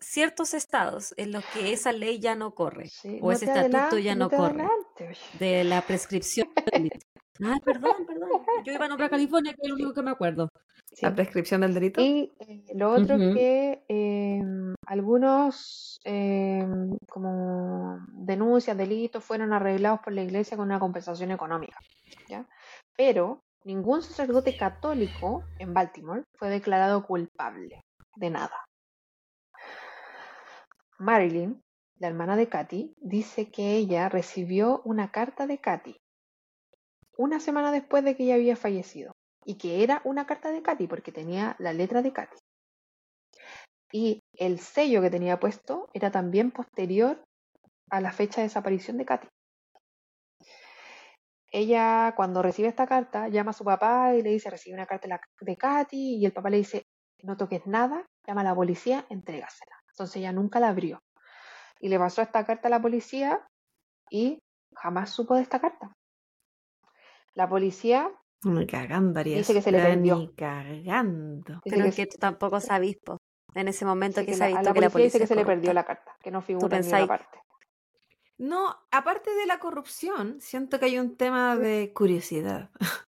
ciertos 0.00 0.54
estados 0.54 1.14
en 1.16 1.32
los 1.32 1.44
que 1.46 1.72
esa 1.72 1.92
ley 1.92 2.18
ya 2.18 2.34
no 2.34 2.54
corre, 2.54 2.88
Sí, 2.88 3.18
o 3.22 3.26
no 3.26 3.32
ese 3.32 3.46
estatuto 3.46 3.76
adelantes, 3.78 4.04
ya 4.04 4.14
no 4.14 4.28
te 4.28 4.36
corre, 4.36 4.62
adelantes, 4.62 5.18
oye. 5.34 5.38
de 5.38 5.64
la 5.64 5.82
prescripción. 5.82 6.48
del 6.54 6.64
delito. 6.72 7.06
Ay, 7.44 7.60
perdón, 7.64 8.06
perdón. 8.06 8.30
Yo 8.64 8.72
iba 8.72 8.86
a 8.86 8.88
nombrar 8.88 9.10
California, 9.10 9.52
que 9.52 9.60
es 9.62 9.68
lo 9.68 9.74
único 9.74 9.92
que 9.94 10.02
me 10.02 10.10
acuerdo. 10.10 10.48
Sí. 10.92 11.04
La 11.04 11.14
prescripción 11.14 11.60
del 11.60 11.74
delito. 11.74 12.00
Y 12.00 12.32
eh, 12.40 12.64
lo 12.74 12.92
otro 12.92 13.16
Ujú. 13.16 13.24
es 13.24 13.34
que 13.34 13.84
eh, 13.88 14.40
algunos 14.86 15.98
eh, 16.04 16.64
como 17.08 17.98
denuncias, 18.08 18.76
delitos 18.76 19.22
fueron 19.24 19.52
arreglados 19.52 20.00
por 20.00 20.12
la 20.12 20.22
iglesia 20.22 20.56
con 20.56 20.66
una 20.66 20.78
compensación 20.78 21.30
económica, 21.32 21.78
¿ya? 22.28 22.46
Pero 22.96 23.40
ningún 23.64 24.00
sacerdote 24.02 24.56
católico 24.56 25.44
en 25.58 25.74
Baltimore 25.74 26.22
fue 26.38 26.48
declarado 26.48 27.04
culpable 27.04 27.82
de 28.16 28.30
nada. 28.30 28.64
Marilyn, 30.98 31.62
la 31.98 32.08
hermana 32.08 32.36
de 32.36 32.48
Katy, 32.48 32.94
dice 32.98 33.50
que 33.50 33.76
ella 33.76 34.08
recibió 34.08 34.82
una 34.84 35.10
carta 35.10 35.46
de 35.46 35.58
Katy 35.58 35.96
una 37.16 37.40
semana 37.40 37.72
después 37.72 38.04
de 38.04 38.16
que 38.16 38.24
ella 38.24 38.34
había 38.34 38.56
fallecido 38.56 39.12
y 39.44 39.56
que 39.56 39.82
era 39.82 40.02
una 40.04 40.26
carta 40.26 40.50
de 40.50 40.62
Katy 40.62 40.86
porque 40.86 41.12
tenía 41.12 41.56
la 41.58 41.72
letra 41.72 42.02
de 42.02 42.12
Katy. 42.12 42.36
Y 43.92 44.20
el 44.34 44.58
sello 44.58 45.00
que 45.00 45.10
tenía 45.10 45.38
puesto 45.38 45.88
era 45.94 46.10
también 46.10 46.50
posterior 46.50 47.22
a 47.90 48.00
la 48.00 48.12
fecha 48.12 48.40
de 48.40 48.48
desaparición 48.48 48.98
de 48.98 49.04
Katy. 49.04 49.28
Ella, 51.52 52.12
cuando 52.16 52.42
recibe 52.42 52.68
esta 52.68 52.86
carta, 52.86 53.28
llama 53.28 53.50
a 53.52 53.54
su 53.54 53.64
papá 53.64 54.14
y 54.14 54.22
le 54.22 54.30
dice, 54.30 54.50
recibe 54.50 54.74
una 54.74 54.86
carta 54.86 55.20
de 55.40 55.56
Katy, 55.56 56.16
y 56.16 56.26
el 56.26 56.32
papá 56.32 56.50
le 56.50 56.58
dice, 56.58 56.82
no 57.22 57.36
toques 57.36 57.66
nada, 57.66 58.04
llama 58.26 58.40
a 58.42 58.44
la 58.44 58.54
policía, 58.54 59.06
entrégasela. 59.08 59.75
Entonces 59.96 60.16
ella 60.16 60.32
nunca 60.32 60.60
la 60.60 60.68
abrió. 60.68 61.02
Y 61.80 61.88
le 61.88 61.98
pasó 61.98 62.20
esta 62.20 62.44
carta 62.44 62.68
a 62.68 62.70
la 62.70 62.82
policía 62.82 63.40
y 64.10 64.38
jamás 64.74 65.08
supo 65.10 65.34
de 65.36 65.40
esta 65.42 65.58
carta. 65.58 65.90
La 67.34 67.48
policía 67.48 68.10
Ni 68.44 68.66
cagando 68.66 69.18
haría 69.20 69.38
Dice 69.38 69.54
que 69.54 69.62
se 69.62 69.72
le 69.72 69.78
pero 69.78 69.88
prendió. 69.88 70.16
Ni 70.16 70.34
cagando. 70.34 71.54
dice 71.64 71.70
Pero 71.70 71.82
que 71.84 71.88
es 71.88 71.96
que 71.96 72.06
tú 72.06 72.18
tampoco 72.18 72.60
sabís, 72.60 72.98
po. 73.02 73.16
En 73.54 73.68
ese 73.68 73.86
momento 73.86 74.20
que 74.20 74.26
que 74.26 74.32
se 74.34 74.38
la- 74.40 74.44
ha 74.44 74.48
a 74.48 74.50
visto 74.50 74.68
la 74.68 74.74
que 74.74 74.80
la 74.82 74.90
policía 74.90 75.06
dice 75.06 75.18
que 75.18 75.26
se 75.26 75.34
le 75.34 75.46
perdió 75.46 75.72
la 75.72 75.84
carta, 75.84 76.14
que 76.20 76.30
no 76.30 76.42
figura 76.42 76.66
en 76.76 76.82
pensáis- 76.82 77.00
ninguna 77.00 77.18
parte. 77.18 77.38
No, 78.36 78.76
aparte 78.90 79.34
de 79.34 79.46
la 79.46 79.58
corrupción, 79.58 80.42
siento 80.42 80.78
que 80.78 80.84
hay 80.86 80.98
un 80.98 81.16
tema 81.16 81.56
de 81.56 81.92
curiosidad. 81.94 82.70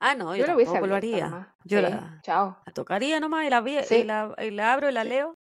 Ah, 0.00 0.14
no, 0.14 0.36
yo, 0.36 0.44
Yo 0.44 0.54
lo 0.54 0.86
lo 0.86 0.96
haría. 0.96 1.28
nomás. 1.30 1.48
Yo 1.64 1.78
Sí, 1.78 1.82
la, 1.82 2.20
Chao. 2.22 2.58
la 2.66 2.72
tocaría 2.74 3.20
nomás 3.20 3.46
y 3.46 3.48
la, 3.50 3.62
vi- 3.62 3.82
Sí. 3.84 3.94
y 3.96 4.04
la, 4.04 4.34
y 4.38 4.50
la 4.50 4.74
abro 4.74 4.90
y 4.90 4.92
la 4.92 5.02
leo. 5.02 5.33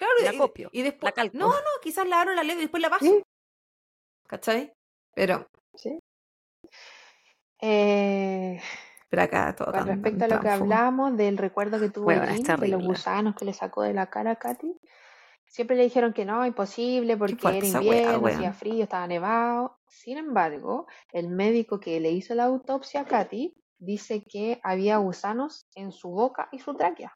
Claro, 0.00 0.12
La 0.24 0.32
y- 0.32 0.38
copio, 0.38 0.70
Y 0.72 0.80
después. 0.80 1.12
la. 1.14 1.24
No, 1.34 1.48
no, 1.50 1.56
quizás 1.82 2.08
la 2.08 2.22
abro, 2.22 2.32
la 2.34 2.42
leo 2.42 2.56
y 2.56 2.60
después 2.62 2.80
la 2.82 2.88
paso. 2.88 3.04
Sí. 3.04 3.22
¿Cachai? 4.26 4.72
Pero, 5.14 5.46
Sí. 5.74 5.98
Eh, 7.60 8.58
pero 9.10 9.22
acá 9.22 9.54
todo 9.54 9.66
con 9.72 9.74
tan- 9.80 9.88
respecto 9.88 10.24
a 10.24 10.28
lo 10.28 10.40
que 10.40 10.48
hablamos 10.48 11.16
del 11.16 11.36
recuerdo 11.36 11.78
que 11.78 11.90
tuvo 11.90 12.10
es 12.10 12.42
de 12.42 12.68
los 12.68 12.82
gusanos 12.84 13.34
que 13.36 13.44
le 13.44 13.52
sacó 13.52 13.82
de 13.82 13.92
la 13.92 14.08
cara 14.08 14.30
a 14.32 14.36
Katy, 14.36 14.74
siempre 15.46 15.76
le 15.76 15.82
dijeron 15.84 16.14
que 16.14 16.24
no, 16.24 16.46
imposible, 16.46 17.16
porque 17.18 17.34
era 17.48 17.66
invierno, 17.66 18.26
hacía 18.26 18.52
frío, 18.54 18.84
estaba 18.84 19.06
nevado. 19.06 19.78
Sin 19.88 20.16
embargo, 20.16 20.86
el 21.12 21.28
médico 21.28 21.78
que 21.80 22.00
le 22.00 22.10
hizo 22.12 22.34
la 22.34 22.44
autopsia 22.44 23.02
a 23.02 23.04
Katy 23.04 23.54
dice 23.78 24.22
que 24.24 24.60
había 24.62 24.96
gusanos 24.96 25.66
en 25.74 25.92
su 25.92 26.08
boca 26.08 26.48
y 26.52 26.58
su 26.60 26.74
tráquea. 26.74 27.12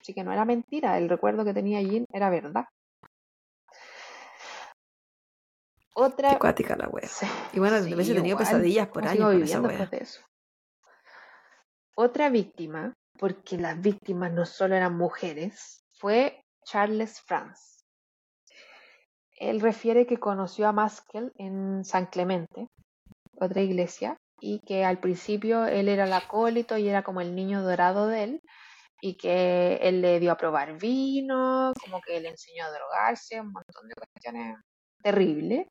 Así 0.00 0.14
que 0.14 0.24
no 0.24 0.32
era 0.32 0.44
mentira, 0.44 0.98
el 0.98 1.08
recuerdo 1.08 1.44
que 1.44 1.54
tenía 1.54 1.82
Jean 1.82 2.04
era 2.12 2.30
verdad. 2.30 2.66
Otra 5.94 6.38
la 6.76 6.88
wea. 6.88 7.08
Sí, 7.08 7.26
Y 7.52 7.58
bueno, 7.58 7.82
sí, 7.82 7.92
hubiese 7.92 8.14
tenido 8.14 8.38
pesadillas 8.38 8.86
por 8.86 9.02
¿cómo 9.02 9.26
años 9.28 9.50
sigo 9.50 9.68
esa 9.68 9.86
de 9.86 9.98
eso? 9.98 10.20
Otra 11.96 12.30
víctima, 12.30 12.94
porque 13.18 13.58
las 13.58 13.80
víctimas 13.80 14.32
no 14.32 14.46
solo 14.46 14.76
eran 14.76 14.96
mujeres, 14.96 15.84
fue 15.94 16.44
Charles 16.64 17.20
Franz. 17.22 17.84
Él 19.32 19.60
refiere 19.60 20.06
que 20.06 20.18
conoció 20.18 20.68
a 20.68 20.72
Maskell 20.72 21.32
en 21.36 21.84
San 21.84 22.06
Clemente, 22.06 22.68
otra 23.40 23.60
iglesia, 23.62 24.16
y 24.40 24.60
que 24.60 24.84
al 24.84 25.00
principio 25.00 25.66
él 25.66 25.88
era 25.88 26.04
el 26.04 26.12
acólito 26.12 26.78
y 26.78 26.88
era 26.88 27.02
como 27.02 27.20
el 27.20 27.34
niño 27.34 27.62
dorado 27.62 28.06
de 28.06 28.22
él, 28.22 28.42
y 29.00 29.16
que 29.16 29.76
él 29.76 30.00
le 30.02 30.20
dio 30.20 30.32
a 30.32 30.36
probar 30.36 30.78
vino, 30.78 31.72
como 31.82 32.00
que 32.00 32.20
le 32.20 32.30
enseñó 32.30 32.64
a 32.64 32.70
drogarse, 32.70 33.40
un 33.40 33.52
montón 33.52 33.88
de 33.88 33.94
cuestiones 33.94 34.56
terrible. 35.02 35.68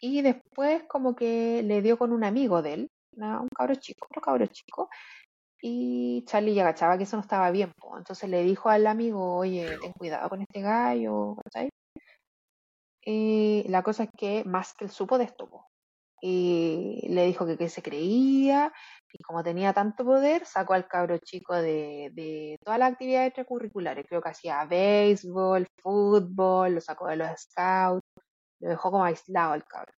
Y 0.00 0.22
después 0.22 0.84
como 0.88 1.16
que 1.16 1.62
le 1.62 1.82
dio 1.82 1.98
con 1.98 2.12
un 2.12 2.24
amigo 2.24 2.62
de 2.62 2.74
él, 2.74 2.90
un 3.12 3.48
cabro 3.56 3.74
chico, 3.76 4.06
otro 4.10 4.20
cabro 4.20 4.46
chico, 4.46 4.90
y 5.60 6.24
Charlie 6.26 6.54
ya 6.54 6.64
cachaba 6.64 6.98
que 6.98 7.04
eso 7.04 7.16
no 7.16 7.22
estaba 7.22 7.50
bien. 7.50 7.72
Entonces 7.96 8.28
le 8.28 8.42
dijo 8.42 8.68
al 8.68 8.86
amigo, 8.86 9.36
oye, 9.36 9.78
ten 9.80 9.92
cuidado 9.92 10.28
con 10.28 10.42
este 10.42 10.60
gallo. 10.60 11.36
Y 13.02 13.64
la 13.68 13.82
cosa 13.82 14.04
es 14.04 14.10
que 14.16 14.44
Maskell 14.44 14.90
supo 14.90 15.16
de 15.18 15.24
esto, 15.24 15.48
po. 15.48 15.66
Y 16.20 17.06
le 17.10 17.26
dijo 17.26 17.46
que, 17.46 17.68
se 17.68 17.82
creía, 17.82 18.72
y 19.12 19.22
como 19.22 19.42
tenía 19.42 19.72
tanto 19.72 20.04
poder, 20.04 20.46
sacó 20.46 20.74
al 20.74 20.88
cabro 20.88 21.18
chico 21.18 21.54
de, 21.54 22.10
de 22.12 22.58
todas 22.64 22.78
las 22.78 22.92
actividades 22.92 23.28
extracurriculares. 23.28 24.06
Creo 24.08 24.22
que 24.22 24.30
hacía 24.30 24.64
béisbol, 24.64 25.66
fútbol, 25.76 26.74
lo 26.74 26.80
sacó 26.80 27.08
de 27.08 27.16
los 27.16 27.28
scouts, 27.40 28.02
lo 28.60 28.68
dejó 28.68 28.90
como 28.90 29.04
aislado 29.04 29.52
al 29.52 29.64
cabro. 29.64 29.92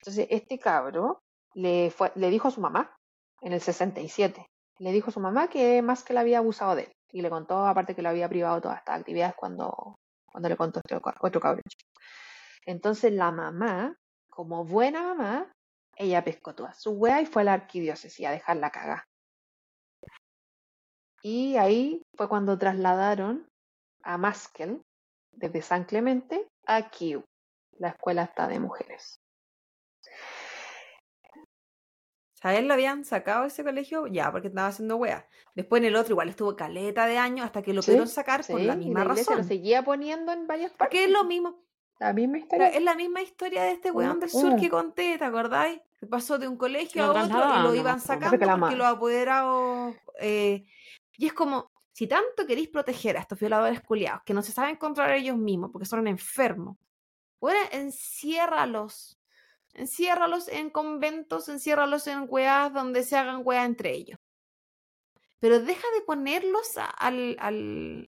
Entonces, 0.00 0.26
este 0.30 0.58
cabro 0.58 1.22
le, 1.54 1.90
fue, 1.90 2.12
le 2.14 2.30
dijo 2.30 2.48
a 2.48 2.50
su 2.50 2.60
mamá, 2.60 2.96
en 3.40 3.52
el 3.52 3.60
67, 3.60 4.46
le 4.78 4.92
dijo 4.92 5.10
a 5.10 5.12
su 5.12 5.20
mamá 5.20 5.48
que 5.48 5.82
más 5.82 6.02
que 6.02 6.12
le 6.12 6.20
había 6.20 6.38
abusado 6.38 6.74
de 6.74 6.82
él. 6.84 6.92
Y 7.10 7.22
le 7.22 7.30
contó, 7.30 7.66
aparte, 7.66 7.94
que 7.94 8.02
lo 8.02 8.10
había 8.10 8.28
privado 8.28 8.60
todas 8.60 8.78
estas 8.78 9.00
actividades 9.00 9.34
cuando, 9.34 9.96
cuando 10.30 10.48
le 10.48 10.56
contó 10.56 10.80
este 10.80 11.00
otro 11.20 11.40
cabro 11.40 11.62
chico. 11.68 11.90
Entonces, 12.66 13.12
la 13.12 13.32
mamá, 13.32 13.96
como 14.28 14.64
buena 14.64 15.02
mamá, 15.02 15.52
ella 15.98 16.24
pescó 16.24 16.54
toda 16.54 16.72
su 16.74 16.92
wea 16.92 17.20
y 17.20 17.26
fue 17.26 17.42
a 17.42 17.46
la 17.46 17.52
arquidiócesis 17.54 18.26
a 18.26 18.30
dejarla 18.30 18.70
cagar. 18.70 19.04
Y 21.22 21.56
ahí 21.56 22.02
fue 22.16 22.28
cuando 22.28 22.56
trasladaron 22.56 23.48
a 24.02 24.16
Maskell 24.16 24.80
desde 25.32 25.62
San 25.62 25.84
Clemente 25.84 26.46
a 26.66 26.88
Kew, 26.90 27.24
la 27.78 27.88
escuela 27.88 28.22
está 28.22 28.46
de 28.46 28.60
mujeres. 28.60 29.20
Él 32.44 32.68
lo 32.68 32.74
habían 32.74 33.04
sacado 33.04 33.42
de 33.42 33.48
ese 33.48 33.64
colegio 33.64 34.06
ya 34.06 34.30
porque 34.30 34.46
estaba 34.48 34.68
haciendo 34.68 34.96
wea. 34.96 35.26
Después 35.56 35.80
en 35.82 35.88
el 35.88 35.96
otro 35.96 36.12
igual 36.12 36.28
estuvo 36.28 36.54
caleta 36.54 37.06
de 37.06 37.18
años 37.18 37.44
hasta 37.46 37.62
que 37.62 37.74
lo 37.74 37.82
Sí, 37.82 37.86
pudieron 37.86 38.08
sacar 38.08 38.46
por 38.46 38.60
la 38.60 38.74
y 38.74 38.76
misma 38.76 39.00
la 39.00 39.06
iglesia 39.06 39.32
lo 39.32 39.38
razón. 39.38 39.48
seguía 39.48 39.82
poniendo 39.82 40.32
en 40.32 40.46
varias 40.46 40.70
partes. 40.70 40.86
Porque 41.00 41.04
es 41.04 41.10
lo 41.10 41.24
mismo. 41.24 41.64
La 41.98 42.12
misma 42.12 42.38
Pero 42.48 42.64
historia. 42.64 42.68
es 42.68 42.82
la 42.84 42.94
misma 42.94 43.22
historia 43.22 43.62
de 43.64 43.72
este 43.72 43.90
weón 43.90 44.20
del 44.20 44.30
sur 44.30 44.52
uh. 44.52 44.56
que 44.60 44.70
conté, 44.70 45.18
¿te 45.18 45.24
acordáis? 45.24 45.80
Pasó 46.10 46.38
de 46.38 46.46
un 46.46 46.56
colegio 46.56 47.02
a 47.02 47.10
otro 47.10 47.24
y 47.60 47.62
lo 47.62 47.74
iban 47.74 48.00
sacando 48.00 48.30
Reclamaban. 48.30 48.60
porque 48.60 48.76
los 48.76 48.86
apoderados. 48.86 49.96
eh, 50.20 50.64
y 51.16 51.26
es 51.26 51.32
como, 51.32 51.70
si 51.92 52.06
tanto 52.06 52.46
queréis 52.46 52.68
proteger 52.68 53.16
a 53.16 53.20
estos 53.20 53.38
violadores 53.40 53.80
culiados 53.80 54.22
que 54.24 54.32
no 54.34 54.42
se 54.42 54.52
saben 54.52 54.76
controlar 54.76 55.14
ellos 55.16 55.36
mismos 55.36 55.70
porque 55.72 55.86
son 55.86 56.06
enfermos, 56.06 56.76
bueno, 57.40 57.58
enciérralos. 57.72 59.16
Enciérralos 59.74 60.48
en 60.48 60.70
conventos, 60.70 61.48
enciérralos 61.48 62.06
en 62.06 62.26
weas 62.28 62.72
donde 62.72 63.02
se 63.04 63.16
hagan 63.16 63.42
weas 63.44 63.66
entre 63.66 63.92
ellos. 63.92 64.18
Pero 65.40 65.60
deja 65.60 65.86
de 65.94 66.00
ponerlos 66.02 66.76
a- 66.78 66.86
al, 66.86 67.36
al, 67.38 68.10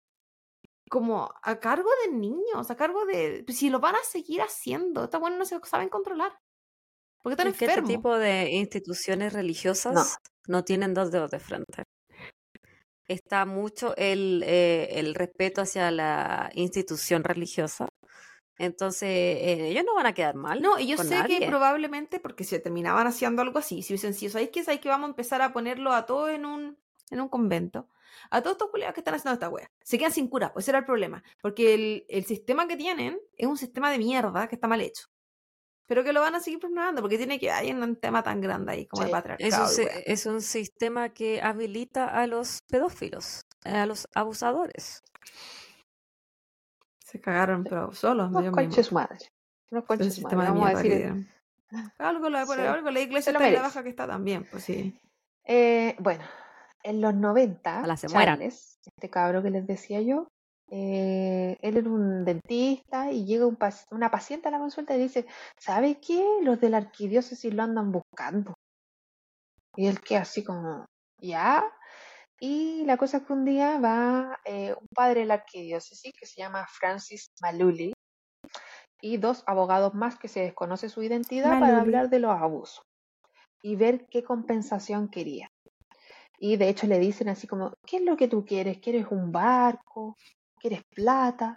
como 0.89 1.33
a 1.43 1.61
cargo 1.61 1.89
de 2.05 2.13
niños, 2.13 2.71
a 2.71 2.77
cargo 2.77 3.05
de... 3.05 3.45
Si 3.49 3.71
lo 3.71 3.79
van 3.81 3.95
a 3.97 4.03
seguir 4.03 4.41
haciendo, 4.43 5.05
estos 5.05 5.21
buenos 5.21 5.39
no 5.39 5.45
se 5.45 5.61
saben 5.69 5.89
controlar. 5.89 6.37
Porque 7.23 7.35
están 7.35 7.49
Es 7.49 7.57
que 7.57 7.67
este 7.67 7.83
tipo 7.83 8.19
de 8.19 8.51
instituciones 8.51 9.33
religiosas 9.33 10.19
no, 10.49 10.65
tienen 10.65 10.93
dos 10.93 11.11
dedos 11.11 11.31
de 11.31 11.39
frente. 11.39 11.85
Está 13.07 13.47
mucho 13.47 13.95
el, 13.97 14.43
eh, 14.47 14.99
el 14.99 15.15
respeto 15.15 15.63
hacia 15.63 15.91
la 15.91 16.51
institución 16.55 17.25
religiosa. 17.25 17.89
Entonces, 18.59 19.09
eh, 19.09 19.69
ellos 19.69 19.85
no 19.85 19.95
van 19.95 20.07
a 20.07 20.15
quedar 20.15 20.35
mal. 20.35 20.61
No, 20.61 20.79
y 20.79 20.87
yo 20.87 20.97
sé 20.97 21.23
que 21.27 21.47
probablemente, 21.47 22.21
porque 22.21 22.45
si 22.45 22.59
terminaban 22.59 23.07
haciendo 23.07 23.43
algo 23.43 23.59
así, 23.59 23.83
si 23.83 23.93
hubiesen 23.93 24.15
sido, 24.15 24.33
¿sabéis 24.33 24.51
qué? 24.51 24.63
¿Sabéis 24.63 24.81
que 24.81 24.89
vamos 24.89 25.07
a 25.09 25.11
empezar 25.11 25.43
a 25.43 25.53
ponerlo 25.53 25.93
a 25.93 26.07
todos 26.07 26.31
en 26.31 26.45
un, 26.45 26.79
en 27.11 27.21
un 27.21 27.29
convento? 27.29 27.89
A 28.31 28.41
todos 28.41 28.55
estos 28.55 28.71
culiados 28.71 28.95
que 28.95 29.01
están 29.01 29.15
haciendo 29.15 29.35
esta 29.35 29.49
wea. 29.49 29.69
Se 29.83 29.99
quedan 29.99 30.13
sin 30.13 30.29
cura, 30.29 30.53
pues 30.53 30.65
ese 30.65 30.71
era 30.71 30.79
el 30.79 30.85
problema. 30.85 31.23
Porque 31.41 31.75
el, 31.75 32.05
el 32.09 32.25
sistema 32.25 32.69
que 32.69 32.77
tienen 32.77 33.19
es 33.37 33.47
un 33.47 33.57
sistema 33.57 33.91
de 33.91 33.99
mierda 33.99 34.49
que 34.49 34.55
está 34.55 34.69
mal 34.69 34.81
hecho. 34.81 35.07
Pero 35.87 36.05
que 36.05 36.13
lo 36.13 36.21
van 36.21 36.35
a 36.35 36.41
seguir 36.41 36.59
programando 36.61 37.03
porque 37.03 37.19
tiene 37.19 37.39
que 37.39 37.51
hay 37.51 37.71
un 37.73 37.97
tema 37.97 38.23
tan 38.23 38.41
grande 38.41 38.73
ahí 38.73 38.87
como 38.87 39.03
Sí, 39.03 39.09
el 39.09 39.15
Es 39.15 39.23
patriarcado. 39.23 39.65
un, 39.65 39.69
si- 39.71 39.83
wea. 39.83 39.99
es 40.07 40.27
un 40.27 40.41
sistema 40.41 41.09
que 41.11 41.43
habilita 41.43 42.07
a 42.07 42.27
los 42.27 42.61
pedófilos, 42.69 43.43
a 43.65 43.85
los 43.87 44.07
abusadores. 44.15 45.03
Se 47.05 47.21
cagaron, 47.21 47.65
pero 47.65 47.93
solos. 47.93 48.31
Unos 48.31 48.43
ellos 48.43 48.55
conches 48.55 48.93
madre. 48.93 49.19
Unos 49.71 49.85
Ese 49.85 49.87
conches 49.89 50.23
madre. 50.23 50.37
de 50.37 50.43
Vamos 50.45 51.29
a. 51.99 52.09
Algo, 52.09 52.29
la, 52.29 52.45
Sí, 52.47 52.53
algo 52.61 52.91
la 52.91 53.01
iglesia 53.01 53.33
lo 53.33 53.39
está 53.39 53.49
en 53.49 53.55
la 53.55 53.63
baja 53.63 53.83
que 53.83 53.89
está 53.89 54.07
también, 54.07 54.47
pues 54.51 54.65
sí. 54.65 54.95
Eh, 55.45 55.97
bueno, 55.99 56.23
en 56.83 57.01
los 57.01 57.15
90, 57.15 57.79
Ojalá 57.79 57.97
se 57.97 58.09
mueran. 58.09 58.39
Charles, 58.39 58.79
este 58.85 59.11
cabro 59.11 59.43
que 59.43 59.51
les 59.51 59.67
decía 59.67 60.01
yo, 60.03 60.29
eh, 60.75 61.59
él 61.61 61.77
era 61.77 61.91
un 61.91 62.25
dentista 62.25 63.13
y 63.13 63.27
llega 63.27 63.47
un 63.47 63.57
pac- 63.59 63.87
una 63.91 64.11
paciente 64.11 64.49
a 64.49 64.51
la 64.51 64.59
consulta 64.59 64.97
y 64.97 65.01
dice, 65.01 65.27
¿sabe 65.59 66.01
qué? 66.01 66.25
Los 66.43 66.61
de 66.61 66.71
la 66.71 66.79
arquidiócesis 66.79 67.53
lo 67.53 67.63
andan 67.63 67.93
buscando. 67.93 68.55
Y 69.77 69.87
él 69.87 70.01
queda 70.01 70.23
así 70.23 70.43
como, 70.43 70.87
¿ya? 71.21 71.65
Y 72.41 72.85
la 72.87 72.97
cosa 72.97 73.19
es 73.19 73.25
que 73.25 73.33
un 73.35 73.45
día 73.45 73.79
va 73.79 74.39
eh, 74.47 74.75
un 74.81 74.87
padre 74.95 75.21
de 75.21 75.27
la 75.27 75.35
arquidiócesis 75.35 76.13
que 76.19 76.27
se 76.27 76.41
llama 76.41 76.67
Francis 76.69 77.27
Maluli 77.43 77.93
y 79.03 79.17
dos 79.19 79.45
abogados 79.47 79.95
más 79.95 80.19
que 80.19 80.29
se 80.29 80.41
desconoce 80.41 80.89
su 80.89 81.03
identidad 81.03 81.59
para 81.61 81.81
hablar 81.81 82.09
de 82.09 82.19
los 82.21 82.31
abusos 82.33 82.83
y 83.63 83.77
ver 83.77 84.07
qué 84.11 84.23
compensación 84.25 85.09
quería. 85.09 85.49
Y 86.39 86.57
de 86.57 86.69
hecho 86.69 86.87
le 86.87 86.99
dicen 86.99 87.29
así 87.29 87.47
como, 87.47 87.75
¿qué 87.87 87.99
es 87.99 88.03
lo 88.03 88.17
que 88.17 88.29
tú 88.29 88.45
quieres? 88.45 88.79
¿Quieres 88.79 89.07
un 89.11 89.31
barco? 89.31 90.17
¿Quieres 90.63 90.85
plata? 90.95 91.57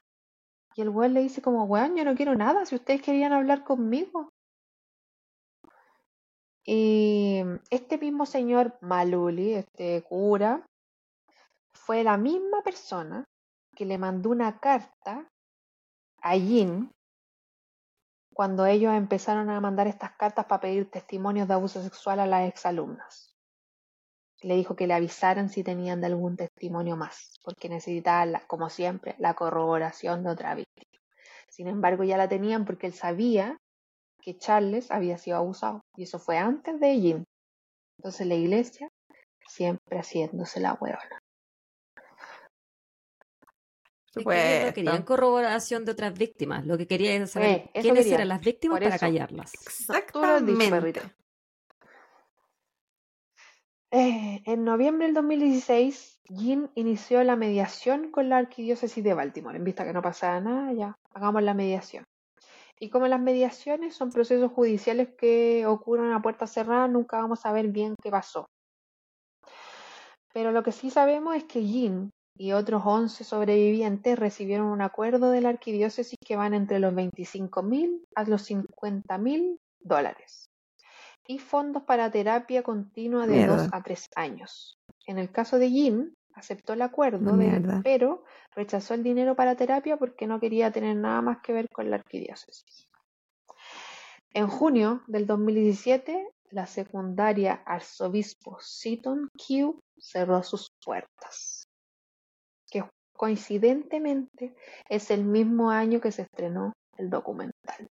Y 0.74 0.82
el 0.82 0.90
weón 0.90 1.14
le 1.14 1.22
dice 1.22 1.40
como, 1.40 1.66
weón, 1.66 1.96
yo 1.96 2.04
no 2.04 2.16
quiero 2.16 2.34
nada, 2.34 2.66
si 2.66 2.74
ustedes 2.74 3.04
querían 3.04 3.34
hablar 3.34 3.64
conmigo. 3.64 4.34
Y 6.66 7.44
este 7.70 8.00
mismo 8.00 8.26
señor 8.26 8.80
Maluli, 8.82 9.54
este 9.54 10.02
cura, 10.02 10.66
fue 11.76 12.04
la 12.04 12.18
misma 12.18 12.64
persona 12.64 13.24
que 13.76 13.86
le 13.86 14.00
mandó 14.00 14.32
una 14.32 14.60
carta 14.60 15.30
a 16.24 16.32
Jin 16.34 16.90
cuando 18.34 18.66
ellos 18.66 18.92
empezaron 18.96 19.52
a 19.52 19.62
mandar 19.62 19.86
estas 19.86 20.14
cartas 20.14 20.46
para 20.46 20.62
pedir 20.62 20.90
testimonios 20.90 21.48
de 21.48 21.54
abuso 21.54 21.80
sexual 21.84 22.20
a 22.20 22.26
las 22.26 22.50
exalumnas. 22.50 23.25
Le 24.46 24.56
dijo 24.56 24.76
que 24.76 24.86
le 24.86 24.94
avisaran 24.94 25.50
si 25.50 25.64
tenían 25.64 26.02
de 26.02 26.08
algún 26.08 26.38
testimonio 26.38 26.96
más, 26.96 27.36
porque 27.44 27.68
necesitaban, 27.68 28.32
la- 28.34 28.46
como 28.46 28.70
siempre, 28.70 29.16
la 29.18 29.34
corroboración 29.34 30.24
de 30.24 30.30
otra 30.30 30.54
víctima. 30.54 31.00
Sin 31.50 31.68
embargo, 31.68 32.04
ya 32.04 32.16
la 32.16 32.30
tenían 32.30 32.64
porque 32.64 32.86
él 32.88 32.94
sabía 32.94 33.58
que 34.22 34.38
Charles 34.38 34.92
había 34.92 35.18
sido 35.18 35.38
abusado, 35.38 35.82
y 35.98 36.04
eso 36.04 36.20
fue 36.20 36.38
antes 36.38 36.80
de 36.80 36.94
Jim. 37.00 37.24
Entonces 37.98 38.28
la 38.28 38.36
iglesia 38.36 38.88
siempre 39.48 39.98
haciéndose 39.98 40.60
la 40.60 40.74
huevona. 40.74 41.20
Es 44.16 44.26
que 44.26 44.72
querían 44.76 45.04
corroboración 45.04 45.86
de 45.86 45.92
otras 45.92 46.18
víctimas. 46.18 46.66
Lo 46.66 46.78
que 46.78 46.88
querían 46.88 47.16
era 47.16 47.28
saber 47.28 47.50
Eh, 47.50 47.70
quiénes 47.82 48.04
querían. 48.04 48.14
eran 48.14 48.28
las 48.30 48.42
víctimas 48.42 48.76
Por 48.78 48.84
para 48.84 48.96
eso. 48.96 49.06
callarlas. 49.06 49.54
Exactamente. 49.54 51.02
Eh, 53.92 54.42
en 54.46 54.64
noviembre 54.64 55.06
del 55.06 55.14
2016, 55.16 56.20
Jim 56.26 56.68
inició 56.76 57.24
la 57.24 57.36
mediación 57.36 58.12
con 58.12 58.30
la 58.30 58.38
arquidiócesis 58.38 59.04
de 59.04 59.14
Baltimore. 59.14 59.58
En 59.58 59.64
vista 59.64 59.86
que 59.86 59.94
no 59.94 60.02
pasaba 60.02 60.40
nada, 60.42 60.74
ya 60.74 60.96
hagamos 61.14 61.44
la 61.44 61.54
mediación. 61.54 62.04
Y 62.80 62.90
como 62.90 63.08
las 63.08 63.22
mediaciones 63.22 63.96
son 63.96 64.10
procesos 64.10 64.52
judiciales 64.52 65.10
que 65.18 65.66
ocurren 65.66 66.12
a 66.12 66.22
puerta 66.22 66.48
cerrada, 66.48 66.88
nunca 66.88 67.18
vamos 67.18 67.46
a 67.46 67.54
ver 67.54 67.68
bien 67.70 67.96
qué 68.02 68.12
pasó. 68.12 68.48
Pero 70.34 70.52
lo 70.52 70.64
que 70.64 70.74
sí 70.74 70.90
sabemos 70.90 71.36
es 71.36 71.46
que 71.46 71.62
Jim 71.62 72.10
y 72.38 72.52
otros 72.52 72.82
11 72.86 73.24
sobrevivientes 73.24 74.20
recibieron 74.20 74.68
un 74.68 74.82
acuerdo 74.82 75.30
de 75.30 75.40
la 75.40 75.50
arquidiócesis 75.50 76.18
que 76.26 76.36
van 76.36 76.54
entre 76.54 76.80
los 76.80 76.94
25 76.94 77.64
mil 77.64 78.06
a 78.14 78.26
los 78.26 78.42
50 78.42 79.18
mil 79.20 79.58
dólares 79.80 80.50
y 81.28 81.40
fondos 81.40 81.84
para 81.84 82.12
terapia 82.12 82.64
continua 82.64 83.26
de 83.28 83.34
Mierda. 83.34 83.64
2 83.64 83.70
a 83.72 83.82
3 83.82 84.08
años. 84.16 84.78
En 85.08 85.18
el 85.18 85.32
caso 85.32 85.58
de 85.60 85.70
Jim, 85.70 86.14
aceptó 86.34 86.74
el 86.74 86.82
acuerdo, 86.82 87.38
de- 87.38 87.46
pero 87.84 88.24
rechazó 88.56 88.94
el 88.94 89.04
dinero 89.04 89.36
para 89.36 89.56
terapia 89.56 89.98
porque 89.98 90.28
no 90.28 90.40
quería 90.40 90.72
tener 90.72 90.96
nada 90.96 91.22
más 91.22 91.40
que 91.42 91.54
ver 91.54 91.70
con 91.70 91.90
la 91.90 91.98
arquidiócesis. 91.98 92.88
En 94.34 94.48
junio 94.48 95.02
del 95.08 95.26
2017, 95.28 96.28
la 96.52 96.68
secundaria 96.68 97.64
Arzobispo 97.66 98.58
Seaton 98.60 99.30
Q 99.38 99.80
cerró 99.98 100.44
sus 100.44 100.72
puertas, 100.84 101.68
que 102.70 102.84
coincidentemente 103.16 104.56
es 104.90 105.10
el 105.10 105.24
mismo 105.24 105.72
año 105.72 106.02
que 106.02 106.12
se 106.12 106.24
estrenó 106.24 106.74
el 106.98 107.10
documental. 107.10 107.88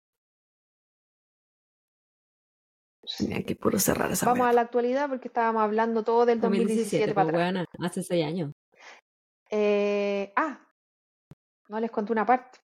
Tenía 3.18 3.44
que 3.44 3.56
puro 3.56 3.80
cerrar 3.80 4.12
esa 4.12 4.26
Vamos 4.26 4.48
a 4.48 4.54
la 4.54 4.62
actualidad 4.62 5.10
porque 5.10 5.28
estábamos 5.28 5.62
hablando 5.64 6.04
todo 6.04 6.26
del 6.26 6.40
2017, 6.40 7.08
2017, 7.08 7.14
para 7.14 7.32
pues 7.32 7.66
atrás. 7.72 7.92
hace 7.92 8.04
seis 8.04 8.26
años. 8.26 8.52
Eh, 9.50 10.32
ah, 10.36 10.60
no 11.68 11.80
les 11.80 11.92
conté 11.92 12.12
una 12.14 12.26
parte. 12.26 12.60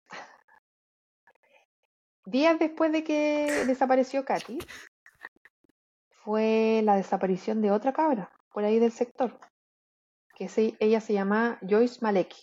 Días 2.25 2.59
después 2.59 2.91
de 2.91 3.03
que 3.03 3.63
desapareció 3.65 4.25
Katy, 4.25 4.59
fue 6.09 6.81
la 6.83 6.95
desaparición 6.97 7.61
de 7.61 7.71
otra 7.71 7.93
cabra 7.93 8.29
por 8.51 8.63
ahí 8.65 8.79
del 8.79 8.91
sector, 8.91 9.39
que 10.35 10.49
se- 10.49 10.75
ella 10.79 10.99
se 10.99 11.13
llama 11.13 11.57
Joyce 11.61 11.99
Maleki. 12.01 12.41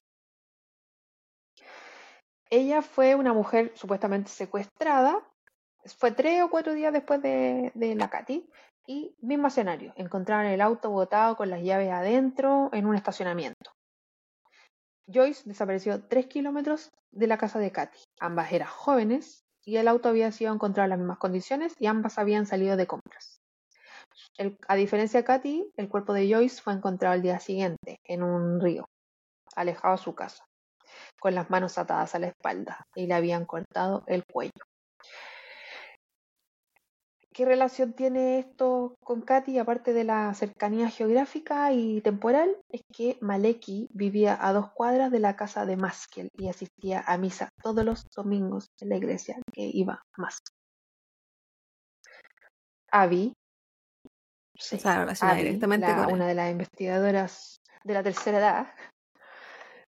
Ella 2.50 2.82
fue 2.82 3.14
una 3.14 3.32
mujer 3.32 3.72
supuestamente 3.74 4.30
secuestrada, 4.30 5.22
fue 5.98 6.12
tres 6.12 6.42
o 6.42 6.50
cuatro 6.50 6.74
días 6.74 6.92
después 6.92 7.22
de, 7.22 7.72
de 7.74 7.94
la 7.94 8.10
Katy, 8.10 8.48
y 8.86 9.16
mismo 9.20 9.48
escenario, 9.48 9.92
encontraron 9.96 10.46
el 10.46 10.60
auto 10.60 10.90
botado 10.90 11.36
con 11.36 11.50
las 11.50 11.62
llaves 11.62 11.90
adentro 11.90 12.70
en 12.72 12.86
un 12.86 12.96
estacionamiento. 12.96 13.72
Joyce 15.06 15.42
desapareció 15.46 16.04
tres 16.06 16.26
kilómetros 16.26 16.90
de 17.10 17.26
la 17.26 17.38
casa 17.38 17.58
de 17.58 17.72
Katy. 17.72 17.98
Ambas 18.20 18.52
eran 18.52 18.68
jóvenes 18.68 19.44
y 19.64 19.76
el 19.76 19.88
auto 19.88 20.08
había 20.08 20.32
sido 20.32 20.52
encontrado 20.52 20.84
en 20.84 20.90
las 20.90 20.98
mismas 20.98 21.18
condiciones 21.18 21.74
y 21.78 21.86
ambas 21.86 22.18
habían 22.18 22.46
salido 22.46 22.76
de 22.76 22.86
compras. 22.86 23.40
A 24.68 24.76
diferencia 24.76 25.20
de 25.20 25.24
Katy, 25.24 25.72
el 25.76 25.88
cuerpo 25.88 26.12
de 26.12 26.28
Joyce 26.30 26.60
fue 26.60 26.72
encontrado 26.72 27.14
al 27.14 27.22
día 27.22 27.38
siguiente 27.38 28.00
en 28.04 28.22
un 28.22 28.60
río, 28.60 28.86
alejado 29.56 29.96
de 29.96 30.02
su 30.02 30.14
casa, 30.14 30.44
con 31.20 31.34
las 31.34 31.50
manos 31.50 31.78
atadas 31.78 32.14
a 32.14 32.18
la 32.18 32.28
espalda 32.28 32.86
y 32.94 33.06
le 33.06 33.14
habían 33.14 33.46
cortado 33.46 34.04
el 34.06 34.24
cuello. 34.24 34.52
¿Qué 37.34 37.44
relación 37.44 37.94
tiene 37.94 38.38
esto 38.38 38.94
con 39.02 39.20
Katy, 39.20 39.58
aparte 39.58 39.92
de 39.92 40.04
la 40.04 40.32
cercanía 40.34 40.88
geográfica 40.88 41.72
y 41.72 42.00
temporal? 42.00 42.56
Es 42.70 42.82
que 42.92 43.18
Maleki 43.20 43.88
vivía 43.92 44.38
a 44.40 44.52
dos 44.52 44.70
cuadras 44.72 45.10
de 45.10 45.18
la 45.18 45.34
casa 45.34 45.66
de 45.66 45.76
Maskell 45.76 46.28
y 46.38 46.48
asistía 46.48 47.02
a 47.04 47.18
misa 47.18 47.48
todos 47.60 47.84
los 47.84 48.04
domingos 48.14 48.68
en 48.80 48.90
la 48.90 48.96
iglesia 48.96 49.36
que 49.52 49.62
iba 49.62 50.00
Maskell. 50.16 50.54
Abby, 52.92 53.32
sí, 54.56 54.78
Se 54.78 54.96
relaciona 54.96 55.32
Abby, 55.32 55.42
directamente 55.42 55.88
la- 55.88 55.96
con 55.96 56.08
él. 56.10 56.14
una 56.14 56.28
de 56.28 56.34
las 56.34 56.52
investigadoras 56.52 57.56
de 57.82 57.94
la 57.94 58.02
tercera 58.04 58.38
edad, 58.38 58.66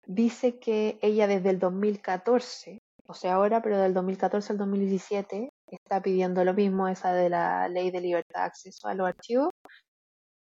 dice 0.06 0.60
que 0.60 1.00
ella 1.02 1.26
desde 1.26 1.50
el 1.50 1.58
2014, 1.58 2.78
o 3.08 3.16
sea 3.16 3.34
ahora, 3.34 3.64
pero 3.64 3.80
del 3.80 3.96
2014 3.96 4.54
al 4.54 4.60
2017, 4.60 5.50
está 5.76 6.02
pidiendo 6.02 6.44
lo 6.44 6.54
mismo, 6.54 6.88
esa 6.88 7.14
de 7.14 7.30
la 7.30 7.68
ley 7.70 7.92
de 7.92 8.02
libertad 8.02 8.42
de 8.42 8.46
acceso 8.48 8.88
a 8.88 8.94
los 8.94 9.08
archivos, 9.08 9.52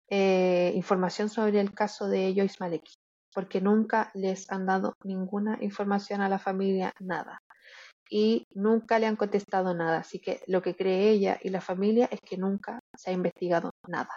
eh, 0.10 0.72
información 0.76 1.30
sobre 1.30 1.60
el 1.60 1.74
caso 1.74 2.08
de 2.08 2.34
Joyce 2.36 2.58
Maleki, 2.60 2.94
porque 3.34 3.62
nunca 3.62 4.12
les 4.16 4.52
han 4.52 4.66
dado 4.66 4.96
ninguna 5.04 5.58
información 5.62 6.22
a 6.22 6.30
la 6.30 6.40
familia, 6.40 6.94
nada. 7.00 7.42
Y 8.10 8.48
nunca 8.56 8.98
le 8.98 9.06
han 9.06 9.16
contestado 9.16 9.76
nada. 9.76 10.00
Así 10.00 10.20
que 10.20 10.42
lo 10.48 10.64
que 10.64 10.76
cree 10.76 11.12
ella 11.12 11.38
y 11.44 11.50
la 11.50 11.62
familia 11.62 12.10
es 12.12 12.20
que 12.22 12.38
nunca 12.38 12.80
se 12.98 13.12
ha 13.12 13.14
investigado 13.14 13.70
nada. 13.88 14.10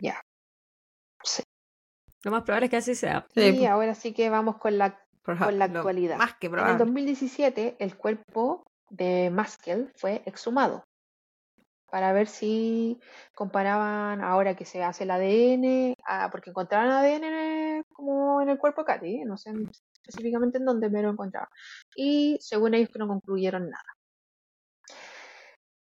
Ya. 0.00 0.20
Sí. 1.22 1.42
Lo 2.22 2.32
más 2.32 2.42
probable 2.42 2.66
es 2.66 2.70
que 2.70 2.76
así 2.76 2.94
sea. 2.94 3.26
Sí, 3.34 3.40
Y 3.40 3.52
pues, 3.52 3.70
ahora 3.70 3.94
sí 3.94 4.12
que 4.12 4.28
vamos 4.28 4.58
con 4.58 4.76
la 4.76 5.03
con 5.24 5.58
la 5.58 5.64
actualidad. 5.66 6.18
Más 6.18 6.34
que 6.34 6.46
En 6.46 6.52
el 6.54 6.58
probable. 6.58 6.78
2017, 6.84 7.76
el 7.78 7.96
cuerpo 7.96 8.64
de 8.90 9.30
Maskell 9.30 9.90
fue 9.96 10.22
exhumado 10.26 10.84
para 11.90 12.12
ver 12.12 12.26
si 12.26 12.98
comparaban 13.34 14.20
ahora 14.20 14.56
que 14.56 14.64
se 14.64 14.82
hace 14.82 15.04
el 15.04 15.12
ADN, 15.12 15.94
ah, 16.06 16.28
porque 16.30 16.50
encontraron 16.50 16.90
ADN 16.90 17.24
en 17.26 17.34
el- 17.34 17.84
como 17.86 18.42
en 18.42 18.48
el 18.48 18.58
cuerpo 18.58 18.82
de 18.82 18.86
Katy, 18.86 19.24
no 19.24 19.36
sé 19.36 19.50
en- 19.50 19.70
específicamente 19.92 20.58
en 20.58 20.64
dónde, 20.64 20.90
pero 20.90 21.10
encontraron. 21.10 21.48
Y 21.94 22.36
según 22.40 22.74
ellos 22.74 22.90
que 22.90 22.98
no 22.98 23.06
concluyeron 23.06 23.70
nada. 23.70 23.84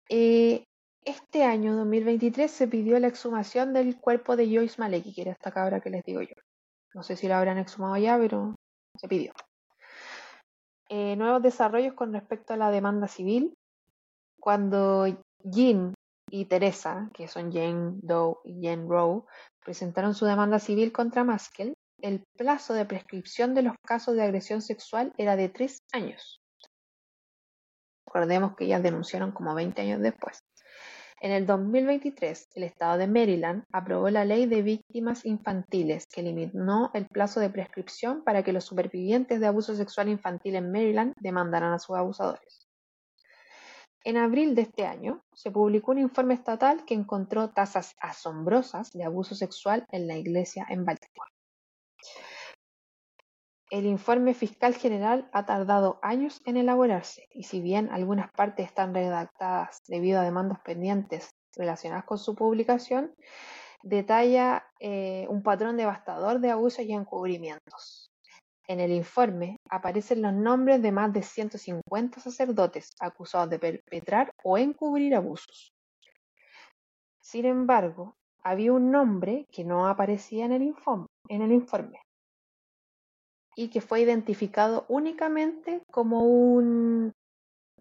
Eh, 0.08 0.64
este 1.04 1.44
año, 1.44 1.76
2023, 1.76 2.50
se 2.50 2.68
pidió 2.68 2.98
la 2.98 3.08
exhumación 3.08 3.72
del 3.72 3.98
cuerpo 4.00 4.36
de 4.36 4.46
Joyce 4.46 4.76
Maleki, 4.80 5.12
que 5.14 5.22
era 5.22 5.32
esta 5.32 5.50
cabra 5.50 5.80
que 5.80 5.90
les 5.90 6.02
digo 6.04 6.22
yo. 6.22 6.34
No 6.94 7.02
sé 7.02 7.16
si 7.16 7.28
la 7.28 7.38
habrán 7.38 7.58
exhumado 7.58 7.96
ya, 7.96 8.16
pero 8.18 8.54
se 8.98 9.09
pidió. 9.09 9.32
Eh, 10.89 11.16
nuevos 11.16 11.43
desarrollos 11.43 11.94
con 11.94 12.12
respecto 12.12 12.55
a 12.55 12.56
la 12.56 12.70
demanda 12.70 13.09
civil. 13.09 13.55
Cuando 14.40 15.06
Jean 15.43 15.94
y 16.31 16.44
Teresa, 16.44 17.10
que 17.12 17.28
son 17.28 17.52
Jane 17.52 17.94
Doe 18.02 18.36
y 18.44 18.64
Jane 18.64 18.86
Rowe, 18.89 19.24
presentaron 19.64 20.14
su 20.14 20.27
demanda 20.27 20.59
civil 20.59 20.93
contra 20.93 21.24
Maskell, 21.24 21.74
el 22.01 22.23
plazo 22.36 22.74
de 22.74 22.85
prescripción 22.85 23.55
de 23.55 23.62
los 23.62 23.74
casos 23.85 24.14
de 24.14 24.23
agresión 24.23 24.62
sexual 24.62 25.12
era 25.16 25.35
de 25.35 25.48
tres 25.48 25.78
años. 25.93 26.40
Recordemos 28.06 28.55
que 28.55 28.64
ellas 28.64 28.82
denunciaron 28.82 29.32
como 29.32 29.55
20 29.55 29.82
años 29.82 30.01
después. 30.01 30.39
En 31.27 31.32
el 31.32 31.44
2023, 31.44 32.51
el 32.55 32.62
estado 32.62 32.98
de 32.98 33.09
Maryland 33.09 33.65
aprobó 33.73 34.09
la 34.11 34.24
ley 34.24 34.47
de 34.47 34.62
víctimas 34.62 35.27
infantiles 35.27 36.07
que 36.07 36.20
eliminó 36.20 36.93
el 36.94 37.09
plazo 37.09 37.40
de 37.40 37.51
prescripción 37.51 38.23
para 38.23 38.44
que 38.44 38.53
los 38.53 38.62
supervivientes 38.62 39.40
de 39.40 39.48
abuso 39.48 39.74
sexual 39.74 40.09
infantil 40.09 40.55
en 40.55 40.70
Maryland 40.70 41.15
demandaran 41.19 41.73
a 41.73 41.81
sus 41.81 41.97
abusadores. 41.97 42.69
En 44.05 44.19
abril 44.19 44.55
de 44.55 44.62
este 44.62 44.86
año, 44.86 45.24
se 45.35 45.51
publicó 45.51 45.90
un 45.90 45.98
informe 45.98 46.35
estatal 46.35 46.85
que 46.85 46.94
encontró 46.94 47.51
tasas 47.51 47.97
asombrosas 48.01 48.93
de 48.93 49.03
abuso 49.03 49.35
sexual 49.35 49.85
en 49.90 50.07
la 50.07 50.16
iglesia 50.16 50.65
en 50.69 50.85
Baltimore. 50.85 51.32
El 53.68 53.84
informe 53.84 54.32
fiscal 54.32 54.76
general 54.76 55.28
ha 55.32 55.44
tardado 55.44 55.98
años 56.01 56.40
en 56.44 56.56
elaborarse 56.56 57.26
y 57.32 57.43
si 57.43 57.60
bien 57.60 57.90
algunas 57.90 58.30
partes 58.30 58.66
están 58.66 58.94
redactadas 58.94 59.82
debido 59.88 60.20
a 60.20 60.22
demandas 60.22 60.60
pendientes 60.60 61.30
relacionadas 61.56 62.05
con 62.05 62.16
su 62.18 62.36
publicación, 62.36 63.12
detalla 63.82 64.64
eh, 64.78 65.26
un 65.28 65.43
patrón 65.43 65.76
devastador 65.76 66.38
de 66.38 66.52
abusos 66.52 66.84
y 66.84 66.93
encubrimientos. 66.93 68.12
En 68.68 68.78
el 68.78 68.93
informe 68.93 69.59
aparecen 69.68 70.22
los 70.22 70.32
nombres 70.32 70.80
de 70.80 70.93
más 70.93 71.12
de 71.12 71.22
150 71.22 72.20
sacerdotes 72.20 72.90
acusados 73.01 73.51
de 73.51 73.59
perpetrar 73.59 74.30
o 74.44 74.59
encubrir 74.59 75.16
abusos. 75.16 75.72
Sin 77.20 77.47
embargo, 77.47 78.14
había 78.44 78.72
un 78.72 78.93
nombre 78.93 79.44
que 79.51 79.64
no 79.64 79.88
aparecía 79.88 80.44
en 80.44 80.52
el 80.52 80.62
informe, 80.62 81.09
en 81.28 81.43
el 81.43 81.51
informe 81.51 82.05
y 83.56 83.68
que 83.70 83.80
fue 83.80 84.02
identificado 84.02 84.84
únicamente 84.88 85.82
como 85.90 86.20
un 86.24 87.12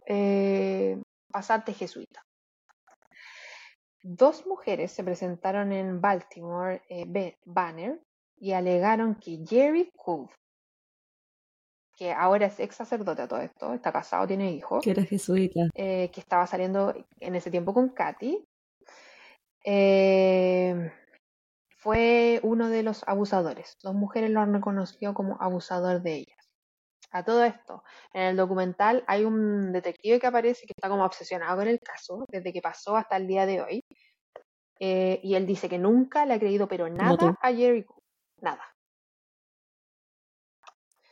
eh, 0.07 0.97
pasante 1.31 1.73
jesuita. 1.73 2.23
Dos 4.01 4.47
mujeres 4.47 4.91
se 4.91 5.03
presentaron 5.03 5.71
en 5.73 5.99
Baltimore 5.99 6.81
eh, 6.89 7.35
Banner 7.43 7.99
y 8.37 8.53
alegaron 8.53 9.15
que 9.15 9.43
Jerry 9.45 9.89
Cove, 9.97 10.31
que 11.97 12.11
ahora 12.13 12.45
es 12.45 12.59
ex 12.59 12.75
sacerdote 12.75 13.23
a 13.23 13.27
todo 13.27 13.41
esto, 13.41 13.73
está 13.73 13.91
casado, 13.91 14.27
tiene 14.27 14.51
hijos, 14.51 14.83
Que 14.83 14.91
era 14.91 15.03
jesuita. 15.03 15.61
eh, 15.73 16.09
que 16.13 16.19
estaba 16.21 16.47
saliendo 16.47 16.93
en 17.19 17.35
ese 17.35 17.51
tiempo 17.51 17.73
con 17.73 17.89
Katy, 17.89 18.45
eh, 19.65 20.91
fue 21.85 22.39
uno 22.41 22.67
de 22.69 22.81
los 22.81 23.07
abusadores. 23.07 23.77
Dos 23.83 23.93
mujeres 23.93 24.31
lo 24.31 24.39
han 24.39 24.51
reconocido 24.51 25.13
como 25.13 25.37
abusador 25.39 26.01
de 26.01 26.15
ellas. 26.15 26.49
A 27.11 27.23
todo 27.23 27.43
esto, 27.43 27.83
en 28.11 28.23
el 28.23 28.35
documental 28.35 29.03
hay 29.05 29.23
un 29.23 29.71
detective 29.71 30.19
que 30.19 30.25
aparece 30.25 30.65
que 30.65 30.73
está 30.75 30.89
como 30.89 31.05
obsesionado 31.05 31.57
con 31.57 31.67
el 31.67 31.79
caso 31.79 32.25
desde 32.27 32.51
que 32.51 32.59
pasó 32.59 32.97
hasta 32.97 33.17
el 33.17 33.27
día 33.27 33.45
de 33.45 33.61
hoy. 33.61 33.83
Eh, 34.79 35.19
y 35.21 35.35
él 35.35 35.45
dice 35.45 35.69
que 35.69 35.77
nunca 35.77 36.25
le 36.25 36.33
ha 36.33 36.39
creído, 36.39 36.67
pero 36.67 36.89
nada 36.89 37.37
a 37.39 37.53
Jerry 37.53 37.83
Cooper. 37.83 38.03
Nada. 38.41 38.63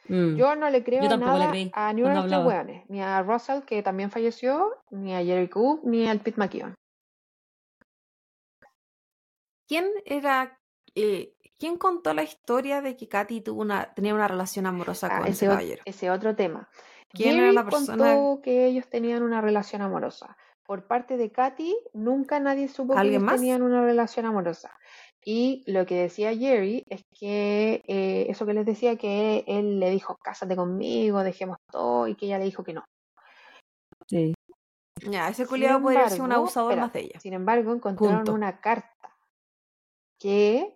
Mm. 0.08 0.38
Yo 0.38 0.56
no 0.56 0.72
le 0.72 0.84
creo 0.84 1.04
le 1.04 1.18
nada 1.18 1.54
a 1.74 1.94
ninguno 1.94 2.16
de 2.16 2.20
hablaba. 2.22 2.48
hueones. 2.48 2.90
Ni 2.90 3.00
a 3.00 3.22
Russell, 3.22 3.62
que 3.62 3.84
también 3.84 4.10
falleció, 4.10 4.76
ni 4.90 5.14
a 5.14 5.24
Jerry 5.24 5.50
Cooper, 5.50 5.88
ni 5.88 6.10
al 6.10 6.20
Pete 6.20 6.40
McKeown. 6.40 6.74
¿Quién 9.68 9.88
era. 10.06 10.60
Eh, 10.96 11.36
¿Quién 11.60 11.78
contó 11.78 12.14
la 12.14 12.24
historia 12.24 12.82
de 12.82 12.98
que 12.98 13.08
Katy 13.08 13.42
tuvo 13.42 13.62
una, 13.62 13.94
tenía 13.94 14.14
una 14.14 14.28
relación 14.28 14.66
amorosa 14.66 15.08
Ah, 15.10 15.20
con 15.20 15.28
ese 15.28 15.48
caballero? 15.48 15.82
ese 15.86 16.10
otro 16.10 16.36
tema. 16.36 16.70
¿Quién 17.10 17.38
era 17.40 17.52
la 17.54 17.64
persona? 17.64 18.16
contó 18.16 18.42
que 18.42 18.66
ellos 18.66 18.90
tenían 18.90 19.24
una 19.24 19.40
relación 19.40 19.82
amorosa. 19.82 20.36
Por 20.66 20.88
parte 20.88 21.16
de 21.18 21.32
Katy, 21.32 21.76
nunca 21.94 22.40
nadie 22.40 22.68
supo 22.68 22.94
que 22.94 23.00
¿Alguien 23.00 23.22
ellos 23.22 23.26
más? 23.26 23.36
tenían 23.40 23.62
una 23.62 23.84
relación 23.86 24.26
amorosa. 24.26 24.72
Y 25.24 25.64
lo 25.72 25.86
que 25.86 25.96
decía 25.96 26.36
Jerry 26.36 26.84
es 26.90 27.04
que 27.18 27.82
eh, 27.88 28.26
eso 28.30 28.46
que 28.46 28.54
les 28.54 28.66
decía, 28.66 28.98
que 28.98 29.46
él 29.48 29.80
le 29.80 29.90
dijo, 29.90 30.18
cásate 30.22 30.56
conmigo, 30.56 31.24
dejemos 31.24 31.58
todo, 31.72 32.08
y 32.08 32.16
que 32.16 32.26
ella 32.26 32.40
le 32.40 32.46
dijo 32.46 32.64
que 32.64 32.74
no. 32.74 32.84
Sí. 34.08 34.34
Ya, 35.10 35.30
ese 35.30 35.46
culiado 35.46 35.82
podría 35.82 36.02
haber 36.02 36.12
sido 36.12 36.26
un 36.26 36.34
abusador 36.34 36.72
espera, 36.72 36.86
más 36.88 36.94
de 36.94 37.00
ella. 37.02 37.20
Sin 37.20 37.34
embargo, 37.34 37.74
encontraron 37.74 38.18
Punto. 38.18 38.34
una 38.34 38.60
carta 38.60 39.16
que 40.20 40.76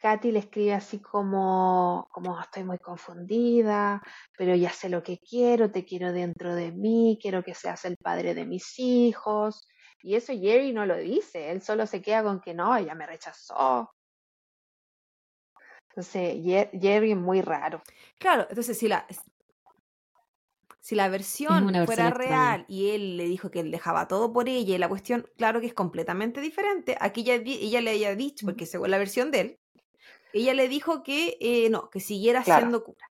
Katy 0.00 0.32
le 0.32 0.40
escribe 0.40 0.72
así 0.72 1.00
como, 1.00 2.08
como 2.10 2.40
estoy 2.40 2.64
muy 2.64 2.78
confundida, 2.78 4.02
pero 4.36 4.54
ya 4.54 4.70
sé 4.70 4.88
lo 4.88 5.02
que 5.02 5.18
quiero, 5.18 5.70
te 5.70 5.84
quiero 5.84 6.12
dentro 6.12 6.54
de 6.54 6.72
mí, 6.72 7.18
quiero 7.20 7.42
que 7.42 7.54
seas 7.54 7.84
el 7.84 7.96
padre 7.96 8.34
de 8.34 8.46
mis 8.46 8.78
hijos. 8.78 9.66
Y 10.02 10.14
eso 10.14 10.32
Jerry 10.32 10.72
no 10.72 10.86
lo 10.86 10.96
dice, 10.96 11.50
él 11.50 11.60
solo 11.60 11.86
se 11.86 12.00
queda 12.00 12.22
con 12.22 12.40
que 12.40 12.54
no, 12.54 12.74
ella 12.74 12.94
me 12.94 13.06
rechazó. 13.06 13.90
Entonces, 15.90 16.42
Jerry 16.80 17.12
es 17.12 17.18
muy 17.18 17.42
raro. 17.42 17.82
Claro, 18.18 18.46
entonces 18.48 18.78
si 18.78 18.88
la 18.88 19.06
si 20.80 20.94
la 20.94 21.08
versión 21.08 21.68
fuera 21.84 22.08
extraña. 22.08 22.10
real 22.10 22.64
y 22.66 22.90
él 22.90 23.16
le 23.18 23.24
dijo 23.24 23.50
que 23.50 23.60
él 23.60 23.70
dejaba 23.70 24.08
todo 24.08 24.32
por 24.32 24.48
ella 24.48 24.74
y 24.74 24.78
la 24.78 24.88
cuestión, 24.88 25.26
claro 25.36 25.60
que 25.60 25.66
es 25.66 25.74
completamente 25.74 26.40
diferente. 26.40 26.96
Aquí 27.00 27.30
ella, 27.30 27.80
le 27.82 27.90
había 27.90 28.16
dicho, 28.16 28.46
porque 28.46 28.64
según 28.64 28.90
la 28.90 28.98
versión 28.98 29.30
de 29.30 29.40
él, 29.40 29.60
ella 30.32 30.54
le 30.54 30.68
dijo 30.68 31.02
que 31.02 31.36
eh, 31.40 31.70
no, 31.70 31.90
que 31.90 32.00
siguiera 32.00 32.42
Claro. 32.42 32.60
siendo 32.60 32.84
cura. 32.84 33.06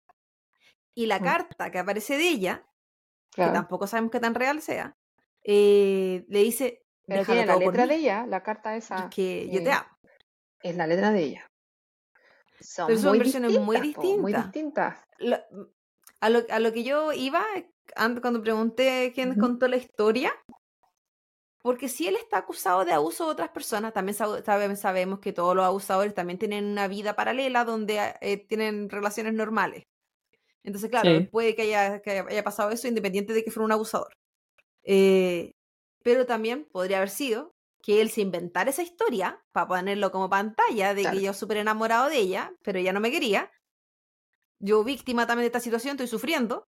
Y 0.95 1.07
la 1.07 1.19
Mm. 1.21 1.25
carta 1.25 1.71
que 1.71 1.79
aparece 1.79 2.17
de 2.17 2.29
ella, 2.29 2.67
que 3.33 3.43
tampoco 3.53 3.87
sabemos 3.87 4.11
qué 4.13 4.21
tan 4.21 4.35
real 4.35 4.63
sea, 4.63 4.97
eh, 5.43 6.25
le 6.29 6.39
dice, 6.41 6.83
Pero 7.07 7.25
tiene 7.25 7.47
la 7.47 7.57
letra 7.57 7.87
de 7.87 7.95
ella, 7.97 8.27
la 8.27 8.43
carta 8.43 8.77
esa 8.77 9.11
que 9.11 9.49
yo 9.51 9.63
te 9.63 9.71
eh, 9.71 9.73
amo. 9.73 9.89
es 10.63 10.77
la 10.77 10.87
letra 10.87 11.11
de 11.13 11.23
ella. 11.23 11.47
Son 12.61 12.87
Pero 12.87 12.99
son 13.01 13.09
muy 13.11 13.19
versiones 13.19 13.51
muy 13.61 13.81
distintas, 13.81 14.05
po, 14.17 14.19
muy 14.23 14.33
distintas. 14.33 14.99
Lo- 15.19 15.39
a, 16.21 16.31
lo, 16.31 16.43
a 16.49 16.59
lo 16.61 16.73
que 16.73 16.85
yo 16.85 17.13
iba 17.13 17.45
antes 17.97 18.21
cuando 18.23 18.41
pregunté 18.41 19.13
quién 19.15 19.39
contó 19.39 19.69
la 19.69 19.77
historia, 19.77 20.33
porque 21.65 21.89
si 21.89 22.07
él 22.07 22.17
está 22.17 22.37
acusado 22.37 22.85
de 22.85 22.93
abuso 22.93 23.25
de 23.25 23.33
otras 23.33 23.49
personas, 23.49 23.95
también 23.95 24.15
sabe- 24.15 24.43
sabe- 24.43 24.77
sabemos 24.77 25.19
que 25.21 25.33
todos 25.33 25.57
los 25.57 25.65
abusadores 25.65 26.13
también 26.13 26.39
tienen 26.39 26.67
una 26.67 26.89
vida 26.89 27.17
paralela 27.17 27.65
donde 27.65 27.99
eh, 28.21 28.37
tienen 28.47 28.91
relaciones 28.91 29.33
normales. 29.33 29.85
Entonces, 30.63 30.91
claro, 30.91 31.09
Sí. 31.21 31.25
puede 31.33 31.55
que 31.55 31.63
haya, 31.63 32.03
que 32.03 32.19
haya 32.29 32.45
pasado 32.45 32.69
eso 32.71 32.87
independiente 32.87 33.33
de 33.33 33.43
que 33.43 33.51
fuera 33.51 33.65
un 33.65 33.73
abusador. 33.73 34.13
Eh, 34.83 35.53
pero 36.03 36.27
también 36.27 36.69
podría 36.71 36.99
haber 36.99 37.09
sido 37.09 37.55
que 37.83 38.03
él 38.03 38.11
se 38.11 38.21
inventara 38.21 38.69
esa 38.69 38.83
historia 38.83 39.43
para 39.53 39.67
ponerlo 39.67 40.11
como 40.11 40.29
pantalla 40.29 40.93
de 40.93 41.01
Claro. 41.01 41.17
que 41.17 41.25
yo 41.25 41.33
súper 41.33 41.57
enamorado 41.57 42.11
de 42.11 42.19
ella, 42.19 42.53
pero 42.63 42.79
ella 42.79 42.93
no 42.93 43.01
me 43.01 43.11
quería. 43.11 43.51
Yo 44.59 44.85
víctima 44.85 45.27
también 45.27 45.45
de 45.45 45.47
esta 45.47 45.61
situación, 45.61 45.93
estoy 45.93 46.09
sufriendo. 46.09 46.67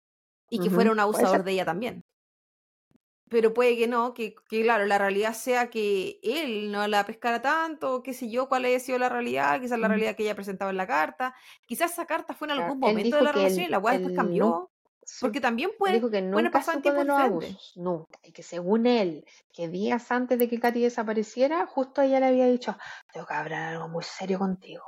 Y 0.49 0.59
que 0.59 0.69
fuera 0.69 0.91
un 0.91 0.99
abusador 0.99 1.45
de 1.45 1.51
ella 1.53 1.63
también. 1.63 2.03
Pero 3.32 3.53
puede 3.53 3.78
que 3.78 3.88
no, 3.88 4.14
que, 4.14 4.36
que 4.49 4.62
claro, 4.62 4.86
la 4.86 4.98
realidad 4.98 5.34
sea 5.34 5.70
que 5.70 6.20
él 6.22 6.70
no 6.70 6.86
la 6.90 7.06
pescara 7.06 7.41
tanto, 7.41 8.03
qué 8.03 8.14
sé 8.14 8.30
yo, 8.30 8.49
cuál 8.49 8.66
haya 8.66 8.78
sido 8.78 8.99
la 8.99 9.08
realidad, 9.08 9.62
quizás 9.62 9.80
la 9.80 9.88
realidad 9.88 10.18
que 10.18 10.24
ella 10.24 10.36
presentaba 10.36 10.70
en 10.70 10.76
la 10.76 10.86
carta, 10.86 11.34
quizás 11.66 11.94
esa 11.94 12.06
carta 12.06 12.34
fue 12.34 12.49
en 12.49 12.60
algún 12.60 12.78
momento 12.78 13.16
de 13.16 13.24
la 13.24 13.32
relación 13.32 13.68
y 13.68 13.70
la 13.70 13.80
weá 13.80 13.94
después 13.94 14.18
cambió. 14.18 14.70
Porque 15.22 15.40
también 15.40 15.72
puede, 15.80 15.95
dijo 15.95 16.12
que 16.12 16.22
nunca 16.22 16.52
pasar 16.52 16.76
en 16.76 16.84
supo 16.84 17.40
de 17.40 17.56
nunca. 17.76 18.20
Y 18.22 18.34
que 18.34 18.44
según 18.44 18.86
él, 18.86 19.26
que 19.53 19.70
días 19.70 20.12
antes 20.12 20.38
de 20.38 20.49
que 20.49 20.60
Katy 20.60 20.82
desapareciera, 20.82 21.66
justo 21.66 22.02
ella 22.02 22.20
le 22.20 22.28
había 22.28 22.48
dicho, 22.48 22.78
tengo 23.14 23.26
que 23.26 23.34
hablar 23.34 23.76
algo 23.76 23.88
muy 23.88 24.03
serio 24.03 24.40
contigo. 24.40 24.84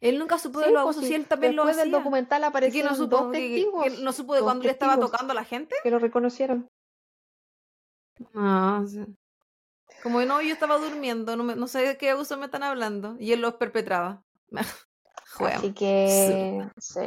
Él 0.00 0.18
nunca 0.18 0.38
supo 0.38 0.60
de 0.60 0.66
Sí, 0.66 0.72
los 0.72 0.80
abusos 0.80 1.04
sí, 1.04 1.10
y 1.10 1.14
él 1.14 1.26
también 1.26 1.54
lo 1.54 1.62
después 1.64 1.76
del 1.76 1.88
hacía. 1.88 1.98
documental 1.98 2.38
¿Y 2.38 2.40
que 2.40 2.44
no 2.44 2.48
aparecieron 2.48 2.96
supo, 2.96 3.16
dos 3.18 3.32
que- 3.32 3.38
que- 3.38 3.48
testigos, 3.48 3.84
que 3.84 3.90
no 4.02 4.12
supo 4.12 4.34
de 4.34 4.40
cuando 4.40 4.64
le 4.64 4.70
estaba 4.70 4.92
testigos 4.94 5.10
tocando 5.12 5.32
a 5.32 5.34
la 5.34 5.44
gente? 5.44 5.76
que 5.82 5.90
lo 5.90 5.98
reconocieron. 5.98 6.68
No, 8.32 8.86
sí. 8.86 9.04
Como 10.02 10.20
no, 10.22 10.40
yo 10.40 10.52
estaba 10.52 10.78
durmiendo, 10.78 11.36
no, 11.36 11.44
me- 11.44 11.56
no 11.56 11.66
sé 11.66 11.80
de 11.80 11.96
qué 11.98 12.10
abuso 12.10 12.36
me 12.38 12.46
están 12.46 12.62
hablando. 12.62 13.16
Y 13.18 13.32
él 13.32 13.40
los 13.40 13.54
perpetraba. 13.54 14.22
Juega. 15.34 15.56
Así 15.58 15.72
que, 15.72 16.66
sí. 16.78 17.00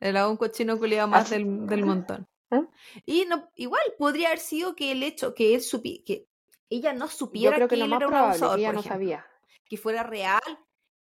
Era 0.00 0.28
un 0.28 0.36
cochino 0.36 0.78
culiado 0.78 1.08
más 1.08 1.22
Así- 1.26 1.34
del, 1.42 1.66
del 1.66 1.84
montón. 1.84 2.26
¿Eh? 2.50 2.64
Y 3.04 3.24
no, 3.26 3.48
igual 3.56 3.82
podría 3.98 4.28
haber 4.28 4.38
sido 4.38 4.74
que 4.74 4.92
el 4.92 5.02
hecho 5.02 5.34
que 5.34 5.54
él 5.54 5.60
supiera, 5.60 6.02
que 6.04 6.26
ella 6.70 6.92
no 6.92 7.06
Yo 7.06 7.12
supiera 7.12 7.56
creo 7.56 7.68
que, 7.68 7.74
que 7.74 7.78
lo 7.80 7.84
él 7.86 7.92
era 7.92 8.08
un 8.08 8.14
abusador, 8.14 8.56
que 8.56 8.60
ella 8.62 8.72
no 8.72 8.80
ejemplo. 8.80 8.94
sabía. 8.94 9.26
Que 9.68 9.76
fuera 9.76 10.02
real, 10.02 10.40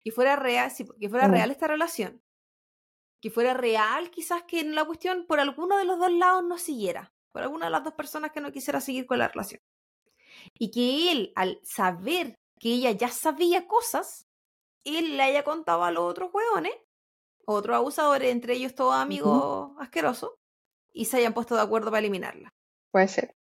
que 0.07 0.11
fuera 0.13 0.37
real, 0.37 0.71
que 1.01 1.09
fuera 1.09 1.27
Mm. 1.27 1.31
real 1.31 1.51
esta 1.51 1.67
relación. 1.67 2.23
Que 3.21 3.29
fuera 3.29 3.53
real, 3.53 4.09
quizás 4.09 4.43
que 4.43 4.61
en 4.61 4.73
la 4.73 4.85
cuestión 4.85 5.25
por 5.27 5.41
alguno 5.41 5.77
de 5.77 5.83
los 5.83 5.99
dos 5.99 6.13
lados 6.13 6.45
no 6.45 6.57
siguiera. 6.57 7.13
Por 7.33 7.41
alguna 7.41 7.65
de 7.65 7.71
las 7.71 7.83
dos 7.83 7.93
personas 7.93 8.31
que 8.31 8.39
no 8.39 8.53
quisiera 8.53 8.79
seguir 8.79 9.05
con 9.05 9.17
la 9.17 9.27
relación. 9.27 9.59
Y 10.53 10.71
que 10.71 11.11
él, 11.11 11.33
al 11.35 11.59
saber 11.61 12.35
que 12.57 12.69
ella 12.69 12.91
ya 12.91 13.09
sabía 13.09 13.67
cosas, 13.67 14.29
él 14.85 15.17
le 15.17 15.23
haya 15.23 15.43
contado 15.43 15.83
a 15.83 15.91
los 15.91 16.03
otros 16.03 16.29
hueones, 16.33 16.73
otros 17.45 17.75
abusadores, 17.75 18.31
entre 18.31 18.53
ellos 18.53 18.75
todos 18.75 18.95
amigos 18.95 19.73
asquerosos, 19.77 20.35
y 20.93 21.03
se 21.03 21.17
hayan 21.17 21.33
puesto 21.33 21.53
de 21.55 21.63
acuerdo 21.63 21.91
para 21.91 21.99
eliminarla. 21.99 22.53
Puede 22.91 23.09
ser. 23.09 23.35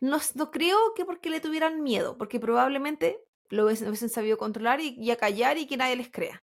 No, 0.00 0.18
no 0.36 0.50
creo 0.52 0.94
que 0.94 1.04
porque 1.04 1.30
le 1.30 1.40
tuvieran 1.40 1.82
miedo, 1.82 2.16
porque 2.16 2.38
probablemente 2.38 3.24
lo 3.48 3.66
hubiesen, 3.66 3.88
hubiesen 3.88 4.10
sabido 4.10 4.38
controlar 4.38 4.80
y, 4.80 4.94
y 4.98 5.10
acallar 5.10 5.58
y 5.58 5.66
que 5.66 5.76
nadie 5.76 5.96
les 5.96 6.10
crea. 6.10 6.42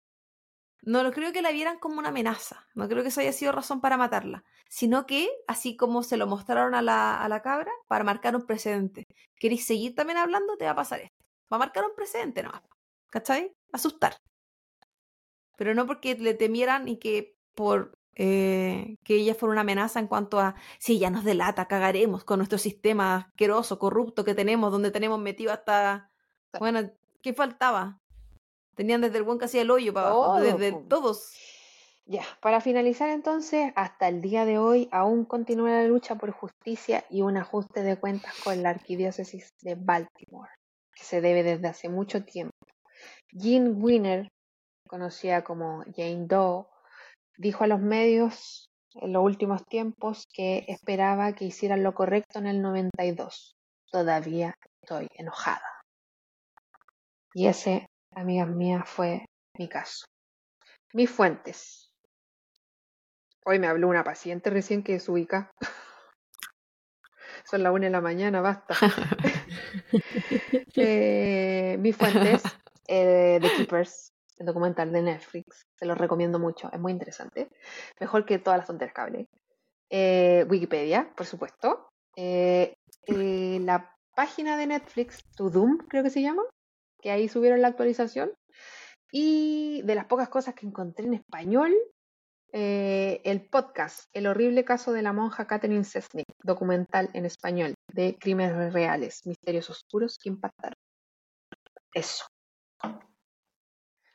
No 0.83 1.03
lo 1.03 1.11
creo 1.11 1.33
que 1.33 1.43
la 1.43 1.51
vieran 1.51 1.81
como 1.81 1.99
una 1.99 2.11
amenaza, 2.11 2.65
no 2.75 2.89
creo 2.89 3.03
que 3.03 3.09
eso 3.09 3.21
haya 3.21 3.33
sido 3.33 3.51
razón 3.51 3.81
para 3.81 3.97
matarla, 3.97 4.45
sino 4.69 5.05
que, 5.05 5.29
así 5.49 5.77
como 5.77 6.05
se 6.05 6.17
lo 6.17 6.29
mostraron 6.29 6.77
a 6.77 6.83
la, 6.83 7.41
cabra, 7.43 7.73
para 7.89 8.05
marcar 8.05 8.37
un 8.37 8.47
precedente. 8.47 9.05
¿Queréis 9.35 9.67
seguir 9.67 9.97
también 9.97 10.19
hablando? 10.19 10.57
Te 10.57 10.65
va 10.65 10.73
a 10.73 10.77
pasar 10.77 11.01
esto. 11.01 11.25
Va 11.53 11.57
a 11.57 11.59
marcar 11.59 11.85
un 11.85 11.95
precedente 11.97 12.43
nomás. 12.45 12.63
¿Cachai? 13.11 13.53
Asustar. 13.73 14.17
Pero 15.57 15.75
no 15.75 15.87
porque 15.87 16.15
le 16.15 16.35
temieran 16.35 16.87
y 16.87 16.99
que 16.99 17.37
por 17.55 17.99
eh, 18.15 18.97
que 19.05 19.17
ella 19.17 19.35
fuera 19.35 19.53
una 19.53 19.61
amenaza 19.63 19.99
en 20.01 20.07
cuanto 20.07 20.39
a 20.41 20.55
si 20.79 20.95
ella 20.95 21.11
nos 21.11 21.25
delata, 21.25 21.67
cagaremos 21.67 22.25
con 22.25 22.39
nuestro 22.39 22.59
sistema 22.59 23.17
asqueroso, 23.17 23.79
corrupto 23.79 24.25
que 24.25 24.35
tenemos, 24.35 24.71
donde 24.71 24.91
tenemos 24.91 25.19
metido 25.21 25.53
hasta. 25.53 26.11
Bueno, 26.59 26.91
¿qué 27.23 27.33
faltaba? 27.33 28.01
Tenían 28.75 29.01
desde 29.01 29.19
el 29.19 29.25
buen 29.25 29.39
que 29.39 29.47
hacía 29.47 29.63
el 29.63 29.71
hoyo 29.71 29.93
para 29.93 30.11
Todo, 30.11 30.41
desde 30.41 30.73
todos. 30.73 31.33
Ya, 32.05 32.23
para 32.41 32.61
finalizar 32.61 33.09
entonces, 33.09 33.73
hasta 33.75 34.07
el 34.07 34.21
día 34.21 34.45
de 34.45 34.59
hoy 34.59 34.89
aún 34.93 35.25
continúa 35.25 35.71
la 35.71 35.85
lucha 35.85 36.15
por 36.15 36.31
justicia 36.31 37.05
y 37.11 37.23
un 37.23 37.37
ajuste 37.37 37.83
de 37.83 37.97
cuentas 37.97 38.33
con 38.45 38.63
la 38.63 38.71
arquidiócesis 38.71 39.55
de 39.63 39.75
Baltimore, 39.75 40.51
que 40.95 41.03
se 41.03 41.21
debe 41.21 41.43
desde 41.43 41.67
hace 41.67 41.89
mucho 41.89 42.25
tiempo. 42.25 42.55
Jean 43.33 43.83
Winner, 43.83 44.29
conocida 44.87 45.43
como 45.43 45.83
Jane 45.97 46.27
Doe, 46.29 46.67
dijo 47.39 47.65
a 47.65 47.67
los 47.67 47.81
medios 47.81 48.71
en 48.95 49.13
los 49.13 49.25
últimos 49.25 49.65
tiempos 49.67 50.27
que 50.33 50.65
esperaba 50.69 51.35
que 51.35 51.45
hicieran 51.45 51.83
lo 51.83 51.95
correcto 51.95 52.39
en 52.39 52.47
el 52.47 52.63
92. 52.63 53.57
Todavía 53.91 54.55
estoy 54.81 55.09
enojada. 55.15 55.76
Y 57.37 57.49
ese, 57.49 57.91
amigas 58.13 58.49
mías, 58.49 58.89
fue 58.89 59.27
mi 59.59 59.69
caso. 59.69 60.07
Mis 60.95 61.11
fuentes. 61.11 61.93
Hoy 63.45 63.59
me 63.59 63.67
habló 63.67 63.89
una 63.89 64.05
paciente 64.05 64.49
recién 64.49 64.83
que 64.83 64.99
se 64.99 65.11
ubica. 65.11 65.51
Son 67.45 67.63
las 67.63 67.75
una 67.75 67.85
de 67.85 67.91
la 67.91 68.01
mañana, 68.01 68.41
basta. 68.41 68.75
Eh, 70.79 71.79
mis 71.79 71.97
fuentes, 71.97 72.43
eh, 72.87 73.39
The 73.41 73.49
Keepers, 73.57 74.13
el 74.37 74.47
documental 74.47 74.93
de 74.93 75.01
Netflix. 75.01 75.63
Se 75.75 75.87
lo 75.87 75.95
recomiendo 75.95 76.39
mucho, 76.39 76.71
es 76.71 76.79
muy 76.79 76.93
interesante. 76.93 77.49
Mejor 77.99 78.27
que 78.27 78.39
todas 78.39 78.59
las 78.59 78.67
tonteras 78.67 78.93
cable. 78.95 79.27
Eh, 79.89 80.45
Wikipedia, 80.49 81.11
por 81.17 81.25
supuesto. 81.25 81.89
La 82.17 83.95
página 84.15 84.59
de 84.59 84.67
Netflix, 84.67 85.23
To 85.37 85.49
Doom, 85.49 85.79
creo 85.89 86.03
que 86.03 86.11
se 86.11 86.21
llama, 86.21 86.43
que 87.01 87.11
ahí 87.11 87.29
subieron 87.29 87.63
la 87.63 87.69
actualización. 87.69 88.33
Y 89.13 89.83
de 89.83 89.95
las 89.95 90.07
pocas 90.07 90.29
cosas 90.29 90.55
que 90.55 90.67
encontré 90.67 91.07
en 91.07 91.15
español, 91.15 91.75
eh, 92.53 93.21
el 93.25 93.49
podcast 93.49 94.09
El 94.13 94.27
horrible 94.27 94.65
caso 94.65 94.93
de 94.93 95.03
la 95.03 95.13
monja 95.13 95.47
Catherine 95.47 95.85
Sesnick, 95.85 96.27
documental 96.43 97.11
en 97.13 97.27
español 97.27 97.75
de 97.93 98.17
crímenes 98.19 98.73
reales, 98.73 99.27
misterios 99.27 99.69
oscuros 99.69 100.19
que 100.19 100.31
impactaron. 100.31 100.79
Eso. 101.93 102.27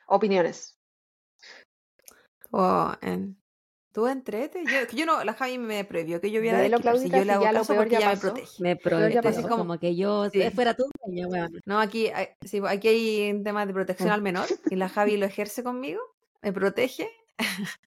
Opiniones. 0.06 0.78
Oh. 2.50 2.92
¿Tú 3.92 4.06
entrete? 4.06 4.64
Yo, 4.94 5.04
no, 5.04 5.22
la 5.22 5.34
Javi 5.34 5.58
me 5.58 5.84
prohibió 5.84 6.18
que 6.20 6.30
yo 6.30 6.40
viera 6.40 6.58
Velo, 6.60 6.78
The 6.78 6.82
Keepers, 6.84 7.04
y 7.04 7.10
Claudita, 7.10 7.18
yo 7.18 7.24
le 7.24 7.30
si 7.30 7.34
hago 7.34 7.44
ya 7.44 7.52
lo 7.52 7.58
caso 7.58 7.74
porque 7.76 7.90
ya 7.90 7.98
ella 7.98 8.08
me 8.10 8.16
protege. 8.16 8.62
Me 8.62 9.12
ya 9.12 9.22
pasó. 9.22 9.42
como, 9.42 9.56
como 9.58 9.78
que 9.78 9.94
yo 9.96 10.30
Sí. 10.30 10.50
fuera 10.50 10.74
tú, 10.74 10.84
weón. 11.06 11.60
No, 11.66 11.78
aquí, 11.78 12.08
hay- 12.08 12.28
sí, 12.40 12.60
aquí 12.66 12.88
hay 12.88 13.30
un 13.32 13.44
tema 13.44 13.66
de 13.66 13.74
protección 13.74 14.08
al 14.10 14.22
menor 14.22 14.46
y 14.70 14.76
la 14.76 14.88
Javi 14.88 15.18
lo 15.18 15.26
ejerce 15.26 15.62
conmigo, 15.62 16.00
me 16.40 16.52
protege. 16.54 17.08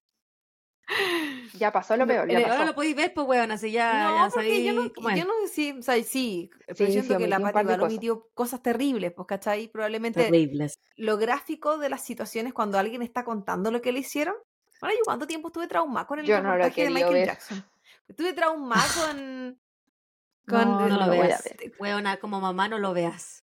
Ya 1.58 1.72
pasó 1.72 1.96
lo 1.96 2.06
peor, 2.06 2.30
ya 2.30 2.38
Eh, 2.38 2.44
Ahora 2.44 2.64
lo 2.66 2.74
podéis 2.74 2.94
ver, 2.94 3.12
pues, 3.12 3.26
weón, 3.26 3.50
así 3.50 3.72
ya, 3.72 4.04
no, 4.08 4.16
ya 4.28 4.30
porque 4.32 4.64
yo 4.64 4.72
no, 4.72 4.84
yo 5.16 5.24
no, 5.24 5.32
sí, 5.50 5.72
o 5.76 5.82
sea, 5.82 6.00
sí, 6.04 6.48
pero 6.64 6.76
Sí, 6.86 6.92
siento 6.92 7.14
sí, 7.14 7.18
que 7.18 7.26
la 7.26 7.40
Pati 7.40 7.58
de 7.66 7.74
cosas. 7.74 7.82
omitió 7.82 8.28
cosas 8.34 8.62
terribles, 8.62 9.12
pues, 9.12 9.26
¿cachai? 9.26 9.66
Probablemente 9.66 10.22
Terribles. 10.22 10.78
lo 10.96 11.16
gráfico 11.16 11.78
de 11.78 11.88
las 11.88 12.04
situaciones 12.04 12.52
cuando 12.54 12.78
alguien 12.78 13.02
está 13.02 13.24
contando 13.24 13.72
lo 13.72 13.82
que 13.82 13.90
le 13.90 13.98
hicieron. 14.00 14.36
Bueno, 14.80 14.94
yo 14.96 15.04
cuánto 15.04 15.26
tiempo 15.26 15.48
estuve 15.48 15.66
traumada 15.68 16.06
con 16.06 16.18
el 16.18 16.26
Yo 16.26 16.40
no 16.42 16.56
lo 16.56 16.64
de 16.64 16.90
Michael 16.90 17.14
ver. 17.14 17.26
Jackson. 17.26 17.64
Estuve 18.08 18.32
traumada 18.32 18.84
con... 18.94 19.58
con 20.46 20.68
No, 20.68 20.88
No 20.88 20.98
lo 20.98 21.06
lo 21.06 21.10
veas. 21.10 21.42
Weona, 21.78 22.16
como 22.18 22.40
mamá 22.40 22.68
no 22.68 22.78
lo 22.78 22.92
veas. 22.92 23.44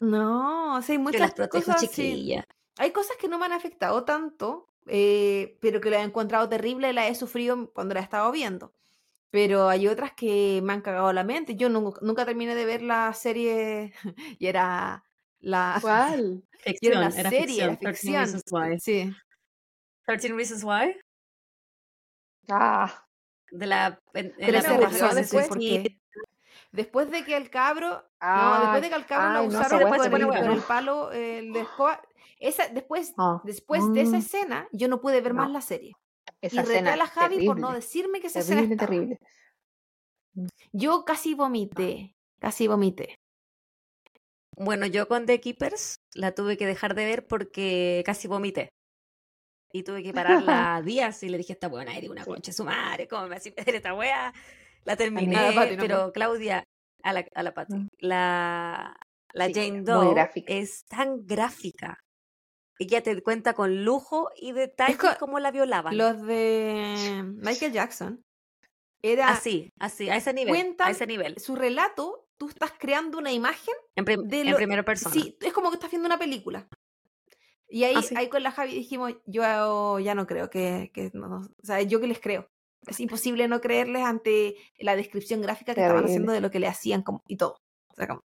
No, 0.00 0.76
o 0.76 0.82
sea, 0.82 0.96
hay 0.96 0.98
Yo 1.10 1.18
las 1.18 1.32
muchas 1.32 1.34
protejo, 1.34 1.64
cosas 1.66 1.76
así. 1.76 1.88
chiquilla. 1.88 2.44
Hay 2.76 2.90
cosas 2.92 3.16
que 3.16 3.28
no 3.28 3.38
me 3.38 3.46
han 3.46 3.52
afectado 3.52 4.04
tanto, 4.04 4.68
eh, 4.86 5.56
pero 5.60 5.80
que 5.80 5.90
las 5.90 6.00
he 6.00 6.04
encontrado 6.04 6.48
terrible 6.48 6.92
las 6.92 7.10
he 7.10 7.14
sufrido 7.14 7.72
cuando 7.72 7.94
las 7.94 8.02
he 8.02 8.04
estado 8.04 8.30
viendo. 8.32 8.74
Pero 9.30 9.68
hay 9.68 9.88
otras 9.88 10.12
que 10.12 10.60
me 10.62 10.72
han 10.72 10.80
cagado 10.82 11.12
la 11.12 11.24
mente. 11.24 11.56
Yo 11.56 11.68
nunca, 11.68 11.98
nunca 12.02 12.24
terminé 12.24 12.54
de 12.54 12.64
ver 12.66 12.82
la 12.82 13.12
serie 13.14 13.92
y 14.38 14.46
era 14.46 15.04
la, 15.40 15.78
¿Cuál? 15.80 16.44
y 16.80 16.86
era 16.86 16.98
Ficción, 16.98 16.98
una 16.98 17.08
era 17.16 17.30
serie, 17.30 17.76
ficción. 17.76 17.78
13 17.78 18.38
ficción. 18.38 18.80
Sí. 18.80 19.12
13 20.06 20.32
Reasons 20.34 20.64
Why. 20.64 20.96
Ah, 22.48 23.06
De 23.50 23.66
la, 23.66 24.00
en, 24.12 24.34
en 24.38 24.52
la 24.52 24.62
se 24.62 25.14
después. 25.14 25.48
después 26.72 27.10
de 27.10 27.24
que 27.24 27.36
el 27.36 27.50
cabro, 27.50 28.04
no, 28.20 28.60
después 28.60 28.82
de 28.82 28.88
que 28.88 28.94
al 28.94 29.06
cabro 29.06 29.32
lo 29.32 29.38
ay, 29.40 29.48
no, 29.48 29.60
esa 29.60 29.66
usaron 29.66 29.90
weá 29.90 30.02
se 30.02 30.10
con, 30.10 30.20
el, 30.20 30.28
con 30.28 30.52
el 30.52 30.60
palo 30.62 31.12
eh, 31.12 31.38
el 31.38 31.52
de 31.52 31.60
escoba, 31.60 32.02
esa, 32.38 32.68
después, 32.68 33.14
ah, 33.16 33.40
después 33.44 33.90
de 33.92 34.02
esa 34.02 34.16
mm, 34.16 34.20
escena, 34.20 34.68
yo 34.72 34.88
no 34.88 35.00
pude 35.00 35.20
ver 35.20 35.32
más 35.32 35.48
no, 35.48 35.54
la 35.54 35.60
serie. 35.62 35.92
Y 36.42 36.46
esa 36.46 36.60
reté 36.60 36.74
escena 36.74 36.92
a 36.92 36.96
la 36.96 37.06
Javi 37.06 37.46
por 37.46 37.58
no 37.58 37.72
decirme 37.72 38.20
que 38.20 38.26
esa 38.26 38.40
escena 38.40 38.60
terrible, 38.60 38.74
estaba. 38.74 38.90
terrible. 38.90 39.18
Yo 40.72 41.04
casi 41.04 41.34
vomité, 41.34 42.16
casi 42.40 42.66
vomité. 42.66 43.18
Bueno, 44.56 44.86
yo 44.86 45.08
con 45.08 45.26
The 45.26 45.40
Keepers 45.40 46.00
la 46.14 46.32
tuve 46.32 46.56
que 46.56 46.66
dejar 46.66 46.94
de 46.94 47.04
ver 47.04 47.26
porque 47.26 48.02
casi 48.04 48.28
vomité. 48.28 48.73
Y 49.74 49.82
tuve 49.82 50.04
que 50.04 50.12
pararla 50.12 50.80
días 50.84 51.20
y 51.24 51.28
le 51.28 51.36
dije 51.36 51.52
esta 51.54 51.66
buena, 51.66 51.96
eres 51.96 52.08
una 52.08 52.24
concha 52.24 52.52
su 52.52 52.62
madre, 52.64 53.08
¿cómo 53.08 53.26
me 53.26 53.34
hace 53.36 53.50
ver 53.50 53.74
esta 53.74 53.92
wea? 53.92 54.32
La 54.84 54.96
terminé, 54.96 55.36
A 55.36 55.48
la 55.50 55.54
Pati, 55.54 55.76
no, 55.76 55.80
pero 55.82 56.12
Claudia, 56.12 56.62
a 57.02 57.12
la, 57.12 57.24
a 57.34 57.42
la 57.42 57.52
Pati, 57.54 57.74
Mm. 57.74 57.88
la, 57.98 58.96
la 59.32 59.46
Sí, 59.46 59.54
Jane 59.54 59.82
Doe 59.82 60.30
es 60.46 60.84
tan 60.86 61.26
gráfica. 61.26 61.98
Ella 62.78 63.02
te 63.02 63.20
cuenta 63.22 63.54
con 63.54 63.84
lujo 63.84 64.30
y 64.36 64.52
detalles 64.52 64.96
co- 64.96 65.08
cómo 65.18 65.40
la 65.40 65.50
violaban. 65.50 65.96
Los 65.98 66.22
de 66.22 67.22
Michael 67.36 67.72
Jackson 67.72 68.22
era 69.02 69.28
Así, 69.30 69.70
así, 69.80 70.08
a 70.08 70.16
ese 70.16 70.32
nivel, 70.32 70.76
a 70.78 70.90
ese 70.90 71.06
nivel. 71.08 71.38
su 71.40 71.56
relato, 71.56 72.28
tú 72.36 72.48
estás 72.48 72.72
creando 72.78 73.18
una 73.18 73.32
imagen 73.32 73.74
En, 73.96 74.04
prim- 74.04 74.22
de 74.22 74.40
en 74.42 74.54
primera 74.54 74.84
persona. 74.84 75.14
Sí, 75.14 75.36
es 75.40 75.52
como 75.52 75.70
que 75.70 75.76
estás 75.76 75.90
viendo 75.90 76.06
una 76.06 76.18
película. 76.18 76.68
Y 77.68 77.84
ahí, 77.84 77.94
Así. 77.96 78.14
ahí 78.16 78.28
con 78.28 78.42
la 78.42 78.50
Javi 78.52 78.74
dijimos, 78.74 79.14
yo 79.26 79.98
ya 79.98 80.14
no 80.14 80.26
creo 80.26 80.50
que, 80.50 80.90
que 80.94 81.10
no, 81.14 81.38
o 81.38 81.64
sea, 81.66 81.80
yo 81.82 82.00
que 82.00 82.06
les 82.06 82.20
creo. 82.20 82.48
Es 82.86 83.00
imposible 83.00 83.48
no 83.48 83.60
creerles 83.62 84.02
ante 84.04 84.56
la 84.78 84.94
descripción 84.94 85.40
gráfica 85.40 85.74
que 85.74 85.80
estaban 85.80 86.02
Terrible. 86.02 86.12
haciendo 86.12 86.32
de 86.32 86.40
lo 86.42 86.50
que 86.50 86.60
le 86.60 86.66
hacían 86.68 87.02
como, 87.02 87.22
y 87.26 87.36
todo. 87.36 87.56
O 87.88 87.94
sea, 87.94 88.06
como- 88.08 88.20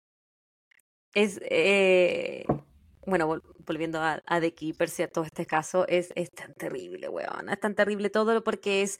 Es, 1.13 1.39
eh, 1.43 2.45
bueno, 3.07 3.27
vol- 3.27 3.41
volviendo 3.65 3.99
a, 4.01 4.21
a 4.25 4.39
The 4.41 4.53
Keeper, 4.53 4.89
¿cierto? 4.89 5.23
Este 5.23 5.45
caso 5.45 5.87
es, 5.87 6.11
es 6.15 6.29
tan 6.31 6.53
terrible, 6.53 7.07
weón. 7.09 7.49
Es 7.49 7.59
tan 7.59 7.73
terrible 7.73 8.09
todo 8.09 8.43
porque 8.43 8.81
es, 8.83 8.99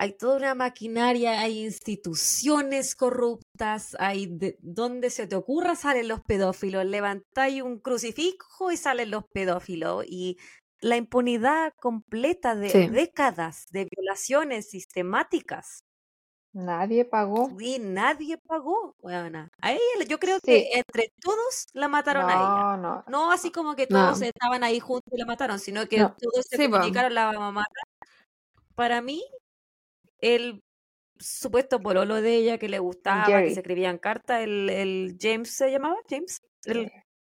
hay 0.00 0.14
toda 0.16 0.36
una 0.38 0.54
maquinaria, 0.54 1.40
hay 1.40 1.64
instituciones 1.64 2.94
corruptas, 2.96 3.94
hay 4.00 4.26
de, 4.28 4.56
donde 4.62 5.10
se 5.10 5.26
te 5.26 5.36
ocurra 5.36 5.76
salen 5.76 6.08
los 6.08 6.20
pedófilos, 6.22 6.86
levantáis 6.86 7.62
un 7.62 7.78
crucifijo 7.80 8.72
y 8.72 8.78
salen 8.78 9.10
los 9.10 9.24
pedófilos 9.32 10.04
y 10.08 10.38
la 10.80 10.96
impunidad 10.96 11.72
completa 11.80 12.54
de 12.56 12.70
Sí. 12.72 12.90
décadas 12.90 13.66
de 13.72 13.86
violaciones 13.94 14.70
sistemáticas. 14.70 15.80
Nadie 16.54 17.04
pagó. 17.04 17.56
Y 17.58 17.78
nadie 17.78 18.38
pagó, 18.38 18.94
weona. 19.00 19.50
A 19.60 19.72
ella, 19.72 19.80
yo 20.08 20.18
creo 20.18 20.38
Sí. 20.42 20.64
que 20.64 20.70
entre 20.72 21.12
todos 21.20 21.66
la 21.72 21.88
mataron 21.88 22.30
a 22.30 22.36
ella. 22.36 22.62
No, 22.62 22.76
no. 22.76 23.04
No 23.06 23.32
así 23.32 23.50
como 23.50 23.74
que 23.76 23.86
No. 23.88 23.98
todos 23.98 24.22
estaban 24.22 24.62
ahí 24.64 24.80
juntos 24.80 25.12
y 25.12 25.18
la 25.18 25.26
mataron, 25.26 25.58
sino 25.58 25.86
que 25.88 25.98
No. 25.98 26.16
todos 26.18 26.46
se 26.48 26.56
Sí, 26.56 26.62
comunicaron 26.68 27.14
la 27.14 27.32
mamá. 27.32 27.64
Para 28.76 29.02
mí, 29.02 29.22
el 30.20 30.62
supuesto 31.18 31.80
pololo 31.80 32.20
de 32.22 32.34
ella 32.34 32.58
que 32.58 32.68
le 32.68 32.78
gustaba, 32.78 33.26
que 33.26 33.50
se 33.52 33.60
escribían 33.60 33.98
cartas, 33.98 34.42
el, 34.42 34.70
el 34.70 35.16
James 35.20 35.54
se 35.54 35.70
llamaba, 35.70 35.96
James, 36.08 36.40
el, 36.64 36.86
Sí. 36.86 36.92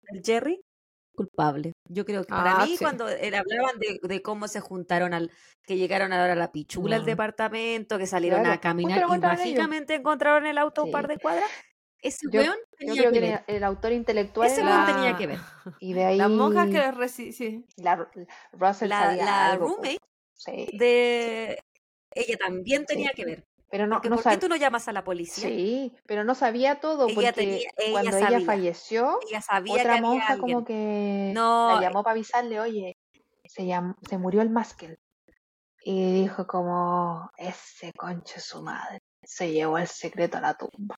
el 0.10 0.22
Jerry, 0.24 0.62
culpable. 1.14 1.72
Yo 1.88 2.03
creo 2.06 2.24
que 2.24 2.30
para 2.30 2.57
Ah, 2.57 2.66
mí 2.66 2.72
sí. 2.78 2.84
cuando 2.84 3.07
era- 3.07 3.40
hablaban 3.40 3.80
de, 3.80 3.99
de 4.02 4.22
cómo 4.22 4.48
se 4.48 4.60
juntaron 4.60 5.14
al, 5.14 5.32
que 5.64 5.78
llegaron 5.78 6.12
a 6.14 6.18
dar 6.18 6.32
a 6.32 6.36
la 6.36 6.52
pichula 6.52 6.95
al 6.98 7.03
No. 7.03 7.06
departamento, 7.07 7.98
que 7.98 8.07
salieron 8.07 8.41
Claro, 8.41 8.56
a 8.56 8.60
caminar 8.62 8.99
y 8.99 9.02
encontraron 9.03 9.38
ellos. 9.40 9.45
mágicamente 9.48 9.94
encontraron 9.95 10.45
el 10.45 10.57
auto 10.57 10.82
a 10.82 10.84
un 10.86 10.91
par 10.91 11.06
Sí. 11.07 11.14
de 11.14 11.18
cuadras, 11.20 11.49
ese 12.02 12.28
Yo- 12.32 12.41
weón 12.41 12.57
Yo 12.57 12.78
tenía 12.78 12.94
creo 12.95 13.12
que 13.14 13.20
que 13.20 13.26
ver. 13.26 13.44
el, 13.48 13.56
el 13.56 13.64
autor 13.64 13.91
intelectual 13.94 14.48
Ese 14.49 14.62
weón 14.64 14.86
tenía 14.88 15.16
que 15.16 15.28
ver. 15.28 15.40
Y 15.80 15.94
de 15.94 16.03
ahí 16.06 16.18
Las 16.18 16.30
monjas 16.32 16.70
que 16.70 17.07
sí. 17.32 17.66
la, 17.78 17.95
Russell 18.52 18.90
La, 18.90 19.03
sabía 19.03 19.26
la 19.26 19.52
algo, 19.52 19.68
po. 19.68 19.72
roommate 19.76 19.99
Sí, 20.34 20.68
de 20.78 21.60
ella 22.16 22.38
también 22.38 22.82
Sí. 22.82 22.86
tenía 22.88 23.12
que 23.12 23.26
ver. 23.26 23.44
pero 23.70 23.88
no, 23.88 23.96
Porque 23.98 24.10
no 24.10 24.16
¿Por 24.16 24.32
qué 24.32 24.38
tú 24.38 24.48
no 24.48 24.56
llamas 24.56 24.88
a 24.88 24.94
la 24.94 25.04
policía? 25.04 25.50
Sí, 25.50 25.92
pero 26.06 26.24
no 26.24 26.34
sabía 26.34 26.80
todo 26.80 27.08
Ella 27.08 27.16
porque 27.16 27.34
tenía- 27.34 27.70
ella 27.78 27.92
cuando 27.92 28.18
ella 28.18 28.40
falleció, 28.42 29.20
Ella 29.30 29.42
sabía 29.42 29.74
otra 29.74 30.00
monja 30.02 30.38
como 30.38 30.64
que 30.64 31.32
No, 31.34 31.76
la 31.76 31.82
llamó 31.82 32.02
para 32.04 32.14
avisarle, 32.14 32.60
oye, 32.62 32.96
se, 33.44 33.64
llam- 33.64 33.96
se 34.08 34.18
murió 34.18 34.42
el 34.42 34.50
Maskel. 34.50 34.98
Y 35.84 36.22
dijo 36.22 36.48
como, 36.48 37.30
ese 37.38 37.92
conche 37.94 38.40
su 38.40 38.62
madre, 38.62 39.00
se 39.24 39.52
llevó 39.52 39.78
el 39.78 39.88
secreto 39.88 40.38
a 40.38 40.42
la 40.42 40.54
tumba. 40.56 40.96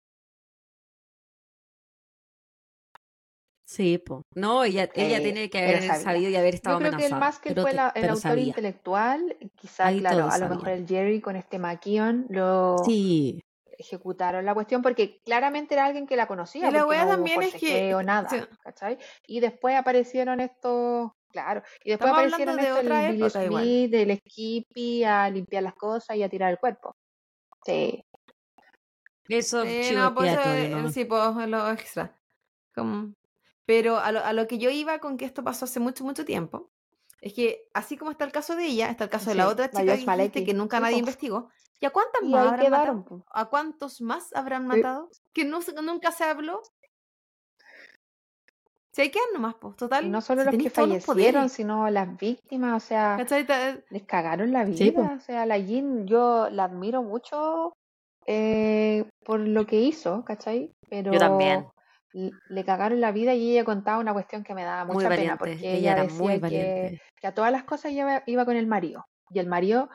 Sí, 3.67 3.97
po. 3.97 4.21
No, 4.33 4.63
ella, 4.63 4.89
ella 4.93 5.17
Sí, 5.17 5.23
tiene 5.23 5.49
que 5.49 5.57
haber 5.59 5.83
sabía. 5.83 5.95
sabido 6.01 6.29
y 6.29 6.35
haber 6.37 6.53
Yo 6.53 6.55
estado 6.55 6.77
creo 6.79 6.91
que 6.91 7.05
el 7.05 7.55
fue 7.61 7.71
que- 7.71 7.75
la- 7.75 7.91
el 7.93 8.03
autor 8.05 8.21
sabía. 8.21 8.43
intelectual, 8.45 9.37
quizá, 9.55 9.87
Ahí 9.87 9.99
claro, 9.99 10.29
a 10.31 10.37
lo 10.37 10.47
mejor 10.49 10.69
el 10.69 10.87
Jerry 10.87 11.19
con 11.19 11.35
este 11.35 11.59
Makion 11.59 12.27
lo 12.29 12.77
Sí, 12.85 13.43
ejecutaron 13.77 14.45
la 14.45 14.53
cuestión 14.53 14.81
porque 14.81 15.19
claramente 15.25 15.73
era 15.73 15.85
alguien 15.85 16.07
que 16.07 16.15
la 16.15 16.27
conocía, 16.27 16.69
Y 16.69 16.71
la 16.71 16.85
wea 16.85 17.03
no 17.03 17.11
también 17.11 17.43
es 17.43 17.51
que- 17.55 17.59
forcejeo, 17.59 18.03
nada, 18.03 18.29
sí. 18.29 18.37
¿cachai? 18.63 18.97
Y 19.27 19.41
después 19.41 19.75
aparecieron 19.75 20.39
estos, 20.39 21.11
claro, 21.29 21.61
y 21.83 21.89
después 21.89 22.09
Estamos 22.09 22.33
hablando 22.33 22.35
aparecieron 22.35 22.55
de 22.55 22.61
estos, 22.63 22.79
otra 22.85 23.05
el 23.05 23.11
Billy 23.11 23.25
época 23.25 23.43
igual. 23.45 23.63
Smith, 23.63 23.93
el 23.93 24.17
Skippy, 24.19 25.03
a 25.03 25.29
limpiar 25.29 25.63
las 25.63 25.73
cosas 25.75 26.15
y 26.15 26.23
a 26.23 26.29
tirar 26.29 26.51
el 26.51 26.57
cuerpo. 26.57 26.95
Sí, 27.65 28.01
eso 29.27 29.63
Sí, 29.65 29.81
chivo 29.89 29.99
no, 30.03 30.15
pues 30.15 30.37
eh, 30.45 30.69
¿no? 30.69 30.89
sí, 30.89 31.03
pues 31.03 31.35
lo 31.49 31.69
extra. 31.69 32.15
Como- 32.73 33.11
Pero 33.67 33.97
a 33.97 34.11
lo, 34.11 34.23
a 34.23 34.33
lo 34.33 34.47
que 34.47 34.57
yo 34.57 34.71
iba 34.71 34.97
con 34.97 35.17
que 35.17 35.25
esto 35.25 35.43
pasó 35.43 35.65
hace 35.65 35.79
mucho, 35.79 36.03
mucho 36.03 36.25
tiempo, 36.25 36.71
es 37.21 37.33
que 37.33 37.67
así 37.73 37.97
como 37.97 38.09
está 38.11 38.25
el 38.25 38.31
caso 38.31 38.55
de 38.55 38.65
ella, 38.65 38.89
está 38.89 39.03
el 39.03 39.09
caso 39.11 39.29
de 39.29 39.35
la 39.35 39.47
otra 39.49 39.69
chica 39.69 39.81
que 39.83 39.91
dijiste 39.91 40.05
Malecki. 40.07 40.45
que 40.45 40.53
nunca 40.55 40.79
nadie 40.79 40.97
investigó. 40.97 41.49
¿Y 41.79 41.85
a 41.85 41.89
cuántas 41.91 42.23
y 42.23 42.29
más 42.29 42.47
habrán 42.47 42.65
quedaron. 42.65 42.97
matado? 42.99 43.25
¿A 43.29 43.45
cuántos 43.49 44.01
más 44.01 44.33
habrán 44.33 44.63
Sí. 44.63 44.67
matado? 44.77 45.09
Que 45.33 45.45
no, 45.45 45.61
se- 45.61 45.73
nunca 45.73 46.11
se 46.11 46.23
habló. 46.23 46.61
Si 48.93 49.01
hay 49.01 49.11
que 49.11 49.19
dar 49.19 49.27
nomás, 49.33 49.55
pues, 49.59 49.75
total. 49.75 50.05
Y 50.05 50.09
no 50.09 50.21
solo 50.21 50.41
si 50.41 50.45
los 50.47 50.57
que 50.57 50.63
los 50.63 50.73
fallecieron, 51.05 51.49
sino 51.49 51.87
las 51.89 52.17
víctimas, 52.17 52.83
o 52.83 52.87
sea. 52.87 53.17
Ta- 53.45 53.77
les 53.91 54.03
cagaron 54.03 54.51
la 54.51 54.63
vida. 54.63 54.77
Sí. 54.77 54.93
O 54.97 55.19
sea, 55.19 55.45
la 55.45 55.57
Jean, 55.59 56.07
yo 56.07 56.49
la 56.49 56.63
admiro 56.63 57.03
mucho 57.03 57.73
eh, 58.25 59.05
por 59.23 59.39
lo 59.39 59.65
que 59.67 59.79
hizo, 59.79 60.23
¿cachai? 60.25 60.73
Pero 60.89 61.13
Yo 61.13 61.19
también. 61.19 61.67
Le 62.13 62.65
cagaron 62.65 63.01
la 63.01 63.11
vida 63.11 63.33
y 63.33 63.51
ella 63.51 63.65
contaba 63.65 63.99
una 63.99 64.13
cuestión 64.13 64.43
que 64.43 64.53
me 64.53 64.63
daba 64.63 64.85
Muy 64.85 64.95
mucha 64.95 65.09
pena, 65.09 65.35
valiente. 65.35 65.37
porque 65.37 65.77
Ella 65.77 65.95
decía 65.95 66.17
muy 66.17 66.41
que, 66.41 67.01
que 67.19 67.27
a 67.27 67.33
todas 67.33 67.51
las 67.51 67.63
cosas 67.63 67.91
iba, 67.91 68.23
iba 68.25 68.45
con 68.45 68.55
el 68.55 68.67
marido. 68.67 69.05
Y 69.29 69.39
el 69.39 69.47
marido 69.47 69.89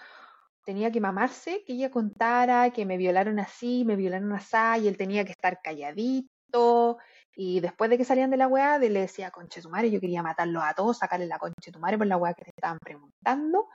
tenía 0.64 0.90
que 0.92 1.00
mamarse, 1.00 1.64
que 1.66 1.72
ella 1.72 1.90
contara 1.90 2.70
que 2.70 2.86
me 2.86 2.96
violaron 2.96 3.38
así, 3.40 3.84
me 3.84 3.96
violaron 3.96 4.32
así, 4.32 4.84
y 4.84 4.88
él 4.88 4.96
tenía 4.96 5.24
que 5.24 5.32
estar 5.32 5.60
calladito. 5.62 6.98
Y 7.34 7.60
después 7.60 7.88
de 7.90 7.96
que 7.96 8.04
salían 8.04 8.30
de 8.30 8.36
la 8.36 8.46
weá, 8.46 8.78
le 8.78 8.90
decía, 8.90 9.30
conche 9.30 9.62
tu 9.62 9.70
madre, 9.70 9.90
yo 9.90 10.00
quería 10.00 10.22
matarlos 10.22 10.62
a 10.64 10.74
todos, 10.74 10.98
sacarle 10.98 11.26
la 11.26 11.38
conche 11.38 11.72
tu 11.72 11.78
madre 11.80 11.98
por 11.98 12.06
la 12.06 12.18
weá 12.18 12.34
que 12.34 12.44
te 12.44 12.50
estaban 12.50 12.78
preguntando. 12.78 13.68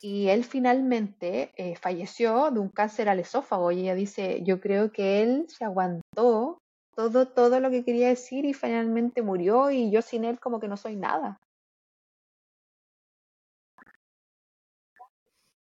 Y 0.00 0.28
él 0.28 0.44
finalmente 0.44 1.52
eh, 1.56 1.74
falleció 1.76 2.50
de 2.50 2.60
un 2.60 2.68
cáncer 2.68 3.08
al 3.08 3.18
esófago. 3.18 3.72
Y 3.72 3.80
ella 3.80 3.94
dice, 3.94 4.42
yo 4.42 4.60
creo 4.60 4.92
que 4.92 5.22
él 5.22 5.46
se 5.48 5.64
aguantó 5.64 6.61
todo, 6.94 7.28
todo 7.28 7.60
lo 7.60 7.70
que 7.70 7.84
quería 7.84 8.08
decir 8.08 8.44
y 8.44 8.54
finalmente 8.54 9.22
murió 9.22 9.70
y 9.70 9.90
yo 9.90 10.02
sin 10.02 10.24
él 10.24 10.40
como 10.40 10.60
que 10.60 10.68
no 10.68 10.76
soy 10.76 10.96
nada. 10.96 11.40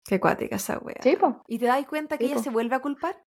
Qué 0.08 0.20
cuática 0.20 0.58
esa 0.58 0.78
wea. 0.80 1.02
Sí. 1.02 1.18
¿Y 1.48 1.60
te 1.60 1.66
das 1.66 1.86
cuenta 1.88 2.18
que 2.18 2.26
Sí, 2.26 2.32
ella 2.32 2.36
po. 2.36 2.44
se 2.44 2.50
vuelve 2.52 2.76
a 2.76 2.80
culpar? 2.80 3.26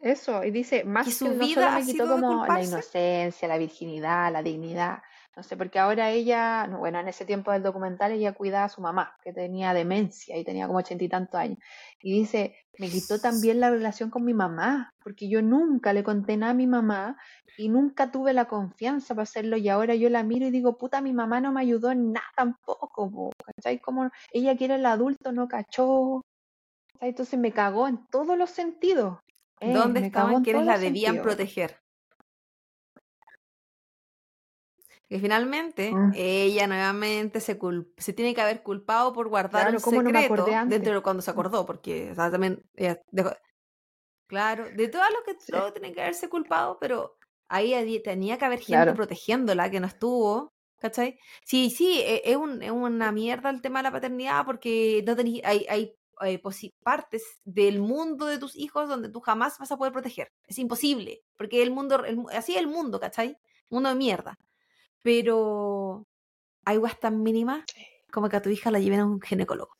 Eso, 0.00 0.44
y 0.44 0.50
dice, 0.50 0.84
más 0.84 1.06
Que 1.06 1.10
que 1.10 1.16
su 1.16 1.24
no 1.26 1.32
solo 1.34 1.46
vida 1.46 1.70
me 1.70 1.84
quitó 1.84 2.08
como 2.08 2.46
la 2.46 2.62
inocencia, 2.62 3.48
la 3.48 3.58
virginidad, 3.58 4.32
la 4.32 4.42
dignidad, 4.42 5.02
no 5.36 5.42
sé, 5.42 5.54
porque 5.56 5.78
ahora 5.78 6.10
ella, 6.10 6.66
no, 6.66 6.78
bueno, 6.78 6.98
en 6.98 7.08
ese 7.08 7.26
tiempo 7.26 7.52
del 7.52 7.62
documental 7.62 8.10
ella 8.10 8.32
cuidaba 8.32 8.64
a 8.64 8.68
su 8.70 8.80
mamá, 8.80 9.16
que 9.22 9.34
tenía 9.34 9.74
demencia 9.74 10.38
y 10.38 10.44
tenía 10.44 10.66
como 10.66 10.78
ochenta 10.78 11.04
y 11.04 11.08
tantos 11.10 11.38
años, 11.38 11.58
y 12.00 12.12
dice, 12.18 12.56
me 12.78 12.88
quitó 12.88 13.20
también 13.20 13.60
la 13.60 13.68
relación 13.68 14.08
con 14.08 14.24
mi 14.24 14.32
mamá, 14.32 14.94
porque 15.04 15.28
yo 15.28 15.42
nunca 15.42 15.92
le 15.92 16.02
conté 16.02 16.38
nada 16.38 16.52
a 16.52 16.54
mi 16.54 16.66
mamá 16.66 17.18
y 17.58 17.68
nunca 17.68 18.10
tuve 18.10 18.32
la 18.32 18.46
confianza 18.46 19.14
para 19.14 19.24
hacerlo, 19.24 19.58
y 19.58 19.68
ahora 19.68 19.94
yo 19.94 20.08
la 20.08 20.22
miro 20.22 20.46
y 20.46 20.50
digo, 20.50 20.78
puta, 20.78 21.02
mi 21.02 21.12
mamá 21.12 21.40
no 21.42 21.52
me 21.52 21.60
ayudó 21.60 21.90
en 21.90 22.12
nada 22.12 22.26
tampoco, 22.34 23.10
po, 23.10 23.30
¿cachai? 23.44 23.78
Como 23.78 24.10
ella 24.32 24.56
que 24.56 24.64
era 24.64 24.76
el 24.76 24.86
adulto 24.86 25.32
no 25.32 25.48
cachó, 25.48 26.22
¿cachai? 26.94 27.10
Entonces 27.10 27.38
me 27.38 27.52
cagó 27.52 27.88
en 27.88 28.06
todos 28.06 28.38
los 28.38 28.48
sentidos. 28.48 29.18
Eh, 29.60 29.72
¿Dónde 29.72 30.00
estaban 30.00 30.34
en 30.34 30.42
quienes 30.44 30.64
la 30.64 30.78
debían 30.78 31.16
sentidos. 31.16 31.26
proteger? 31.26 31.85
Que 35.08 35.20
finalmente 35.20 35.92
Mm. 35.92 36.12
ella 36.16 36.66
nuevamente 36.66 37.40
se, 37.40 37.58
se 37.96 38.12
tiene 38.12 38.34
que 38.34 38.40
haber 38.40 38.62
culpado 38.62 39.12
por 39.12 39.28
guardar 39.28 39.62
Claro, 39.62 39.76
un 39.78 39.82
¿cómo 39.82 40.02
no 40.02 40.10
me 40.10 40.22
secreto 40.22 40.46
antes? 40.52 40.68
dentro 40.78 40.94
de 40.94 41.00
cuando 41.02 41.22
se 41.22 41.30
acordó, 41.30 41.64
porque 41.64 42.10
o 42.10 42.14
sea, 42.14 42.30
también 42.30 42.62
ella 42.74 43.00
dejó- 43.12 43.36
claro, 44.26 44.64
de 44.74 44.88
todo 44.88 45.02
lo 45.10 45.22
que 45.24 45.38
Sí. 45.40 45.52
todo 45.52 45.72
tiene 45.72 45.92
que 45.92 46.00
haberse 46.02 46.28
culpado, 46.28 46.78
pero 46.80 47.16
ahí 47.48 48.00
tenía 48.02 48.36
que 48.38 48.44
haber 48.44 48.58
gente 48.58 48.72
Claro. 48.72 48.94
protegiéndola 48.94 49.70
que 49.70 49.78
no 49.78 49.86
estuvo, 49.86 50.52
¿cachai? 50.80 51.18
Sí, 51.44 51.70
sí, 51.70 52.00
e- 52.02 52.22
es, 52.24 52.36
un- 52.36 52.60
es 52.62 52.72
una 52.72 53.12
mierda 53.12 53.50
el 53.50 53.62
tema 53.62 53.78
de 53.78 53.84
la 53.84 53.92
paternidad 53.92 54.44
porque 54.44 55.04
no 55.06 55.14
tenés, 55.14 55.40
hay, 55.44 55.64
hay 55.68 56.38
posi- 56.38 56.72
partes 56.82 57.22
del 57.44 57.78
mundo 57.78 58.26
de 58.26 58.38
tus 58.38 58.56
hijos 58.56 58.88
donde 58.88 59.08
tú 59.10 59.20
jamás 59.20 59.56
vas 59.58 59.70
a 59.70 59.76
poder 59.76 59.92
proteger. 59.92 60.32
Es 60.48 60.58
imposible, 60.58 61.22
porque 61.36 61.62
el 61.62 61.70
mundo, 61.70 62.04
el 62.04 62.18
así 62.32 62.54
es 62.54 62.58
el 62.58 62.66
mundo, 62.66 62.98
¿cachai? 62.98 63.36
Mundo 63.70 63.88
de 63.90 63.94
mierda. 63.94 64.36
Pero 65.06 66.04
hay 66.64 66.78
guas 66.78 66.98
tan 66.98 67.22
mínimas 67.22 67.64
como 68.12 68.28
que 68.28 68.36
a 68.38 68.42
tu 68.42 68.48
hija 68.50 68.72
la 68.72 68.80
lleven 68.80 68.98
a 68.98 69.06
un 69.06 69.20
ginecólogo. 69.20 69.70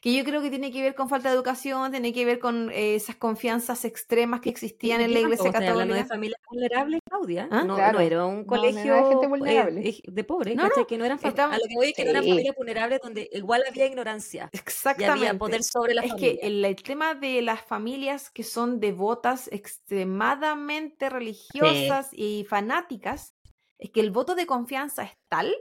Que 0.00 0.14
yo 0.16 0.22
creo 0.24 0.40
que 0.40 0.48
tiene 0.48 0.70
que 0.70 0.80
ver 0.80 0.94
con 0.94 1.08
falta 1.08 1.28
de 1.28 1.34
educación, 1.34 1.90
tiene 1.90 2.12
que 2.12 2.24
ver 2.24 2.38
con 2.38 2.70
eh, 2.70 2.94
esas 2.94 3.16
confianzas 3.16 3.84
extremas 3.84 4.40
que 4.40 4.48
existían 4.48 5.00
en 5.00 5.12
la 5.12 5.18
iglesia 5.18 5.48
hablando 5.52 5.74
de 5.76 5.86
católica. 6.00 6.06
familias 6.06 6.40
vulnerables, 6.48 7.00
Claudia. 7.10 7.48
¿Ah? 7.50 7.64
No, 7.64 7.74
Claro. 7.74 7.98
no 7.98 8.04
era 8.04 8.24
un 8.24 8.34
No, 8.36 8.40
no 8.42 8.46
colegio 8.46 8.94
era 8.94 9.08
gente 9.08 9.24
eh, 9.26 9.28
vulnerable. 9.28 9.80
de, 9.82 10.00
de 10.04 10.24
pobres, 10.24 10.54
No, 10.54 10.62
¿cachai? 10.62 10.82
no, 10.84 10.86
Que 10.86 10.98
no 10.98 11.04
eran 11.04 11.18
estamos- 11.22 11.56
A 11.56 11.58
lo 11.58 11.64
que 11.68 11.74
voy 11.74 11.88
es 11.88 11.94
que 11.96 12.04
no 12.04 12.10
eran 12.10 12.22
Sí. 12.22 12.30
familias 12.30 12.56
vulnerables 12.56 13.00
donde 13.02 13.28
igual 13.32 13.64
había 13.68 13.86
ignorancia 13.86 14.48
y 14.52 14.56
Exactamente. 14.56 15.26
había 15.26 15.36
poder 15.38 15.62
sobre 15.64 15.94
la 15.94 16.02
es 16.02 16.10
familia. 16.12 16.32
que 16.40 16.46
el, 16.46 16.64
el 16.64 16.76
tema 16.76 17.14
de 17.16 17.42
las 17.42 17.60
familias 17.62 18.30
que 18.30 18.44
son 18.44 18.78
devotas 18.78 19.48
extremadamente 19.52 21.10
religiosas 21.10 22.08
y 22.12 22.44
fanáticas 22.48 23.34
es 23.78 23.90
que 23.90 24.00
el 24.00 24.10
voto 24.10 24.34
de 24.34 24.46
confianza 24.46 25.04
es 25.04 25.12
tal 25.28 25.54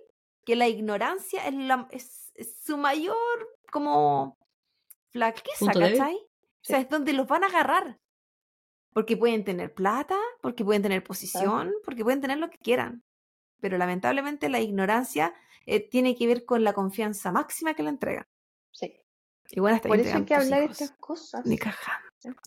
que 0.45 0.55
la 0.55 0.67
ignorancia 0.67 1.45
es, 1.47 1.53
la- 1.53 1.87
es- 1.91 2.31
es 2.35 2.57
su 2.63 2.77
mayor 2.77 3.15
como 3.71 4.37
flaqueza. 5.11 5.65
¿cachai? 5.97 6.15
O 6.15 6.63
sea, 6.69 6.79
es 6.79 6.89
donde 6.89 7.13
los 7.13 7.27
van 7.27 7.43
a 7.43 7.47
agarrar. 7.47 7.99
Porque 8.93 9.15
pueden 9.17 9.43
tener 9.43 9.73
plata, 9.73 10.17
porque 10.41 10.65
pueden 10.65 10.81
tener 10.81 11.03
posición, 11.03 11.71
porque 11.85 12.03
pueden 12.03 12.21
tener 12.21 12.39
lo 12.39 12.49
que 12.49 12.57
quieran. 12.57 13.03
Pero 13.59 13.77
lamentablemente 13.77 14.49
la 14.49 14.59
ignorancia 14.59 15.33
eh, 15.65 15.79
tiene 15.87 16.15
que 16.15 16.27
ver 16.27 16.45
con 16.45 16.63
la 16.63 16.73
confianza 16.73 17.31
máxima 17.31 17.73
que 17.73 17.83
le 17.83 17.89
entregan. 17.89 18.27
Sí. 18.71 18.99
Igual 19.49 19.75
hasta 19.75 19.87
Por 19.89 19.99
eso 19.99 20.15
hay 20.17 20.25
que 20.25 20.35
hablar 20.35 20.63
hijos. 20.63 20.81
estas 20.81 20.97
cosas. 20.97 21.45
Ni 21.45 21.57
cagando. 21.57 22.39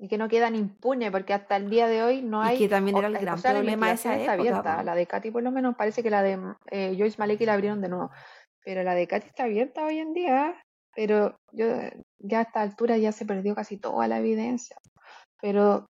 Y 0.00 0.06
que 0.08 0.16
no 0.16 0.28
quedan 0.28 0.54
impunes, 0.54 1.10
porque 1.10 1.34
hasta 1.34 1.56
el 1.56 1.68
día 1.70 1.88
de 1.88 2.02
hoy 2.04 2.22
no 2.22 2.44
Y 2.44 2.48
hay. 2.50 2.58
que 2.58 2.68
también 2.68 2.96
era 2.96 3.08
el 3.08 3.16
o 3.16 3.20
gran 3.20 3.38
sea, 3.38 3.52
problema 3.52 3.88
de 3.88 3.94
esa 3.94 4.14
época. 4.16 4.32
abierta. 4.34 4.82
La 4.84 4.94
de 4.94 5.06
Katy, 5.06 5.30
por 5.32 5.42
lo 5.42 5.50
menos, 5.50 5.74
parece 5.76 6.02
que 6.04 6.10
la 6.10 6.22
de 6.22 6.38
eh, 6.70 6.94
Joyce 6.96 7.16
Maleki 7.18 7.44
la 7.46 7.54
abrieron 7.54 7.80
de 7.80 7.88
nuevo. 7.88 8.10
Pero 8.64 8.82
la 8.84 8.94
de 8.94 9.08
Katy 9.08 9.26
está 9.26 9.44
abierta 9.44 9.84
hoy 9.84 9.98
en 9.98 10.12
día. 10.14 10.54
Pero 10.94 11.36
yo 11.52 11.66
ya 12.18 12.38
a 12.40 12.42
esta 12.42 12.60
altura 12.62 12.96
ya 12.96 13.12
se 13.12 13.24
perdió 13.26 13.54
casi 13.54 13.76
toda 13.76 14.06
la 14.08 14.18
evidencia. 14.18 14.76
Pero. 15.40 15.86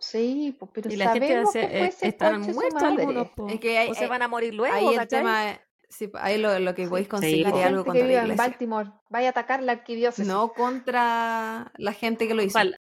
Sí, 0.00 0.56
pues, 0.58 0.70
pero 0.74 0.90
Y 0.90 0.96
la 0.96 1.12
gente 1.12 1.28
sabemos 1.28 1.48
hace- 1.50 1.60
que 1.60 1.66
fue 1.68 1.78
eh, 1.80 1.86
ese 1.86 2.08
están 2.08 2.32
conche 2.34 2.52
su 2.52 2.58
muertos 2.58 2.82
algunos, 2.82 3.30
po. 3.30 3.48
Es 3.48 3.60
que 3.60 3.78
hay- 3.78 3.90
o 3.90 3.94
se 3.94 4.06
van 4.08 4.22
a 4.22 4.28
morir 4.28 4.52
luego, 4.54 4.74
Ahí 4.74 4.94
el 4.96 5.06
tema, 5.08 5.50
es- 5.52 5.60
sí, 5.92 6.10
ahí 6.14 6.38
lo, 6.38 6.58
lo 6.58 6.74
que 6.74 6.88
podéis 6.88 7.06
Sí, 7.06 7.10
conseguir 7.10 7.50
po. 7.50 7.58
es 7.58 7.64
algo 7.66 7.84
Gente 7.84 7.98
que 7.98 8.00
contra 8.00 8.02
la 8.02 8.06
vive 8.08 8.16
en 8.18 8.24
iglesia. 8.24 8.44
Baltimore, 8.48 8.92
vaya 9.10 9.26
a 9.28 9.30
atacar 9.30 9.62
la 9.62 9.72
arquidiócesis. 9.72 10.26
No 10.26 10.52
contra 10.52 11.72
la 11.76 11.92
gente 11.92 12.26
que 12.26 12.34
lo 12.34 12.42
hizo. 12.42 12.58
Ojalá, 12.58 12.76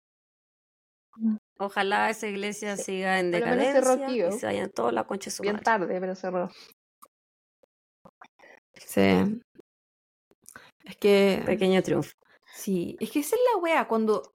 Mm. 1.17 1.35
ojalá 1.59 2.09
esa 2.09 2.27
iglesia 2.27 2.77
Sí. 2.77 2.83
siga 2.83 3.19
en 3.19 3.31
cerró 3.33 3.45
decadencia 3.45 4.05
aquí, 4.05 4.23
y 4.23 4.39
se 4.39 4.45
vayan 4.45 4.69
todos 4.71 4.93
la 4.93 5.05
concha 5.05 5.29
su 5.31 5.41
Bien 5.43 5.55
madre. 5.55 5.65
tarde, 5.65 5.99
pero 5.99 6.15
cerró. 6.15 6.49
Sí. 8.75 9.41
Es 10.83 10.97
que. 10.97 11.41
Pequeño 11.45 11.81
triunfo. 11.83 12.11
Sí, 12.53 12.95
es 12.99 13.11
que 13.11 13.19
esa 13.19 13.35
es 13.35 13.41
la 13.53 13.59
wea, 13.61 13.87
cuando 13.87 14.33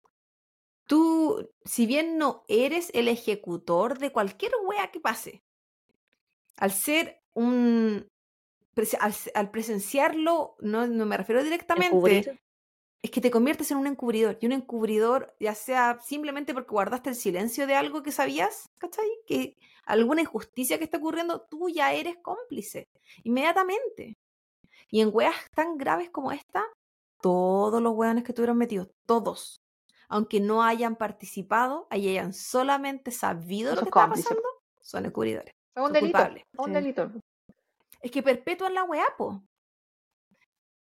tú, 0.87 1.51
si 1.65 1.87
bien 1.87 2.19
no 2.19 2.45
eres 2.49 2.91
el 2.95 3.09
ejecutor 3.09 3.99
de 3.99 4.13
cualquier 4.13 4.53
wea 4.67 4.91
que 4.91 5.01
pase, 5.01 5.43
al 6.57 6.71
ser 6.73 7.19
un, 7.35 8.07
al, 9.01 9.13
se- 9.13 9.31
al 9.35 9.51
presenciarlo, 9.51 10.57
no, 10.61 10.87
no 10.87 11.07
me 11.07 11.17
refiero 11.17 11.43
directamente, 11.43 11.89
Encubrir. 11.95 12.41
es 13.03 13.11
que 13.11 13.21
te 13.21 13.31
conviertes 13.31 13.71
en 13.71 13.79
un 13.79 13.87
encubridor, 13.87 14.39
y 14.41 14.47
un 14.47 14.53
encubridor, 14.53 15.35
ya 15.41 15.55
sea 15.55 15.99
simplemente 16.01 16.55
porque 16.55 16.71
guardaste 16.71 17.11
el 17.11 17.17
silencio 17.17 17.67
de 17.67 17.75
algo 17.75 18.03
que 18.03 18.13
sabías, 18.13 18.69
¿cachai? 18.79 19.07
Que 19.27 19.57
alguna 19.85 20.23
injusticia 20.23 20.79
que 20.79 20.85
está 20.85 20.97
ocurriendo, 20.99 21.43
tú 21.51 21.69
ya 21.69 21.93
eres 21.93 22.17
cómplice, 22.23 22.89
inmediatamente. 23.23 24.17
Y 24.89 25.01
en 25.01 25.11
weas 25.13 25.35
tan 25.55 25.77
graves 25.77 26.11
como 26.11 26.33
esta, 26.33 26.65
todos 27.21 27.83
los 27.83 27.95
weones 27.95 28.25
que 28.25 28.33
estuvieron 28.33 28.57
metidos, 28.59 28.89
todos, 29.07 29.61
aunque 30.09 30.41
no 30.41 30.63
hayan 30.63 30.97
participado, 30.97 31.87
hayan 31.91 32.33
solamente 32.33 33.11
sabido 33.11 33.71
lo 33.71 33.77
Son 33.77 33.85
que 33.85 33.89
estaba 33.91 34.07
cómplices. 34.07 34.29
pasando, 34.31 34.49
son 34.81 35.07
encubridores. 35.07 35.49
Es 35.75 35.81
un 35.81 35.85
Son 35.85 35.93
delito. 35.93 36.19
culpables. 36.19 36.45
un 36.57 36.65
Sí. 36.67 36.73
delito. 36.73 37.11
Es 38.05 38.11
que 38.11 38.23
perpetúan 38.23 38.75
la 38.75 38.85
weá, 38.85 39.07
po. 39.17 39.43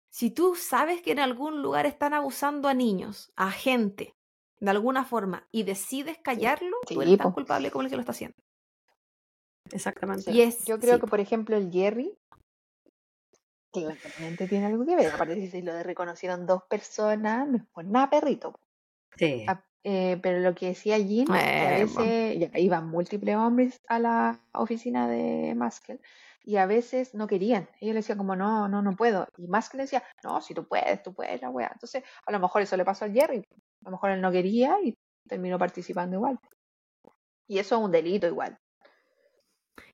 Si 0.09 0.31
tú 0.31 0.55
sabes 0.55 1.03
que 1.03 1.11
en 1.11 1.19
algún 1.19 1.61
lugar 1.61 1.85
están 1.85 2.15
abusando 2.15 2.67
a 2.67 2.73
niños, 2.73 3.31
a 3.35 3.51
gente, 3.51 4.15
de 4.59 4.71
alguna 4.71 5.05
forma, 5.05 5.47
y 5.51 5.61
decides 5.61 6.17
callarlo, 6.17 6.77
tú 6.87 6.99
eres 6.99 7.19
tan 7.19 7.27
po. 7.29 7.35
culpable 7.35 7.69
como 7.69 7.83
el 7.83 7.89
que 7.91 7.95
lo 7.95 8.01
está 8.01 8.11
haciendo. 8.11 8.35
Exactamente. 9.71 10.31
Y 10.31 10.41
es, 10.41 10.65
Yo 10.65 10.79
creo 10.79 10.95
sí, 10.95 11.01
que, 11.01 11.07
por 11.07 11.19
ejemplo, 11.19 11.55
el 11.55 11.71
Jerry 11.71 12.17
claramente 13.71 14.47
tiene 14.47 14.65
algo 14.65 14.83
que 14.83 14.95
ver. 14.95 15.13
Aparte, 15.13 15.49
si 15.49 15.61
lo 15.61 15.73
de 15.75 15.83
reconocieron 15.83 16.47
dos 16.47 16.63
personas, 16.63 17.47
no 17.47 17.57
es 17.57 17.63
por 17.71 17.85
nada 17.85 18.09
perrito. 18.09 18.55
Sí. 19.15 19.45
Ah, 19.47 19.63
eh, 19.83 20.19
pero 20.21 20.39
lo 20.39 20.53
que 20.55 20.67
decía 20.67 20.97
Jean, 20.97 21.27
que 21.27 21.33
a 21.33 21.77
Eh, 21.79 21.85
veces 21.85 22.51
ya 22.51 22.59
iban 22.59 22.87
múltiples 22.89 23.35
hombres 23.35 23.81
a 23.87 23.99
la 23.99 24.39
oficina 24.53 25.07
de 25.07 25.53
Maskell 25.55 26.01
y 26.43 26.55
a 26.57 26.65
veces 26.65 27.13
no 27.13 27.27
querían. 27.27 27.69
Ellos 27.79 27.93
le 27.93 27.99
decían 27.99 28.17
como, 28.17 28.35
no, 28.35 28.67
no, 28.67 28.81
no 28.81 28.95
puedo. 28.95 29.27
Y 29.37 29.47
Maskell 29.47 29.77
le 29.79 29.83
decía, 29.83 30.03
no, 30.23 30.41
si 30.41 30.53
tú 30.53 30.67
puedes, 30.67 31.01
tú 31.03 31.13
puedes, 31.13 31.41
la 31.41 31.49
wea. 31.49 31.69
Entonces, 31.73 32.03
a 32.25 32.31
lo 32.31 32.39
mejor 32.39 32.61
eso 32.61 32.75
le 32.77 32.85
pasó 32.85 33.05
al 33.05 33.13
Jerry. 33.13 33.39
A 33.39 33.85
lo 33.85 33.91
mejor 33.91 34.11
él 34.11 34.21
no 34.21 34.31
quería 34.31 34.77
y 34.83 34.95
terminó 35.27 35.57
participando 35.59 36.15
igual. 36.17 36.39
Y 37.47 37.59
eso 37.59 37.75
es 37.77 37.81
un 37.83 37.91
delito 37.91 38.27
igual. 38.27 38.57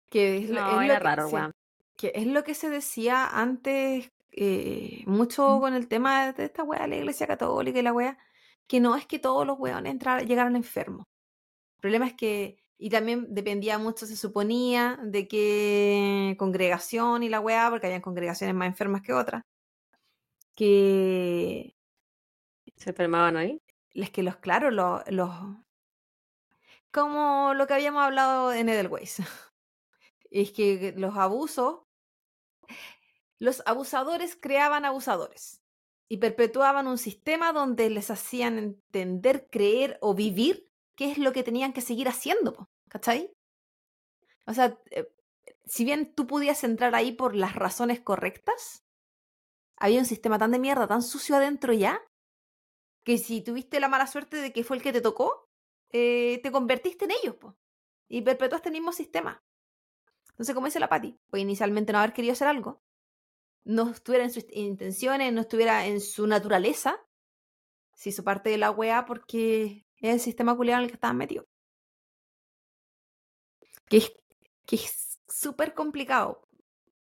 que 0.10 0.38
es, 0.38 0.50
lo- 0.50 0.62
No, 0.62 0.70
es 0.70 0.76
lo 0.76 0.82
era 0.84 0.98
que- 1.00 1.04
raro, 1.04 1.28
sí, 1.28 1.36
weón. 1.36 1.52
que 1.98 2.12
es 2.16 2.28
lo 2.28 2.44
que 2.44 2.54
se 2.54 2.70
decía 2.70 3.28
antes, 3.28 4.10
eh, 4.32 5.04
mucho 5.06 5.60
con 5.60 5.74
el 5.74 5.88
tema 5.88 6.32
de 6.32 6.46
esta 6.46 6.64
weá 6.64 6.82
de 6.84 6.88
la 6.88 6.96
iglesia 6.96 7.28
católica 7.28 7.80
y 7.80 7.82
la 7.82 7.92
weá, 7.94 8.18
que 8.68 8.80
no 8.80 8.96
es 8.96 9.06
que 9.06 9.20
todos 9.20 9.46
los 9.46 9.60
weones 9.60 9.92
entraran, 9.92 10.26
llegaran 10.26 10.56
enfermos. 10.56 11.06
El 11.78 11.82
problema 11.82 12.08
es 12.08 12.14
que, 12.14 12.58
y 12.78 12.90
también 12.90 13.34
dependía 13.34 13.78
mucho, 13.80 14.06
se 14.06 14.16
suponía, 14.16 15.00
de 15.04 15.28
qué 15.28 16.36
congregación 16.38 17.24
y 17.24 17.30
la 17.30 17.40
weá, 17.40 17.70
porque 17.70 17.88
habían 17.88 18.02
congregaciones 18.02 18.56
más 18.56 18.68
enfermas 18.68 19.02
que 19.02 19.14
otras, 19.14 19.44
que 20.56 21.76
Se 22.76 22.92
enfermaban 22.92 23.38
ahí. 23.38 23.62
es 23.94 24.12
que 24.12 24.24
los, 24.24 24.38
claro, 24.38 24.70
los, 24.70 25.02
los 25.10 25.32
como 26.92 27.54
lo 27.56 27.68
que 27.68 27.74
habíamos 27.74 28.04
hablado 28.04 28.54
en 28.54 28.70
Edelweiss, 28.70 29.18
es 30.32 30.52
que 30.52 30.94
los 30.98 31.16
abusos, 31.18 31.82
los 33.40 33.64
abusadores 33.66 34.36
creaban 34.36 34.86
abusadores 34.86 35.62
y 36.10 36.18
perpetuaban 36.18 36.88
un 36.88 36.98
sistema 36.98 37.54
donde 37.54 37.90
les 37.90 38.12
hacían 38.12 38.58
entender, 38.58 39.48
creer 39.50 39.98
o 40.02 40.14
vivir 40.14 40.67
qué 40.98 41.12
es 41.12 41.18
lo 41.20 41.32
que 41.32 41.44
tenían 41.44 41.72
que 41.72 41.82
seguir 41.82 42.10
haciendo, 42.10 42.70
¿cachai? 42.90 43.32
O 44.46 44.54
sea, 44.54 44.78
eh, 44.90 45.08
si 45.66 45.86
bien 45.86 46.14
tú 46.14 46.26
podías 46.26 46.64
entrar 46.64 46.96
ahí 46.96 47.12
por 47.12 47.36
las 47.36 47.56
razones 47.56 48.02
correctas, 48.02 48.84
había 49.78 50.00
un 50.00 50.06
sistema 50.06 50.40
tan 50.40 50.52
de 50.52 50.60
mierda, 50.60 50.88
tan 50.88 51.04
sucio 51.04 51.36
adentro 51.36 51.72
ya, 51.72 52.02
que 53.04 53.20
si 53.20 53.42
tuviste 53.42 53.80
la 53.80 53.88
mala 53.88 54.08
suerte 54.08 54.38
de 54.38 54.52
que 54.52 54.64
fue 54.64 54.78
el 54.78 54.84
que 54.84 54.92
te 54.92 55.02
tocó, 55.02 55.50
eh, 55.92 56.40
te 56.42 56.52
convertiste 56.52 57.06
en 57.06 57.12
ellos, 57.12 57.36
po, 57.36 57.56
y 58.10 58.22
perpetuaste 58.24 58.70
el 58.70 58.74
mismo 58.74 58.92
sistema. 58.92 59.44
Entonces, 60.32 60.56
como 60.56 60.68
dice 60.68 60.80
la 60.80 60.90
Patti, 60.90 61.18
pues 61.30 61.42
inicialmente 61.42 61.94
no 61.94 62.00
haber 62.00 62.14
querido 62.14 62.34
hacer 62.34 62.48
algo, 62.48 62.82
no 63.64 63.92
estuviera 63.92 64.26
en 64.26 64.32
sus 64.32 64.46
intenciones, 64.50 65.32
no 65.32 65.42
estuviera 65.42 65.86
en 65.86 66.02
su 66.02 66.26
naturaleza, 66.26 67.06
se 67.94 68.10
hizo 68.10 68.24
parte 68.24 68.50
de 68.50 68.58
la 68.58 68.72
weá 68.72 69.06
porque 69.06 69.87
es 70.00 70.14
el 70.14 70.20
sistema 70.20 70.56
culiado 70.56 70.80
en 70.80 70.86
el 70.86 70.90
que 70.92 70.96
estaban 70.96 71.18
metidos. 71.18 71.46
Que 73.90 73.98
es 73.98 74.12
que 74.66 74.76
es 74.76 75.20
súper 75.28 75.74
complicado. 75.74 76.48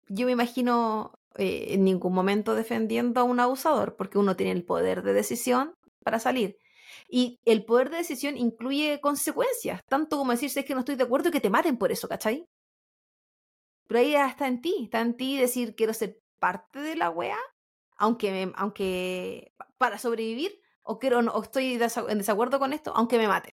Yo 0.08 0.26
me 0.26 0.32
imagino 0.32 1.18
eh, 1.36 1.68
en 1.70 1.84
ningún 1.84 2.12
momento 2.14 2.54
defendiendo 2.54 3.20
a 3.20 3.24
un 3.24 3.40
abusador, 3.40 3.96
porque 3.96 4.18
uno 4.18 4.36
tiene 4.36 4.52
el 4.52 4.64
poder 4.64 5.02
de 5.02 5.14
decisión 5.14 5.74
para 6.04 6.20
salir. 6.20 6.58
Y 7.08 7.40
el 7.44 7.64
poder 7.64 7.90
de 7.90 7.98
decisión 7.98 8.36
incluye 8.36 9.00
consecuencias, 9.00 9.82
tanto 9.88 10.16
como 10.18 10.32
decir, 10.32 10.50
si 10.50 10.60
es 10.60 10.64
que 10.66 10.74
no 10.74 10.80
estoy 10.80 10.96
de 10.96 11.04
acuerdo, 11.04 11.30
que 11.30 11.40
te 11.40 11.50
maten 11.50 11.76
por 11.78 11.90
eso, 11.90 12.08
¿cachai? 12.08 12.46
Pero 13.86 14.00
ahí 14.00 14.14
está 14.14 14.46
en 14.46 14.60
ti, 14.60 14.74
está 14.84 15.00
en 15.00 15.16
ti 15.16 15.36
decir, 15.38 15.74
quiero 15.74 15.94
ser 15.94 16.20
parte 16.38 16.80
de 16.80 16.96
la 16.96 17.10
wea, 17.10 17.38
aunque, 17.96 18.52
aunque 18.56 19.52
para 19.78 19.98
sobrevivir, 19.98 20.60
o 20.84 20.98
quiero, 20.98 21.18
o 21.18 21.42
estoy 21.42 21.74
en 21.74 22.18
desacuerdo 22.18 22.58
con 22.58 22.72
esto, 22.72 22.92
aunque 22.94 23.18
me 23.18 23.28
mate. 23.28 23.54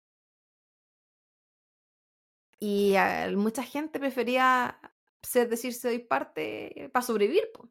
Y 2.60 2.95
mucha 3.36 3.64
gente 3.64 3.99
prefería 3.99 4.80
ser 5.22 5.49
decir 5.49 5.74
soy 5.74 5.99
parte 5.99 6.90
para 6.91 7.06
sobrevivir. 7.06 7.44
po. 7.54 7.70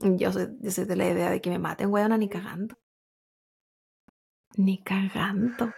Yo 0.00 0.32
soy, 0.32 0.48
yo 0.60 0.70
soy 0.70 0.84
de 0.84 0.96
la 0.96 1.08
idea 1.08 1.30
de 1.30 1.40
que 1.40 1.50
me 1.50 1.58
maten, 1.58 1.92
weona, 1.92 2.16
ni 2.16 2.28
cagando. 2.28 2.76
Ni 4.56 4.82
cagando. 4.82 5.72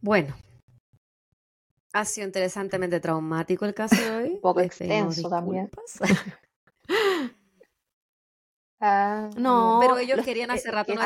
Bueno. 0.00 0.36
Ha 1.92 2.04
sido 2.04 2.26
interesantemente 2.26 3.00
traumático 3.00 3.64
el 3.64 3.74
caso 3.74 3.96
de 3.96 4.10
hoy. 4.10 4.30
Un 4.30 4.40
poco 4.40 4.60
extenso 4.60 5.28
también. 5.28 5.70
Ah, 8.86 9.30
No, 9.36 9.78
Pero 9.80 9.96
ellos 9.98 10.16
los- 10.18 10.26
querían 10.26 10.50
hace 10.50 10.70
rato 10.70 10.92
yo 10.92 10.98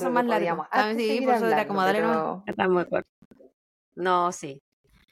creo 0.00 0.12
más 0.12 0.68
Ah, 0.70 0.80
harto 0.84 0.98
sí, 0.98 1.06
seguir 1.06 1.24
por 1.24 1.34
eso 1.34 1.46
era 1.48 1.66
como 1.66 1.82
darle 1.82 2.00
pero- 2.00 2.10
una- 2.34 2.42
Está 2.46 2.68
muy 2.68 2.84
corto. 2.86 3.08
No, 3.96 4.30
sí. 4.30 4.62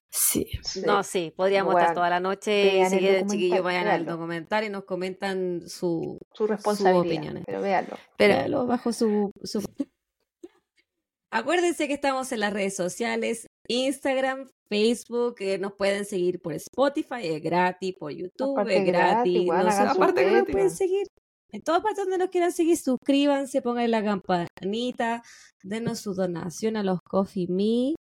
Sí. 0.09 0.47
No, 0.87 1.03
sí. 1.03 1.33
Podríamos 1.37 1.73
estar 1.73 1.87
Bueno, 1.89 1.95
toda 1.95 2.11
la 2.11 2.21
noche 2.21 2.69
y 2.69 2.73
vean 2.79 2.93
el 2.93 3.01
documental, 3.27 3.63
vayan 3.63 3.81
al 3.83 3.87
véanlo. 3.89 4.13
documental 4.13 4.65
y 4.65 4.69
nos 4.71 4.85
comentan 4.85 5.63
su, 5.69 6.19
su 6.33 6.47
responsabilidad. 6.47 7.01
opiniones. 7.07 7.43
Pero 7.45 7.61
véanlo. 7.61 7.97
Pero 8.17 8.35
Véalo 8.35 8.67
bajo 8.67 8.93
su, 8.93 9.31
su- 9.43 9.61
Acuérdense 11.31 11.89
que 11.89 11.95
estamos 11.95 12.31
en 12.33 12.41
las 12.41 12.53
redes 12.53 12.77
sociales, 12.77 13.47
Instagram, 13.69 14.49
Facebook, 14.69 15.37
que 15.37 15.59
nos 15.59 15.73
pueden 15.75 16.05
seguir 16.05 16.41
por 16.41 16.55
Spotify, 16.55 17.23
es 17.23 17.43
gratis, 17.43 17.95
por 17.99 18.13
YouTube, 18.13 18.53
Aparte 18.53 18.79
es 18.79 18.87
gratis, 18.87 19.33
gratis. 19.33 19.49
weón, 19.49 19.65
no 19.65 19.73
sé, 19.73 19.83
aparte 19.83 20.27
es 20.27 20.33
nos 20.33 20.49
pueden 20.49 20.71
seguir. 20.71 21.07
En 21.53 21.63
todas 21.63 21.81
partes 21.81 22.05
donde 22.05 22.19
nos 22.19 22.31
quieran 22.31 22.53
seguir, 22.53 22.77
suscríbanse, 22.77 23.63
pongan 23.63 23.91
la 23.91 24.03
campanita, 24.03 25.23
denos 25.63 26.01
su 26.01 26.15
donación 26.15 26.77
a 26.77 26.83
los 26.83 27.01
Coffee 27.03 27.47
Me, 27.49 27.95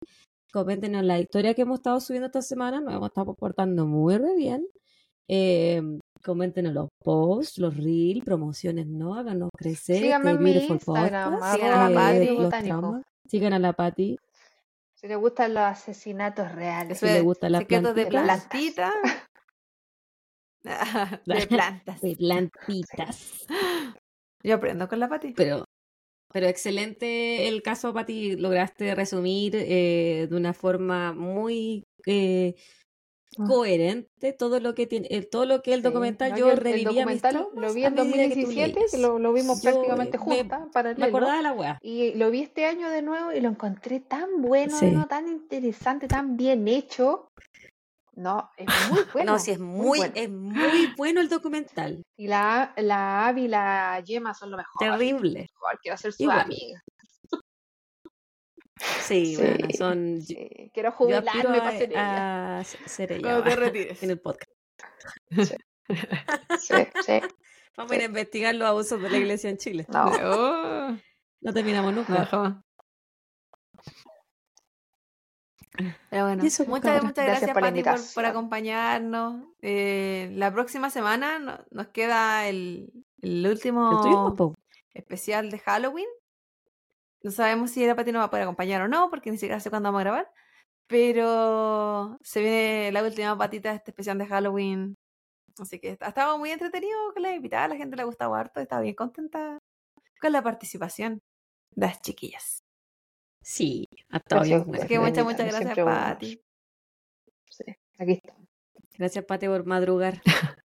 coméntenos 0.52 1.04
la 1.04 1.18
historia 1.20 1.54
que 1.54 1.62
hemos 1.62 1.78
estado 1.78 2.00
subiendo 2.00 2.26
esta 2.26 2.42
semana, 2.42 2.80
nos 2.80 2.94
hemos 2.94 3.08
estado 3.08 3.34
portando 3.34 3.86
muy 3.86 4.18
re 4.18 4.36
bien. 4.36 4.66
Eh, 5.28 5.82
coméntenos 6.24 6.72
los 6.72 6.88
posts, 7.02 7.58
los 7.58 7.76
reels, 7.76 8.24
promociones, 8.24 8.86
¿no? 8.86 9.14
Háganos 9.14 9.50
crecer. 9.56 10.02
Síganme 10.02 10.32
en 10.32 10.42
mi 10.42 10.52
Instagram, 10.52 11.34
Podcast, 11.34 11.62
eh, 11.62 12.34
los. 12.34 13.02
Sigan 13.28 13.52
a 13.52 13.58
la 13.58 13.72
Pati, 13.72 14.18
Si 14.94 15.08
les 15.08 15.18
gustan 15.18 15.54
los 15.54 15.62
asesinatos 15.62 16.52
reales. 16.52 16.98
Si 16.98 17.06
le 17.06 17.18
es 17.18 17.22
gusta 17.22 17.48
la 17.50 17.58
secretos 17.58 17.94
de 17.94 18.06
plantita. 18.06 18.92
plantita. 18.92 19.26
de 21.26 21.46
plantas. 21.46 22.00
de 22.00 22.16
plantitas. 22.16 23.46
Yo 24.42 24.54
aprendo 24.54 24.88
con 24.88 25.00
la 25.00 25.08
Pati. 25.08 25.32
Pero, 25.32 25.64
pero 26.32 26.46
excelente 26.46 27.48
el 27.48 27.62
caso, 27.62 27.92
Pati. 27.92 28.36
Lograste 28.36 28.94
resumir 28.94 29.54
eh, 29.56 30.26
de 30.28 30.36
una 30.36 30.54
forma 30.54 31.12
muy 31.12 31.84
eh, 32.06 32.54
coherente 33.36 34.32
todo 34.32 34.60
lo 34.60 34.74
que 34.74 34.86
tiene, 34.86 35.06
eh, 35.10 35.22
todo 35.22 35.44
lo 35.46 35.62
que 35.62 35.72
el 35.74 35.80
Ah. 35.80 35.82
Sí, 35.82 35.88
documental. 35.88 36.30
¿no? 36.32 36.36
yo 36.38 36.46
Que 36.46 36.52
el- 36.52 36.56
revivía 36.58 37.02
el 37.02 37.06
mis 37.08 37.22
documental 37.22 37.48
lo 37.54 37.72
vi 37.74 37.84
en 37.84 37.94
medida 37.94 38.12
que 38.28 38.34
tú 38.34 38.40
2017, 38.40 38.80
que 38.90 38.98
lo, 38.98 39.18
lo 39.18 39.32
vimos 39.32 39.62
Yo, 39.62 39.70
prácticamente 39.70 40.18
me- 40.18 40.24
juntas, 40.24 40.60
Me 40.60 40.70
paralelo. 40.70 41.06
acordaba 41.06 41.42
la. 41.42 41.78
Y 41.82 42.14
lo 42.14 42.30
vi 42.30 42.42
este 42.42 42.64
año 42.66 42.88
de 42.90 43.02
nuevo 43.02 43.32
y 43.32 43.40
lo 43.40 43.48
encontré 43.48 44.00
tan 44.00 44.40
bueno, 44.42 44.76
Sí. 44.78 44.90
¿no? 44.90 45.06
tan 45.06 45.28
interesante, 45.28 46.08
tan 46.08 46.36
bien 46.36 46.66
hecho. 46.68 47.28
No, 48.14 48.50
es 48.56 48.66
muy 48.90 49.00
bueno. 49.12 49.32
no, 49.32 49.38
sí, 49.38 49.50
es 49.50 49.58
muy, 49.60 49.98
bueno. 49.98 50.12
es 50.16 50.30
muy 50.30 50.86
bueno 50.96 51.20
el 51.20 51.28
documental. 51.28 52.02
Y 52.16 52.28
la, 52.28 52.72
la 52.78 53.26
Abby 53.28 53.44
y 53.44 53.48
la 53.48 54.02
Gemma 54.06 54.32
son 54.32 54.50
lo 54.52 54.56
mejor. 54.56 54.78
Terrible. 54.78 55.40
Mejor, 55.52 55.78
quiero 55.82 55.98
ser 55.98 56.12
su 56.14 56.22
Igual. 56.22 56.40
amiga. 56.40 56.80
Sí, 58.78 59.36
Sí, 59.36 59.36
bueno, 59.36 59.68
son. 59.76 60.20
Sí, 60.22 60.70
quiero 60.74 60.92
jubilarme 60.92 61.58
para 61.58 61.78
ser 61.78 61.90
ella. 61.90 62.58
a, 62.58 62.64
ser 62.64 63.12
ella 63.12 63.22
Cuando 63.22 63.42
te 63.44 63.50
ahora, 63.50 63.66
retires. 63.66 64.02
en 64.02 64.10
el 64.10 64.20
podcast. 64.20 64.50
Sí, 65.30 66.74
sí. 67.04 67.20
Vamos 67.76 67.92
a 67.92 67.94
ir 67.96 68.00
a 68.02 68.04
investigar 68.04 68.54
los 68.54 68.68
abusos 68.68 69.00
de 69.00 69.10
la 69.10 69.16
iglesia 69.18 69.50
en 69.50 69.58
Chile. 69.58 69.86
No, 69.88 70.04
Oh, 70.24 70.96
No 71.40 71.52
terminamos 71.54 71.94
nunca. 71.94 72.62
Pero 76.10 76.24
bueno, 76.24 76.42
eso, 76.42 76.64
pues, 76.64 76.68
muchas, 76.82 77.02
muchas 77.04 77.26
Gracias 77.26 77.52
gracias, 77.54 77.94
Pati, 77.94 78.14
por, 78.14 78.24
acompañarnos. 78.24 79.44
Eh, 79.60 80.30
la 80.34 80.50
próxima 80.52 80.88
semana 80.88 81.38
no- 81.38 81.58
nos 81.70 81.88
queda 81.88 82.48
el, 82.48 82.90
último 83.22 84.34
po. 84.34 84.54
especial 84.94 85.50
de 85.50 85.58
Halloween. 85.58 86.06
No 87.26 87.32
sabemos 87.32 87.72
si 87.72 87.84
la 87.84 87.96
Pati 87.96 88.12
nos 88.12 88.20
va 88.20 88.26
a 88.26 88.30
poder 88.30 88.44
acompañar 88.44 88.82
o 88.82 88.86
no, 88.86 89.10
porque 89.10 89.32
ni 89.32 89.36
siquiera 89.36 89.58
sé 89.58 89.68
cuándo 89.68 89.88
vamos 89.88 89.98
a 89.98 90.04
grabar. 90.04 90.32
Pero 90.86 92.16
se 92.22 92.38
viene 92.38 92.92
la 92.92 93.02
última 93.02 93.36
patita 93.36 93.70
de 93.70 93.76
este 93.78 93.90
especial 93.90 94.16
de 94.16 94.26
Halloween. 94.26 94.94
Así 95.58 95.80
que 95.80 95.98
ha 96.00 96.06
estado 96.06 96.38
muy 96.38 96.52
entretenido 96.52 96.96
con 97.12 97.24
la 97.24 97.34
invitada, 97.34 97.64
a 97.64 97.68
la 97.68 97.74
gente 97.74 97.96
le 97.96 98.02
ha 98.02 98.04
gustado 98.04 98.32
harto, 98.32 98.60
estaba 98.60 98.82
bien 98.82 98.94
contenta 98.94 99.58
con 100.20 100.30
la 100.30 100.40
participación 100.40 101.18
de 101.74 101.86
las 101.88 102.00
chiquillas. 102.00 102.62
Sí, 103.42 103.88
ha 104.10 104.18
estado 104.18 104.42
bien. 104.42 104.64
Así 104.76 104.86
que 104.86 105.00
muchas, 105.00 105.24
muchas 105.24 105.46
gracias. 105.48 105.84
Pati. 105.84 106.40
sí, 107.50 107.64
aquí 107.98 108.12
está. 108.12 108.36
Gracias, 108.96 109.24
Pati, 109.24 109.48
por 109.48 109.66
madrugar. 109.66 110.22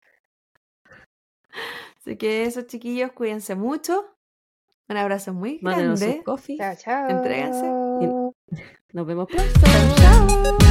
Así 1.98 2.18
que 2.18 2.46
eso, 2.46 2.64
chiquillos, 2.64 3.12
cuídense 3.12 3.54
mucho. 3.54 4.17
Un 4.90 4.98
abrazo 4.98 5.34
muy 5.34 5.60
Mándenos 5.62 6.00
sus 6.00 6.08
grande. 6.08 6.24
coffee. 6.24 6.58
Chao, 6.58 6.76
chao. 6.76 7.10
Entréguense. 7.10 7.66
Nos 8.94 9.06
vemos 9.06 9.28
pronto. 9.28 9.60
Chao, 9.62 9.96
chao. 9.98 10.67